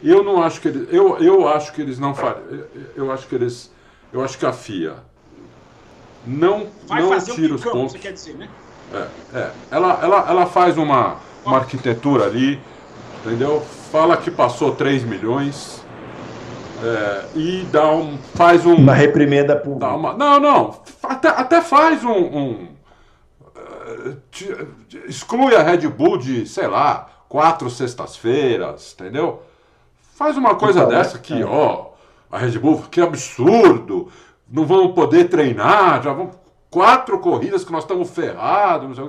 Eu 0.03 0.23
não 0.23 0.43
acho 0.43 0.61
que 0.61 0.67
eles, 0.67 0.93
eu, 0.93 1.17
eu 1.17 1.47
acho 1.47 1.73
que 1.73 1.81
eles 1.81 1.97
não 1.97 2.13
fariam. 2.13 2.65
Eu 2.95 3.11
acho 3.11 3.27
que 3.27 3.35
eles, 3.35 3.71
eu 4.13 4.23
acho 4.23 4.37
que 4.37 4.45
a 4.45 4.53
FIA 4.53 4.97
não 6.25 6.67
Vai 6.87 7.01
não 7.01 7.19
tira 7.19 7.55
os 7.55 7.63
pontos. 7.63 7.93
Você 7.93 7.99
quer 7.99 8.13
dizer, 8.13 8.35
né? 8.35 8.49
É, 8.93 9.07
é. 9.37 9.51
Ela, 9.71 9.99
ela, 10.01 10.29
ela 10.29 10.45
faz 10.45 10.77
uma, 10.77 11.17
uma 11.45 11.57
arquitetura 11.57 12.25
ali, 12.25 12.59
entendeu? 13.19 13.61
Fala 13.91 14.17
que 14.17 14.29
passou 14.29 14.75
3 14.75 15.03
milhões. 15.03 15.83
É, 16.83 17.25
e 17.35 17.65
dá 17.71 17.89
um, 17.91 18.17
faz 18.17 18.65
um. 18.65 18.75
Uma 18.75 18.93
reprimenda 18.93 19.55
pública. 19.55 19.93
Uma, 19.93 20.13
não, 20.13 20.39
não. 20.39 20.81
Até, 21.03 21.29
até 21.29 21.61
faz 21.61 22.03
um. 22.03 22.11
um 22.11 22.67
uh, 23.55 24.17
exclui 25.07 25.55
a 25.55 25.63
Red 25.63 25.87
Bull 25.87 26.17
de, 26.17 26.45
sei 26.45 26.67
lá, 26.67 27.09
quatro 27.29 27.69
sextas-feiras, 27.69 28.95
entendeu? 28.99 29.41
Faz 30.15 30.37
uma 30.37 30.55
coisa 30.55 30.79
então, 30.79 30.89
dessa 30.89 31.17
aqui, 31.17 31.41
é. 31.41 31.45
ó. 31.45 31.91
A 32.31 32.37
Red 32.37 32.59
Bull, 32.59 32.83
que 32.91 33.01
absurdo! 33.01 34.11
Não 34.49 34.65
vão 34.65 34.93
poder 34.93 35.29
treinar, 35.29 36.03
já 36.03 36.13
vão. 36.13 36.31
Quatro 36.69 37.19
corridas 37.19 37.63
que 37.63 37.71
nós 37.71 37.83
estamos 37.83 38.09
ferrados. 38.09 38.99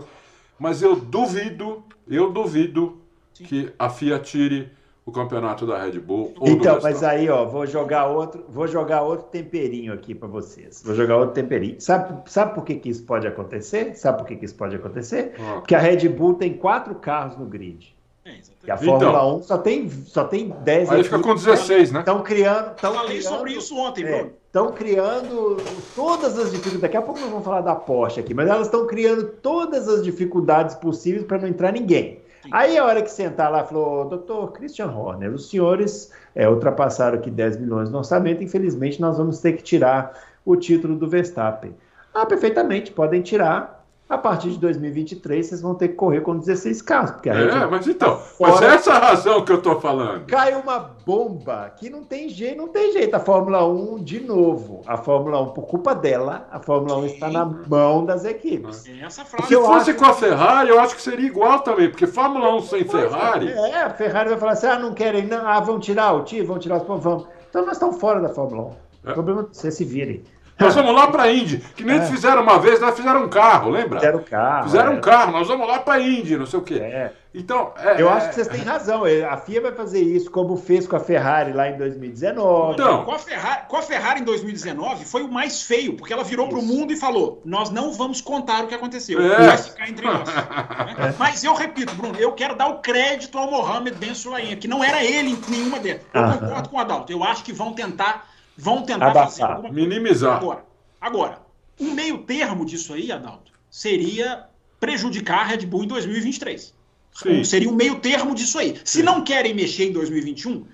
Mas 0.59 0.83
eu 0.83 0.95
duvido, 0.95 1.85
eu 2.09 2.31
duvido 2.31 3.01
Sim. 3.35 3.45
que 3.45 3.73
a 3.77 3.91
FIA 3.91 4.19
tire 4.21 4.71
o 5.07 5.13
campeonato 5.13 5.65
da 5.65 5.81
Red 5.81 6.01
Bull. 6.01 6.35
então, 6.43 6.81
mas 6.83 7.05
aí, 7.05 7.31
ó, 7.31 7.45
vou 7.45 7.65
jogar 7.65 8.09
outro, 8.09 8.45
vou 8.49 8.67
jogar 8.67 9.03
outro 9.03 9.27
temperinho 9.27 9.93
aqui 9.93 10.17
para 10.17 10.27
vocês. 10.27 10.83
Vou 10.85 10.97
jogar 10.97 11.17
outro 11.17 11.33
temperinho. 11.33 11.81
Sabe, 11.81 12.29
sabe 12.29 12.57
por 12.57 12.65
que, 12.65 12.75
que 12.75 12.89
isso 12.89 13.05
pode 13.05 13.25
acontecer? 13.25 13.95
Sabe 13.95 14.19
por 14.19 14.27
que, 14.27 14.35
que 14.35 14.45
isso 14.45 14.57
pode 14.57 14.75
acontecer? 14.75 15.35
Ah. 15.39 15.61
Porque 15.61 15.77
a 15.77 15.79
Red 15.79 16.09
Bull 16.09 16.35
tem 16.35 16.55
quatro 16.55 16.97
carros 16.97 17.39
no 17.39 17.47
grid. 17.47 17.95
É, 18.25 18.35
e 18.67 18.71
a 18.73 18.77
Fórmula 18.77 19.11
então, 19.11 19.37
1 19.37 19.43
só 19.45 19.59
tem, 19.59 19.89
só 19.89 20.25
tem 20.25 20.49
10 20.49 20.91
Aí 20.91 21.05
fica 21.05 21.21
com 21.21 21.37
16, 21.37 21.93
né? 21.93 22.01
Estão 22.01 22.25
criando. 22.25 22.75
Tão 22.75 22.95
Falei 22.95 23.19
criando, 23.19 23.37
sobre 23.37 23.53
isso 23.53 23.79
ontem, 23.79 24.05
é, 24.05 24.31
Estão 24.45 24.73
criando 24.73 25.59
todas 25.95 26.37
as 26.37 26.51
dificuldades. 26.51 26.81
Daqui 26.81 26.97
a 26.97 27.03
pouco 27.03 27.21
nós 27.21 27.31
vamos 27.31 27.45
falar 27.45 27.61
da 27.61 27.77
Porsche 27.77 28.19
aqui, 28.19 28.35
mas 28.35 28.49
elas 28.49 28.67
estão 28.67 28.85
criando 28.89 29.29
todas 29.41 29.89
as 29.89 30.03
dificuldades 30.03 30.75
possíveis 30.75 31.25
para 31.25 31.39
não 31.39 31.47
entrar 31.47 31.71
ninguém. 31.71 32.26
Aí 32.53 32.79
a 32.79 32.85
hora 32.85 33.03
que 33.03 33.11
sentar 33.11 33.51
lá, 33.51 33.65
falou, 33.65 34.09
doutor 34.09 34.53
Christian 34.53 34.91
Horner, 34.91 35.33
os 35.33 35.51
senhores 35.51 36.13
é, 36.35 36.49
ultrapassaram 36.49 37.19
aqui 37.19 37.31
10 37.31 37.59
milhões 37.59 37.91
no 37.91 37.99
orçamento, 37.99 38.43
infelizmente 38.43 39.01
nós 39.01 39.19
vamos 39.19 39.41
ter 39.41 39.53
que 39.53 39.63
tirar 39.63 40.13
o 40.45 40.57
título 40.57 40.97
do 40.97 41.09
Verstappen. 41.09 41.75
Ah, 42.15 42.25
perfeitamente, 42.25 42.93
podem 42.93 43.21
tirar, 43.21 43.76
a 44.09 44.17
partir 44.17 44.51
de 44.51 44.59
2023, 44.59 45.47
vocês 45.47 45.61
vão 45.61 45.75
ter 45.75 45.89
que 45.89 45.95
correr 45.95 46.21
com 46.21 46.37
16 46.39 46.81
carros. 46.83 47.11
Porque 47.11 47.29
a 47.29 47.35
é, 47.35 47.67
mas 47.67 47.87
então, 47.89 48.17
fora, 48.17 48.53
mas 48.53 48.63
essa 48.63 48.93
é 48.93 48.95
a 48.95 48.99
razão 48.99 49.45
que 49.45 49.51
eu 49.51 49.57
estou 49.57 49.81
falando. 49.81 50.27
Cai 50.27 50.55
uma 50.55 50.79
bomba 50.79 51.73
que 51.77 51.91
não 51.91 52.05
tem 52.05 52.29
jeito, 52.29 52.57
não 52.57 52.69
tem 52.69 52.93
jeito. 52.93 53.15
A 53.15 53.19
Fórmula 53.19 53.67
1, 53.67 54.05
de 54.05 54.21
novo, 54.21 54.83
a 54.87 54.97
Fórmula 54.97 55.43
1, 55.43 55.49
por 55.49 55.67
culpa 55.67 55.93
dela, 55.93 56.47
a 56.53 56.61
Fórmula 56.61 56.99
1 56.99 57.07
está 57.07 57.29
na 57.29 57.45
mão 57.45 58.05
das 58.05 58.25
equipes. 58.25 58.87
É 58.87 59.05
essa 59.05 59.25
frase. 59.25 59.49
Se 59.49 59.57
fosse 59.57 59.91
acho... 59.91 59.99
com 59.99 60.05
a 60.05 60.15
Ferrari, 60.15 60.69
eu 60.71 60.79
acho 60.79 60.95
que 60.95 61.03
seria 61.03 61.27
igual 61.27 61.61
também, 61.61 61.91
porque 61.91 62.07
Fórmula 62.07 62.55
1 62.57 62.61
sem 62.63 62.85
Ferrari. 62.85 63.49
É, 63.49 63.83
a 63.83 63.91
Ferrari 63.91 64.29
vai 64.29 64.39
falar 64.39 64.53
assim: 64.53 64.69
ah, 64.69 64.79
não 64.79 64.95
querem, 64.95 65.27
não, 65.27 65.45
ah, 65.45 65.59
vão 65.59 65.81
tirar 65.81 66.13
o 66.13 66.23
tiro, 66.23 66.47
vão 66.47 66.61
tirar 66.61 66.77
os 66.77 66.85
pontos, 66.85 67.03
vamos. 67.03 67.27
Então 67.51 67.67
nós 67.67 67.77
estamos 67.77 67.99
fora 67.99 68.21
da 68.21 68.29
Fórmula 68.29 68.69
1. 68.69 68.71
É. 69.07 69.11
O 69.11 69.15
problema 69.15 69.41
é 69.43 69.45
vocês 69.53 69.75
se 69.75 69.85
virem. 69.85 70.23
Nós 70.59 70.75
vamos 70.75 70.95
lá 70.95 71.09
para 71.09 71.25
a 71.25 71.33
Indy, 71.33 71.59
que 71.77 71.85
nem 71.85 71.99
é. 71.99 72.07
fizeram 72.07 72.43
uma 72.43 72.59
vez, 72.59 72.81
nós 72.81 72.97
fizeram 72.97 73.25
um 73.25 73.29
carro, 73.29 73.71
lembra? 73.71 73.99
Fizeram 73.99 74.21
um 74.21 74.23
carro. 74.23 74.65
Fizeram 74.65 74.93
é. 74.93 74.97
um 74.97 75.01
carro, 75.01 75.33
nós 75.33 75.47
vamos 75.47 75.69
lá 75.69 75.79
para 75.81 75.95
a 75.95 76.01
Indy, 76.01 76.37
não 76.37 76.47
sei 76.47 76.59
o 76.59 76.63
quê. 76.63 76.79
É. 76.81 77.13
Então, 77.35 77.75
é, 77.77 78.01
eu 78.01 78.09
acho 78.09 78.31
que 78.31 78.37
vocês 78.37 78.49
têm 78.49 78.63
razão. 78.63 79.03
A 79.05 79.37
FIA 79.37 79.61
vai 79.61 79.73
fazer 79.73 80.01
isso, 80.01 80.31
como 80.31 80.57
fez 80.57 80.87
com 80.87 80.97
a 80.97 81.01
Ferrari 81.01 81.53
lá 81.53 81.69
em 81.69 81.77
2019. 81.77 82.73
Então, 82.73 83.05
com 83.05 83.13
a 83.13 83.19
Ferrari, 83.19 83.67
com 83.69 83.77
a 83.77 83.83
Ferrari 83.83 84.21
em 84.23 84.25
2019 84.25 85.05
foi 85.05 85.23
o 85.23 85.31
mais 85.31 85.63
feio, 85.63 85.95
porque 85.99 86.15
ela 86.15 86.25
virou 86.25 86.49
para 86.49 86.59
o 86.59 86.63
mundo 86.63 86.95
e 86.95 86.97
falou: 86.97 87.43
nós 87.45 87.69
não 87.69 87.93
vamos 87.93 88.23
contar 88.23 88.65
o 88.65 88.69
que 88.69 88.75
aconteceu. 88.75 89.21
É. 89.21 89.49
Vai 89.49 89.59
ficar 89.59 89.89
entre 89.89 90.07
nós. 90.07 90.27
Né? 90.97 91.15
Mas 91.19 91.43
eu 91.45 91.53
repito, 91.53 91.95
Bruno, 91.95 92.17
eu 92.19 92.33
quero 92.33 92.55
dar 92.55 92.69
o 92.69 92.79
crédito 92.79 93.37
ao 93.37 93.51
Mohamed 93.51 93.97
Ben 93.99 94.15
Sulaim, 94.15 94.57
que 94.57 94.69
não 94.69 94.83
era 94.83 95.05
ele 95.05 95.31
em 95.31 95.39
nenhuma 95.49 95.79
delas. 95.79 96.03
Eu 96.15 96.39
concordo 96.39 96.69
com 96.69 96.77
o 96.77 96.81
Adalto. 96.81 97.13
Eu 97.13 97.23
acho 97.23 97.45
que 97.45 97.53
vão 97.53 97.73
tentar 97.73 98.27
Vão 98.57 98.83
tentar 98.83 99.11
Abafar. 99.11 99.31
fazer 99.31 99.43
alguma 99.43 99.71
coisa. 99.71 99.75
Minimizar. 99.75 100.37
Agora, 100.37 100.65
agora, 101.01 101.43
um 101.79 101.93
meio 101.93 102.19
termo 102.19 102.65
disso 102.65 102.95
aí, 102.95 103.13
Adalto, 103.13 103.53
seria 103.71 104.47
prejudicar 104.81 105.41
a 105.41 105.45
Red 105.45 105.67
Bull 105.67 105.85
em 105.85 105.89
2023. 105.89 106.75
Sim. 107.13 107.45
Seria 107.45 107.69
um 107.69 107.75
meio 107.75 107.99
termo 107.99 108.35
disso 108.35 108.59
aí. 108.59 108.79
Se 108.85 108.99
Sim. 108.99 109.03
não 109.03 109.23
querem 109.25 109.55
mexer 109.55 109.85
em 109.85 109.93
2021, 109.93 110.67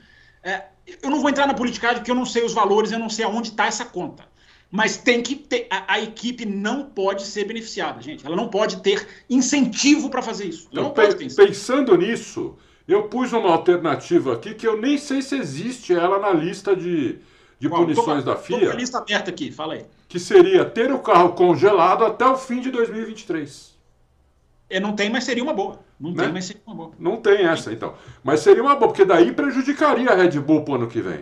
é, 0.43 0.64
eu 1.03 1.11
não 1.11 1.20
vou 1.20 1.30
entrar 1.30 1.47
na 1.47 1.55
politicagem 1.55 1.99
porque 1.99 2.11
eu 2.11 2.14
não 2.14 2.26
sei 2.26 2.45
os 2.45 2.53
valores, 2.53 2.91
eu 2.91 2.99
não 2.99 3.09
sei 3.09 3.24
aonde 3.24 3.51
está 3.51 3.66
essa 3.66 3.85
conta. 3.85 4.24
Mas 4.70 4.97
tem 4.97 5.22
que 5.22 5.37
ter. 5.37 5.66
A, 5.70 5.95
a, 5.95 6.01
equipe 6.01 6.47
não 6.47 6.87
pode 6.87 7.24
ser 7.24 7.45
beneficiada, 7.45 8.01
gente. 8.01 8.24
Ela 8.24 8.35
não 8.35 8.49
pode 8.49 8.78
ter 8.78 9.07
incentivo 9.28 10.09
para 10.09 10.22
fazer 10.22 10.47
isso. 10.47 10.68
Ela 10.72 10.85
não 10.85 10.91
pode 10.91 11.14
ter 11.14 11.35
Pensando 11.35 11.97
nisso, 11.97 12.57
eu 12.89 13.03
pus 13.05 13.33
uma 13.33 13.51
alternativa 13.51 14.33
aqui 14.33 14.55
que 14.55 14.66
eu 14.66 14.80
nem 14.80 14.97
sei 14.97 15.20
se 15.20 15.37
existe 15.37 15.93
ela 15.93 16.18
na 16.18 16.33
lista 16.33 16.74
de, 16.74 17.18
de 17.62 17.68
Bom, 17.68 17.76
punições 17.76 18.24
tô, 18.24 18.30
da 18.32 18.36
FIA. 18.36 18.58
Tô 18.58 18.66
com 18.66 18.72
a 18.72 18.74
lista 18.74 18.98
aberta 18.98 19.30
aqui, 19.30 19.52
fala 19.52 19.74
aí. 19.74 19.86
Que 20.08 20.18
seria 20.18 20.64
ter 20.64 20.90
o 20.90 20.98
carro 20.98 21.30
congelado 21.34 22.04
até 22.04 22.26
o 22.26 22.36
fim 22.36 22.60
de 22.60 22.72
2023. 22.72 23.72
É, 24.68 24.80
não 24.80 24.96
tem, 24.96 25.08
mas 25.08 25.22
seria 25.22 25.44
uma 25.44 25.54
boa. 25.54 25.78
Não 26.00 26.10
né? 26.10 26.24
tem, 26.24 26.32
mas 26.32 26.46
seria 26.46 26.60
uma 26.66 26.74
boa. 26.74 26.90
Não 26.98 27.18
tem 27.18 27.46
essa, 27.46 27.72
então. 27.72 27.94
Mas 28.24 28.40
seria 28.40 28.64
uma 28.64 28.74
boa, 28.74 28.88
porque 28.88 29.04
daí 29.04 29.30
prejudicaria 29.30 30.10
a 30.10 30.14
Red 30.16 30.40
Bull 30.40 30.64
pro 30.64 30.74
ano 30.74 30.88
que 30.88 31.00
vem. 31.00 31.20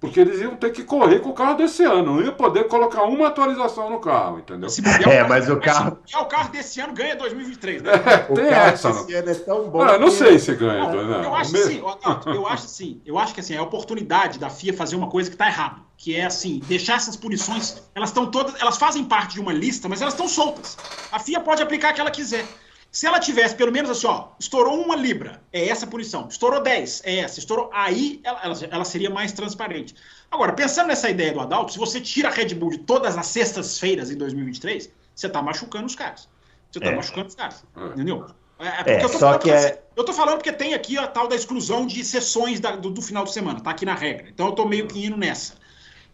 Porque 0.00 0.20
eles 0.20 0.40
iam 0.40 0.54
ter 0.54 0.70
que 0.70 0.84
correr 0.84 1.18
com 1.18 1.30
o 1.30 1.32
carro 1.32 1.56
desse 1.56 1.82
ano, 1.82 2.14
não 2.14 2.22
ia 2.22 2.30
poder 2.30 2.68
colocar 2.68 3.02
uma 3.02 3.26
atualização 3.26 3.90
no 3.90 3.98
carro, 3.98 4.38
entendeu? 4.38 4.68
é, 5.10 5.24
mas 5.26 5.50
o 5.50 5.58
carro. 5.58 5.98
Se 6.06 6.16
o 6.16 6.24
carro 6.26 6.50
desse 6.50 6.80
ano 6.80 6.94
ganha 6.94 7.16
2023, 7.16 7.82
né? 7.82 7.92
É, 8.06 8.18
tem 8.18 8.44
essa. 8.46 8.92
Desse 8.92 9.14
ano 9.14 9.30
é 9.30 9.34
tão 9.34 9.68
bom. 9.68 9.84
Não, 9.84 9.94
ah, 9.94 9.98
não 9.98 10.10
sei 10.10 10.38
se 10.38 10.54
ganha. 10.54 10.84
Não, 10.84 11.04
não. 11.04 11.24
Eu 11.24 11.34
acho 11.34 11.56
sim, 11.56 11.82
eu 12.26 12.46
acho 12.46 12.64
assim, 12.64 13.02
eu 13.04 13.18
acho 13.18 13.34
que 13.34 13.40
assim, 13.40 13.54
é 13.54 13.58
a 13.58 13.62
oportunidade 13.62 14.38
da 14.38 14.48
FIA 14.48 14.72
fazer 14.72 14.94
uma 14.94 15.08
coisa 15.08 15.28
que 15.28 15.34
está 15.34 15.48
errada. 15.48 15.80
Que 15.96 16.14
é 16.14 16.26
assim, 16.26 16.60
deixar 16.68 16.94
essas 16.94 17.16
punições, 17.16 17.82
elas 17.92 18.10
estão 18.10 18.30
todas, 18.30 18.54
elas 18.60 18.76
fazem 18.76 19.02
parte 19.02 19.34
de 19.34 19.40
uma 19.40 19.52
lista, 19.52 19.88
mas 19.88 20.00
elas 20.00 20.14
estão 20.14 20.28
soltas. 20.28 20.78
A 21.10 21.18
FIA 21.18 21.40
pode 21.40 21.60
aplicar 21.60 21.88
a 21.88 21.92
que 21.92 22.00
ela 22.00 22.10
quiser. 22.10 22.46
Se 22.90 23.06
ela 23.06 23.20
tivesse 23.20 23.54
pelo 23.54 23.70
menos 23.70 23.90
assim, 23.90 24.06
ó, 24.06 24.28
estourou 24.40 24.82
uma 24.82 24.96
libra, 24.96 25.42
é 25.52 25.68
essa 25.68 25.84
a 25.84 25.88
punição. 25.88 26.26
Estourou 26.28 26.62
10, 26.62 27.02
é 27.04 27.18
essa. 27.18 27.38
Estourou, 27.38 27.70
aí 27.72 28.20
ela, 28.24 28.40
ela, 28.42 28.54
ela 28.70 28.84
seria 28.84 29.10
mais 29.10 29.30
transparente. 29.32 29.94
Agora, 30.30 30.52
pensando 30.52 30.88
nessa 30.88 31.10
ideia 31.10 31.32
do 31.32 31.40
Adalto, 31.40 31.72
se 31.72 31.78
você 31.78 32.00
tira 32.00 32.28
a 32.28 32.32
Red 32.32 32.54
Bull 32.54 32.70
de 32.70 32.78
todas 32.78 33.16
as 33.16 33.26
sextas-feiras 33.26 34.10
em 34.10 34.16
2023, 34.16 34.90
você 35.14 35.26
está 35.26 35.42
machucando 35.42 35.86
os 35.86 35.94
caras. 35.94 36.28
Você 36.70 36.78
está 36.78 36.90
é. 36.90 36.96
machucando 36.96 37.28
os 37.28 37.34
caras. 37.34 37.64
É. 37.76 37.84
Entendeu? 37.86 38.26
É, 38.58 38.66
é, 38.66 38.94
é 38.94 39.04
eu, 39.04 39.08
tô 39.10 39.18
só 39.18 39.38
que 39.38 39.50
é... 39.50 39.82
eu 39.94 40.04
tô 40.04 40.12
falando 40.12 40.36
porque 40.36 40.52
tem 40.52 40.74
aqui 40.74 40.98
a 40.98 41.06
tal 41.06 41.28
da 41.28 41.36
exclusão 41.36 41.86
de 41.86 42.02
sessões 42.04 42.58
da, 42.58 42.74
do, 42.74 42.90
do, 42.90 43.00
final 43.00 43.24
de 43.24 43.32
semana, 43.32 43.60
tá 43.60 43.70
aqui 43.70 43.84
na 43.84 43.94
regra. 43.94 44.28
Então 44.28 44.46
eu 44.46 44.52
tô 44.52 44.64
meio 44.64 44.88
que 44.88 45.04
indo 45.04 45.16
nessa. 45.16 45.54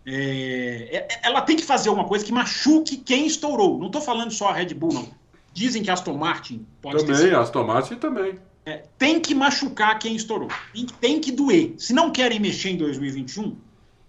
É, 0.07 0.97
é, 0.97 1.21
ela 1.23 1.41
tem 1.41 1.57
que 1.57 1.65
fazer 1.65 1.89
uma 1.89 2.05
coisa 2.05 2.25
que 2.25 2.33
machuque 2.33 2.99
quem 2.99 3.27
estourou. 3.27 3.79
Não 3.79 3.91
tô 3.91 4.01
falando 4.01 4.31
só 4.31 4.49
a 4.49 4.53
Red 4.53 4.75
Bull, 4.75 4.93
não. 4.93 5.24
Dizem 5.55 5.83
que 5.83 5.89
a 5.89 5.95
Aston 5.95 6.19
Martin 6.19 6.67
pode 6.83 7.07
Também, 7.07 7.17
ter 7.17 7.35
Aston 7.35 7.65
Martin 7.65 7.95
também. 7.95 8.35
É, 8.67 8.83
tem 8.99 9.21
que 9.21 9.35
machucar 9.35 9.99
quem 9.99 10.17
estourou. 10.17 10.49
Tem, 10.73 10.87
tem, 11.01 11.21
que 11.21 11.31
doer. 11.31 11.75
Se 11.79 11.93
não 11.93 12.11
querem 12.11 12.39
mexer 12.41 12.71
em 12.71 12.77
2021, 12.77 13.57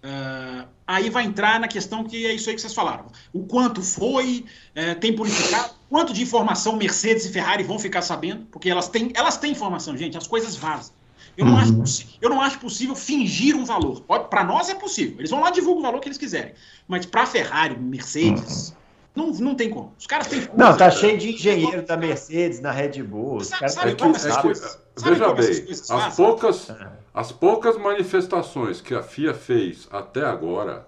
Uh, 0.06 0.68
aí 0.86 1.10
vai 1.10 1.24
entrar 1.24 1.60
na 1.60 1.68
questão 1.68 2.04
que 2.04 2.28
é 2.28 2.34
isso 2.34 2.48
aí 2.48 2.56
que 2.56 2.62
vocês 2.62 2.76
falaram. 2.76 3.08
O 3.34 3.44
quanto 3.44 3.82
foi, 3.82 4.46
uh, 4.78 5.00
tem 5.00 5.16
purificado, 5.16 5.74
quanto 5.90 6.14
de 6.14 6.22
informação 6.22 6.76
Mercedes 6.76 7.26
e 7.26 7.32
Ferrari 7.32 7.64
vão 7.64 7.80
ficar 7.80 8.04
sabendo, 8.04 8.46
porque 8.52 8.70
elas 8.70 8.88
têm, 8.88 9.12
elas 9.16 9.38
têm 9.38 9.52
informação, 9.52 9.98
gente, 9.98 10.16
as 10.16 10.28
coisas 10.28 10.56
vazam. 10.56 10.94
Eu 11.36 11.46
não, 11.46 11.54
uhum. 11.54 11.82
acho, 11.82 12.08
eu 12.22 12.30
não 12.30 12.40
acho 12.40 12.60
possível 12.60 12.96
fingir 12.96 13.56
um 13.56 13.66
valor. 13.66 14.02
Para 14.02 14.44
nós 14.44 14.70
é 14.70 14.76
possível. 14.76 15.16
Eles 15.20 15.32
vão 15.32 15.42
lá 15.42 15.50
e 15.50 15.54
divulgam 15.54 15.80
o 15.80 15.84
valor 15.84 16.00
que 16.00 16.08
eles 16.08 16.20
quiserem. 16.20 16.54
Mas 16.88 17.06
para 17.08 17.26
Ferrari, 17.26 17.78
Mercedes, 17.78 18.70
uhum. 18.70 18.76
Não, 19.16 19.32
não 19.32 19.56
tem 19.56 19.70
como. 19.70 19.94
Os 19.98 20.06
caras 20.06 20.28
têm. 20.28 20.48
Não, 20.56 20.76
tá 20.76 20.92
cheio 20.92 21.18
de 21.18 21.34
engenheiro 21.34 21.82
da 21.84 21.96
Mercedes, 21.96 22.60
na 22.60 22.72
Red 22.72 23.02
Bull. 23.04 23.38
Os 23.38 23.50
caras 23.50 23.74
sabe, 23.74 23.96
sabe, 24.20 24.50
é 24.50 24.54
que, 24.54 24.86
Veja 24.98 25.34
bem, 25.34 25.68
as 25.90 26.16
poucas, 26.16 26.72
as 27.14 27.32
poucas 27.32 27.78
manifestações 27.78 28.82
que 28.82 28.94
a 28.94 29.02
FIA 29.02 29.34
fez 29.34 29.88
até 29.92 30.24
agora 30.26 30.88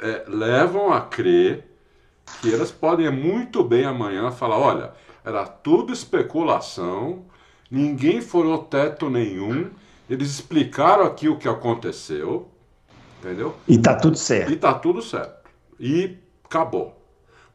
é, 0.00 0.24
levam 0.28 0.92
a 0.92 1.00
crer 1.00 1.64
que 2.40 2.52
elas 2.52 2.70
podem 2.70 3.10
muito 3.10 3.62
bem 3.62 3.84
amanhã 3.84 4.30
falar: 4.30 4.58
olha, 4.58 4.92
era 5.24 5.46
tudo 5.46 5.92
especulação, 5.92 7.24
ninguém 7.70 8.20
furou 8.20 8.58
teto 8.58 9.08
nenhum, 9.08 9.70
eles 10.08 10.30
explicaram 10.30 11.04
aqui 11.04 11.28
o 11.28 11.36
que 11.36 11.48
aconteceu, 11.48 12.48
entendeu? 13.20 13.54
E 13.66 13.78
tá 13.78 13.94
tudo 13.94 14.16
certo. 14.16 14.52
E 14.52 14.56
tá 14.56 14.74
tudo 14.74 15.02
certo. 15.02 15.48
E 15.78 16.16
acabou. 16.48 16.96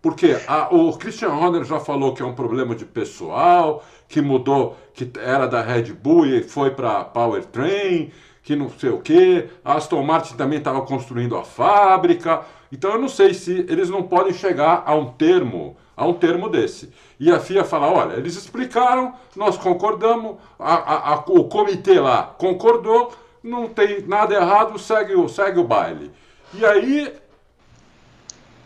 Porque 0.02 0.38
a, 0.48 0.74
o 0.74 0.96
Christian 0.98 1.30
Horner 1.30 1.64
já 1.64 1.80
falou 1.80 2.14
que 2.14 2.22
é 2.22 2.26
um 2.26 2.36
problema 2.36 2.76
de 2.76 2.86
pessoal, 2.86 3.84
que 4.08 4.22
mudou, 4.22 4.78
que 4.94 5.10
era 5.18 5.48
da 5.48 5.62
Red 5.62 5.94
Bull 5.94 6.26
e 6.26 6.44
foi 6.44 6.72
para 6.72 7.06
Powertrain, 7.06 8.11
que 8.44 8.56
não 8.56 8.70
sei 8.70 8.90
o 8.90 8.99
que. 8.99 9.48
A 9.64 9.76
Aston 9.76 10.03
Martin 10.03 10.36
também 10.36 10.60
estava 10.60 10.82
construindo 10.82 11.38
a 11.38 11.44
fábrica. 11.44 12.41
Então 12.72 12.91
eu 12.91 12.99
não 12.99 13.07
sei 13.07 13.34
se 13.34 13.65
eles 13.70 13.90
não 13.90 14.03
podem 14.03 14.34
chegar 14.34 14.84
a 14.86 14.94
um 14.94 15.06
termo, 15.06 15.78
a 15.95 16.06
um 16.06 16.14
termo 16.14 16.49
desse. 16.49 16.91
E 17.18 17.32
a 17.32 17.40
FIA 17.40 17.64
fala, 17.64 17.90
olha, 17.90 18.14
eles 18.15 18.36
explicaram, 18.36 19.14
nós 19.38 19.57
concordamos, 19.57 20.36
a, 20.60 21.14
a, 21.14 21.15
o 21.28 21.45
comitê 21.45 21.98
lá 21.99 22.36
concordou, 22.38 23.14
não 23.41 23.70
tem 23.70 24.02
nada 24.06 24.36
errado, 24.36 24.78
segue, 24.78 25.14
segue 25.30 25.60
o 25.60 25.64
baile. 25.64 26.11
E 26.53 26.65
aí 26.65 27.23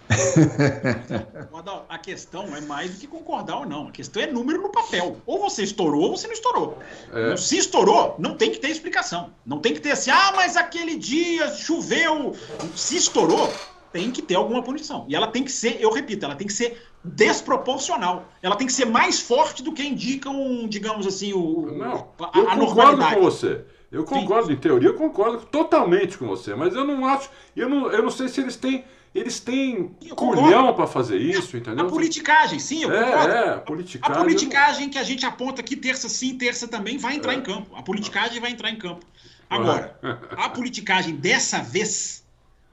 a 1.89 1.97
questão 1.97 2.55
é 2.55 2.61
mais 2.61 2.91
do 2.91 2.99
que 2.99 3.07
concordar 3.07 3.57
ou 3.57 3.65
não. 3.65 3.87
A 3.87 3.91
questão 3.91 4.21
é 4.21 4.27
número 4.27 4.61
no 4.61 4.69
papel. 4.69 5.17
Ou 5.25 5.39
você 5.39 5.63
estourou 5.63 6.03
ou 6.03 6.17
você 6.17 6.27
não 6.27 6.33
estourou. 6.33 6.77
É. 7.13 7.35
Se 7.35 7.57
estourou, 7.57 8.15
não 8.19 8.35
tem 8.35 8.51
que 8.51 8.59
ter 8.59 8.69
explicação. 8.69 9.31
Não 9.45 9.59
tem 9.59 9.73
que 9.73 9.81
ter 9.81 9.91
assim, 9.91 10.11
ah, 10.11 10.33
mas 10.35 10.55
aquele 10.55 10.95
dia 10.95 11.49
choveu. 11.55 12.35
Se 12.75 12.97
estourou, 12.97 13.51
tem 13.91 14.11
que 14.11 14.21
ter 14.21 14.35
alguma 14.35 14.61
punição. 14.61 15.05
E 15.07 15.15
ela 15.15 15.27
tem 15.27 15.43
que 15.43 15.51
ser, 15.51 15.81
eu 15.81 15.91
repito, 15.91 16.25
ela 16.25 16.35
tem 16.35 16.47
que 16.47 16.53
ser 16.53 16.81
desproporcional. 17.03 18.25
Ela 18.41 18.55
tem 18.55 18.67
que 18.67 18.73
ser 18.73 18.85
mais 18.85 19.19
forte 19.19 19.63
do 19.63 19.73
que 19.73 19.83
indicam, 19.83 20.67
digamos 20.67 21.07
assim, 21.07 21.33
o, 21.33 21.71
Não, 21.71 22.09
a, 22.19 22.37
eu 22.37 22.49
a 22.49 22.55
concordo 22.55 22.65
normalidade. 22.65 23.15
com 23.15 23.21
você. 23.21 23.65
Eu 23.89 24.03
concordo, 24.03 24.51
em 24.51 24.57
teoria, 24.57 24.89
eu 24.89 24.95
concordo 24.95 25.45
totalmente 25.45 26.17
com 26.17 26.27
você, 26.27 26.53
mas 26.53 26.75
eu 26.75 26.83
não 26.83 27.05
acho. 27.05 27.29
Eu 27.55 27.69
não, 27.69 27.89
eu 27.89 28.03
não 28.03 28.11
sei 28.11 28.27
se 28.27 28.41
eles 28.41 28.57
têm. 28.57 28.83
Eles 29.15 29.39
têm 29.39 29.95
culhão 30.15 30.73
para 30.73 30.85
fazer 30.85 31.17
isso, 31.17 31.55
A 31.55 31.59
entendeu? 31.59 31.87
politicagem, 31.87 32.59
sim, 32.59 32.83
eu 32.83 32.91
É, 32.91 33.03
concordo. 33.03 33.33
é, 33.33 33.49
a 33.49 33.53
A 33.55 33.59
politicagem. 33.59 34.21
politicagem 34.21 34.89
que 34.89 34.97
a 34.99 35.03
gente 35.03 35.25
aponta 35.25 35.61
aqui 35.61 35.75
terça 35.75 36.07
sim, 36.07 36.37
terça 36.37 36.67
também, 36.67 36.97
vai 36.97 37.15
entrar 37.15 37.33
É. 37.33 37.37
em 37.37 37.41
campo. 37.41 37.75
A 37.75 37.81
politicagem 37.81 38.39
vai 38.39 38.51
entrar 38.51 38.69
em 38.69 38.75
campo. 38.75 39.05
Agora, 39.49 39.97
a 40.37 40.49
politicagem 40.49 41.15
dessa 41.15 41.59
vez, 41.61 42.23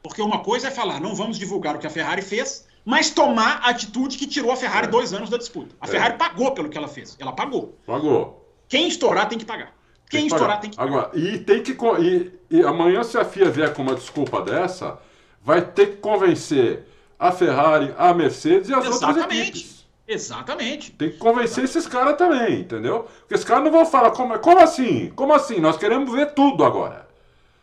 porque 0.02 0.20
uma 0.20 0.40
coisa 0.40 0.68
é 0.68 0.70
falar, 0.70 1.00
não 1.00 1.14
vamos 1.14 1.38
divulgar 1.38 1.76
o 1.76 1.78
que 1.78 1.86
a 1.86 1.90
Ferrari 1.90 2.20
fez, 2.20 2.66
mas 2.84 3.08
tomar 3.10 3.60
a 3.62 3.70
atitude 3.70 4.18
que 4.18 4.26
tirou 4.26 4.50
a 4.52 4.56
Ferrari 4.56 4.88
É. 4.88 4.90
dois 4.90 5.14
anos 5.14 5.30
da 5.30 5.38
disputa. 5.38 5.74
A 5.80 5.86
É. 5.86 5.90
Ferrari 5.90 6.18
pagou 6.18 6.52
pelo 6.52 6.68
que 6.68 6.76
ela 6.76 6.88
fez. 6.88 7.16
Ela 7.18 7.32
pagou. 7.32 7.78
Pagou. 7.86 8.44
Quem 8.68 8.86
estourar 8.88 9.28
tem 9.28 9.38
que 9.38 9.44
pagar. 9.46 9.72
Quem 10.10 10.20
Tem 10.20 10.28
que 10.28 10.34
estourar 10.34 10.56
pagar. 10.56 10.60
tem 10.60 10.70
que 10.70 10.76
pagar. 10.76 10.88
Agora, 10.90 11.10
e 11.18 11.38
tem 11.38 11.62
que. 11.62 11.72
E, 11.72 12.32
e 12.50 12.62
amanhã, 12.62 13.02
se 13.02 13.16
a 13.16 13.24
FIA 13.24 13.50
vier 13.50 13.72
com 13.72 13.80
uma 13.82 13.94
desculpa 13.94 14.42
dessa, 14.42 14.98
vai 15.44 15.60
ter 15.62 15.86
que 15.92 15.96
convencer 15.98 16.86
a 17.18 17.30
Ferrari, 17.30 17.94
a 17.98 18.12
Mercedes 18.14 18.68
e 18.68 18.74
as 18.74 18.86
outras 18.86 19.16
Exatamente. 19.16 19.40
equipes. 19.50 19.84
Exatamente. 20.06 20.90
Tem 20.92 21.10
que 21.10 21.16
convencer 21.18 21.64
esses 21.64 21.86
caras 21.86 22.16
também, 22.18 22.60
entendeu? 22.60 23.06
Porque 23.20 23.34
esses 23.34 23.46
caras 23.46 23.64
não 23.64 23.70
vão 23.70 23.86
falar, 23.86 24.10
como, 24.10 24.38
como 24.38 24.60
assim? 24.60 25.10
Como 25.16 25.32
assim? 25.32 25.60
Nós 25.60 25.76
queremos 25.78 26.10
ver 26.12 26.32
tudo 26.34 26.64
agora. 26.64 27.08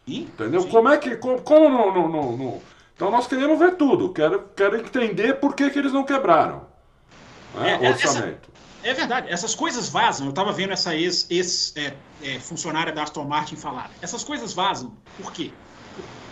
Sim, 0.07 0.21
Entendeu? 0.21 0.61
sim. 0.61 0.69
Como 0.69 0.89
é 0.89 0.97
que. 0.97 1.15
Como, 1.17 1.39
como 1.41 1.69
não, 1.69 1.93
não, 1.93 2.07
não, 2.09 2.37
não- 2.37 2.61
Então 2.95 3.11
nós 3.11 3.27
queremos 3.27 3.59
ver 3.59 3.75
tudo. 3.75 4.11
Quero, 4.11 4.43
quero 4.55 4.75
entender 4.77 5.35
por 5.35 5.55
que, 5.55 5.69
que 5.69 5.77
eles 5.77 5.93
não 5.93 6.03
quebraram. 6.03 6.65
né, 7.53 7.73
É, 7.73 7.77
o 7.77 7.85
é, 7.85 7.89
orçamento. 7.89 8.49
É 8.83 8.93
verdade, 8.95 9.27
essas 9.31 9.53
coisas 9.53 9.89
vazam. 9.89 10.25
Eu 10.25 10.31
estava 10.31 10.51
vendo 10.51 10.73
essa 10.73 10.95
ex-funcionária 10.95 11.37
ex, 11.37 11.73
é, 11.77 12.35
é, 12.35 12.39
funcionária 12.39 12.91
da 12.91 13.03
Aston 13.03 13.25
Martin 13.25 13.55
falar. 13.55 13.91
Essas 14.01 14.23
coisas 14.23 14.53
vazam. 14.53 14.97
Por 15.21 15.31
quê? 15.31 15.51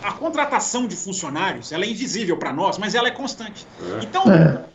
A 0.01 0.13
contratação 0.13 0.87
de 0.87 0.95
funcionários 0.95 1.71
ela 1.73 1.83
é 1.83 1.89
invisível 1.89 2.37
para 2.37 2.53
nós, 2.53 2.77
mas 2.77 2.95
ela 2.95 3.09
é 3.09 3.11
constante. 3.11 3.65
É. 3.81 4.03
Então, 4.03 4.23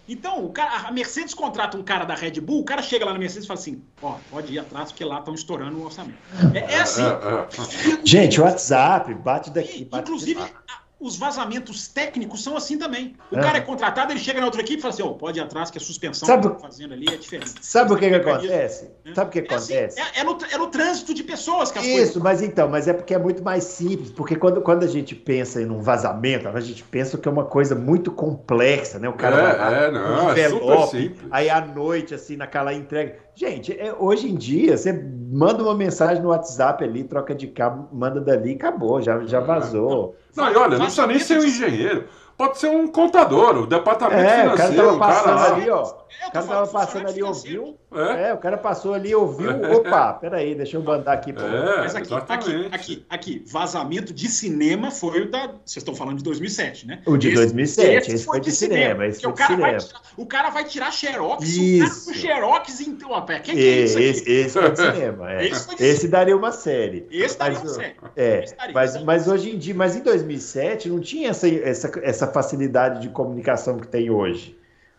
então 0.07 0.45
o 0.45 0.51
cara, 0.53 0.87
a 0.89 0.93
Mercedes 0.93 1.33
contrata 1.33 1.79
um 1.79 1.83
cara 1.83 2.05
da 2.05 2.15
Red 2.15 2.41
Bull, 2.41 2.61
o 2.61 2.65
cara 2.65 2.83
chega 2.83 3.07
lá 3.07 3.13
na 3.15 3.19
Mercedes 3.19 3.45
e 3.45 3.49
fala 3.49 3.59
assim: 3.59 3.83
ó, 4.03 4.17
pode 4.31 4.53
ir 4.53 4.59
atrás 4.59 4.93
porque 4.93 5.03
lá 5.05 5.21
estão 5.21 5.33
estourando 5.35 5.79
o 5.79 5.85
orçamento. 5.87 6.19
É, 6.55 6.75
é 6.75 6.81
assim. 6.81 7.03
É, 7.03 7.07
é. 7.07 8.01
Gente, 8.05 8.39
o 8.39 8.45
WhatsApp, 8.45 9.15
bate 9.15 9.49
daqui, 9.51 9.81
E, 9.81 9.85
bate 9.87 10.03
inclusive, 10.03 10.35
de 10.35 10.41
lá. 10.41 10.51
a- 10.69 10.84
os 11.07 11.17
vazamentos 11.17 11.87
técnicos 11.89 12.43
são 12.43 12.57
assim 12.57 12.79
também. 12.79 13.15
O 13.31 13.37
É. 13.39 13.41
cara 13.43 13.59
é 13.59 13.61
contratado, 13.61 14.13
ele 14.13 14.21
chega 14.21 14.41
na 14.41 14.47
outra 14.47 14.61
equipe 14.63 14.79
e 14.79 14.83
fala 14.83 14.95
assim: 14.95 15.03
ó, 15.03 15.09
pode 15.11 15.39
ir 15.39 15.43
atrás 15.43 15.71
que 15.71 15.79
a 15.79 15.81
suspensão 15.81 16.27
Sabe- 16.27 16.43
que 16.49 16.55
estão 16.55 16.61
fazendo 16.71 16.95
ali 16.95 17.07
é 17.13 17.17
diferente. 17.17 17.53
Sabe 17.61 17.93
o 17.93 17.97
que, 17.97 18.09
que 18.09 18.15
acontece? 18.15 18.91
né? 19.05 19.13
Sabe 19.15 19.29
o 19.29 19.33
que 19.33 19.39
É, 19.41 19.55
assim, 19.55 19.75
acontece? 19.75 20.01
é- 20.01 20.21
é 20.21 20.25
no, 20.25 20.39
é 20.53 20.57
no 20.59 20.67
trânsito 20.69 21.13
de 21.13 21.23
pessoas 21.23 21.71
que 21.71 21.79
as 21.79 21.85
coisas. 21.87 22.09
Isso, 22.09 22.21
mas 22.21 22.41
então, 22.43 22.69
mas 22.69 22.89
é 22.89 22.93
porque 22.93 23.15
é 23.15 23.19
muito 23.19 23.43
mais 23.43 23.65
simples, 23.65 24.11
porque 24.11 24.35
quando, 24.37 24.61
quando 24.63 24.85
a 24.85 24.89
gente 24.89 25.15
pensa 25.15 25.61
em 25.61 25.71
um 25.71 25.81
vazamento, 25.81 26.49
a 26.49 26.61
gente 26.61 26.83
pensa 26.85 27.19
que 27.19 27.29
é 27.29 27.31
uma 27.31 27.45
coisa 27.45 27.75
muito 27.75 28.11
complexa, 28.11 28.99
né? 28.99 29.09
O 29.09 29.13
cara 29.13 29.37
vai 29.37 29.59
lá, 29.59 29.75
É, 29.83 29.85
é, 29.87 29.91
não, 29.91 30.01
um 30.01 30.31
é 30.31 30.49
super 30.49 30.57
envelope, 30.57 30.91
simples. 30.99 31.27
aí 31.31 31.51
à 31.51 31.61
noite, 31.65 32.15
assim, 32.15 32.37
naquela 32.37 32.73
entrega. 32.73 33.17
Gente, 33.35 33.73
é, 33.79 33.93
hoje 33.99 34.31
em 34.31 34.35
dia, 34.37 34.77
você 34.77 34.93
manda 34.93 35.63
uma 35.63 35.75
mensagem 35.75 36.23
no 36.23 36.29
WhatsApp 36.31 36.83
ali, 36.85 37.05
troca 37.05 37.35
de 37.35 37.49
cabo, 37.49 37.89
manda 37.93 38.21
dali 38.21 38.53
e 38.53 38.55
acabou, 38.55 39.03
já, 39.03 39.25
já 39.25 39.41
vazou. 39.41 40.17
Não, 40.37 40.51
e 40.53 40.57
olha, 40.57 40.77
não 40.79 40.85
precisa 40.87 41.07
nem 41.07 41.19
ser 41.19 41.39
um 41.41 41.45
engenheiro. 41.45 42.09
Pode 42.37 42.59
ser 42.59 42.69
um 42.69 42.89
contador, 42.89 43.59
o 43.59 43.67
departamento 43.67 44.21
É, 44.21 44.47
o 44.53 44.57
cara 44.57 44.73
financeiro, 44.73 44.99
tava 44.99 44.99
cara 44.99 45.15
passando 45.15 45.37
lá. 45.37 45.55
ali, 45.55 45.71
ó. 45.71 45.83
O 45.85 46.33
cara 46.33 46.47
tava 46.47 46.67
passando 46.67 47.09
ali, 47.09 47.23
ouviu. 47.23 47.79
É, 47.95 48.29
É, 48.29 48.35
o 48.35 48.39
cara 48.39 48.57
passou 48.57 48.95
ali, 48.95 49.15
ouviu. 49.15 49.51
Opa, 49.73 50.15
peraí, 50.21 50.55
deixa 50.55 50.77
eu 50.77 50.83
mandar 50.83 51.13
aqui. 51.13 51.33
Pra... 51.33 51.45
é, 51.47 51.77
Mas 51.79 51.95
aqui, 51.95 52.15
aqui, 52.15 52.15
exatamente. 52.15 52.75
aqui, 52.75 53.07
aqui, 53.09 53.45
vazamento 53.47 54.13
de 54.13 54.29
cinema 54.29 54.91
foi 54.91 55.23
o 55.23 55.31
da. 55.31 55.47
Vocês 55.65 55.77
estão 55.79 55.95
falando 55.95 56.19
de 56.19 56.25
2007, 56.25 56.87
né? 56.87 57.03
O 57.07 57.17
de 57.17 57.33
2007, 57.33 58.13
esse 58.13 58.25
foi 58.25 58.41
de 58.41 58.51
cinema, 58.51 59.07
esse 59.07 59.21
foi 59.23 59.31
o, 59.31 59.35
de 59.35 59.39
cara 59.39 59.57
vai 59.57 59.81
cinema. 59.81 60.01
tirar, 60.01 60.03
o 60.17 60.27
cara 60.27 60.51
vai 60.51 60.65
tirar 60.65 60.91
xerox, 60.93 61.45
Isso. 61.49 61.75
o 61.75 61.89
cara 61.89 62.01
com 62.05 62.13
xerox 62.15 62.81
em. 62.81 62.99
Ó, 63.05 63.21
pera, 63.21 63.41
quem 63.41 63.55
que 63.55 63.61
é 63.61 63.85
isso 63.85 63.97
aqui? 63.99 64.07
esse, 64.07 64.31
esse 64.31 64.59
foi 64.59 64.71
de 64.71 64.77
cinema. 64.79 65.33
é. 65.33 65.47
Esse 65.47 65.67
foi 65.67 65.75
de 65.77 65.85
Esse 65.85 66.09
daria 66.09 66.37
uma 66.37 66.53
série. 66.53 67.07
Esse 67.11 67.39
daria 67.39 67.59
Mas, 67.59 67.71
um 67.71 67.75
sério. 67.75 67.95
É, 68.17 68.45
Esse 68.45 68.57
mas, 68.73 68.95
esse 68.95 69.05
mas 69.05 69.29
hoje 69.29 69.51
em 69.51 69.59
dia, 69.59 69.75
mas 69.75 69.97
em 69.97 70.01
2007 70.03 70.89
não 70.89 71.01
tinha 71.01 71.31
essa, 71.31 71.49
essa, 71.49 71.91
essa 72.03 72.27
facilidade 72.27 73.01
de 73.03 73.09
comunicação 73.09 73.79
que 73.79 73.87
tem 73.89 74.11
hoje. 74.11 74.57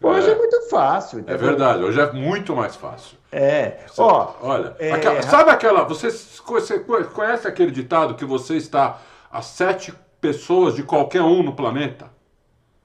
Hoje 0.07 0.30
é, 0.30 0.34
É. 0.34 0.38
muito 0.38 0.61
fácil. 0.69 1.19
É 1.19 1.22
entendeu? 1.22 1.40
verdade, 1.48 1.84
hoje 1.84 1.99
é 1.99 2.11
muito 2.11 2.56
mais 2.56 2.76
fácil. 2.76 3.18
É. 3.32 3.80
Você- 3.88 4.02
Ó, 4.02 4.34
olha, 4.41 4.76
é, 4.80 4.91
aquela- 4.91 5.22
sabe 5.23 5.49
aquela. 5.52 5.84
Você, 5.84 6.10
você 6.10 6.80
conhece 6.80 7.48
aquele 7.48 7.72
ditado 7.72 8.15
que 8.15 8.26
você 8.26 8.56
está 8.56 8.99
a 9.32 9.41
sete 9.41 9.94
pessoas 10.22 10.76
de 10.76 10.84
qualquer 10.84 11.22
um 11.22 11.44
no 11.44 11.53
planeta? 11.56 12.14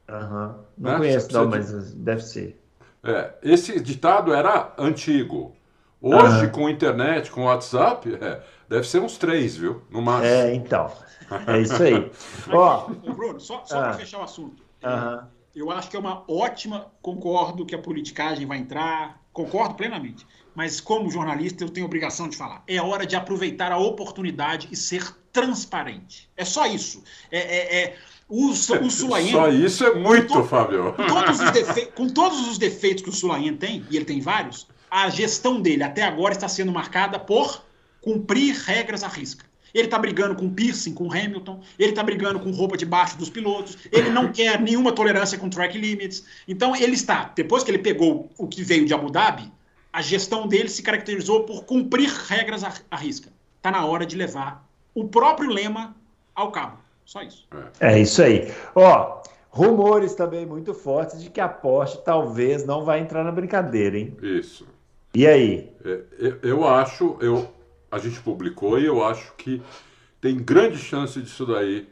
aham, 0.09 0.57
não 0.77 0.91
Né? 0.93 0.97
conheço, 0.99 1.33
não, 1.33 1.49
precisa 1.49 1.77
mas 1.77 1.95
deve 1.95 2.23
ser. 2.23 2.61
É, 3.05 3.31
esse 3.43 3.79
ditado 3.81 4.35
era 4.35 4.73
antigo. 4.77 5.55
Hoje, 6.03 6.27
Aham. 6.45 6.49
com 6.49 6.69
internet, 6.69 7.31
com 7.31 7.45
WhatsApp, 7.45 8.19
é, 8.21 8.41
deve 8.69 8.89
ser 8.89 8.99
uns 9.01 9.17
três, 9.19 9.57
viu? 9.57 9.83
No 9.91 10.03
máximo. 10.03 10.27
É, 10.27 10.53
então. 10.55 10.91
É 11.47 11.59
isso 11.61 11.81
aí. 11.83 12.11
Ó, 12.53 12.89
Bruno, 12.89 13.39
só, 13.39 13.63
só 13.65 13.79
Ah. 13.79 13.83
para 13.83 13.93
fechar 13.95 14.19
o 14.19 14.23
assunto. 14.25 14.63
aham. 14.83 15.29
Eu 15.55 15.71
acho 15.71 15.89
que 15.91 15.97
é 15.97 15.99
uma 15.99 16.25
ótima. 16.29 16.93
Concordo 17.03 17.67
que 17.67 17.75
a 17.75 17.79
politicagem 17.79 18.47
vai 18.47 18.59
entrar, 18.59 19.21
concordo 19.33 19.75
plenamente. 19.75 20.27
Mas, 20.55 20.81
como 20.81 21.11
jornalista, 21.11 21.65
eu 21.65 21.69
tenho 21.71 21.87
obrigação 21.87 22.29
de 22.29 22.37
falar. 22.37 22.63
É 22.67 22.81
hora 22.81 23.07
de 23.07 23.17
aproveitar 23.17 23.73
a 23.73 23.79
oportunidade 23.79 24.69
e 24.71 24.77
ser 24.77 25.15
transparente. 25.33 26.29
É 26.37 26.45
só 26.45 26.67
isso. 26.67 27.03
É, 27.31 27.39
é, 27.39 27.83
é- 27.85 27.97
o, 28.29 28.51
o 28.51 28.55
Sulayen, 28.91 29.31
Só 29.33 29.49
isso 29.49 29.85
é 29.85 29.95
muito, 29.95 30.33
Tô- 30.35 30.45
Fábio. 30.45 30.93
com, 30.93 31.05
todos 31.07 31.41
os 31.41 31.51
defe- 31.51 31.87
com 31.87 32.09
todos 32.09 32.49
os 32.49 32.59
defeitos 32.59 33.03
que 33.03 33.09
o 33.11 33.13
Sulayen 33.13 33.57
tem, 33.57 33.85
e 33.91 33.97
ele 33.97 34.05
tem 34.05 34.21
vários, 34.21 34.69
a 34.89 35.09
gestão 35.11 35.61
dele 35.61 35.83
até 35.83 36.03
agora 36.05 36.33
está 36.33 36.47
sendo 36.49 36.71
marcada 36.71 37.19
por 37.19 37.65
cumprir 38.01 38.55
regras 38.55 39.03
à 39.03 39.09
risca. 39.09 39.45
Ele 39.75 39.85
está 39.85 39.99
brigando 39.99 40.35
com 40.35 40.51
piercing, 40.51 40.95
com 40.95 41.11
Hamilton, 41.13 41.61
ele 41.79 41.91
está 41.91 42.03
brigando 42.03 42.41
com 42.41 42.51
roupa 42.51 42.77
debaixo 42.77 43.17
dos 43.19 43.31
pilotos, 43.31 43.79
ele 43.93 44.11
não 44.11 44.31
quer 44.33 44.61
nenhuma 44.61 44.93
tolerância 44.93 45.39
com 45.39 45.49
track 45.49 45.79
limits. 45.79 46.25
Então 46.47 46.75
ele 46.75 46.95
está, 46.95 47.33
depois 47.35 47.63
que 47.63 47.71
ele 47.71 47.79
pegou 47.79 48.31
o 48.39 48.47
que 48.47 48.63
veio 48.63 48.85
de 48.85 48.95
Abu 48.95 49.11
Dhabi, 49.11 49.51
a 49.93 50.03
gestão 50.03 50.47
dele 50.47 50.69
se 50.69 50.83
caracterizou 50.83 51.45
por 51.45 51.65
cumprir 51.65 52.09
regras 52.29 52.63
à 52.65 52.97
risca. 52.97 53.29
Está 53.57 53.71
na 53.71 53.85
hora 53.85 54.07
de 54.07 54.17
levar 54.17 54.67
o 54.95 55.09
próprio 55.09 55.51
lema 55.51 55.95
ao 56.35 56.51
cabo. 56.51 56.79
Só 57.05 57.23
isso. 57.23 57.47
É 57.81 57.99
isso 57.99 58.23
aí. 58.23 58.53
Ó, 58.75 59.21
rumores 59.51 60.15
também 60.15 60.47
muito 60.47 60.73
fortes 60.73 61.21
de 61.21 61.29
que 61.29 61.41
a 61.41 61.49
Porsche 61.49 61.99
talvez 62.05 62.65
não 62.65 62.85
vai 62.85 63.01
entrar 63.01 63.25
na 63.25 63.33
brincadeira, 63.33 63.99
hein? 63.99 64.17
Isso. 64.23 64.67
E 65.13 65.27
aí? 65.27 65.69
É, 65.85 66.01
Eu, 66.19 66.39
eu 66.43 66.69
acho, 66.69 67.17
eu, 67.21 67.49
a 67.91 67.99
gente 67.99 68.21
publicou 68.21 68.79
e 68.79 68.87
eu 68.87 69.05
acho 69.05 69.33
que 69.37 69.63
tem 70.21 70.37
grande 70.37 70.79
chance 70.79 71.21
disso 71.21 71.47
daí. 71.47 71.89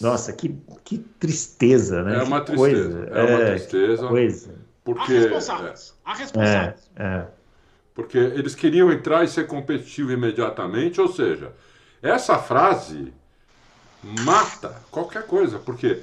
Nossa, 0.00 0.32
que, 0.32 0.56
que 0.84 0.98
tristeza, 0.98 2.02
né? 2.02 2.18
É 2.18 2.22
uma 2.22 2.40
Que 2.40 2.46
tristeza. 2.52 3.04
É 3.12 3.22
uma 3.24 3.44
tristeza. 3.46 4.02
que 4.02 4.08
coisa. 4.08 4.50
Há 4.52 4.58
Porque, 4.84 5.12
responsáveis. 5.18 5.94
Há 6.04 6.12
É, 6.12 6.16
responsáveis. 6.18 6.90
é. 6.96 7.26
porque 7.94 8.18
eles 8.18 8.54
queriam 8.54 8.90
entrar 8.92 9.24
e 9.24 9.28
ser 9.28 9.46
competitivo 9.46 10.12
imediatamente, 10.12 11.00
ou 11.00 11.08
seja, 11.12 11.52
essa 12.02 12.38
frase 12.38 13.12
mata 14.02 14.82
qualquer 14.90 15.26
coisa, 15.26 15.58
porque 15.58 16.00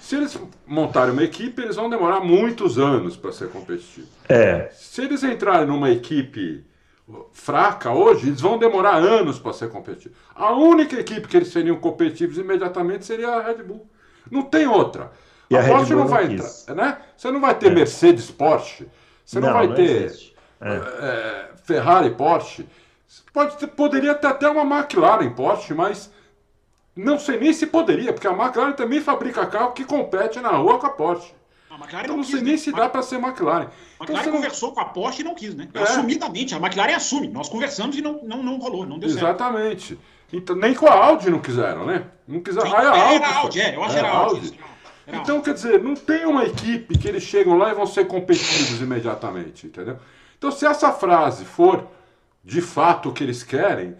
se 0.00 0.16
eles 0.16 0.38
montarem 0.66 1.12
uma 1.12 1.22
equipe, 1.22 1.60
eles 1.62 1.76
vão 1.76 1.90
demorar 1.90 2.20
muitos 2.20 2.78
anos 2.78 3.16
para 3.16 3.32
ser 3.32 3.48
competitivos. 3.50 4.08
É, 4.28 4.70
Se 4.72 5.02
eles 5.02 5.22
entrarem 5.22 5.66
numa 5.66 5.90
equipe 5.90 6.64
fraca 7.32 7.92
hoje, 7.92 8.28
eles 8.28 8.40
vão 8.40 8.58
demorar 8.58 8.96
anos 8.96 9.38
para 9.38 9.52
ser 9.52 9.70
competitivos. 9.70 10.18
A 10.34 10.52
única 10.52 10.98
equipe 10.98 11.28
que 11.28 11.36
eles 11.36 11.48
seriam 11.48 11.76
competitivos 11.76 12.36
imediatamente 12.36 13.04
seria 13.06 13.28
a 13.28 13.42
Red 13.42 13.62
Bull. 13.62 13.88
Não 14.30 14.42
tem 14.42 14.66
outra. 14.66 15.12
E 15.48 15.56
a 15.56 15.60
Red 15.60 15.70
Porsche 15.72 15.92
não 15.92 16.00
não 16.00 16.08
vai 16.08 16.24
entrar, 16.24 16.74
né? 16.74 16.98
Você 17.16 17.30
não 17.30 17.40
vai 17.40 17.54
ter 17.54 17.72
Mercedes 17.72 18.30
Porsche, 18.30 18.88
você 19.24 19.38
não, 19.38 19.52
vai 19.52 19.72
ter 19.74 20.02
existe. 20.02 20.36
É. 20.60 20.74
é, 20.74 21.50
Ferrari 21.64 22.10
Porsche. 22.10 22.66
Pode 23.32 23.56
ter- 23.56 23.68
poderia 23.68 24.14
ter 24.14 24.26
até 24.26 24.48
uma 24.48 24.62
McLaren 24.78 25.30
Porsche, 25.30 25.74
mas 25.74 26.10
não 26.96 27.18
sei 27.18 27.38
nem 27.38 27.52
se 27.52 27.66
poderia, 27.66 28.12
porque 28.12 28.26
a 28.26 28.32
McLaren 28.32 28.72
também 28.72 29.00
fabrica 29.00 29.46
carro 29.46 29.72
que 29.72 29.84
compete 29.84 30.40
na 30.40 30.50
rua 30.50 30.78
com 30.78 30.86
a 30.86 30.90
Porsche. 30.90 31.32
A 31.76 31.84
McLaren 31.84 32.04
Então 32.04 32.16
não 32.16 32.22
não 32.22 32.24
sei 32.24 32.34
quis, 32.34 32.42
nem 32.42 32.52
né? 32.52 32.58
se 32.58 32.72
dá 32.72 32.88
para 32.88 33.02
ser 33.02 33.16
McLaren. 33.16 33.64
A 33.66 34.04
Então 34.04 34.06
McLaren 34.16 34.26
não- 34.26 34.32
conversou 34.32 34.72
com 34.72 34.80
a 34.80 34.84
Porsche 34.86 35.20
e 35.20 35.24
não 35.24 35.34
quis, 35.34 35.54
né? 35.54 35.68
É. 35.74 35.82
Assumidamente. 35.82 36.54
A 36.54 36.58
McLaren 36.58 36.94
assume. 36.94 37.28
Nós 37.28 37.48
conversamos 37.48 37.96
e 37.96 38.02
não, 38.02 38.20
não, 38.22 38.42
não 38.42 38.58
rolou, 38.58 38.86
não 38.86 38.98
deu 38.98 39.08
certo. 39.10 39.24
Exatamente. 39.24 39.98
Então, 40.32 40.56
nem 40.56 40.74
com 40.74 40.86
a 40.86 40.94
Audi 40.94 41.30
não 41.30 41.38
quiseram, 41.38 41.86
né? 41.86 42.04
Não 42.26 42.40
quiseram. 42.40 42.66
Sim, 42.68 42.76
Ah, 42.76 42.82
é 42.82 42.86
a 42.86 43.12
era 43.14 43.26
Audi. 43.28 43.34
Audi, 43.36 43.60
é, 43.60 43.76
eu 43.76 43.82
acho 43.84 43.92
que 43.94 43.98
era 43.98 44.08
a 44.08 44.16
Audi. 44.16 44.60
Então, 45.08 45.40
quer 45.40 45.54
dizer, 45.54 45.80
não 45.82 45.94
tem 45.94 46.26
uma 46.26 46.44
equipe 46.44 46.98
que 46.98 47.06
eles 47.06 47.22
chegam 47.22 47.56
lá 47.56 47.70
e 47.70 47.74
vão 47.74 47.86
ser 47.86 48.06
competitivos 48.08 48.80
imediatamente, 48.80 49.66
entendeu? 49.68 49.98
Então, 50.36 50.50
se 50.50 50.66
essa 50.66 50.90
frase 50.92 51.44
for 51.44 51.86
de 52.44 52.60
fato 52.60 53.08
o 53.10 53.12
que 53.12 53.22
eles 53.22 53.42
querem, 53.44 53.94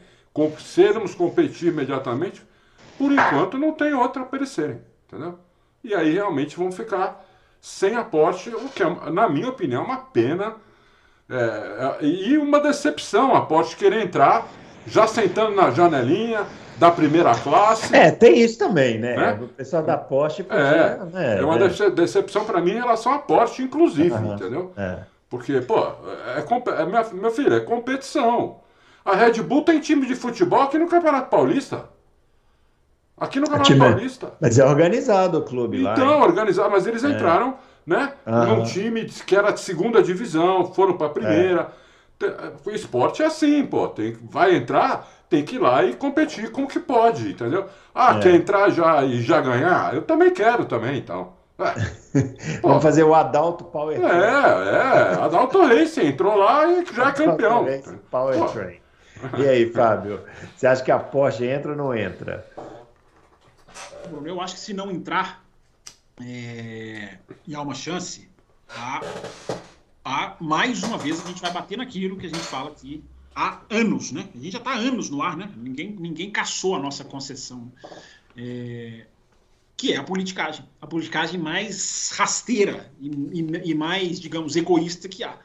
sermos 0.58 1.14
competir 1.14 1.68
imediatamente, 1.68 2.42
por 2.98 3.12
enquanto 3.12 3.56
não 3.56 3.72
tem 3.72 3.94
outra 3.94 4.24
para 4.24 4.38
eles 4.38 4.50
serem, 4.50 4.80
entendeu? 5.06 5.38
E 5.84 5.94
aí 5.94 6.12
realmente 6.12 6.56
vão 6.56 6.72
ficar 6.72 7.24
sem 7.66 7.96
aporte, 7.96 8.48
o 8.48 8.68
que, 8.68 8.80
é, 8.80 9.10
na 9.10 9.28
minha 9.28 9.48
opinião, 9.48 9.82
é 9.82 9.84
uma 9.84 9.96
pena 9.96 10.54
é, 11.28 11.96
e 12.00 12.38
uma 12.38 12.60
decepção. 12.60 13.34
A 13.34 13.40
Porsche 13.40 13.74
querer 13.74 14.04
entrar 14.04 14.46
já 14.86 15.04
sentando 15.08 15.56
na 15.56 15.72
janelinha 15.72 16.46
da 16.76 16.92
primeira 16.92 17.34
classe. 17.34 17.94
É, 17.94 18.12
tem 18.12 18.38
isso 18.38 18.56
também, 18.56 19.00
né? 19.00 19.16
né? 19.16 19.38
O 19.42 19.48
pessoal 19.48 19.82
da 19.82 19.96
Porsche. 19.96 20.46
É, 20.48 20.96
né, 21.06 21.38
é 21.40 21.44
uma 21.44 21.58
né? 21.58 21.68
decepção 21.92 22.44
para 22.44 22.60
mim 22.60 22.70
em 22.70 22.78
relação 22.78 23.12
à 23.12 23.18
Porsche, 23.18 23.64
inclusive, 23.64 24.14
uhum. 24.14 24.34
entendeu? 24.34 24.72
É. 24.76 24.98
Porque, 25.28 25.60
pô, 25.60 25.88
é, 26.36 26.80
é, 26.80 26.86
minha, 26.86 27.04
meu 27.14 27.32
filho, 27.32 27.52
é 27.52 27.58
competição. 27.58 28.60
A 29.04 29.16
Red 29.16 29.42
Bull 29.42 29.62
tem 29.62 29.80
time 29.80 30.06
de 30.06 30.14
futebol 30.14 30.62
aqui 30.62 30.78
no 30.78 30.86
Campeonato 30.86 31.30
Paulista. 31.30 31.84
Aqui 33.18 33.40
no 33.40 33.48
Campeonato 33.48 33.78
Paulista. 33.78 34.32
Mas 34.40 34.58
é 34.58 34.64
organizado 34.64 35.38
o 35.38 35.42
clube 35.42 35.80
então, 35.80 35.88
lá. 35.88 35.94
Então, 35.94 36.20
organizado, 36.20 36.70
mas 36.70 36.86
eles 36.86 37.02
é. 37.02 37.08
entraram, 37.08 37.56
né? 37.86 38.12
Uhum. 38.26 38.56
Num 38.56 38.64
time 38.64 39.04
que 39.04 39.34
era 39.34 39.52
de 39.52 39.60
segunda 39.60 40.02
divisão, 40.02 40.72
foram 40.74 40.96
para 40.98 41.06
a 41.06 41.10
primeira. 41.10 41.72
É. 42.22 42.52
O 42.64 42.70
esporte 42.70 43.22
é 43.22 43.26
assim, 43.26 43.64
pô. 43.64 43.88
Tem, 43.88 44.16
vai 44.30 44.54
entrar, 44.54 45.08
tem 45.30 45.44
que 45.44 45.56
ir 45.56 45.58
lá 45.58 45.82
e 45.82 45.94
competir 45.94 46.50
com 46.50 46.64
o 46.64 46.68
que 46.68 46.78
pode, 46.78 47.30
entendeu? 47.30 47.66
Ah, 47.94 48.16
é. 48.16 48.20
quer 48.20 48.34
entrar 48.34 48.70
já 48.70 49.02
e 49.04 49.22
já 49.22 49.40
ganhar? 49.40 49.94
Eu 49.94 50.02
também 50.02 50.30
quero 50.30 50.66
também, 50.66 50.98
então. 50.98 51.32
É. 51.58 52.60
Vamos 52.60 52.82
fazer 52.82 53.02
o 53.02 53.14
Adalto 53.14 53.64
Power 53.64 53.98
Train. 53.98 54.12
É, 54.12 54.24
é. 54.24 55.24
Adalto 55.24 55.60
Racing 55.62 56.08
entrou 56.08 56.36
lá 56.36 56.66
e 56.66 56.84
já 56.94 57.08
é 57.08 57.12
campeão. 57.12 57.66
Power. 58.10 58.50
Train. 58.50 58.80
E 59.38 59.48
aí, 59.48 59.72
Fábio? 59.72 60.20
Você 60.54 60.66
acha 60.66 60.84
que 60.84 60.90
a 60.90 60.98
Porsche 60.98 61.46
entra 61.46 61.70
ou 61.70 61.76
não 61.76 61.94
entra? 61.94 62.44
Eu 64.24 64.40
acho 64.40 64.54
que 64.54 64.60
se 64.60 64.72
não 64.72 64.90
entrar 64.90 65.44
é... 66.20 67.18
e 67.46 67.54
há 67.54 67.60
uma 67.60 67.74
chance, 67.74 68.28
há, 68.68 69.00
há, 70.04 70.36
mais 70.40 70.82
uma 70.82 70.98
vez 70.98 71.22
a 71.24 71.28
gente 71.28 71.40
vai 71.40 71.52
bater 71.52 71.78
naquilo 71.78 72.16
que 72.16 72.26
a 72.26 72.28
gente 72.28 72.40
fala 72.40 72.70
aqui 72.70 73.02
há 73.34 73.60
anos, 73.68 74.12
né? 74.12 74.28
A 74.34 74.38
gente 74.38 74.52
já 74.52 74.58
está 74.58 74.72
há 74.72 74.76
anos 74.76 75.10
no 75.10 75.22
ar, 75.22 75.36
né? 75.36 75.52
Ninguém, 75.56 75.90
ninguém 75.90 76.30
caçou 76.30 76.74
a 76.74 76.78
nossa 76.78 77.04
concessão. 77.04 77.70
É, 78.36 79.06
que 79.76 79.92
é 79.92 79.96
a 79.96 80.02
politicagem. 80.02 80.64
A 80.80 80.86
politicagem 80.86 81.38
mais 81.38 82.10
rasteira 82.16 82.90
e, 82.98 83.08
e, 83.08 83.70
e, 83.70 83.74
mais, 83.74 84.18
digamos, 84.18 84.56
egoísta 84.56 85.08
que 85.08 85.22
há. 85.22 85.38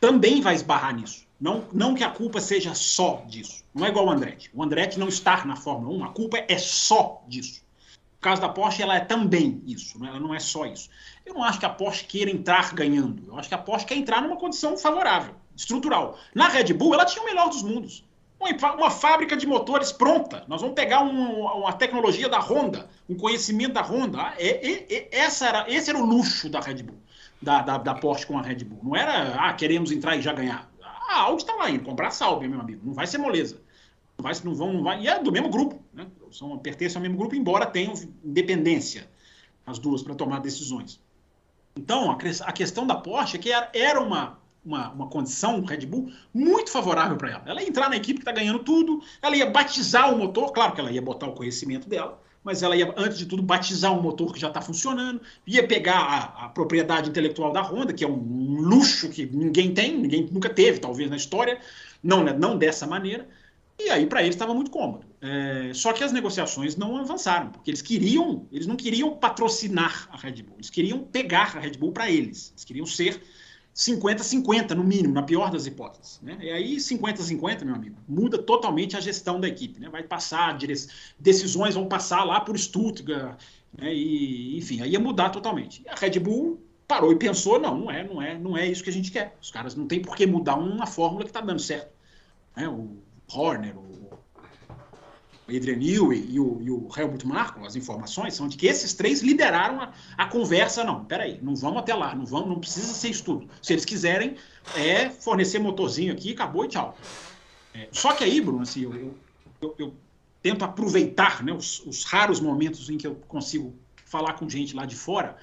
Também 0.00 0.40
vai 0.40 0.54
esbarrar 0.54 0.94
nisso. 0.94 1.24
Não, 1.40 1.66
não 1.72 1.94
que 1.94 2.02
a 2.02 2.10
culpa 2.10 2.40
seja 2.40 2.74
só 2.74 3.24
disso. 3.28 3.64
Não 3.72 3.86
é 3.86 3.88
igual 3.88 4.06
o 4.06 4.10
Andretti. 4.10 4.50
O 4.52 4.62
Andretti 4.62 4.98
não 4.98 5.08
estar 5.08 5.46
na 5.46 5.56
Fórmula 5.56 5.96
1, 5.96 6.04
a 6.04 6.08
culpa 6.08 6.44
é 6.48 6.58
só 6.58 7.22
disso. 7.28 7.62
Caso 8.20 8.40
da 8.40 8.48
Porsche, 8.48 8.82
ela 8.82 8.96
é 8.96 9.00
também 9.00 9.62
isso, 9.66 9.98
né? 9.98 10.08
ela 10.08 10.20
não 10.20 10.34
é 10.34 10.38
só 10.38 10.66
isso. 10.66 10.90
Eu 11.24 11.34
não 11.34 11.42
acho 11.42 11.58
que 11.58 11.66
a 11.66 11.70
Porsche 11.70 12.04
queira 12.04 12.30
entrar 12.30 12.74
ganhando. 12.74 13.24
Eu 13.28 13.38
acho 13.38 13.48
que 13.48 13.54
a 13.54 13.58
Porsche 13.58 13.86
quer 13.86 13.96
entrar 13.96 14.20
numa 14.20 14.36
condição 14.36 14.76
favorável, 14.76 15.34
estrutural. 15.56 16.18
Na 16.34 16.48
Red 16.48 16.74
Bull, 16.74 16.92
ela 16.94 17.06
tinha 17.06 17.22
o 17.22 17.26
melhor 17.26 17.48
dos 17.48 17.62
mundos 17.62 18.04
uma 18.78 18.90
fábrica 18.90 19.36
de 19.36 19.46
motores 19.46 19.92
pronta. 19.92 20.44
Nós 20.48 20.62
vamos 20.62 20.74
pegar 20.74 21.02
um, 21.02 21.42
uma 21.42 21.72
tecnologia 21.74 22.28
da 22.28 22.40
Honda, 22.40 22.88
um 23.08 23.14
conhecimento 23.14 23.74
da 23.74 23.82
Honda. 23.82 24.18
Ah, 24.18 24.34
é, 24.38 24.94
é, 24.94 25.08
essa 25.12 25.46
era, 25.46 25.70
esse 25.70 25.90
era 25.90 25.98
o 25.98 26.04
luxo 26.04 26.48
da 26.48 26.60
Red 26.60 26.82
Bull, 26.82 26.98
da, 27.40 27.60
da, 27.60 27.78
da, 27.78 27.94
Porsche 27.94 28.26
com 28.26 28.38
a 28.38 28.42
Red 28.42 28.64
Bull. 28.64 28.80
Não 28.82 28.96
era, 28.96 29.34
ah, 29.34 29.52
queremos 29.52 29.92
entrar 29.92 30.16
e 30.16 30.22
já 30.22 30.32
ganhar. 30.32 30.70
A 30.82 31.22
Audi 31.22 31.42
está 31.42 31.54
lá 31.54 31.68
indo 31.68 31.84
comprar 31.84 32.10
Salve, 32.12 32.48
meu 32.48 32.60
amigo. 32.60 32.80
Não 32.84 32.94
vai 32.94 33.06
ser 33.06 33.18
moleza. 33.18 33.60
Vai, 34.22 34.32
não 34.44 34.54
vão, 34.54 34.72
não 34.72 34.82
vai, 34.82 35.02
e 35.02 35.08
é 35.08 35.22
do 35.22 35.32
mesmo 35.32 35.48
grupo, 35.48 35.82
né? 35.92 36.06
São, 36.30 36.56
pertencem 36.58 36.96
ao 36.96 37.02
mesmo 37.02 37.16
grupo, 37.16 37.34
embora 37.34 37.66
tenham 37.66 37.92
independência, 38.24 39.08
as 39.66 39.78
duas, 39.78 40.02
para 40.02 40.14
tomar 40.14 40.40
decisões. 40.40 41.00
Então, 41.76 42.10
a, 42.10 42.52
questão 42.52 42.86
da 42.86 42.94
Porsche 42.94 43.36
é 43.36 43.40
que 43.40 43.50
era, 43.52 44.00
uma 44.00 44.38
uma, 44.64 44.90
uma 44.90 45.06
condição 45.06 45.64
Red 45.64 45.86
Bull 45.86 46.12
muito 46.34 46.70
favorável 46.70 47.16
para 47.16 47.30
ela. 47.30 47.42
Ela 47.46 47.62
ia 47.62 47.68
entrar 47.68 47.88
na 47.88 47.96
equipe 47.96 48.18
que 48.18 48.22
está 48.22 48.32
ganhando 48.32 48.58
tudo, 48.58 49.02
ela 49.22 49.36
ia 49.36 49.46
batizar 49.46 50.12
o 50.12 50.18
motor, 50.18 50.52
claro 50.52 50.74
que 50.74 50.80
ela 50.80 50.92
ia 50.92 51.00
botar 51.00 51.26
o 51.26 51.32
conhecimento 51.32 51.88
dela, 51.88 52.20
mas 52.42 52.62
ela 52.62 52.76
ia, 52.76 52.92
antes 52.96 53.18
de 53.18 53.26
tudo, 53.26 53.42
batizar 53.42 53.92
um 53.92 54.00
motor 54.00 54.32
que 54.32 54.40
já 54.40 54.48
está 54.48 54.60
funcionando, 54.60 55.20
ia 55.46 55.66
pegar 55.66 55.98
a, 55.98 56.44
a, 56.46 56.48
propriedade 56.48 57.10
intelectual 57.10 57.52
da 57.52 57.62
Honda, 57.62 57.92
que 57.92 58.04
é 58.04 58.08
um 58.08 58.60
luxo 58.60 59.08
que 59.10 59.26
ninguém 59.26 59.74
tem, 59.74 59.96
ninguém 59.96 60.28
nunca 60.30 60.48
teve, 60.48 60.78
talvez, 60.78 61.10
na 61.10 61.16
história, 61.16 61.58
não, 62.02 62.24
né, 62.24 62.32
não 62.32 62.56
dessa 62.56 62.86
maneira, 62.86 63.28
e 63.86 63.90
aí 63.90 64.06
para 64.06 64.22
eles 64.22 64.34
estava 64.34 64.54
muito 64.54 64.70
cômodo. 64.70 65.06
É, 65.20 65.72
só 65.74 65.92
que 65.92 66.02
as 66.02 66.12
negociações 66.12 66.76
não 66.76 66.96
avançaram, 66.96 67.50
porque 67.50 67.70
eles 67.70 67.82
queriam, 67.82 68.46
eles 68.50 68.66
não 68.66 68.76
queriam 68.76 69.16
patrocinar 69.16 70.08
a 70.10 70.16
Red 70.16 70.42
Bull, 70.42 70.56
eles 70.56 70.70
queriam 70.70 71.00
pegar 71.00 71.56
a 71.56 71.60
Red 71.60 71.72
Bull 71.72 71.92
para 71.92 72.10
eles, 72.10 72.50
eles 72.52 72.64
queriam 72.64 72.86
ser 72.86 73.22
50-50, 73.74 74.72
no 74.72 74.84
mínimo, 74.84 75.14
na 75.14 75.22
pior 75.22 75.50
das 75.50 75.66
hipóteses. 75.66 76.20
Né? 76.22 76.36
E 76.40 76.50
aí, 76.50 76.76
50-50, 76.76 77.64
meu 77.64 77.74
amigo, 77.74 77.96
muda 78.08 78.38
totalmente 78.38 78.96
a 78.96 79.00
gestão 79.00 79.40
da 79.40 79.48
equipe. 79.48 79.80
Né? 79.80 79.88
Vai 79.88 80.02
passar, 80.02 80.58
decisões 81.18 81.74
vão 81.74 81.86
passar 81.86 82.24
lá 82.24 82.40
por 82.40 82.58
Stuttgart, 82.58 83.40
né? 83.72 83.94
e, 83.94 84.58
enfim, 84.58 84.82
aí 84.82 84.90
ia 84.90 85.00
mudar 85.00 85.30
totalmente. 85.30 85.82
E 85.84 85.88
a 85.88 85.94
Red 85.94 86.18
Bull 86.18 86.60
parou 86.86 87.12
e 87.12 87.16
pensou, 87.16 87.60
não, 87.60 87.78
não 87.78 87.90
é, 87.90 88.02
não 88.02 88.20
é, 88.20 88.38
não 88.38 88.56
é 88.56 88.66
isso 88.66 88.82
que 88.82 88.90
a 88.90 88.92
gente 88.92 89.12
quer. 89.12 89.36
Os 89.40 89.50
caras 89.50 89.76
não 89.76 89.86
tem 89.86 90.02
por 90.02 90.16
que 90.16 90.26
mudar 90.26 90.56
uma 90.56 90.86
fórmula 90.86 91.22
que 91.22 91.30
está 91.30 91.40
dando 91.40 91.60
certo. 91.60 91.92
Né? 92.56 92.68
O 92.68 92.96
Horner, 93.32 93.76
o 93.76 93.90
Adrian 95.48 95.76
Newey 95.76 96.26
e 96.30 96.38
o, 96.38 96.62
e 96.62 96.70
o 96.70 96.88
Helmut 96.96 97.26
Marko, 97.26 97.66
as 97.66 97.74
informações 97.76 98.34
são 98.34 98.48
de 98.48 98.56
que 98.56 98.66
esses 98.66 98.94
três 98.94 99.20
lideraram 99.20 99.80
a, 99.80 99.92
a 100.16 100.26
conversa. 100.26 100.84
Não, 100.84 101.04
peraí, 101.04 101.38
não 101.42 101.56
vamos 101.56 101.78
até 101.78 101.94
lá, 101.94 102.14
não 102.14 102.24
vamos, 102.24 102.48
não 102.48 102.60
precisa 102.60 102.92
ser 102.92 103.08
estudo. 103.08 103.48
Se 103.60 103.72
eles 103.72 103.84
quiserem, 103.84 104.36
é 104.76 105.10
fornecer 105.10 105.58
motorzinho 105.58 106.12
aqui, 106.12 106.32
acabou 106.32 106.64
e 106.64 106.68
tchau. 106.68 106.96
É, 107.74 107.88
só 107.92 108.12
que 108.12 108.24
aí, 108.24 108.40
Bruno, 108.40 108.62
assim, 108.62 108.82
eu, 108.82 109.14
eu, 109.60 109.74
eu 109.78 109.94
tento 110.42 110.64
aproveitar 110.64 111.42
né, 111.42 111.52
os, 111.52 111.84
os, 111.86 112.04
raros 112.04 112.40
momentos 112.40 112.88
em 112.88 112.96
que 112.96 113.06
eu 113.06 113.14
consigo 113.28 113.74
falar 114.04 114.34
com 114.34 114.48
gente 114.48 114.74
lá 114.74 114.84
de 114.84 114.96
fora 114.96 115.36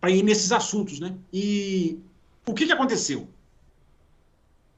para 0.00 0.10
ir 0.10 0.22
nesses 0.22 0.52
assuntos, 0.52 1.00
né? 1.00 1.14
E 1.32 1.98
o 2.46 2.54
que, 2.54 2.66
que 2.66 2.72
aconteceu? 2.72 3.28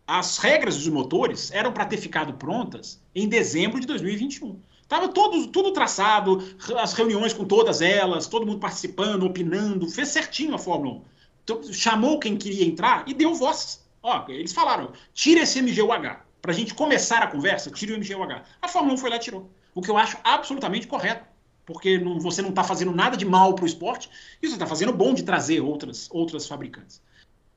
As 0.06 0.38
regras 0.38 0.76
dos 0.76 0.88
motores 0.88 1.50
eram 1.50 1.72
para 1.72 1.84
ter 1.84 1.96
ficado 1.96 2.34
prontas 2.34 3.02
em 3.12 3.28
dezembro 3.28 3.80
de 3.80 3.86
2021. 3.88 4.60
Estava 4.80 5.08
todo, 5.08 5.48
tudo 5.48 5.72
traçado, 5.72 6.44
as 6.78 6.92
reuniões 6.92 7.32
com 7.32 7.44
todas 7.44 7.82
elas, 7.82 8.28
todo 8.28 8.46
mundo 8.46 8.60
participando, 8.60 9.24
opinando, 9.24 9.88
fez 9.88 10.08
certinho 10.08 10.54
a 10.54 10.58
Fórmula 10.58 10.98
1. 10.98 11.02
Então, 11.42 11.72
chamou 11.72 12.20
quem 12.20 12.36
queria 12.36 12.64
entrar 12.64 13.02
e 13.08 13.12
deu 13.12 13.34
voz. 13.34 13.84
Ó, 14.00 14.24
eles 14.28 14.52
falaram, 14.52 14.92
tira 15.12 15.40
esse 15.40 15.60
MGUH. 15.60 16.20
Para 16.40 16.52
a 16.52 16.54
gente 16.54 16.72
começar 16.72 17.20
a 17.24 17.26
conversa, 17.26 17.68
tira 17.68 17.92
o 17.92 17.98
MGUH. 17.98 18.44
A 18.62 18.68
Fórmula 18.68 18.94
1 18.94 18.98
foi 18.98 19.10
lá 19.10 19.16
e 19.16 19.20
tirou. 19.20 19.50
O 19.74 19.82
que 19.82 19.90
eu 19.90 19.98
acho 19.98 20.16
absolutamente 20.22 20.86
correto. 20.86 21.26
Porque 21.64 21.98
não, 21.98 22.20
você 22.20 22.40
não 22.40 22.50
está 22.50 22.62
fazendo 22.62 22.92
nada 22.92 23.16
de 23.16 23.24
mal 23.24 23.56
para 23.56 23.64
o 23.64 23.66
esporte 23.66 24.08
e 24.40 24.46
você 24.46 24.54
está 24.54 24.68
fazendo 24.68 24.92
bom 24.92 25.12
de 25.12 25.24
trazer 25.24 25.60
outras, 25.60 26.08
outras 26.12 26.46
fabricantes. 26.46 27.02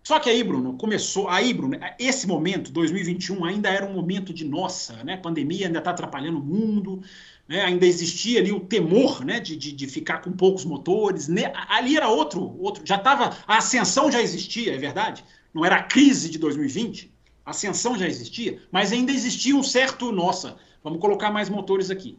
Só 0.09 0.17
que 0.17 0.27
aí, 0.27 0.43
Bruno, 0.43 0.73
começou. 0.73 1.29
Aí, 1.29 1.53
Bruno, 1.53 1.77
esse 1.99 2.25
momento, 2.25 2.71
2021, 2.71 3.45
ainda 3.45 3.69
era 3.69 3.85
um 3.85 3.93
momento 3.93 4.33
de 4.33 4.43
nossa, 4.43 5.03
né? 5.03 5.15
Pandemia 5.15 5.67
ainda 5.67 5.77
está 5.77 5.91
atrapalhando 5.91 6.39
o 6.39 6.43
mundo, 6.43 7.03
né? 7.47 7.61
ainda 7.61 7.85
existia 7.85 8.39
ali 8.39 8.51
o 8.51 8.59
temor 8.59 9.23
né? 9.23 9.39
de, 9.39 9.55
de, 9.55 9.71
de 9.71 9.85
ficar 9.85 10.17
com 10.17 10.31
poucos 10.31 10.65
motores. 10.65 11.27
Né? 11.27 11.53
Ali 11.69 11.95
era 11.95 12.09
outro, 12.09 12.59
outro. 12.59 12.81
Já 12.83 12.95
estava. 12.95 13.37
A 13.45 13.57
ascensão 13.57 14.11
já 14.11 14.19
existia, 14.19 14.73
é 14.73 14.79
verdade? 14.79 15.23
Não 15.53 15.63
era 15.63 15.75
a 15.75 15.83
crise 15.83 16.27
de 16.27 16.39
2020. 16.39 17.13
A 17.45 17.51
ascensão 17.51 17.95
já 17.95 18.07
existia, 18.07 18.59
mas 18.71 18.91
ainda 18.91 19.11
existia 19.11 19.55
um 19.55 19.61
certo. 19.61 20.11
Nossa, 20.11 20.57
vamos 20.83 20.99
colocar 20.99 21.29
mais 21.29 21.51
motores 21.51 21.91
aqui. 21.91 22.17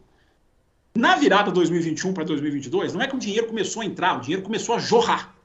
Na 0.94 1.16
virada 1.16 1.50
2021 1.50 2.14
para 2.14 2.22
2022, 2.22 2.94
não 2.94 3.02
é 3.02 3.08
que 3.08 3.16
o 3.16 3.18
dinheiro 3.18 3.48
começou 3.48 3.82
a 3.82 3.84
entrar, 3.84 4.16
o 4.16 4.20
dinheiro 4.20 4.44
começou 4.44 4.76
a 4.76 4.78
jorrar. 4.78 5.39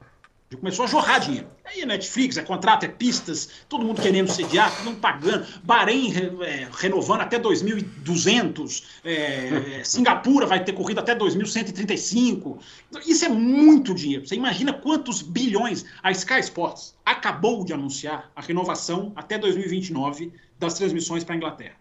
Começou 0.58 0.84
a 0.84 0.88
jorrar 0.88 1.18
dinheiro. 1.20 1.48
Aí 1.64 1.80
é 1.80 1.86
Netflix, 1.86 2.36
é 2.36 2.42
contrato, 2.42 2.84
é 2.84 2.88
pistas, 2.88 3.48
todo 3.68 3.84
mundo 3.84 4.00
querendo 4.00 4.30
sediar, 4.30 4.74
todo 4.76 4.86
mundo 4.86 5.00
pagando. 5.00 5.46
Bahrein 5.64 6.12
é, 6.42 6.68
renovando 6.72 7.22
até 7.22 7.38
2.200. 7.38 8.82
É, 9.04 9.82
Singapura 9.84 10.46
vai 10.46 10.62
ter 10.62 10.72
corrido 10.72 11.00
até 11.00 11.14
2.135. 11.16 12.58
Isso 13.06 13.24
é 13.24 13.28
muito 13.28 13.94
dinheiro. 13.94 14.26
Você 14.26 14.34
imagina 14.34 14.72
quantos 14.72 15.22
bilhões. 15.22 15.84
A 16.02 16.10
Sky 16.10 16.40
Sports 16.40 16.96
acabou 17.04 17.64
de 17.64 17.72
anunciar 17.72 18.30
a 18.34 18.40
renovação 18.40 19.12
até 19.16 19.38
2029 19.38 20.32
das 20.58 20.74
transmissões 20.74 21.24
para 21.24 21.34
a 21.34 21.36
Inglaterra. 21.36 21.76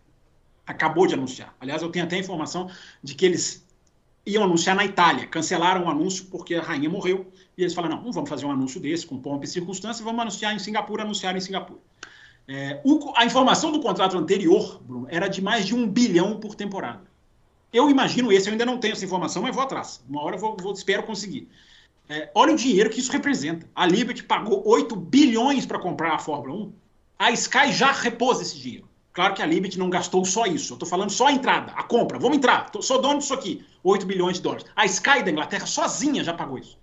Acabou 0.65 1.05
de 1.05 1.13
anunciar. 1.13 1.55
Aliás, 1.59 1.81
eu 1.81 1.89
tenho 1.89 2.05
até 2.05 2.15
a 2.15 2.19
informação 2.19 2.69
de 3.03 3.13
que 3.13 3.25
eles 3.25 3.65
iam 4.25 4.43
anunciar 4.43 4.75
na 4.75 4.83
Itália. 4.83 5.27
Cancelaram 5.27 5.85
o 5.85 5.89
anúncio 5.89 6.25
porque 6.25 6.55
a 6.55 6.61
rainha 6.61 6.89
morreu. 6.89 7.31
E 7.57 7.61
eles 7.61 7.73
falaram: 7.73 7.97
não, 7.97 8.03
não 8.05 8.11
vamos 8.11 8.29
fazer 8.29 8.45
um 8.45 8.51
anúncio 8.51 8.79
desse 8.79 9.05
com 9.05 9.17
pompa 9.17 9.45
e 9.45 9.47
circunstância, 9.47 10.03
vamos 10.03 10.21
anunciar 10.21 10.53
em 10.53 10.59
Singapura, 10.59 11.03
anunciar 11.03 11.35
em 11.35 11.41
Singapura. 11.41 11.79
É, 12.47 12.79
o, 12.83 13.11
a 13.15 13.25
informação 13.25 13.71
do 13.71 13.79
contrato 13.79 14.17
anterior, 14.17 14.79
Bruno, 14.83 15.07
era 15.09 15.27
de 15.27 15.41
mais 15.41 15.65
de 15.65 15.73
um 15.73 15.87
bilhão 15.87 16.39
por 16.39 16.53
temporada. 16.53 17.01
Eu 17.73 17.89
imagino 17.89 18.31
esse, 18.31 18.47
eu 18.47 18.51
ainda 18.51 18.65
não 18.65 18.77
tenho 18.77 18.93
essa 18.93 19.03
informação, 19.03 19.41
mas 19.41 19.53
vou 19.53 19.63
atrás. 19.63 20.03
Uma 20.07 20.21
hora 20.23 20.35
eu 20.35 20.39
vou, 20.39 20.55
vou 20.59 20.73
espero 20.73 21.03
conseguir. 21.03 21.49
É, 22.07 22.29
olha 22.35 22.53
o 22.53 22.55
dinheiro 22.55 22.89
que 22.89 22.99
isso 22.99 23.11
representa. 23.11 23.67
A 23.75 23.85
Liberty 23.85 24.23
pagou 24.23 24.61
8 24.65 24.95
bilhões 24.95 25.65
para 25.65 25.79
comprar 25.79 26.13
a 26.13 26.19
Fórmula 26.19 26.67
1. 26.67 26.73
A 27.17 27.31
Sky 27.31 27.73
já 27.73 27.91
repôs 27.91 28.39
esse 28.39 28.59
dinheiro. 28.59 28.87
Claro 29.11 29.33
que 29.33 29.41
a 29.41 29.45
Liberty 29.45 29.79
não 29.79 29.89
gastou 29.89 30.23
só 30.23 30.45
isso. 30.45 30.73
Eu 30.73 30.75
estou 30.75 30.87
falando 30.87 31.09
só 31.09 31.27
a 31.27 31.31
entrada, 31.31 31.71
a 31.71 31.83
compra. 31.83 32.19
Vamos 32.19 32.37
entrar. 32.37 32.69
Tô, 32.69 32.81
sou 32.81 33.01
dono 33.01 33.19
disso 33.19 33.33
aqui. 33.33 33.65
8 33.83 34.05
bilhões 34.05 34.37
de 34.37 34.43
dólares. 34.43 34.65
A 34.75 34.85
Sky 34.85 35.23
da 35.23 35.31
Inglaterra 35.31 35.65
sozinha 35.65 36.23
já 36.23 36.33
pagou 36.33 36.59
isso. 36.59 36.77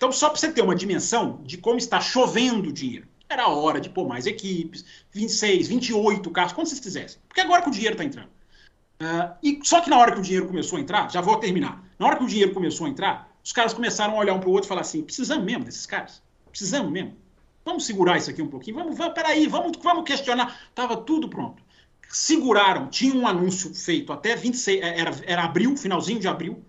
Então, 0.00 0.10
só 0.10 0.30
para 0.30 0.38
você 0.38 0.50
ter 0.50 0.62
uma 0.62 0.74
dimensão 0.74 1.42
de 1.44 1.58
como 1.58 1.76
está 1.76 2.00
chovendo 2.00 2.72
dinheiro. 2.72 3.06
Era 3.28 3.48
hora 3.48 3.78
de 3.78 3.90
pôr 3.90 4.08
mais 4.08 4.26
equipes, 4.26 4.82
26, 5.12 5.68
28 5.68 6.30
carros, 6.30 6.54
quando 6.54 6.68
vocês 6.68 6.80
quisessem. 6.80 7.20
Porque 7.28 7.42
agora 7.42 7.60
que 7.60 7.68
o 7.68 7.70
dinheiro 7.70 7.92
está 7.92 8.04
entrando. 8.04 8.30
Uh, 8.98 9.36
e 9.42 9.60
só 9.62 9.82
que 9.82 9.90
na 9.90 9.98
hora 9.98 10.12
que 10.12 10.18
o 10.18 10.22
dinheiro 10.22 10.46
começou 10.46 10.78
a 10.78 10.80
entrar, 10.80 11.10
já 11.10 11.20
vou 11.20 11.36
terminar. 11.36 11.84
Na 11.98 12.06
hora 12.06 12.16
que 12.16 12.24
o 12.24 12.26
dinheiro 12.26 12.54
começou 12.54 12.86
a 12.86 12.88
entrar, 12.88 13.30
os 13.44 13.52
caras 13.52 13.74
começaram 13.74 14.14
a 14.14 14.20
olhar 14.20 14.32
um 14.32 14.40
para 14.40 14.48
o 14.48 14.52
outro 14.52 14.66
e 14.66 14.70
falar 14.70 14.80
assim: 14.80 15.02
precisamos 15.02 15.44
mesmo 15.44 15.64
desses 15.64 15.84
caras? 15.84 16.22
Precisamos 16.48 16.90
mesmo? 16.90 17.14
Vamos 17.62 17.84
segurar 17.84 18.16
isso 18.16 18.30
aqui 18.30 18.40
um 18.40 18.48
pouquinho? 18.48 18.78
Vamos, 18.78 18.96
vamos 18.96 19.12
peraí, 19.12 19.46
vamos, 19.48 19.76
vamos 19.82 20.04
questionar. 20.04 20.58
Tava 20.74 20.96
tudo 20.96 21.28
pronto. 21.28 21.62
Seguraram, 22.08 22.88
tinha 22.88 23.14
um 23.14 23.26
anúncio 23.26 23.74
feito 23.74 24.14
até 24.14 24.34
26, 24.34 24.80
é, 24.80 24.98
era, 24.98 25.10
era 25.26 25.44
abril, 25.44 25.76
finalzinho 25.76 26.18
de 26.18 26.26
abril. 26.26 26.64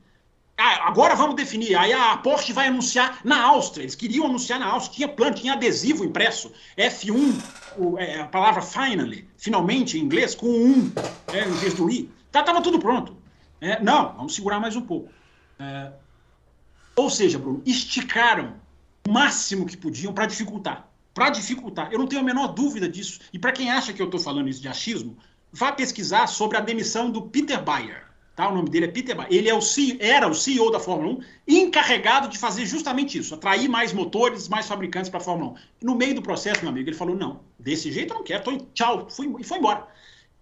Ah, 0.63 0.87
agora 0.87 1.15
vamos 1.15 1.35
definir. 1.35 1.75
Aí 1.75 1.91
a 1.91 2.17
Porsche 2.17 2.53
vai 2.53 2.67
anunciar 2.67 3.19
na 3.23 3.41
Áustria. 3.45 3.81
Eles 3.81 3.95
queriam 3.95 4.27
anunciar 4.27 4.59
na 4.59 4.67
Áustria. 4.67 4.95
Tinha 4.95 5.07
plano, 5.07 5.35
tinha 5.35 5.53
adesivo 5.53 6.05
impresso. 6.05 6.51
F1, 6.77 7.41
o, 7.79 7.97
é, 7.97 8.21
a 8.21 8.27
palavra 8.27 8.61
finally, 8.61 9.27
finalmente 9.37 9.97
em 9.97 10.01
inglês, 10.01 10.35
com 10.35 10.45
um 10.45 10.91
é, 11.33 11.47
em 11.47 11.53
vez 11.53 11.73
do 11.73 11.89
i. 11.89 12.11
Tá, 12.31 12.43
tava 12.43 12.61
tudo 12.61 12.77
pronto. 12.77 13.17
É, 13.59 13.81
não, 13.81 14.13
vamos 14.13 14.35
segurar 14.35 14.59
mais 14.59 14.75
um 14.75 14.81
pouco. 14.81 15.09
É, 15.59 15.93
ou 16.95 17.09
seja, 17.09 17.39
Bruno, 17.39 17.63
esticaram 17.65 18.53
o 19.07 19.11
máximo 19.11 19.65
que 19.65 19.75
podiam 19.75 20.13
para 20.13 20.27
dificultar. 20.27 20.87
Para 21.11 21.31
dificultar. 21.31 21.91
Eu 21.91 21.97
não 21.97 22.05
tenho 22.05 22.21
a 22.21 22.25
menor 22.25 22.49
dúvida 22.49 22.87
disso. 22.87 23.19
E 23.33 23.39
para 23.39 23.51
quem 23.51 23.71
acha 23.71 23.93
que 23.93 24.01
eu 24.01 24.05
estou 24.05 24.19
falando 24.19 24.47
isso 24.47 24.61
de 24.61 24.67
achismo, 24.67 25.17
vá 25.51 25.71
pesquisar 25.71 26.27
sobre 26.27 26.55
a 26.55 26.61
demissão 26.61 27.09
do 27.09 27.23
Peter 27.23 27.59
Bayer. 27.63 28.10
Tá? 28.35 28.47
O 28.47 28.55
nome 28.55 28.69
dele 28.69 28.85
é 28.85 28.87
Peter. 28.87 29.15
Ele 29.29 29.49
é 29.49 29.53
o 29.53 29.61
CEO, 29.61 29.97
era 29.99 30.27
o 30.27 30.33
CEO 30.33 30.71
da 30.71 30.79
Fórmula 30.79 31.13
1, 31.13 31.19
encarregado 31.47 32.27
de 32.27 32.37
fazer 32.37 32.65
justamente 32.65 33.17
isso, 33.17 33.35
atrair 33.35 33.67
mais 33.67 33.91
motores, 33.91 34.47
mais 34.47 34.67
fabricantes 34.67 35.09
para 35.09 35.19
a 35.19 35.23
Fórmula 35.23 35.51
1. 35.51 35.55
E 35.81 35.85
no 35.85 35.95
meio 35.95 36.15
do 36.15 36.21
processo, 36.21 36.61
meu 36.61 36.69
amigo, 36.69 36.89
ele 36.89 36.95
falou: 36.95 37.15
não, 37.15 37.41
desse 37.59 37.91
jeito 37.91 38.13
eu 38.13 38.17
não 38.17 38.23
quero, 38.23 38.43
tô 38.43 38.57
tchau, 38.73 39.07
fui, 39.09 39.33
e 39.39 39.43
foi 39.43 39.57
embora. 39.57 39.85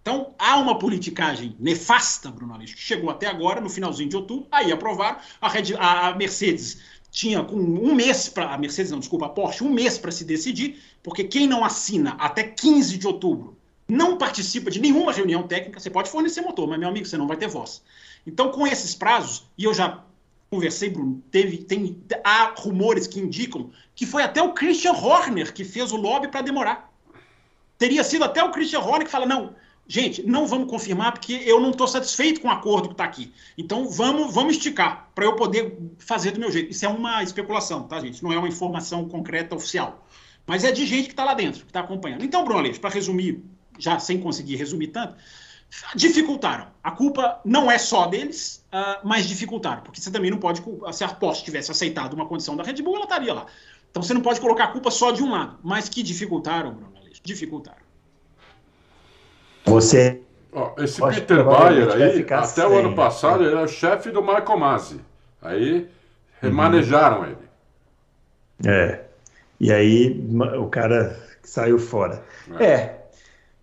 Então, 0.01 0.33
há 0.39 0.57
uma 0.57 0.79
politicagem 0.79 1.55
nefasta, 1.59 2.31
Bruno 2.31 2.53
Aleixo, 2.53 2.75
que 2.75 2.81
chegou 2.81 3.09
até 3.09 3.27
agora, 3.27 3.59
no 3.59 3.69
finalzinho 3.69 4.09
de 4.09 4.15
outubro, 4.15 4.47
aí 4.51 4.71
aprovaram. 4.71 5.19
A, 5.41 5.49
Red, 5.49 5.75
a 5.77 6.15
Mercedes 6.15 6.79
tinha 7.11 7.43
com 7.43 7.55
um 7.55 7.93
mês 7.93 8.29
para. 8.29 8.53
A 8.53 8.57
Mercedes, 8.57 8.91
não, 8.91 8.99
desculpa, 8.99 9.25
a 9.25 9.29
Porsche, 9.29 9.63
um 9.63 9.69
mês 9.69 9.97
para 9.97 10.11
se 10.11 10.23
decidir, 10.23 10.81
porque 11.03 11.23
quem 11.23 11.47
não 11.47 11.65
assina 11.65 12.11
até 12.19 12.43
15 12.43 12.97
de 12.97 13.07
outubro 13.07 13.58
não 13.89 14.17
participa 14.17 14.69
de 14.69 14.79
nenhuma 14.79 15.11
reunião 15.11 15.43
técnica, 15.43 15.79
você 15.79 15.89
pode 15.89 16.09
fornecer 16.09 16.41
motor, 16.41 16.67
mas, 16.67 16.79
meu 16.79 16.87
amigo, 16.87 17.07
você 17.07 17.17
não 17.17 17.27
vai 17.27 17.35
ter 17.35 17.47
voz. 17.47 17.81
Então, 18.25 18.51
com 18.51 18.67
esses 18.67 18.93
prazos, 18.93 19.49
e 19.57 19.63
eu 19.63 19.73
já 19.73 20.03
conversei, 20.49 20.89
Bruno, 20.89 21.23
teve, 21.31 21.57
tem, 21.57 22.01
há 22.23 22.53
rumores 22.57 23.07
que 23.07 23.19
indicam 23.19 23.71
que 23.95 24.05
foi 24.05 24.23
até 24.23 24.41
o 24.41 24.53
Christian 24.53 24.93
Horner 24.93 25.53
que 25.53 25.63
fez 25.63 25.91
o 25.91 25.97
lobby 25.97 26.27
para 26.27 26.41
demorar. 26.41 26.91
Teria 27.77 28.03
sido 28.03 28.23
até 28.23 28.43
o 28.43 28.51
Christian 28.51 28.79
Horner 28.79 29.05
que 29.05 29.11
fala: 29.11 29.25
não, 29.25 29.55
gente, 29.87 30.23
não 30.23 30.47
vamos 30.47 30.69
confirmar 30.69 31.11
porque 31.13 31.33
eu 31.45 31.59
não 31.59 31.71
estou 31.71 31.87
satisfeito 31.87 32.41
com 32.41 32.47
o 32.47 32.51
acordo 32.51 32.89
que 32.89 32.93
está 32.93 33.05
aqui. 33.05 33.31
Então 33.57 33.87
vamos, 33.89 34.33
vamos 34.33 34.55
esticar 34.55 35.09
para 35.13 35.25
eu 35.25 35.35
poder 35.35 35.77
fazer 35.97 36.31
do 36.31 36.39
meu 36.39 36.51
jeito. 36.51 36.71
Isso 36.71 36.85
é 36.85 36.89
uma 36.89 37.23
especulação, 37.23 37.83
tá, 37.83 37.99
gente? 37.99 38.23
Não 38.23 38.33
é 38.33 38.37
uma 38.37 38.47
informação 38.47 39.07
concreta 39.07 39.55
oficial. 39.55 40.05
Mas 40.45 40.63
é 40.63 40.71
de 40.71 40.85
gente 40.85 41.05
que 41.05 41.13
está 41.13 41.23
lá 41.23 41.35
dentro, 41.35 41.61
que 41.61 41.69
está 41.69 41.81
acompanhando. 41.81 42.25
Então, 42.25 42.43
Bruno 42.43 42.59
Aleixo, 42.59 42.79
para 42.79 42.89
resumir, 42.89 43.43
já 43.79 43.97
sem 43.99 44.19
conseguir 44.19 44.55
resumir 44.55 44.87
tanto, 44.87 45.15
dificultaram. 45.95 46.67
A 46.83 46.91
culpa 46.91 47.39
não 47.45 47.69
é 47.71 47.77
só 47.77 48.07
deles, 48.07 48.65
uh, 48.73 49.07
mas 49.07 49.27
dificultaram. 49.27 49.81
Porque 49.81 50.01
você 50.01 50.11
também 50.11 50.31
não 50.31 50.37
pode. 50.37 50.63
Se 50.93 51.03
a 51.03 51.09
Porsche 51.09 51.43
tivesse 51.43 51.71
aceitado 51.71 52.13
uma 52.13 52.25
condição 52.25 52.55
da 52.55 52.63
Red 52.63 52.81
Bull, 52.81 52.95
ela 52.95 53.03
estaria 53.05 53.33
lá. 53.33 53.45
Então 53.89 54.03
você 54.03 54.13
não 54.13 54.21
pode 54.21 54.39
colocar 54.39 54.65
a 54.65 54.67
culpa 54.67 54.91
só 54.91 55.11
de 55.11 55.23
um 55.23 55.31
lado. 55.31 55.57
Mas 55.63 55.89
que 55.89 56.03
dificultaram, 56.03 56.73
Bruno 56.73 56.97
Aleixo, 56.97 57.21
dificultaram. 57.23 57.89
Você. 59.65 60.21
Oh, 60.51 60.71
esse 60.81 60.99
Peter 60.99 61.45
Bayer 61.45 61.91
aí, 61.91 62.21
até 62.23 62.45
sem. 62.45 62.65
o 62.65 62.79
ano 62.79 62.95
passado, 62.95 63.43
ele 63.43 63.51
era 63.51 63.63
o 63.63 63.67
chefe 63.67 64.09
do 64.09 64.21
Michael 64.21 64.57
Masi. 64.57 64.99
Aí 65.41 65.87
remanejaram 66.41 67.19
uhum. 67.19 67.25
ele. 67.25 67.37
É. 68.65 69.05
E 69.59 69.71
aí 69.71 70.27
o 70.57 70.67
cara 70.67 71.19
saiu 71.43 71.77
fora. 71.77 72.23
É. 72.59 72.65
é. 72.65 72.98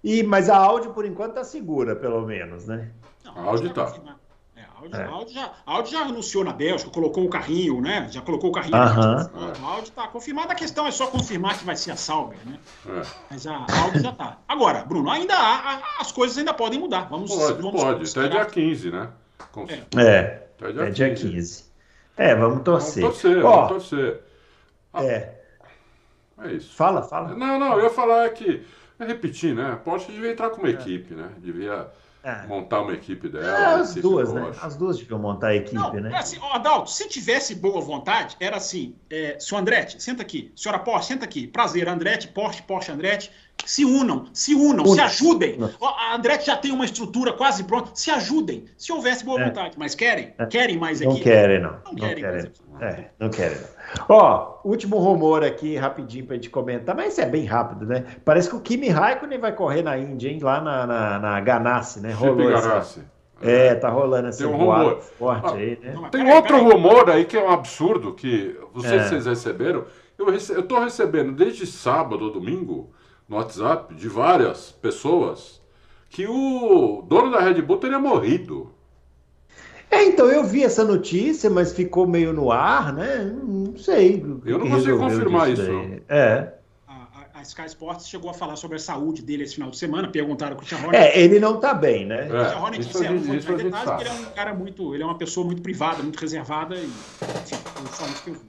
E, 0.07 0.23
mas 0.23 0.49
a 0.49 0.57
Audi, 0.57 0.89
por 0.91 1.05
enquanto, 1.05 1.31
está 1.31 1.43
segura, 1.43 1.97
pelo 1.97 2.24
menos, 2.24 2.65
né? 2.65 2.91
Não, 3.24 3.37
a 3.37 3.41
Audi 3.51 3.66
está. 3.66 3.83
Audi, 3.83 4.97
é. 4.97 5.03
a, 5.03 5.09
Audi 5.09 5.35
já, 5.35 5.53
a 5.66 5.73
Audi 5.73 5.91
já 5.91 6.03
anunciou 6.03 6.45
na 6.45 6.53
Bélgica, 6.53 6.89
colocou 6.93 7.24
o 7.24 7.28
carrinho, 7.28 7.81
né? 7.81 8.07
Já 8.09 8.23
colocou 8.23 8.51
o 8.51 8.53
carrinho. 8.53 8.77
Uh 8.77 8.81
-huh. 8.81 9.65
A 9.65 9.66
Audi 9.66 9.89
está 9.89 10.07
confirmada. 10.07 10.53
A 10.53 10.55
questão 10.55 10.87
é 10.87 10.93
só 10.93 11.09
confirmar 11.09 11.59
que 11.59 11.65
vai 11.65 11.74
ser 11.74 11.91
a 11.91 11.97
Sauber, 11.97 12.39
né? 12.47 12.57
É. 12.89 13.03
Mas 13.28 13.49
a 13.49 13.57
Audi 13.83 13.99
já 13.99 14.11
está. 14.11 14.39
Agora, 14.47 14.85
Bruno, 14.85 15.11
ainda 15.11 15.35
há, 15.35 15.83
as 15.99 16.12
coisas 16.12 16.39
ainda 16.39 16.55
podem 16.55 16.78
mudar. 16.78 17.09
Vamos, 17.09 17.35
pode, 17.35 17.61
vamos 17.61 17.83
pode. 17.83 18.09
Até 18.09 18.28
dia 18.28 18.47
15, 18.47 18.91
né? 18.93 19.09
Conf... 19.51 19.73
É, 19.73 19.81
é 19.97 20.49
até 20.57 20.73
dia, 20.73 20.83
é 20.83 20.91
dia 20.91 21.15
15. 21.16 21.31
15. 21.31 21.65
É, 22.16 22.35
vamos 22.37 22.62
torcer. 22.62 23.03
Vamos 23.03 23.20
torcer, 23.20 23.45
Ó, 23.45 23.51
vamos 23.51 23.69
torcer. 23.70 24.20
Ah, 24.93 25.05
é. 25.05 25.43
É 26.45 26.53
isso. 26.53 26.73
Fala, 26.77 27.03
fala. 27.03 27.35
Não, 27.35 27.59
não, 27.59 27.73
eu 27.77 27.85
ia 27.87 27.91
falar 27.91 28.31
que. 28.31 28.65
Repetir, 29.05 29.55
né? 29.55 29.73
A 29.73 29.77
Porsche 29.77 30.10
devia 30.10 30.32
entrar 30.32 30.51
com 30.51 30.59
uma 30.59 30.68
é. 30.68 30.73
equipe, 30.73 31.14
né? 31.14 31.31
Devia 31.39 31.90
é. 32.27 32.44
Montar 32.48 32.81
uma 32.81 32.93
equipe 32.93 33.28
dela. 33.28 33.47
É, 33.47 33.64
as 33.81 33.94
duas, 33.94 34.32
né? 34.32 34.51
As 34.60 34.74
duas 34.74 34.98
deviam 34.98 35.16
montar 35.16 35.47
a 35.48 35.55
equipe, 35.55 35.77
Não, 35.77 35.93
né? 35.93 36.10
É 36.12 36.16
assim, 36.16 36.36
Adalto, 36.51 36.90
se 36.90 37.09
tivesse 37.09 37.55
boa 37.55 37.81
vontade, 37.81 38.36
era 38.40 38.56
assim: 38.56 38.97
é, 39.09 39.39
senhor 39.39 39.60
Andretti, 39.60 40.02
senta 40.02 40.23
aqui. 40.23 40.51
Senhora 40.56 40.81
Porsche, 40.81 41.06
senta 41.06 41.24
aqui. 41.24 41.47
Prazer, 41.47 41.89
Andretti, 41.89 42.27
Porsche, 42.27 42.62
Porsche, 42.62 42.90
Andretti. 42.90 43.31
Se 43.64 43.85
unam, 43.85 44.27
se 44.32 44.56
unam, 44.56 44.85
se 44.85 45.01
ajudem. 45.01 45.56
A 45.81 46.16
Andretti 46.16 46.47
já 46.47 46.56
tem 46.56 46.73
uma 46.73 46.85
estrutura 46.85 47.32
quase 47.32 47.62
pronta. 47.62 47.93
Se 47.94 48.10
ajudem, 48.10 48.64
se 48.77 48.90
houvesse 48.93 49.24
boa 49.24 49.40
é. 49.40 49.44
vontade. 49.44 49.77
Mas 49.78 49.94
querem? 49.94 50.35
É. 50.36 50.47
Querem 50.47 50.77
mais 50.77 51.01
equipe? 51.01 51.18
Não 51.18 51.23
querem, 51.23 51.60
não. 51.60 51.70
Não, 51.70 51.93
não 51.93 51.94
querem. 51.94 52.24
querem. 52.24 52.52
É, 52.81 53.11
não 53.19 53.31
querem, 53.31 53.59
não. 53.59 54.07
Ó, 54.09 54.61
último 54.65 54.98
rumor 54.98 55.44
aqui, 55.44 55.77
rapidinho 55.77 56.27
pra 56.27 56.36
gente 56.36 56.51
comentar, 56.51 56.94
mas 56.94 57.12
isso 57.12 57.20
é 57.20 57.27
bem 57.27 57.44
rápido, 57.44 57.86
né? 57.86 58.05
Parece 58.24 58.48
que 58.48 58.57
o 58.57 58.61
Kimi 58.61 58.89
Raikkonen 58.89 59.39
vai 59.39 59.53
correr 59.53 59.82
na 59.82 59.97
Índia, 59.97 60.28
hein? 60.28 60.39
Lá 60.40 60.61
na, 60.61 60.86
na, 60.86 61.19
na 61.19 61.40
Ganassi, 61.40 62.01
né? 62.01 62.12
Rolou 62.12 62.48
Ganassi. 62.48 63.03
É, 63.40 63.74
tá 63.74 63.90
rolando 63.90 64.28
esse 64.28 64.39
tem 64.39 64.47
um 64.47 64.57
rumor 64.57 65.01
forte 65.01 65.47
ah, 65.47 65.53
aí, 65.53 65.78
né? 65.82 65.93
Tem 66.11 66.24
peraí, 66.24 66.36
outro 66.36 66.57
peraí. 66.57 66.73
rumor 66.73 67.11
aí 67.11 67.24
que 67.24 67.36
é 67.36 67.43
um 67.43 67.51
absurdo, 67.51 68.15
que 68.15 68.59
vocês, 68.73 69.03
é. 69.03 69.09
vocês 69.09 69.27
receberam. 69.27 69.85
Eu, 70.19 70.31
rece... 70.31 70.53
eu 70.53 70.62
tô 70.62 70.81
recebendo 70.81 71.32
desde 71.32 71.66
sábado 71.66 72.24
ou 72.24 72.32
domingo 72.32 72.90
no 73.28 73.36
WhatsApp 73.36 73.94
de 73.94 74.09
várias 74.09 74.73
pessoas 74.73 75.61
que 76.09 76.27
o 76.27 77.05
dono 77.07 77.31
da 77.31 77.40
Red 77.40 77.61
Bull 77.61 77.77
teria 77.77 77.98
morrido. 77.98 78.73
É, 79.91 80.05
então 80.05 80.27
eu 80.27 80.45
vi 80.45 80.65
essa 80.65 80.85
notícia, 80.85 81.49
mas 81.49 81.73
ficou 81.73 82.07
meio 82.07 82.33
no 82.33 82.51
ar, 82.51 82.93
né? 82.93 83.25
Não 83.25 83.77
sei. 83.77 84.25
Eu 84.45 84.59
não 84.59 84.69
consigo 84.69 84.99
confirmar 84.99 85.51
isso. 85.51 85.63
É. 86.09 86.53
A, 86.89 87.07
a, 87.35 87.43
Sky 87.43 87.67
Sports 87.67 88.09
chegou 88.09 88.31
a 88.31 88.35
falar 88.35 88.57
sobre 88.57 88.77
a 88.77 88.81
saúde 88.81 89.23
dele 89.23 89.45
esse 89.45 89.55
final 89.55 89.71
de 89.71 89.79
semana, 89.79 90.09
perguntaram 90.09 90.57
o 90.57 90.61
Tia 90.61 90.79
É, 90.93 91.19
ele 91.21 91.39
não 91.39 91.61
tá 91.61 91.73
bem, 91.73 92.05
né? 92.05 92.29
É, 92.29 92.57
o 92.57 92.63
Horner 92.63 92.81
disse, 92.81 93.07
é, 93.07 93.11
não 93.11 93.21
detalhes, 93.21 94.01
ele 94.01 94.09
é 94.09 94.29
um 94.29 94.33
cara 94.33 94.55
muito, 94.55 94.95
ele 94.95 95.03
é 95.03 95.07
uma 95.07 95.19
pessoa 95.19 95.47
muito 95.47 95.63
privada, 95.63 96.03
muito 96.03 96.19
reservada 96.19 96.75
e, 96.75 96.85
enfim, 96.85 97.57
só 97.93 98.05
isso 98.07 98.23
que 98.25 98.31
eu 98.31 98.35
vi. 98.35 98.41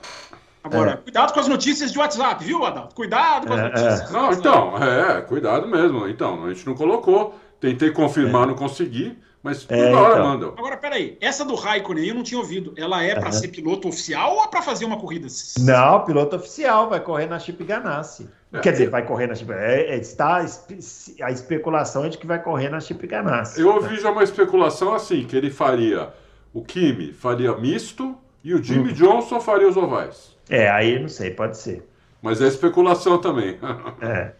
Agora, 0.63 0.91
é. 0.91 0.97
cuidado 0.97 1.33
com 1.33 1.39
as 1.39 1.47
notícias 1.47 1.91
de 1.91 1.97
WhatsApp, 1.97 2.43
viu, 2.43 2.65
Adalto? 2.65 2.93
Cuidado 2.93 3.47
com 3.47 3.53
as 3.53 3.59
é, 3.59 3.63
notícias. 3.63 4.09
É. 4.09 4.13
Não, 4.13 4.31
então, 4.33 4.77
é, 4.77 5.21
cuidado 5.21 5.67
mesmo. 5.67 6.07
Então, 6.07 6.45
a 6.45 6.53
gente 6.53 6.65
não 6.65 6.75
colocou. 6.75 7.35
Tentei 7.59 7.89
confirmar, 7.91 8.43
é. 8.43 8.47
não 8.47 8.55
consegui. 8.55 9.17
Mas 9.43 9.63
toda 9.63 9.79
é, 9.79 9.93
hora 9.93 10.13
então. 10.13 10.25
mandam. 10.25 10.53
Agora, 10.57 10.77
peraí, 10.77 11.17
essa 11.21 11.45
do 11.45 11.55
Raikkonen 11.55 12.07
eu 12.07 12.15
não 12.15 12.23
tinha 12.23 12.39
ouvido. 12.39 12.73
Ela 12.75 13.03
é 13.03 13.15
para 13.15 13.27
uhum. 13.27 13.31
ser 13.31 13.47
piloto 13.49 13.87
oficial 13.87 14.35
ou 14.35 14.43
é 14.43 14.47
para 14.47 14.61
fazer 14.61 14.85
uma 14.85 14.99
corrida? 14.99 15.27
Não, 15.59 16.03
piloto 16.03 16.35
oficial, 16.35 16.89
vai 16.89 16.99
correr 16.99 17.27
na 17.27 17.39
Chip 17.39 17.63
Ganassi. 17.63 18.29
É. 18.51 18.59
Quer 18.59 18.71
dizer, 18.71 18.89
vai 18.89 19.05
correr 19.05 19.27
na 19.27 19.35
Chip 19.35 19.51
é, 19.51 19.95
é, 19.95 19.97
está 19.97 20.37
A 20.37 21.31
especulação 21.31 22.05
é 22.05 22.09
de 22.09 22.17
que 22.17 22.25
vai 22.25 22.41
correr 22.41 22.69
na 22.69 22.79
Chip 22.79 23.05
Ganassi. 23.05 23.61
Eu 23.61 23.73
ouvi 23.73 23.99
já 23.99 24.11
uma 24.11 24.23
especulação 24.23 24.93
assim, 24.93 25.23
que 25.23 25.35
ele 25.35 25.49
faria 25.49 26.11
o 26.57 26.63
Kimi 26.63 27.13
faria 27.13 27.55
misto 27.55 28.17
e 28.43 28.53
o 28.53 28.63
Jimmy 28.63 28.91
hum. 28.91 28.93
Johnson 28.93 29.39
faria 29.39 29.67
os 29.67 29.77
ovais. 29.77 30.35
É, 30.49 30.69
aí 30.69 30.97
não 30.97 31.09
sei, 31.09 31.29
pode 31.29 31.57
ser. 31.57 31.87
Mas 32.21 32.41
é 32.41 32.47
especulação 32.47 33.19
também. 33.19 33.59
é. 34.01 34.31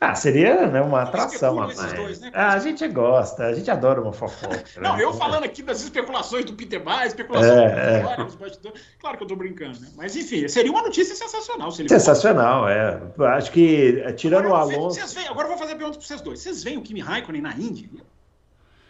Ah, 0.00 0.14
seria 0.14 0.68
né, 0.68 0.80
uma 0.80 1.02
atração, 1.02 1.56
mas... 1.56 1.76
Dois, 1.92 2.20
né? 2.20 2.30
ah, 2.32 2.52
a 2.52 2.58
gente 2.60 2.86
gosta, 2.86 3.46
a 3.46 3.52
gente 3.52 3.68
adora 3.68 4.00
uma 4.00 4.12
fofoca. 4.12 4.56
Né? 4.56 4.62
Não, 4.80 5.00
eu 5.00 5.12
falando 5.12 5.42
aqui 5.42 5.60
das 5.60 5.82
especulações 5.82 6.44
do 6.44 6.52
Peter 6.52 6.80
Bar, 6.80 7.04
especulações 7.04 7.52
é, 7.52 8.02
do 8.02 8.08
é. 8.08 8.24
dos 8.24 8.36
bastidores. 8.36 8.80
Claro 9.00 9.16
que 9.18 9.24
eu 9.24 9.28
tô 9.28 9.34
brincando, 9.34 9.80
né? 9.80 9.88
Mas 9.96 10.14
enfim, 10.14 10.46
seria 10.46 10.70
uma 10.70 10.82
notícia 10.82 11.16
sensacional. 11.16 11.72
sensacional, 11.72 12.68
é. 12.68 13.00
Acho 13.36 13.50
que, 13.50 14.00
é, 14.04 14.12
tirando 14.12 14.46
agora, 14.46 14.68
o 14.68 14.74
Alonso. 14.74 15.00
Vocês 15.00 15.14
veem, 15.14 15.26
agora 15.26 15.46
eu 15.46 15.50
vou 15.50 15.58
fazer 15.58 15.72
a 15.72 15.76
pergunta 15.76 15.98
para 15.98 16.06
vocês 16.06 16.20
dois. 16.20 16.40
Vocês 16.40 16.62
veem 16.62 16.78
o 16.78 16.82
Kimi 16.82 17.00
Raikkonen 17.00 17.42
na 17.42 17.52
Indy? 17.54 17.90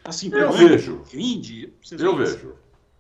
Assim, 0.05 0.31
eu 0.31 0.53
vejo. 0.53 1.03
Indy? 1.15 1.73
eu 1.99 2.17
vejo. 2.17 2.55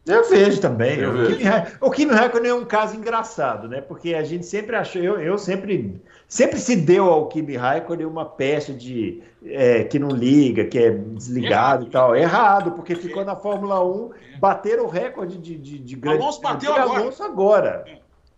Eu 0.09 0.28
vejo 0.28 0.60
também. 0.60 0.98
Eu 0.98 1.12
o, 1.12 1.26
Kimi, 1.26 1.44
o 1.82 1.90
Kimi 1.90 2.12
Raikkonen 2.12 2.51
é 2.51 2.55
um 2.55 2.64
caso 2.64 2.97
engraçado, 2.97 3.68
né? 3.68 3.82
Porque 3.82 4.14
a 4.14 4.24
gente 4.24 4.47
sempre 4.47 4.74
achou, 4.74 5.02
eu, 5.02 5.20
eu 5.20 5.36
sempre, 5.36 6.01
sempre 6.28 6.59
se 6.60 6.76
deu 6.76 7.06
ao 7.06 7.26
Kimi 7.26 7.56
Raikkonen 7.56 8.06
uma 8.06 8.26
peça 8.26 8.72
de 8.72 9.22
é, 9.44 9.82
que 9.84 9.98
não 9.98 10.10
liga, 10.10 10.66
que 10.66 10.78
é 10.78 10.90
desligado 10.90 11.84
Errado, 11.84 11.86
e 11.86 11.90
tal. 11.90 12.16
Errado, 12.16 12.72
porque 12.72 12.94
ficou 12.94 13.24
na 13.24 13.34
Fórmula 13.34 13.82
1, 13.84 14.10
bateram 14.38 14.84
o 14.84 14.88
recorde 14.88 15.38
de, 15.38 15.56
de, 15.56 15.78
de 15.78 15.96
grande. 15.96 16.22
Alonso 16.22 16.40
bateu 16.42 16.74
agora. 16.74 17.00
Alonso 17.00 17.22
agora. 17.22 17.84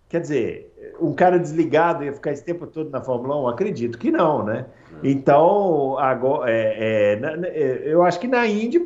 Quer 0.08 0.20
dizer, 0.20 0.72
um 1.00 1.12
cara 1.12 1.38
desligado 1.38 2.04
ia 2.04 2.12
ficar 2.12 2.32
esse 2.32 2.44
tempo 2.44 2.66
todo 2.66 2.90
na 2.90 3.00
Fórmula 3.00 3.40
1? 3.42 3.48
Acredito 3.48 3.98
que 3.98 4.10
não, 4.10 4.44
né? 4.44 4.66
Então, 5.02 5.96
agora, 5.98 6.50
é, 6.50 7.14
é, 7.14 7.20
é 7.44 7.82
eu 7.84 8.02
acho 8.02 8.18
que 8.18 8.26
na 8.26 8.46
Indy 8.46 8.82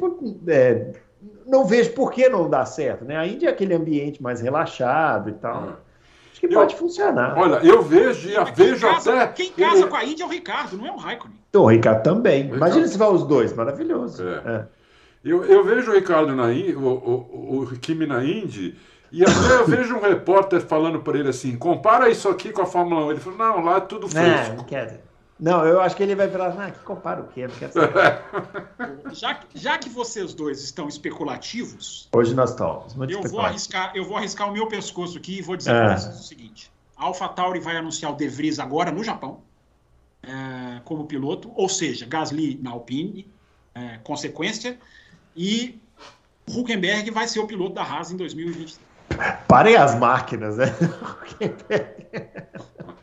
é, 0.49 0.93
não 1.47 1.65
vejo 1.65 1.93
por 1.93 2.13
que 2.13 2.29
não 2.29 2.49
dá 2.49 2.65
certo, 2.65 3.05
né? 3.05 3.17
A 3.17 3.27
Índia 3.27 3.49
é 3.49 3.51
aquele 3.51 3.75
ambiente 3.75 4.23
mais 4.23 4.41
relaxado 4.41 5.31
e 5.31 5.33
tal. 5.35 5.79
É. 6.45 6.49
Que 6.49 6.55
eu, 6.55 6.61
pode 6.61 6.77
funcionar. 6.77 7.39
Olha, 7.39 7.61
eu 7.65 7.83
vejo, 7.83 8.29
eu 8.29 8.45
vejo 8.47 8.87
casa, 8.87 9.23
até. 9.23 9.33
Quem 9.33 9.51
casa 9.53 9.87
com 9.87 9.97
a 9.97 10.05
Índia 10.05 10.25
é 10.25 10.27
o 10.27 10.31
Ricardo, 10.31 10.77
não 10.77 10.87
é 10.87 10.93
o 10.93 10.97
Raikkonen. 10.97 11.39
Então, 11.49 11.63
o 11.63 11.69
Ricardo 11.69 12.03
também. 12.03 12.51
O 12.51 12.57
Imagina 12.57 12.87
se 12.87 12.99
vai 12.99 13.09
os 13.09 13.25
dois, 13.25 13.53
maravilhoso. 13.53 14.27
É. 14.27 14.43
É. 14.47 14.67
Eu, 15.25 15.45
eu 15.45 15.65
vejo 15.65 15.91
o 15.91 15.95
Ricardo 15.95 16.35
na 16.35 16.53
Índia, 16.53 16.79
o, 16.79 16.87
o, 16.87 17.63
o 17.63 17.67
Kimi 17.79 18.07
na 18.07 18.23
Indy, 18.23 18.77
e 19.11 19.23
até 19.23 19.55
eu 19.61 19.67
vejo 19.67 19.97
um 19.97 20.01
repórter 20.01 20.61
falando 20.61 21.01
para 21.01 21.19
ele 21.19 21.29
assim: 21.29 21.57
compara 21.57 22.09
isso 22.11 22.29
aqui 22.29 22.51
com 22.51 22.63
a 22.63 22.67
Fórmula 22.67 23.07
1. 23.07 23.11
Ele 23.13 23.21
falou: 23.21 23.39
não, 23.39 23.65
lá 23.65 23.77
é 23.77 23.81
tudo 23.81 24.09
fresco. 24.09 24.51
Não, 24.51 24.57
não 24.57 24.65
quero. 24.65 24.99
Não, 25.39 25.67
eu 25.67 25.81
acho 25.81 25.97
que 25.97 26.03
ele 26.03 26.15
vai 26.15 26.29
falar, 26.31 26.55
ah, 26.59 26.71
que 26.71 26.79
compara 26.81 27.21
o 27.21 27.27
quê? 27.29 27.47
Não 27.47 27.55
quero 27.57 27.73
saber. 27.73 28.23
já, 29.13 29.41
já 29.55 29.79
que 29.79 29.89
vocês 29.89 30.33
dois 30.33 30.63
estão 30.63 30.87
especulativos. 30.87 32.09
Hoje 32.15 32.35
nós 32.35 32.51
estamos. 32.51 32.95
Eu 33.09 33.23
vou, 33.23 33.41
arriscar, 33.41 33.93
eu 33.97 34.05
vou 34.05 34.17
arriscar 34.17 34.49
o 34.49 34.53
meu 34.53 34.69
pescoço 34.69 35.19
aqui 35.19 35.39
e 35.39 35.43
vou 35.43 35.57
dizer 35.57 35.75
é. 35.75 35.85
para 35.85 35.97
vocês 35.97 36.21
o 36.21 36.23
seguinte: 36.23 36.71
a 36.97 37.07
AlphaTauri 37.07 37.59
vai 37.59 37.77
anunciar 37.77 38.13
o 38.13 38.17
De 38.17 38.29
Vries 38.29 38.61
agora 38.61 38.93
no 38.93 39.03
Japão, 39.03 39.41
é, 40.23 40.81
como 40.85 41.05
piloto, 41.05 41.51
ou 41.57 41.69
seja, 41.69 42.07
Gasly 42.07 42.61
na 42.63 42.71
Alpine, 42.71 43.29
é, 43.75 43.99
consequência, 44.05 44.79
e 45.37 45.81
Huckenberg 46.49 47.11
vai 47.11 47.27
ser 47.27 47.41
o 47.41 47.47
piloto 47.47 47.75
da 47.75 47.83
Haas 47.83 48.13
em 48.13 48.17
2023. 48.17 48.81
Parem 49.49 49.77
as 49.77 49.97
máquinas, 49.97 50.57
né? 50.59 50.67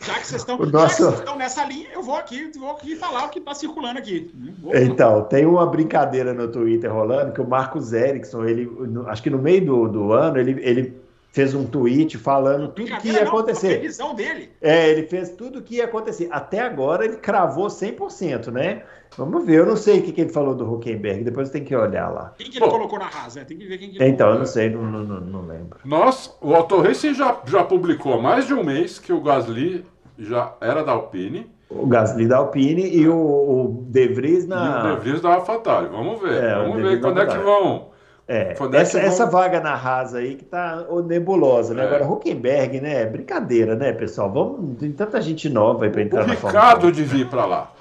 Já 0.00 0.14
que 0.14 0.26
vocês 0.26 0.40
estão, 0.40 0.58
nosso... 0.58 1.10
estão 1.10 1.36
nessa 1.36 1.64
linha, 1.64 1.88
eu 1.92 2.02
vou 2.02 2.16
aqui, 2.16 2.50
vou 2.58 2.70
aqui 2.70 2.96
falar 2.96 3.26
o 3.26 3.28
que 3.28 3.38
está 3.38 3.54
circulando 3.54 3.98
aqui. 3.98 4.30
Vou 4.62 4.74
então, 4.74 5.24
tem 5.24 5.44
uma 5.44 5.66
brincadeira 5.66 6.32
no 6.32 6.48
Twitter 6.48 6.90
rolando 6.92 7.32
que 7.32 7.40
o 7.40 7.46
Marcos 7.46 7.92
Erickson, 7.92 8.44
ele, 8.44 8.70
acho 9.08 9.22
que 9.22 9.28
no 9.28 9.38
meio 9.38 9.64
do, 9.64 9.88
do 9.88 10.12
ano, 10.12 10.38
ele, 10.38 10.56
ele 10.62 11.00
fez 11.32 11.54
um 11.54 11.64
tweet 11.64 12.18
falando 12.18 12.68
tudo 12.68 12.96
que 12.98 13.08
ia 13.08 13.22
acontecer. 13.22 13.76
Não, 13.76 13.82
visão 13.82 14.14
dele. 14.14 14.50
É, 14.60 14.90
ele 14.90 15.06
fez 15.06 15.30
tudo 15.30 15.62
que 15.62 15.76
ia 15.76 15.84
acontecer. 15.84 16.28
Até 16.30 16.60
agora 16.60 17.04
ele 17.04 17.16
cravou 17.16 17.68
100%, 17.68 18.48
né? 18.48 18.82
Vamos 19.16 19.44
ver, 19.44 19.58
eu 19.58 19.66
não 19.66 19.76
sei 19.76 19.98
o 19.98 20.02
que, 20.02 20.12
que 20.12 20.20
ele 20.20 20.30
falou 20.32 20.54
do 20.54 20.72
Huckenberg, 20.72 21.24
depois 21.24 21.50
tem 21.50 21.64
que 21.64 21.74
olhar 21.74 22.08
lá. 22.08 22.32
Quem 22.38 22.48
que 22.48 22.58
ele 22.58 22.64
Pô, 22.64 22.70
colocou 22.70 22.98
na 22.98 23.06
rasa? 23.06 23.44
Tem 23.44 23.56
que 23.56 23.66
ver 23.66 23.78
quem 23.78 23.90
que 23.90 23.96
ele 23.98 24.08
Então, 24.08 24.28
colocou. 24.28 24.34
eu 24.34 24.38
não 24.38 24.46
sei, 24.46 24.70
não, 24.70 24.82
não, 24.84 25.20
não, 25.20 25.46
lembro. 25.46 25.80
Nós, 25.84 26.36
o 26.40 26.54
Auto 26.54 26.80
Racing 26.80 27.14
já, 27.14 27.40
já 27.44 27.64
publicou 27.64 28.14
há 28.14 28.22
mais 28.22 28.46
de 28.46 28.54
um 28.54 28.62
mês 28.62 28.98
que 29.00 29.12
o 29.12 29.20
Gasly 29.20 29.84
já 30.16 30.54
era 30.60 30.84
da 30.84 30.92
Alpine. 30.92 31.50
O 31.68 31.86
Gasly 31.86 32.26
da 32.26 32.38
Alpine 32.38 32.88
e 32.88 33.08
o, 33.08 33.14
o 33.16 33.84
De 33.88 34.08
Vries 34.08 34.46
na. 34.46 34.84
E 34.88 34.92
o 34.92 34.96
De 34.96 35.00
Vries 35.02 35.20
da 35.20 35.34
AlphaTauri. 35.34 35.88
Vamos 35.88 36.20
ver. 36.20 36.42
É, 36.44 36.54
Vamos 36.56 36.82
ver 36.82 37.00
quando 37.00 37.20
é 37.20 37.26
que 37.26 37.38
vão. 37.38 37.89
É, 38.32 38.54
é 38.56 38.80
essa, 38.80 38.98
vão... 39.00 39.08
essa 39.08 39.26
vaga 39.26 39.58
na 39.58 39.74
Rasa 39.74 40.18
aí 40.18 40.36
que 40.36 40.44
tá 40.44 40.86
nebulosa, 41.04 41.74
né? 41.74 41.82
É. 41.82 41.86
Agora, 41.86 42.06
Huckenberg, 42.06 42.80
né? 42.80 43.04
Brincadeira, 43.04 43.74
né, 43.74 43.92
pessoal? 43.92 44.30
Vamos, 44.30 44.78
tem 44.78 44.92
tanta 44.92 45.20
gente 45.20 45.48
nova 45.48 45.84
aí 45.84 45.90
para 45.90 46.02
entrar 46.02 46.22
o 46.22 46.26
na 46.28 46.34
Ricardo 46.34 46.92
devia 46.92 47.22
ir 47.22 47.28
para 47.28 47.44
lá. 47.44 47.72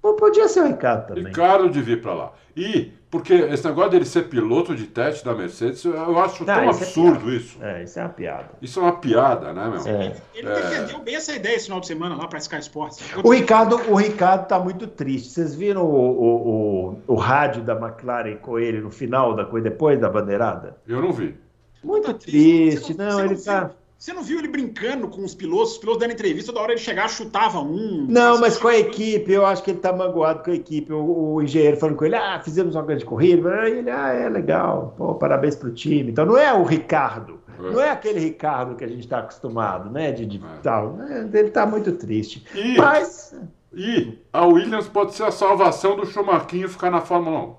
Pô, 0.00 0.14
podia 0.14 0.46
ser 0.46 0.60
o 0.60 0.68
Ricardo 0.68 1.08
também. 1.08 1.24
Ricardo 1.24 1.68
devia 1.68 1.94
ir 1.94 2.00
para 2.00 2.14
lá. 2.14 2.32
E, 2.56 2.92
porque 3.10 3.34
esse 3.34 3.66
negócio 3.66 3.90
dele 3.90 4.04
ser 4.04 4.28
piloto 4.28 4.74
de 4.74 4.86
teste 4.86 5.24
da 5.24 5.34
Mercedes, 5.34 5.84
eu 5.84 6.18
acho 6.18 6.44
tão 6.44 6.70
isso 6.70 6.82
é 6.82 6.86
absurdo 6.86 7.30
é 7.30 7.34
isso. 7.34 7.58
É, 7.60 7.82
isso 7.82 7.98
é 7.98 8.02
uma 8.02 8.08
piada. 8.08 8.50
Isso 8.62 8.78
é 8.78 8.82
uma 8.82 8.96
piada, 8.98 9.52
né, 9.52 9.68
meu? 9.68 9.86
É. 9.86 10.16
Ele 10.34 10.48
é. 10.48 10.54
defendeu 10.54 10.98
bem 11.00 11.16
essa 11.16 11.34
ideia 11.34 11.56
esse 11.56 11.64
final 11.64 11.80
de 11.80 11.86
semana 11.86 12.14
lá 12.14 12.26
para 12.28 12.38
Sky 12.38 12.58
Sports. 12.58 12.98
O 13.22 13.32
Ricardo, 13.32 13.76
o 13.90 13.96
Ricardo 13.96 14.46
tá 14.46 14.58
muito 14.58 14.86
triste. 14.86 15.30
Vocês 15.30 15.54
viram 15.54 15.84
o, 15.84 15.94
o, 15.94 16.94
o, 17.08 17.14
o 17.14 17.14
rádio 17.16 17.62
da 17.62 17.74
McLaren 17.74 18.36
com 18.36 18.58
ele 18.58 18.80
no 18.80 18.90
final 18.90 19.34
da 19.34 19.44
coisa, 19.44 19.68
depois 19.70 19.98
da 20.00 20.08
bandeirada? 20.08 20.76
Eu 20.86 21.02
não 21.02 21.12
vi. 21.12 21.36
Muito 21.82 22.06
tá 22.06 22.14
triste. 22.14 22.96
Não, 22.96 23.08
não, 23.08 23.24
ele 23.24 23.36
tá. 23.36 23.70
Você 24.00 24.14
não 24.14 24.22
viu 24.22 24.38
ele 24.38 24.48
brincando 24.48 25.08
com 25.08 25.22
os 25.22 25.34
pilotos? 25.34 25.72
Os 25.72 25.78
pilotos 25.78 26.00
dando 26.00 26.14
entrevista, 26.14 26.50
da 26.50 26.62
hora 26.62 26.72
ele 26.72 26.80
chegar, 26.80 27.06
chutava 27.06 27.60
um. 27.60 28.06
Não, 28.08 28.40
mas 28.40 28.56
com 28.56 28.68
a 28.68 28.78
equipe, 28.78 29.30
eu 29.30 29.44
acho 29.44 29.62
que 29.62 29.72
ele 29.72 29.78
tá 29.78 29.92
magoado 29.92 30.42
com 30.42 30.50
a 30.50 30.54
equipe. 30.54 30.90
O, 30.90 31.34
o 31.34 31.42
engenheiro 31.42 31.76
falando 31.76 31.96
com 31.96 32.06
ele, 32.06 32.14
ah, 32.14 32.40
fizemos 32.42 32.74
uma 32.74 32.82
grande 32.82 33.04
corrida. 33.04 33.60
Aí 33.60 33.80
ele, 33.80 33.90
ah, 33.90 34.08
é 34.08 34.26
legal, 34.30 34.94
pô, 34.96 35.16
parabéns 35.16 35.54
pro 35.54 35.70
time. 35.70 36.12
Então 36.12 36.24
não 36.24 36.38
é 36.38 36.50
o 36.50 36.64
Ricardo, 36.64 37.42
é. 37.58 37.60
não 37.60 37.78
é 37.78 37.90
aquele 37.90 38.20
Ricardo 38.20 38.74
que 38.74 38.84
a 38.84 38.88
gente 38.88 39.00
está 39.00 39.18
acostumado, 39.18 39.90
né? 39.90 40.10
De, 40.12 40.24
de 40.24 40.38
é. 40.38 40.60
tal. 40.62 40.94
Né, 40.94 41.28
ele 41.34 41.50
tá 41.50 41.66
muito 41.66 41.92
triste. 41.92 42.42
E, 42.54 42.78
mas. 42.78 43.38
E 43.70 44.18
a 44.32 44.46
Williams 44.46 44.88
pode 44.88 45.14
ser 45.14 45.24
a 45.24 45.30
salvação 45.30 45.94
do 45.94 46.06
Schumacher 46.06 46.70
ficar 46.70 46.90
na 46.90 47.02
Fórmula 47.02 47.54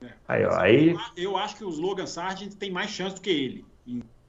1. 0.00 0.06
É. 0.06 0.12
Aí, 0.28 0.46
ó, 0.46 0.58
aí... 0.58 0.96
Eu 1.14 1.36
acho 1.36 1.56
que 1.56 1.64
os 1.64 1.78
Logan 1.78 2.06
Sargent 2.06 2.54
tem 2.54 2.70
mais 2.70 2.88
chance 2.88 3.16
do 3.16 3.20
que 3.20 3.28
ele 3.28 3.75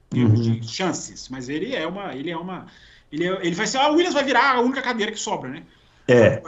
termos 0.09 0.47
uhum. 0.47 0.59
de 0.59 0.67
chances, 0.67 1.29
mas 1.29 1.49
ele 1.49 1.75
é 1.75 1.85
uma. 1.87 2.15
Ele 2.15 2.29
é 2.29 2.37
uma. 2.37 2.67
Ele, 3.11 3.25
é, 3.25 3.45
ele 3.45 3.55
vai 3.55 3.67
ser. 3.67 3.77
A 3.77 3.89
Williams 3.89 4.13
vai 4.13 4.23
virar 4.23 4.55
a 4.55 4.61
única 4.61 4.81
cadeira 4.81 5.11
que 5.11 5.19
sobra, 5.19 5.49
né? 5.49 5.63
É. 6.09 6.41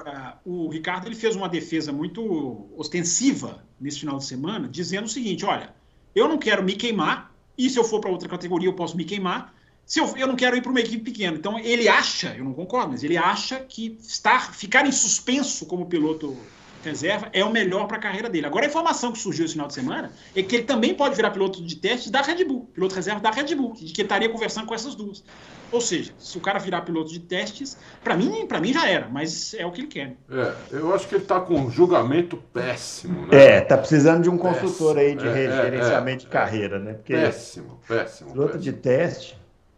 o 0.46 0.70
Ricardo 0.70 1.06
ele 1.06 1.16
fez 1.16 1.36
uma 1.36 1.50
defesa 1.50 1.92
muito 1.92 2.70
ostensiva 2.78 3.66
nesse 3.78 4.00
final 4.00 4.18
de 4.18 4.24
semana, 4.24 4.70
dizendo 4.70 5.06
o 5.06 5.10
seguinte: 5.10 5.46
olha, 5.46 5.74
eu 6.16 6.30
não 6.30 6.38
quero 6.38 6.64
me 6.64 6.74
queimar, 6.74 7.34
e 7.58 7.70
se 7.70 7.78
eu 7.78 7.84
for 7.84 8.00
para 8.00 8.10
outra 8.10 8.30
categoria 8.30 8.70
eu 8.70 8.74
posso 8.74 8.96
me 8.96 9.04
queimar. 9.04 9.54
Se 9.86 10.00
eu, 10.00 10.16
eu 10.16 10.28
não 10.28 10.36
quero 10.36 10.56
ir 10.56 10.62
para 10.62 10.70
uma 10.70 10.80
equipe 10.80 11.04
pequena. 11.04 11.36
Então 11.36 11.58
ele 11.58 11.90
acha, 11.90 12.36
eu 12.38 12.44
não 12.44 12.54
concordo, 12.54 12.92
mas 12.92 13.04
ele 13.04 13.18
acha 13.18 13.60
que 13.60 13.98
estar, 14.02 14.54
ficar 14.54 14.86
em 14.86 14.92
suspenso 14.92 15.66
como 15.66 15.88
piloto 15.88 16.38
reserva 16.84 17.30
é 17.34 17.44
o 17.44 17.52
melhor 17.52 17.88
para 17.88 17.98
a 17.98 18.00
carreira 18.00 18.30
dele. 18.30 18.46
Agora, 18.46 18.66
a 18.66 18.70
informação 18.70 19.12
que 19.12 19.20
surgiu 19.20 19.46
esse 19.46 19.54
final 19.54 19.68
de 19.68 19.74
semana 19.74 20.12
é 20.36 20.42
que 20.42 20.56
ele 20.56 20.64
também 20.64 20.94
pode 20.94 21.16
virar 21.16 21.32
piloto 21.32 21.64
de 21.64 21.76
teste 21.76 22.12
da 22.12 22.22
Red 22.22 22.44
Bull, 22.46 22.70
piloto 22.74 22.96
reserva 22.96 23.20
da 23.20 23.32
Red 23.32 23.56
Bull, 23.56 23.74
de 23.74 23.92
que 23.92 24.02
estaria 24.02 24.30
conversando 24.30 24.66
com 24.66 24.74
essas 24.74 24.96
duas. 24.96 25.24
Ou 25.72 25.82
seja, 25.82 26.14
se 26.18 26.38
o 26.38 26.42
cara 26.42 26.58
virar 26.58 26.82
piloto 26.82 27.12
de 27.12 27.20
testes, 27.20 27.78
para 28.04 28.18
mim, 28.18 28.48
para 28.48 28.60
mim 28.60 28.74
já 28.74 28.88
era, 28.88 29.08
mas 29.08 29.54
é 29.54 29.66
o 29.66 29.72
que 29.72 29.82
ele 29.82 29.88
quer. 29.88 30.16
É, 30.30 30.54
eu 30.72 30.94
acho 30.96 31.08
que 31.08 31.16
ele 31.16 31.24
está 31.24 31.40
com 31.40 31.56
um 31.56 31.70
julgamento 31.70 32.38
péssimo, 32.52 33.28
né? 33.28 33.58
É, 33.58 33.62
tá 33.62 33.78
precisando 33.78 34.24
de 34.24 34.30
um 34.30 34.38
consultor 34.38 34.96
péssimo. 34.96 35.22
aí 35.22 35.34
de 35.34 35.40
é, 35.40 35.46
é 35.46 35.62
gerenciamento 35.64 36.24
é, 36.24 36.26
de 36.26 36.28
carreira, 36.28 36.80
né? 36.80 36.94
Porque 36.94 37.14
péssimo, 37.14 37.80
péssimo. 37.88 38.32
Piloto 38.32 38.54
péssimo. 38.54 38.64
de 38.64 38.80
teste, 38.80 39.38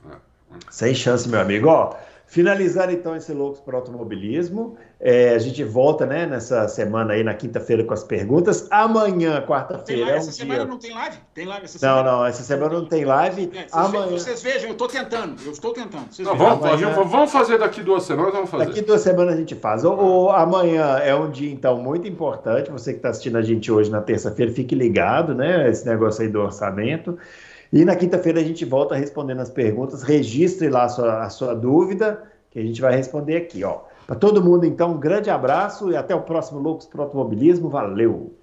é, 0.10 0.14
é. 0.14 0.18
sem 0.70 0.96
chance, 0.96 1.28
meu 1.28 1.42
amigo. 1.42 1.68
Ó, 1.68 1.94
Finalizar 2.32 2.90
então 2.90 3.14
esse 3.14 3.34
Loucos 3.34 3.60
para 3.60 3.76
Automobilismo. 3.76 4.78
É, 5.04 5.34
a 5.34 5.40
gente 5.40 5.64
volta 5.64 6.06
né, 6.06 6.28
nessa 6.28 6.68
semana 6.68 7.14
aí, 7.14 7.24
na 7.24 7.34
quinta-feira, 7.34 7.84
com 7.84 7.92
as 7.92 8.04
perguntas. 8.04 8.68
Amanhã, 8.70 9.42
quarta-feira. 9.42 10.12
É 10.12 10.14
um 10.14 10.18
essa 10.18 10.30
dia... 10.30 10.34
semana 10.34 10.64
não 10.64 10.78
tem 10.78 10.94
live? 10.94 11.18
Tem 11.34 11.46
live 11.48 11.66
essa 11.66 11.80
semana? 11.80 12.04
Não, 12.04 12.12
não, 12.20 12.26
essa 12.28 12.44
semana 12.44 12.74
não 12.76 12.86
tem 12.86 13.04
live. 13.04 13.50
É, 13.52 13.62
vocês, 13.62 13.74
Amanhã... 13.74 14.12
vocês 14.12 14.44
vejam, 14.44 14.70
eu 14.70 14.74
estou 14.74 14.88
tentando, 14.88 15.42
eu 15.44 15.52
estou 15.52 15.74
tentando. 15.74 16.06
Não, 16.20 16.38
vamos, 16.38 16.64
amanhã... 16.64 16.92
vamos, 16.92 17.32
fazer 17.32 17.58
daqui 17.58 17.82
duas 17.82 18.04
semanas, 18.04 18.32
vamos 18.32 18.52
fazer. 18.52 18.66
Daqui 18.68 18.82
duas 18.82 19.02
semanas 19.02 19.34
a 19.34 19.38
gente 19.38 19.56
faz. 19.56 19.84
O, 19.84 19.92
o, 19.92 20.30
amanhã 20.30 21.00
é 21.00 21.16
um 21.16 21.32
dia, 21.32 21.52
então, 21.52 21.82
muito 21.82 22.08
importante. 22.08 22.70
Você 22.70 22.92
que 22.92 23.00
está 23.00 23.10
assistindo 23.10 23.40
a 23.40 23.42
gente 23.42 23.72
hoje 23.72 23.90
na 23.90 24.02
terça-feira, 24.02 24.52
fique 24.52 24.76
ligado, 24.76 25.34
né? 25.34 25.68
Esse 25.68 25.84
negócio 25.88 26.22
aí 26.22 26.28
do 26.28 26.42
orçamento. 26.42 27.18
E 27.74 27.84
na 27.84 27.96
quinta-feira 27.96 28.40
a 28.40 28.44
gente 28.44 28.66
volta 28.66 28.94
respondendo 28.94 29.40
as 29.40 29.50
perguntas. 29.50 30.04
Registre 30.04 30.70
lá 30.70 30.84
a 30.84 30.90
sua, 30.90 31.24
a 31.24 31.30
sua 31.32 31.56
dúvida 31.56 32.22
que 32.52 32.60
a 32.60 32.62
gente 32.62 32.80
vai 32.80 32.96
responder 32.96 33.38
aqui, 33.38 33.64
ó. 33.64 33.90
Para 34.12 34.20
todo 34.20 34.44
mundo, 34.44 34.66
então, 34.66 34.92
um 34.92 35.00
grande 35.00 35.30
abraço 35.30 35.90
e 35.90 35.96
até 35.96 36.14
o 36.14 36.24
próximo 36.24 36.60
Loucos 36.60 36.86
para 36.86 37.02
Automobilismo. 37.02 37.70
Valeu! 37.70 38.41